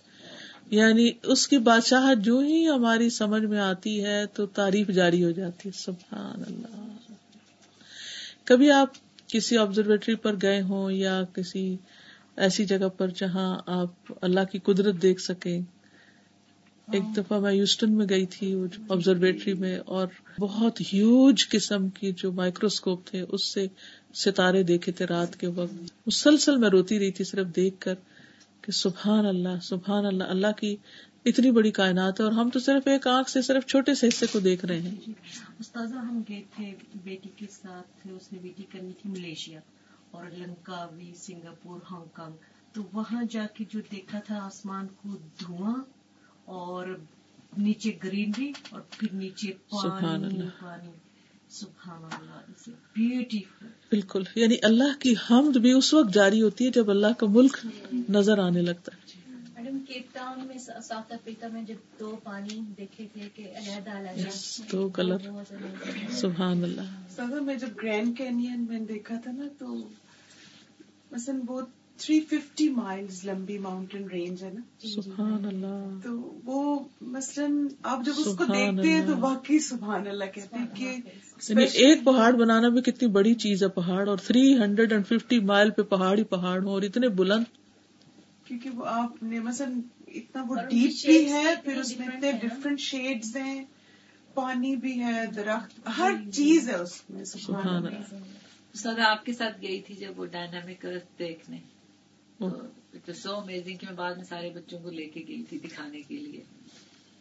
یعنی 0.71 1.11
اس 1.23 1.49
کی 1.49 1.59
بادشاہ 1.59 2.15
جو 2.15 2.39
ہی 2.39 2.69
ہماری 2.69 3.11
سمجھ 3.11 3.43
میں 3.43 3.59
آتی 3.59 4.05
ہے 4.05 4.27
تو 4.27 4.47
تعریف 4.47 4.89
جاری 4.89 5.25
ہو 5.25 5.31
جاتی 5.31 5.69
ہے۔ 5.69 5.79
سبحان 5.79 6.43
اللہ۔ 6.47 7.13
کبھی 8.45 8.71
آپ 8.71 8.89
کسی 9.27 9.57
آبزرویٹری 9.59 10.15
پر 10.15 10.35
گئے 10.43 10.63
ہوں 10.63 10.93
یا 10.93 11.23
کسی 11.35 11.77
ایسی 12.37 12.65
جگہ 12.65 12.89
پر 12.97 13.09
جہاں 13.09 13.59
آپ 13.67 14.13
اللہ 14.21 14.41
کی 14.53 14.59
قدرت 14.59 15.03
دیکھ 15.03 15.21
سکیں۔ 15.21 15.61
ایک 16.93 17.03
دفعہ 17.17 17.41
میں 17.41 17.53
یوسٹن 17.53 17.93
میں 17.93 18.07
گئی 18.11 18.27
تھی 18.27 18.55
آبزرویٹری 18.89 19.55
میں 19.55 19.79
اور 19.79 20.07
بہت 20.39 20.81
ہیوج 20.81 21.49
قسم 21.49 21.89
کی 21.89 22.13
جو 22.17 22.33
مائکروسکوپ 22.33 23.07
تھے 23.07 23.25
اس 23.29 23.55
سے 23.55 23.67
ستارے 24.15 24.63
دیکھے 24.63 24.93
تھے 24.93 25.07
رات 25.07 25.37
کے 25.37 25.47
وقت۔ 25.47 25.93
مسلسل 26.07 26.57
میں 26.57 26.69
روتی 26.69 26.99
رہی 26.99 27.11
تھی 27.11 27.25
صرف 27.25 27.47
دیکھ 27.57 27.81
کر 27.81 27.95
کہ 28.63 28.73
سبحان 28.73 29.27
اللہ 29.27 29.61
سبحان 29.63 30.07
اللہ 30.07 30.25
اللہ 30.25 30.53
کی 30.61 30.77
اتنی 31.25 31.51
بڑی 31.51 31.71
کائنات 31.71 32.21
ہے 32.21 32.25
اور 32.25 32.33
ہم 32.33 32.51
تو 32.51 32.59
صرف 32.59 32.87
ایک 32.87 33.07
آنکھ 33.07 33.31
سے 33.31 33.43
صرف 33.43 33.67
چھوٹے 33.67 33.95
سے 33.95 34.09
حصے 34.09 34.27
کو 34.33 34.41
دیکھ 34.41 34.65
رہے 34.65 34.81
ہیں۔ 34.81 35.13
استاذہ 35.59 35.95
ہم 35.95 36.23
گئے 36.29 36.43
تھے 36.57 36.75
بیٹی 37.05 37.29
کے 37.37 37.47
ساتھ 37.51 38.07
اس 38.17 38.33
نے 38.33 38.39
بیٹی 38.39 38.63
کرنی 38.63 38.93
تھی 39.03 39.11
ملیشیا 39.11 39.61
اور 40.11 40.25
لنکا 40.39 40.87
بھی 40.97 41.13
سنگاپور 41.17 41.81
ہانگ 41.91 42.05
کانگ۔ 42.13 42.33
تو 42.73 42.83
وہاں 42.93 43.25
جا 43.31 43.47
کے 43.55 43.65
جو 43.71 43.81
دیکھا 43.93 44.19
تھا 44.19 44.39
آسمان 44.43 44.87
کو 44.87 45.09
دھواں 45.41 45.77
اور 46.45 46.87
نیچے 47.59 47.91
گرینری 48.05 48.53
اور 48.71 48.81
پھر 48.91 49.09
نیچے 49.13 49.53
پانی 49.71 50.41
پانی۔ 50.61 50.91
بالکل۔ 53.91 54.23
یعنی 54.35 54.55
اللہ 54.63 55.01
کی 55.01 55.15
حمد 55.31 55.57
بھی 55.57 55.73
اس 55.73 55.95
وقت 55.95 56.15
جاری 56.15 56.43
ہوتی 56.43 56.67
ہے 56.67 56.71
جب 56.71 56.91
اللہ 56.91 57.07
کا 57.19 57.27
ملک 57.27 57.67
نظر 58.09 58.39
آنے 58.39 58.63
لگتا 58.63 58.93
ہے۔ 58.95 59.09
میڈم 59.55 59.79
کیپ 59.79 60.15
ٹاؤن 60.15 60.47
میں 60.47 60.59
ساؤتھ 60.59 61.13
افریقہ 61.13 61.47
میں 61.53 61.63
جب 61.63 61.75
دو 62.01 62.17
پانی 62.23 62.61
دیکھے 62.79 63.07
تھے 63.13 63.29
کہ 63.35 63.43
علیحدہ 63.57 63.91
دو 64.73 64.89
کلر 64.89 65.17
سبحان 66.11 66.63
اللہ۔ 66.63 66.83
سر 67.17 67.41
میں 67.41 67.55
جب 67.55 67.69
گرینڈ 67.83 68.19
کینین 68.19 68.67
میں 68.69 68.81
دیکھا 68.81 69.15
تھا 69.25 69.33
نا 69.33 69.45
تو 69.59 69.89
مثلاً 71.11 71.41
بہت 71.41 71.69
تھری 71.99 72.21
ففٹی 72.21 72.69
مائلز 72.69 73.25
لمبی 73.25 73.59
ماؤنٹین 73.59 74.05
رینج 74.05 74.45
ہے 74.45 74.51
نا۔ 74.55 74.61
جی، 74.79 74.89
جی، 74.89 75.01
سبحان 75.03 75.45
اللہ۔ 75.45 76.01
تو 76.05 76.41
وہ 76.45 76.79
مثلاً 77.01 77.67
آپ 77.83 78.05
جب 78.05 78.13
اس 78.19 78.25
کو 78.25 78.45
دیکھتے 78.45 78.89
ہیں 78.89 79.07
تو 79.07 79.13
واقعی 79.19 79.59
سبحان 79.59 80.07
اللہ 80.07 80.25
کہتے 80.35 80.59
ہیں 80.59 80.67
کہ 80.75 80.97
ایک 81.47 82.05
پہاڑ 82.05 82.33
بنانا 82.33 82.69
بھی 82.69 82.83
کتنی 82.83 83.09
بڑی 83.09 83.35
چیز 83.35 83.63
ہے 83.63 83.69
پہاڑ 83.69 84.09
اور 84.09 84.19
three 84.19 84.59
hundred 84.59 84.93
and 84.93 85.07
fifty 85.07 85.41
mile 85.41 85.71
پہ 85.71 85.83
پہاڑ 85.83 86.19
ہی 86.19 86.25
پہاڑ 86.25 86.63
ہو 86.63 86.71
اور 86.71 86.83
اتنے 86.83 87.09
بلند 87.09 87.45
کیونکہ 88.45 88.71
وہ 88.71 88.87
آپ 88.87 89.23
نے 89.23 89.41
مثلاً 89.41 89.81
اتنا 90.07 90.45
وہ 90.49 90.55
ڈیپ 90.55 91.07
بھی 91.07 91.33
ہے 91.33 91.55
پھر 91.65 91.77
اس 91.77 91.99
میں 91.99 92.09
اتنے 92.09 92.33
ڈفرینٹ 92.33 92.81
شیڈز 92.81 93.37
ہیں۔ 93.37 93.65
پانی 94.35 94.77
بھی 94.77 95.01
ہے 95.01 95.25
درخت 95.37 95.89
ہر 95.99 96.13
چیز 96.35 96.69
ہے 96.69 96.75
اس 96.75 97.11
میں 97.11 97.25
سبحان 97.25 97.87
اللہ۔ 97.87 99.01
آپ 99.01 99.25
کے 99.25 99.33
ساتھ 99.33 99.63
گئی 99.63 99.81
تھی 99.81 99.95
جب 99.95 100.21
وہ 100.21 100.27
ڈائنامک 100.27 100.87
دیکھنے۔ 101.19 101.59
تو 103.05 103.13
سو 103.13 103.37
امیزنگ 103.37 103.77
کہ 103.77 103.87
میں 103.89 103.97
بعد 103.97 104.15
میں 104.15 104.25
سارے 104.25 104.51
بچوں 104.51 104.79
کو 104.79 104.91
لے 104.91 105.07
کے 105.07 105.21
گئی 105.29 105.43
تھی 105.43 105.59
دکھانے 105.59 106.01
کے 106.01 106.17
لیے۔ 106.17 106.41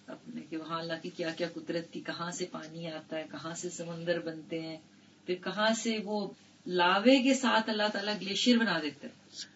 اپنے 0.07 0.41
کہ 0.49 0.57
وہاں 0.57 0.79
اللہ 0.79 0.93
کی 1.01 1.09
کیا 1.09 1.29
کیا 1.29 1.47
قدرت 1.53 1.93
کی 1.93 2.01
کہاں 2.01 2.31
سے 2.31 2.45
پانی 2.51 2.91
آتا 2.91 3.17
ہے 3.17 3.23
کہاں 3.31 3.55
سے 3.55 3.69
سمندر 3.69 4.19
بنتے 4.19 4.61
ہیں 4.61 4.77
پھر 5.25 5.35
کہاں 5.35 5.73
سے 5.73 5.97
وہ 6.03 6.29
لاوے 6.67 7.23
کے 7.23 7.33
ساتھ 7.33 7.69
اللہ 7.69 7.87
تعالیٰ 7.93 8.13
گلیشیئر 8.21 8.57
بنا 8.57 8.79
دیتے 8.81 9.07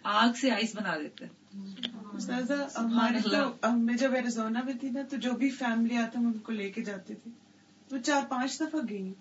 آگ 0.03 0.33
سے 0.33 0.51
آئس 0.51 0.75
بنا 0.75 0.97
دیتے 0.97 1.25
میں 3.77 3.97
جب 3.97 4.13
ایریزونا 4.13 4.61
میں 4.65 4.73
تھی 4.73 4.89
نا 4.89 5.01
تو 5.09 5.17
جو 5.17 5.31
بھی 5.31 5.49
فیملی 5.49 5.97
آتا 5.97 6.19
ہم 6.19 6.25
ان 6.25 6.39
کو 6.39 6.51
لے 6.51 6.69
کے 6.69 6.81
جاتے 6.81 7.13
تھے۔ 7.15 7.31
وہ 7.91 7.97
چار 7.97 8.21
پانچ 8.29 8.59
دفعہ 8.59 8.81
گئی۔ 8.89 9.13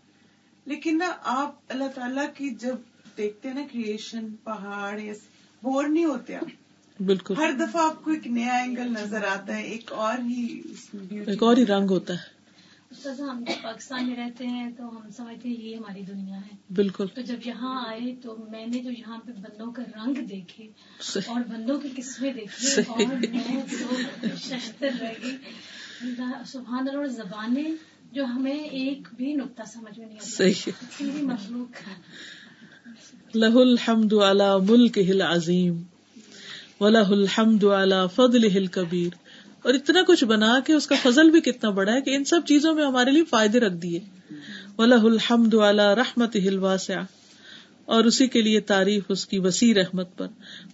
لیکن 0.64 0.98
نا 0.98 1.12
آپ 1.22 1.54
اللہ 1.68 1.88
تعالیٰ 1.94 2.26
کی 2.34 2.50
جب 2.50 2.76
دیکھتے 3.16 3.48
ہیں 3.48 3.54
نا 3.54 3.62
کریشن 3.72 4.36
پہاڑ 4.44 5.00
بور 5.62 5.84
نہیں 5.84 6.04
ہوتے 6.04 6.36
آپ۔ 6.36 6.59
بالکل۔ 7.06 7.34
ہر 7.36 7.52
دفعہ 7.60 7.82
آپ 7.82 8.04
کو 8.04 8.10
ایک 8.10 8.26
نیا 8.26 8.52
اینگل 8.52 8.94
نظر 9.02 9.24
آتا 9.24 9.56
ہے 9.56 9.62
ایک 9.62 9.92
اور 9.92 10.18
ہی 10.18 10.62
ایک 11.10 11.42
اور 11.42 11.56
ہی 11.56 11.66
رنگ 11.66 11.90
ہوتا 11.90 12.14
ہے۔ 12.14 12.40
ہم 13.06 13.44
جب 13.46 13.62
پاکستان 13.62 14.06
میں 14.06 14.16
رہتے 14.16 14.46
ہیں 14.46 14.70
تو 14.76 14.88
ہم 14.88 15.10
سمجھتے 15.16 15.48
ہیں 15.48 15.56
یہ 15.56 15.76
ہماری 15.76 16.02
دنیا 16.02 16.36
ہے۔ 16.36 16.56
بالکل۔ 16.74 17.06
تو 17.14 17.20
جب 17.20 17.36
یہاں 17.44 17.84
آئے 17.88 18.14
تو 18.22 18.46
میں 18.50 18.66
نے 18.66 18.78
جو 18.78 18.90
یہاں 18.90 19.18
پہ 19.18 19.32
بندوں 19.32 19.72
کا 19.72 19.82
رنگ 19.82 20.14
دیکھے 20.26 20.64
اور 21.26 21.40
بندوں 21.40 21.80
کی 21.80 21.88
قسمیں 21.96 22.32
دیکھی 22.32 22.82
اور 22.88 23.04
میں 23.30 23.62
شہتر 24.36 24.88
رہ 25.00 25.12
گئی 25.22 25.36
سبحان 26.46 26.88
اللہ 26.88 27.06
زبانیں 27.06 27.72
جو 28.12 28.24
ہمیں 28.24 28.58
ایک 28.58 29.08
بھی 29.16 29.32
نقطہ 29.32 29.62
سمجھ 29.66 29.98
میں 29.98 30.06
نہیں 30.06 30.18
آتی۔ 30.18 30.70
مخلوق۔ 31.22 31.88
لہ 33.36 33.54
الحمد 33.54 34.12
علی 34.12 34.72
ملک 34.72 34.98
ہل 34.98 35.22
عظیم 35.22 35.82
و 36.80 36.88
لہ 36.88 37.08
الحمد 37.08 37.64
علی 37.64 37.96
فضل 38.14 38.44
ہل 38.44 38.66
اور 39.62 39.74
اتنا 39.74 40.02
کچھ 40.06 40.24
بنا 40.24 40.60
کے 40.66 40.72
اس 40.72 40.86
کا 40.86 40.94
فضل 41.02 41.30
بھی 41.30 41.40
کتنا 41.40 41.70
بڑا 41.70 41.92
ہے 41.92 42.00
کہ 42.00 42.16
ان 42.16 42.24
سب 42.24 42.40
چیزوں 42.46 42.74
میں 42.74 42.84
ہمارے 42.84 43.10
لیے 43.10 43.24
فائدے 43.24 43.60
رکھ 43.60 43.74
دیے۔ 43.74 44.00
ولہ 44.78 44.94
الحمد 44.94 45.54
علی 45.54 45.82
رحمت 45.82 46.36
ہل 46.36 46.58
اور 47.84 48.04
اسی 48.04 48.26
کے 48.26 48.42
لیے 48.42 48.60
تعریف 48.60 49.04
اس 49.08 49.26
کی 49.26 49.38
وسیع 49.38 49.74
رحمت 49.74 50.18
پر۔ 50.18 50.26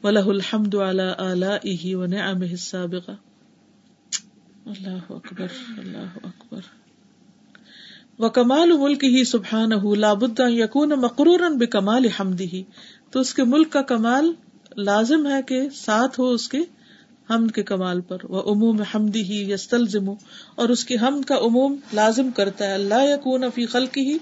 ولہ 0.02 0.18
الحمد 0.18 0.74
علی 0.74 1.02
اعلی 1.18 1.94
و 1.94 2.06
نعم 2.06 2.42
اللہ 4.66 5.12
اکبر 5.12 5.46
اللہ 5.78 6.18
اکبر۔ 6.24 6.60
وہ 8.18 8.28
کمال 8.28 8.72
ملک 8.72 9.04
ہی 9.04 9.24
سبحان 9.24 9.70
لابد 9.98 10.40
یقون 10.48 10.88
مقرور 10.88 11.50
بے 11.58 11.66
کمال 11.66 12.06
ہمدی 12.20 12.62
تو 13.10 13.20
اس 13.20 13.34
کے 13.34 13.44
ملک 13.44 13.72
کا 13.72 13.82
کمال 13.82 14.32
لازم 14.76 15.26
ہے 15.26 15.42
کہ 15.42 15.68
ساتھ 15.70 16.20
ہو 16.20 16.28
اس 16.30 16.48
کے 16.48 16.58
حمد 17.30 17.50
کے 17.50 17.62
کمال 17.62 18.00
پر۔ 18.00 18.16
وہ 18.28 18.42
عموم 18.42 18.82
حمدی 18.82 19.22
ہی 19.22 19.52
یستلزم، 19.52 20.10
اور 20.54 20.68
اس 20.68 20.84
کی 20.84 20.96
حمد 21.02 21.24
کا 21.24 21.36
عموم 21.36 21.76
لازم 21.92 22.30
کرتا 22.30 22.66
ہے۔ 22.66 22.72
اللہ 22.72 23.04
یقون 23.04 23.44
فی 23.54 23.66
خلق 23.66 23.98
ہی 23.98 24.18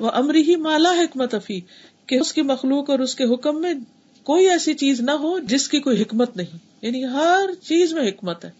وہ 0.00 0.10
امری 0.14 0.42
ہی 0.42 0.56
مالا 0.56 0.90
حکمت 0.90 1.34
افی 1.34 1.60
کہ 2.06 2.14
اس 2.14 2.32
کی 2.32 2.42
مخلوق 2.42 2.90
اور 2.90 2.98
اس 2.98 3.14
کے 3.14 3.24
حکم 3.24 3.60
میں 3.60 3.74
کوئی 4.22 4.48
ایسی 4.50 4.74
چیز 4.74 5.00
نہ 5.00 5.10
ہو 5.10 5.38
جس 5.38 5.68
کی 5.68 5.80
کوئی 5.80 6.02
حکمت 6.02 6.36
نہیں۔ 6.36 6.58
یعنی 6.82 7.04
ہر 7.04 7.50
چیز 7.62 7.92
میں 7.92 8.08
حکمت 8.08 8.44
ہے۔ 8.44 8.50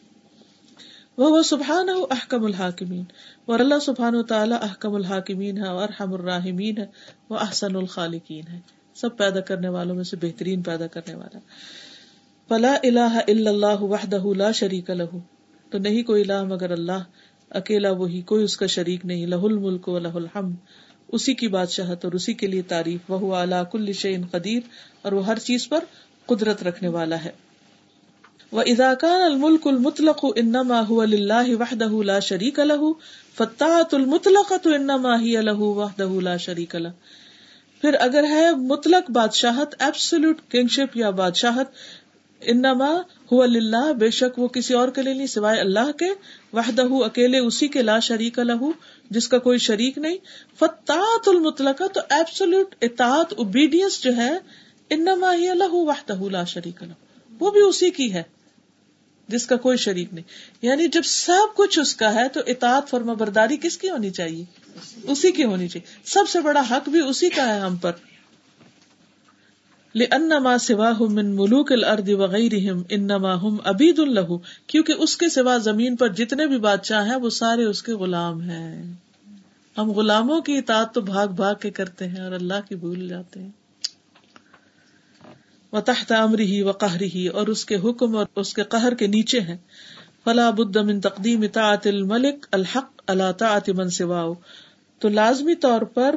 وہ 1.18 1.42
سبحان 1.42 1.88
ہو 1.88 2.04
احکم 2.10 2.44
الحاکمین، 2.44 3.04
اور 3.44 3.60
اللہ 3.60 3.78
سبحان 3.82 4.14
و 4.14 4.22
تعالیٰ 4.22 4.58
احکم 4.62 4.94
الحاکمین 4.94 5.58
ہے، 5.58 5.68
اور 5.68 5.88
ہم 6.00 6.14
الرحمین 6.14 6.78
ہے، 6.78 6.86
وہ 7.28 7.36
احسن 7.36 7.76
الخالقین 7.76 8.48
ہے۔ 8.52 8.75
سب 9.00 9.16
پیدا 9.16 9.40
کرنے 9.40 9.68
والوں 9.68 9.94
میں 9.94 10.04
سے 10.04 10.16
بہترین 10.16 10.62
پیدا 10.62 10.86
کرنے 10.86 11.14
والا۔ 11.14 11.38
فلا 12.48 12.76
الہ 12.82 13.18
الا 13.28 13.50
اللہ 13.50 13.82
وحدہ 13.82 14.24
لا 14.36 14.50
شریک 14.50 14.90
لہ۔ 14.90 15.16
تو 15.70 15.78
نہیں 15.78 16.02
کوئی 16.02 16.22
الہ 16.22 16.42
مگر 16.42 16.70
اللہ۔ 16.70 17.02
اکیلا 17.50 17.90
وہی، 17.90 18.22
کوئی 18.22 18.44
اس 18.44 18.56
کا 18.56 18.66
شریک 18.66 19.06
نہیں۔ 19.06 19.26
لہ 19.26 19.34
الملک 19.34 19.88
و 19.88 19.98
لہ 19.98 20.08
الحمد۔ 20.08 20.54
اسی 21.08 21.34
کی 21.34 21.48
بادشاہت 21.48 22.04
اور 22.04 22.12
اسی 22.12 22.34
کے 22.34 22.46
لیے 22.46 22.62
تعریف۔ 22.62 23.00
وہ 23.08 23.34
اعلیٰ 23.36 23.62
کل 23.72 23.92
شعین 23.92 24.26
قدیر۔ 24.30 24.60
اور 25.02 25.12
وہ 25.12 25.26
ہر 25.26 25.38
چیز 25.38 25.68
پر 25.68 25.84
قدرت 26.26 26.62
رکھنے 26.62 26.88
والا 26.88 27.24
ہے۔ 27.24 27.30
وہ 28.52 28.62
اداکان 28.66 29.20
الملک 29.20 29.66
المطلق 29.66 30.24
انما 30.36 30.80
هو 30.88 31.04
للہ 31.04 31.56
وحدہ 31.60 32.02
لا 32.04 32.18
شریک 32.18 32.58
لہ۔ 32.58 32.92
فتاۃ 33.34 33.88
المطلق 33.92 34.52
تو 34.62 34.70
انما 34.74 35.20
ہی 35.20 35.36
الہ 35.36 35.56
وحدہ 35.56 36.08
لا 36.20 36.36
شریک 36.36 36.76
لہ۔ 36.76 36.88
پھر 37.80 37.94
اگر 38.00 38.24
ہے 38.24 38.54
مطلق 38.54 39.10
بادشاہت 39.10 39.74
ایبسلوٹ 39.78 40.40
کنگشپ 40.48 40.96
یا 40.96 41.10
بادشاہت، 41.10 41.66
انما 42.40 43.00
ہوا 43.32 43.44
اللہ 43.44 43.92
بے 43.92 44.10
شک 44.10 44.38
وہ 44.38 44.48
کسی 44.48 44.74
اور 44.74 44.88
کے 44.88 45.02
لیے 45.02 45.14
نہیں 45.14 45.26
سوائے 45.26 45.60
اللہ 45.60 45.92
کے، 45.92 46.08
وحدہ، 46.52 46.82
اکیلے، 46.82 47.38
اسی 47.38 47.68
کے 47.68 47.82
لا 47.82 47.98
شریک 47.98 48.38
لہو 48.38 48.70
جس 49.10 49.28
کا 49.28 49.38
کوئی 49.38 49.58
شریک 49.58 49.98
نہیں۔ 49.98 50.16
فتاط 50.58 51.28
المطلق، 51.28 51.82
تو 51.94 52.00
ایبسلوٹ 52.08 52.74
اطاعت 52.82 53.32
اوبیڈینس 53.32 54.02
جو 54.02 54.16
ہے، 54.16 54.38
انما 54.90 55.34
ہی 55.34 55.48
اللہ 55.48 55.72
وحدہ، 55.72 56.24
لا 56.30 56.44
شریک 56.44 56.82
لہو 56.82 57.04
وہ 57.40 57.50
بھی 57.50 57.60
اسی 57.60 57.90
کی 57.90 58.12
ہے، 58.14 58.22
جس 59.28 59.46
کا 59.46 59.56
کوئی 59.56 59.76
شریک 59.76 60.14
نہیں۔ 60.14 60.24
یعنی 60.62 60.88
جب 60.88 61.02
سب 61.04 61.56
کچھ 61.56 61.78
اس 61.78 61.94
کا 61.94 62.14
ہے، 62.14 62.28
تو 62.28 62.40
اطاعت 62.46 62.88
فرما 62.88 63.12
برداری 63.12 63.56
کس 63.56 63.78
کی 63.78 63.90
ہونی 63.90 64.10
چاہیے؟ 64.10 64.44
اسی 65.02 65.32
کی 65.32 65.44
ہونی 65.44 65.68
چاہیے۔ 65.68 66.00
سب 66.04 66.28
سے 66.28 66.40
بڑا 66.40 66.62
حق 66.70 66.88
بھی 66.88 67.00
اسی 67.00 67.30
کا 67.30 67.54
ہے 67.54 67.60
ہم 67.60 67.76
پر۔ 67.76 67.92
انما 70.10 70.58
سوا 70.58 70.92
من 71.00 71.36
ملوک 71.36 71.72
الارض 71.72 72.10
وغیرہم 72.10 72.82
انما 72.90 73.42
ہم 73.42 73.56
عبید 73.64 73.98
اللہ 73.98 74.36
کیونکہ 74.66 74.92
اس 74.92 75.16
کے 75.16 75.28
سوا 75.28 75.58
زمین 75.58 75.96
پر 75.96 76.08
جتنے 76.08 76.46
بھی 76.46 76.58
بادشاہ 76.58 77.06
ہیں، 77.06 77.16
وہ 77.16 77.30
سارے 77.30 77.64
اس 77.64 77.82
کے 77.82 77.92
غلام 77.92 78.40
ہیں۔ 78.40 78.92
ہم 79.78 79.90
غلاموں 79.90 80.40
کی 80.40 80.58
اطاعت 80.58 80.94
تو 80.94 81.00
بھاگ 81.00 81.26
بھاگ 81.26 81.54
کے 81.54 81.70
کرتے 81.70 82.08
ہیں 82.08 82.20
اور 82.20 82.32
اللہ 82.32 82.68
کی 82.68 82.74
بھول 82.74 83.08
جاتے 83.08 83.42
ہیں۔ 83.42 83.50
وہ 85.72 85.80
تحت 85.80 86.12
امری 86.12 86.62
و 86.62 86.72
قہری 86.72 87.26
اور 87.26 87.46
اس 87.46 87.64
کے 87.64 87.76
حکم 87.76 88.16
اور 88.16 88.26
اس 88.36 88.54
کے 88.54 88.62
قہر 88.62 88.94
کے 88.94 89.06
نیچے 89.06 89.40
ہیں۔ 89.40 89.56
فلا 90.24 90.50
بد 90.50 90.76
من 90.76 91.00
تقدیم 91.00 91.42
اطاعت 91.42 91.86
الملک 91.86 92.46
الحق 92.52 93.02
اللہ 93.06 93.32
تعت 93.38 93.68
من 93.68 93.88
سواؤ 93.88 94.34
تو 94.98 95.08
لازمی 95.08 95.54
طور 95.54 95.82
پر 95.82 96.14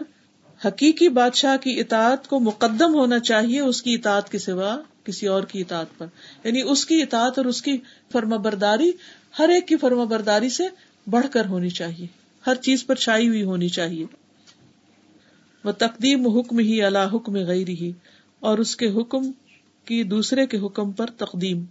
حقیقی 0.65 1.09
بادشاہ 1.09 1.57
کی 1.57 1.79
اطاعت 1.79 2.27
کو 2.27 2.39
مقدم 2.39 2.93
ہونا 2.95 3.19
چاہیے 3.19 3.59
اس 3.59 3.81
کی 3.81 3.93
اطاعت 3.93 4.31
کے 4.31 4.39
سوا 4.39 4.79
کسی 5.03 5.27
اور 5.27 5.43
کی 5.43 5.61
اطاعت 5.61 5.85
پر۔ 5.97 6.05
یعنی 6.43 6.61
اس 6.61 6.85
کی 6.85 7.01
اطاعت 7.01 7.37
اور 7.37 7.45
اس 7.45 7.61
کی 7.61 7.77
فرما 8.11 8.37
برداری 8.37 8.91
ہر 9.39 9.49
ایک 9.49 9.67
کی 9.67 9.77
فرما 9.77 10.03
برداری 10.03 10.49
سے 10.49 10.63
بڑھ 11.09 11.25
کر 11.31 11.45
ہونی 11.45 11.69
چاہیے۔ 11.69 12.07
ہر 12.47 12.55
چیز 12.55 12.85
پر 12.85 12.95
چھائی 12.95 13.27
ہوئی 13.27 13.43
ہونی 13.43 13.69
چاہیے۔ 13.69 14.05
وہ 15.63 15.71
تقدیم 15.71 16.27
حکم 16.27 16.59
ہی 16.59 16.81
اللہ 16.81 17.07
حکم 17.13 17.33
غیر 17.33 17.67
ہی 17.67 17.91
اور 18.39 18.57
اس 18.57 18.75
کے 18.75 18.89
حکم 18.89 19.31
کی 19.85 20.03
دوسرے 20.03 20.47
کے 20.47 20.57
حکم 20.57 20.91
پر 20.91 21.05
تقدیم 21.05 21.65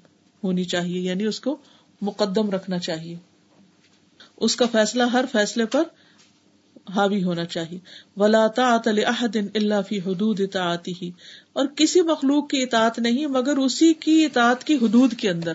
ہونی 0.44 0.64
چاہیے 0.64 1.00
یعنی 1.00 1.24
اس 1.24 1.40
کو 1.40 1.56
مقدم 2.02 2.50
رکھنا 2.50 2.78
چاہیے۔ 2.78 3.16
اس 4.36 4.56
کا 4.56 4.66
فیصلہ 4.72 5.02
ہر 5.02 5.24
فیصلے 5.32 5.66
پر 5.66 5.82
حاوی 6.90 7.24
ہونا 7.24 7.44
چاہیے۔ 7.44 7.78
ولا 8.16 8.46
اللہ 9.54 9.82
فی 9.88 9.98
حدود 9.98 10.40
اطاعتی 10.40 11.10
اور 11.52 11.66
کسی 11.66 12.02
مخلوق 12.02 12.50
کی 12.50 12.62
اطاعت 12.62 12.98
نہیں، 12.98 13.26
مگر 13.26 13.56
اسی 13.56 13.94
کی 13.94 14.24
اطاعت 14.24 14.64
کی 14.64 14.74
حدود 14.74 15.14
کے 15.14 15.30
اندر۔ 15.30 15.52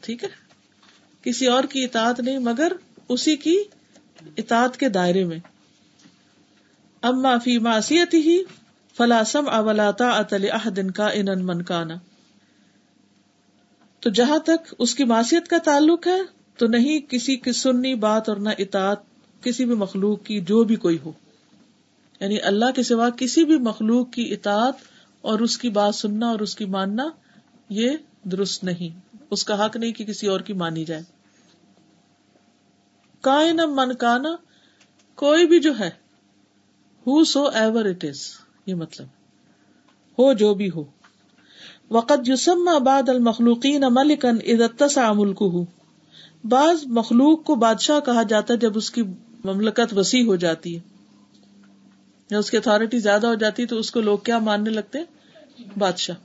ٹھیک 0.00 0.24
ہے؟ 0.24 0.28
کسی 1.22 1.46
اور 1.46 1.64
کی 1.64 1.84
اطاعت 1.84 2.20
نہیں، 2.20 2.38
مگر 2.38 2.72
اسی 3.08 3.36
کی 3.36 3.62
اطاعت 4.36 4.76
کے 4.76 4.88
دائرے 4.88 5.24
میں۔ 5.24 5.38
اما 7.02 7.38
فی 7.38 7.58
معصیت 7.58 8.14
ہی 8.14 8.42
فلاسم 8.96 9.48
اولاتا 9.48 10.08
اطل 10.08 10.46
احدن 10.52 10.90
کا 10.90 11.08
ان 11.08 11.46
منکانا 11.46 11.94
تو 14.00 14.10
جہاں 14.10 14.38
تک 14.38 14.74
اس 14.78 14.94
کی 14.94 15.04
معصیت 15.04 15.48
کا 15.48 15.58
تعلق 15.58 16.06
ہے، 16.06 16.20
تو 16.56 16.66
نہیں 16.66 16.98
کسی 16.98 17.36
کی 17.36 17.52
سننی 17.52 17.94
بات 17.94 18.28
اور 18.28 18.36
نہ 18.36 18.48
اطاعت 18.58 18.98
کسی 19.42 19.64
بھی 19.64 19.74
مخلوق 19.74 20.24
کی 20.24 20.40
جو 20.40 20.64
بھی 20.64 20.76
کوئی 20.76 20.98
ہو۔ 21.04 21.12
یعنی 22.20 22.40
اللہ 22.40 22.64
کے 22.74 22.82
سوا 22.82 23.10
کسی 23.10 23.44
بھی 23.44 23.58
مخلوق 23.58 24.10
کی 24.10 24.32
اطاعت 24.32 24.74
اور 25.20 25.40
اس 25.40 25.58
کی 25.58 25.70
بات 25.70 25.94
سننا 25.94 26.30
اور 26.30 26.40
اس 26.40 26.56
کی 26.56 26.64
ماننا 26.64 27.08
یہ 27.68 27.90
درست 28.24 28.64
نہیں۔ 28.64 29.16
اس 29.30 29.44
کا 29.44 29.66
حق 29.66 29.76
نہیں 29.76 29.92
کہ 29.92 30.04
کسی 30.04 30.26
اور 30.26 30.40
کی 30.40 30.52
مانی 30.52 30.84
جائے۔ 30.84 31.02
کائن 33.20 33.56
من 33.56 33.94
کانا 33.94 34.36
کوئی 35.14 35.46
بھی 35.46 35.60
جو 35.60 35.78
ہے 35.78 35.90
ہو 37.06 37.24
سو 37.24 37.48
ایور 37.48 37.84
اٹ 37.84 38.04
از 38.04 38.18
یہ 38.66 38.74
مطلب۔ 38.74 39.06
ہو 40.18 40.32
جو 40.32 40.54
بھی 40.54 40.70
ہو۔ 40.76 40.84
وقت 41.90 42.28
یوسم 42.28 42.68
آباد 42.68 43.08
المخلوقین 43.08 43.84
ملکن 43.90 44.36
ادتسا 44.44 45.12
ملک 45.12 45.42
بعض 46.44 46.86
مخلوق 46.86 47.44
کو 47.44 47.54
بادشاہ 47.54 48.00
کہا 48.00 48.22
جاتا 48.22 48.54
ہے 48.54 48.58
جب 48.58 48.72
اس 48.74 48.90
کی 48.90 49.02
مملکت 49.44 49.94
وسیع 49.96 50.24
ہو 50.24 50.36
جاتی 50.36 50.78
ہے۔ 50.78 50.80
یا 52.30 52.38
اس 52.38 52.50
کی 52.50 52.56
اتارٹی 52.56 52.98
زیادہ 52.98 53.26
ہو 53.26 53.34
جاتی 53.34 53.66
تو 53.66 53.78
اس 53.78 53.90
کو 53.90 54.00
لوگ 54.00 54.18
کیا 54.18 54.38
ماننے 54.38 54.70
لگتے 54.70 54.98
بادشاہ۔ 55.78 56.16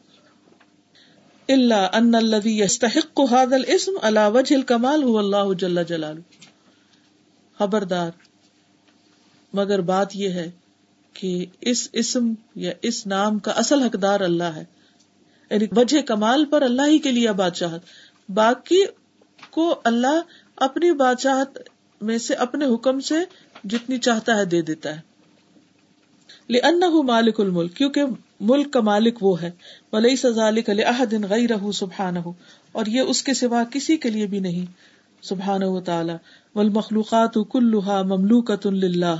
اللہ 1.47 1.89
ان 1.93 2.15
الذي 2.15 2.61
يستحق 2.61 3.19
هذا 3.19 3.55
الاسم 3.55 3.91
على 4.01 4.19
وجه 4.33 4.55
الكمال 4.55 5.03
هو 5.03 5.19
الله 5.19 5.53
جل 5.53 5.83
جلاله۔ 5.83 6.21
خبردار۔ 7.59 8.11
مگر 9.53 9.81
بات 9.81 10.15
یہ 10.15 10.29
ہے 10.29 10.51
کہ 11.13 11.45
اس 11.61 11.89
اسم 11.93 12.33
یا 12.55 12.71
اس 12.81 13.07
نام 13.07 13.39
کا 13.39 13.51
اصل 13.51 13.81
حقدار 13.81 14.19
اللہ 14.19 14.43
ہے۔ 14.43 14.63
یعنی 15.49 15.65
وجہ 15.75 16.01
کمال 16.01 16.45
پر 16.45 16.61
اللہ 16.61 16.81
ہی 16.81 16.99
کے 16.99 17.11
لیے 17.11 17.31
بادشاہت۔ 17.31 17.81
باقی 18.29 18.85
کو 19.49 19.81
اللہ 19.83 20.21
اپنی 20.55 20.91
بادشاہت 20.91 21.59
میں 22.01 22.17
سے 22.17 22.33
اپنے 22.33 22.65
حکم 22.65 22.99
سے 22.99 23.15
جتنی 23.63 23.97
چاہتا 23.97 24.37
ہے 24.37 24.45
دے 24.45 24.61
دیتا 24.61 24.95
ہے۔ 24.95 25.01
مالک 27.01 27.39
الملک 27.39 27.75
کیونکہ 27.75 28.03
ملک 28.39 28.73
کا 28.73 28.81
مالک 28.81 29.23
وہ 29.23 29.41
ہے۔ 29.41 29.51
ولی 29.93 30.15
سزالک 30.15 30.69
دن 31.11 31.23
غیر 31.29 31.49
رہ 31.49 31.71
سبحان 31.71 32.17
ہو 32.17 32.33
اور 32.71 32.85
یہ 32.85 33.01
اس 33.01 33.23
کے 33.23 33.33
سوا 33.33 33.63
کسی 33.71 33.97
کے 33.97 34.09
لیے 34.09 34.27
بھی 34.27 34.39
نہیں۔ 34.39 34.65
سبحان 35.21 35.63
و 35.63 35.81
تعالی 35.81 36.13
ول 36.55 36.69
مخلوقات 36.69 37.37
کلوہا 37.51 38.01
مملوکت 38.03 38.67
اللہ 38.67 39.15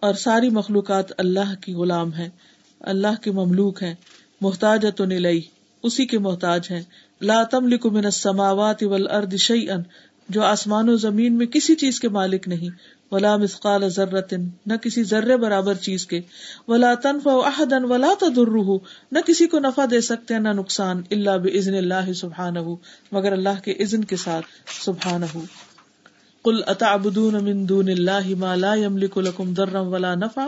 اور 0.00 0.14
ساری 0.14 0.50
مخلوقات 0.50 1.12
اللہ 1.18 1.54
کی 1.60 1.74
غلام 1.74 2.14
ہے 2.14 2.28
اللہ 2.80 3.20
کے 3.22 3.30
مملوک 3.30 3.82
ہے 3.82 3.94
محتاج 4.40 4.86
اسی 5.82 6.06
کے 6.06 6.18
محتاج 6.18 6.68
ہے 6.70 6.82
لاتم 7.22 7.64
من 7.64 8.04
السماوات 8.04 8.82
والارض 8.82 9.34
شیئا 9.34 9.76
جو 10.28 10.42
آسمان 10.42 10.88
و 10.88 10.96
زمین 10.96 11.36
میں 11.38 11.46
کسی 11.46 11.74
چیز 11.74 12.00
کے 12.00 12.08
مالک 12.08 12.48
نہیں، 12.48 12.70
ولا 13.12 13.36
مسقال 13.36 13.88
ذرتن، 13.88 14.48
نہ 14.66 14.76
کسی 14.82 15.02
ذرے 15.04 15.36
برابر 15.36 15.74
چیز 15.74 16.06
کے، 16.06 16.20
ولا 16.68 16.94
تنف 16.94 17.26
احدن 17.26 17.84
ولا 17.84 18.12
تدر 18.20 18.56
نہ 19.12 19.18
کسی 19.26 19.46
کو 19.46 19.58
نفع 19.58 19.84
دے 19.90 20.00
سکتے 20.00 20.38
نہ 20.38 20.48
نقصان 20.48 21.02
اللہ 21.10 21.38
بزن 21.42 21.74
اللہ 21.74 22.12
سبحان 22.12 22.56
مگر 23.12 23.32
اللہ 23.32 23.60
کے 23.64 23.74
عزن 23.80 24.04
کے 24.04 24.16
ساتھ 24.16 24.46
سبحان 24.84 25.22
کل 26.44 26.60
اتعبدون 26.66 27.44
من 27.44 27.68
دون 27.68 27.88
اللہ 27.88 28.34
ما 28.38 28.54
لا 28.54 28.74
يملك 28.74 29.18
لكم 29.18 29.52
ضرا 29.54 29.80
ولا 29.80 30.14
نفع 30.14 30.46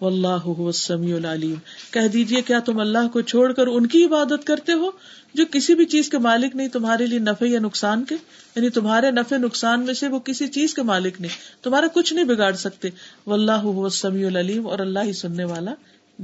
واللہ 0.00 0.48
هو 0.48 0.66
السمیع 0.66 1.16
العلیم۔ 1.16 1.54
کہہ 1.90 2.08
دیجیے، 2.08 2.42
کیا 2.42 2.60
تم 2.60 2.80
اللہ 2.80 3.08
کو 3.12 3.20
چھوڑ 3.20 3.52
کر 3.52 3.66
ان 3.66 3.86
کی 3.86 4.04
عبادت 4.04 4.44
کرتے 4.44 4.72
ہو 4.72 4.90
جو 5.34 5.44
کسی 5.50 5.74
بھی 5.74 5.84
چیز 5.84 6.08
کے 6.08 6.18
مالک 6.18 6.56
نہیں، 6.56 6.68
تمہارے 6.68 7.06
لیے 7.06 7.18
نفع 7.18 7.46
یا 7.48 7.60
نقصان 7.60 8.04
کے؟ 8.04 8.14
یعنی 8.56 8.70
تمہارے 8.70 9.10
نفع، 9.10 9.36
نقصان 9.36 9.80
میں 9.80 9.94
سے 9.94 10.08
وہ 10.08 10.18
کسی 10.18 10.46
چیز 10.46 10.74
کے 10.74 10.82
مالک 10.82 11.20
نہیں، 11.20 11.64
تمہارا 11.64 11.86
کچھ 11.94 12.14
نہیں 12.14 12.24
بگاڑ 12.24 12.52
سکتے۔ 12.52 12.88
واللہ 13.26 13.64
هو 13.64 13.84
السمیع 13.84 14.26
العلیم 14.26 14.66
اور 14.66 14.78
اللہ 14.78 14.98
ہی 15.04 15.12
سننے 15.12 15.44
والا، 15.44 15.74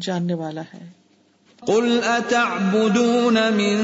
جاننے 0.01 0.35
والا 0.35 0.63
ہے۔ 0.75 1.04
قل 1.67 1.87
اتعبدون 2.05 3.37
من 3.59 3.77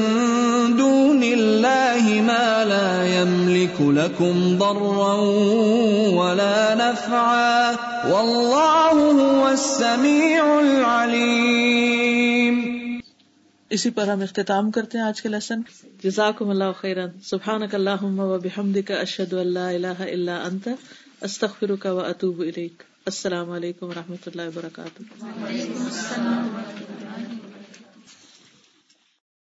دون 0.77 1.23
الله 1.23 2.03
ما 2.21 2.49
لا 2.71 2.89
يملك 3.07 3.77
لكم 3.81 4.35
ضرا 4.59 5.15
ولا 6.17 6.59
نفعا 6.81 7.61
والله 8.11 8.97
هو 9.21 9.47
السميع 9.47 10.43
العليم 10.59 11.81
اسی 13.69 13.89
پر 13.97 14.07
ہم 14.07 14.21
اختتام 14.21 14.71
کرتے 14.77 14.97
ہیں 14.97 15.05
آج 15.05 15.17
کے 15.21 15.29
لیسن۔ 15.29 15.59
جزاکم 16.03 16.47
اللہ 16.49 16.71
خیرا 16.81 17.05
سبحانک 17.31 17.71
اللہم 17.75 18.15
و 18.19 18.31
بحمدک 18.43 18.89
اشہد 18.99 19.33
ان 19.33 19.49
لا 19.57 19.67
الہ 19.69 19.99
الا 20.09 20.35
انت 20.45 20.65
استغفرک 21.21 21.83
و 21.91 21.99
اتوب 22.05 22.37
الیک۔ 22.47 22.83
السلام 23.05 23.47
علیکم 23.51 23.85
و 23.85 23.93
رحمۃ 23.95 24.23
اللہ 24.27 24.45
وبرکاتہ 24.47 25.01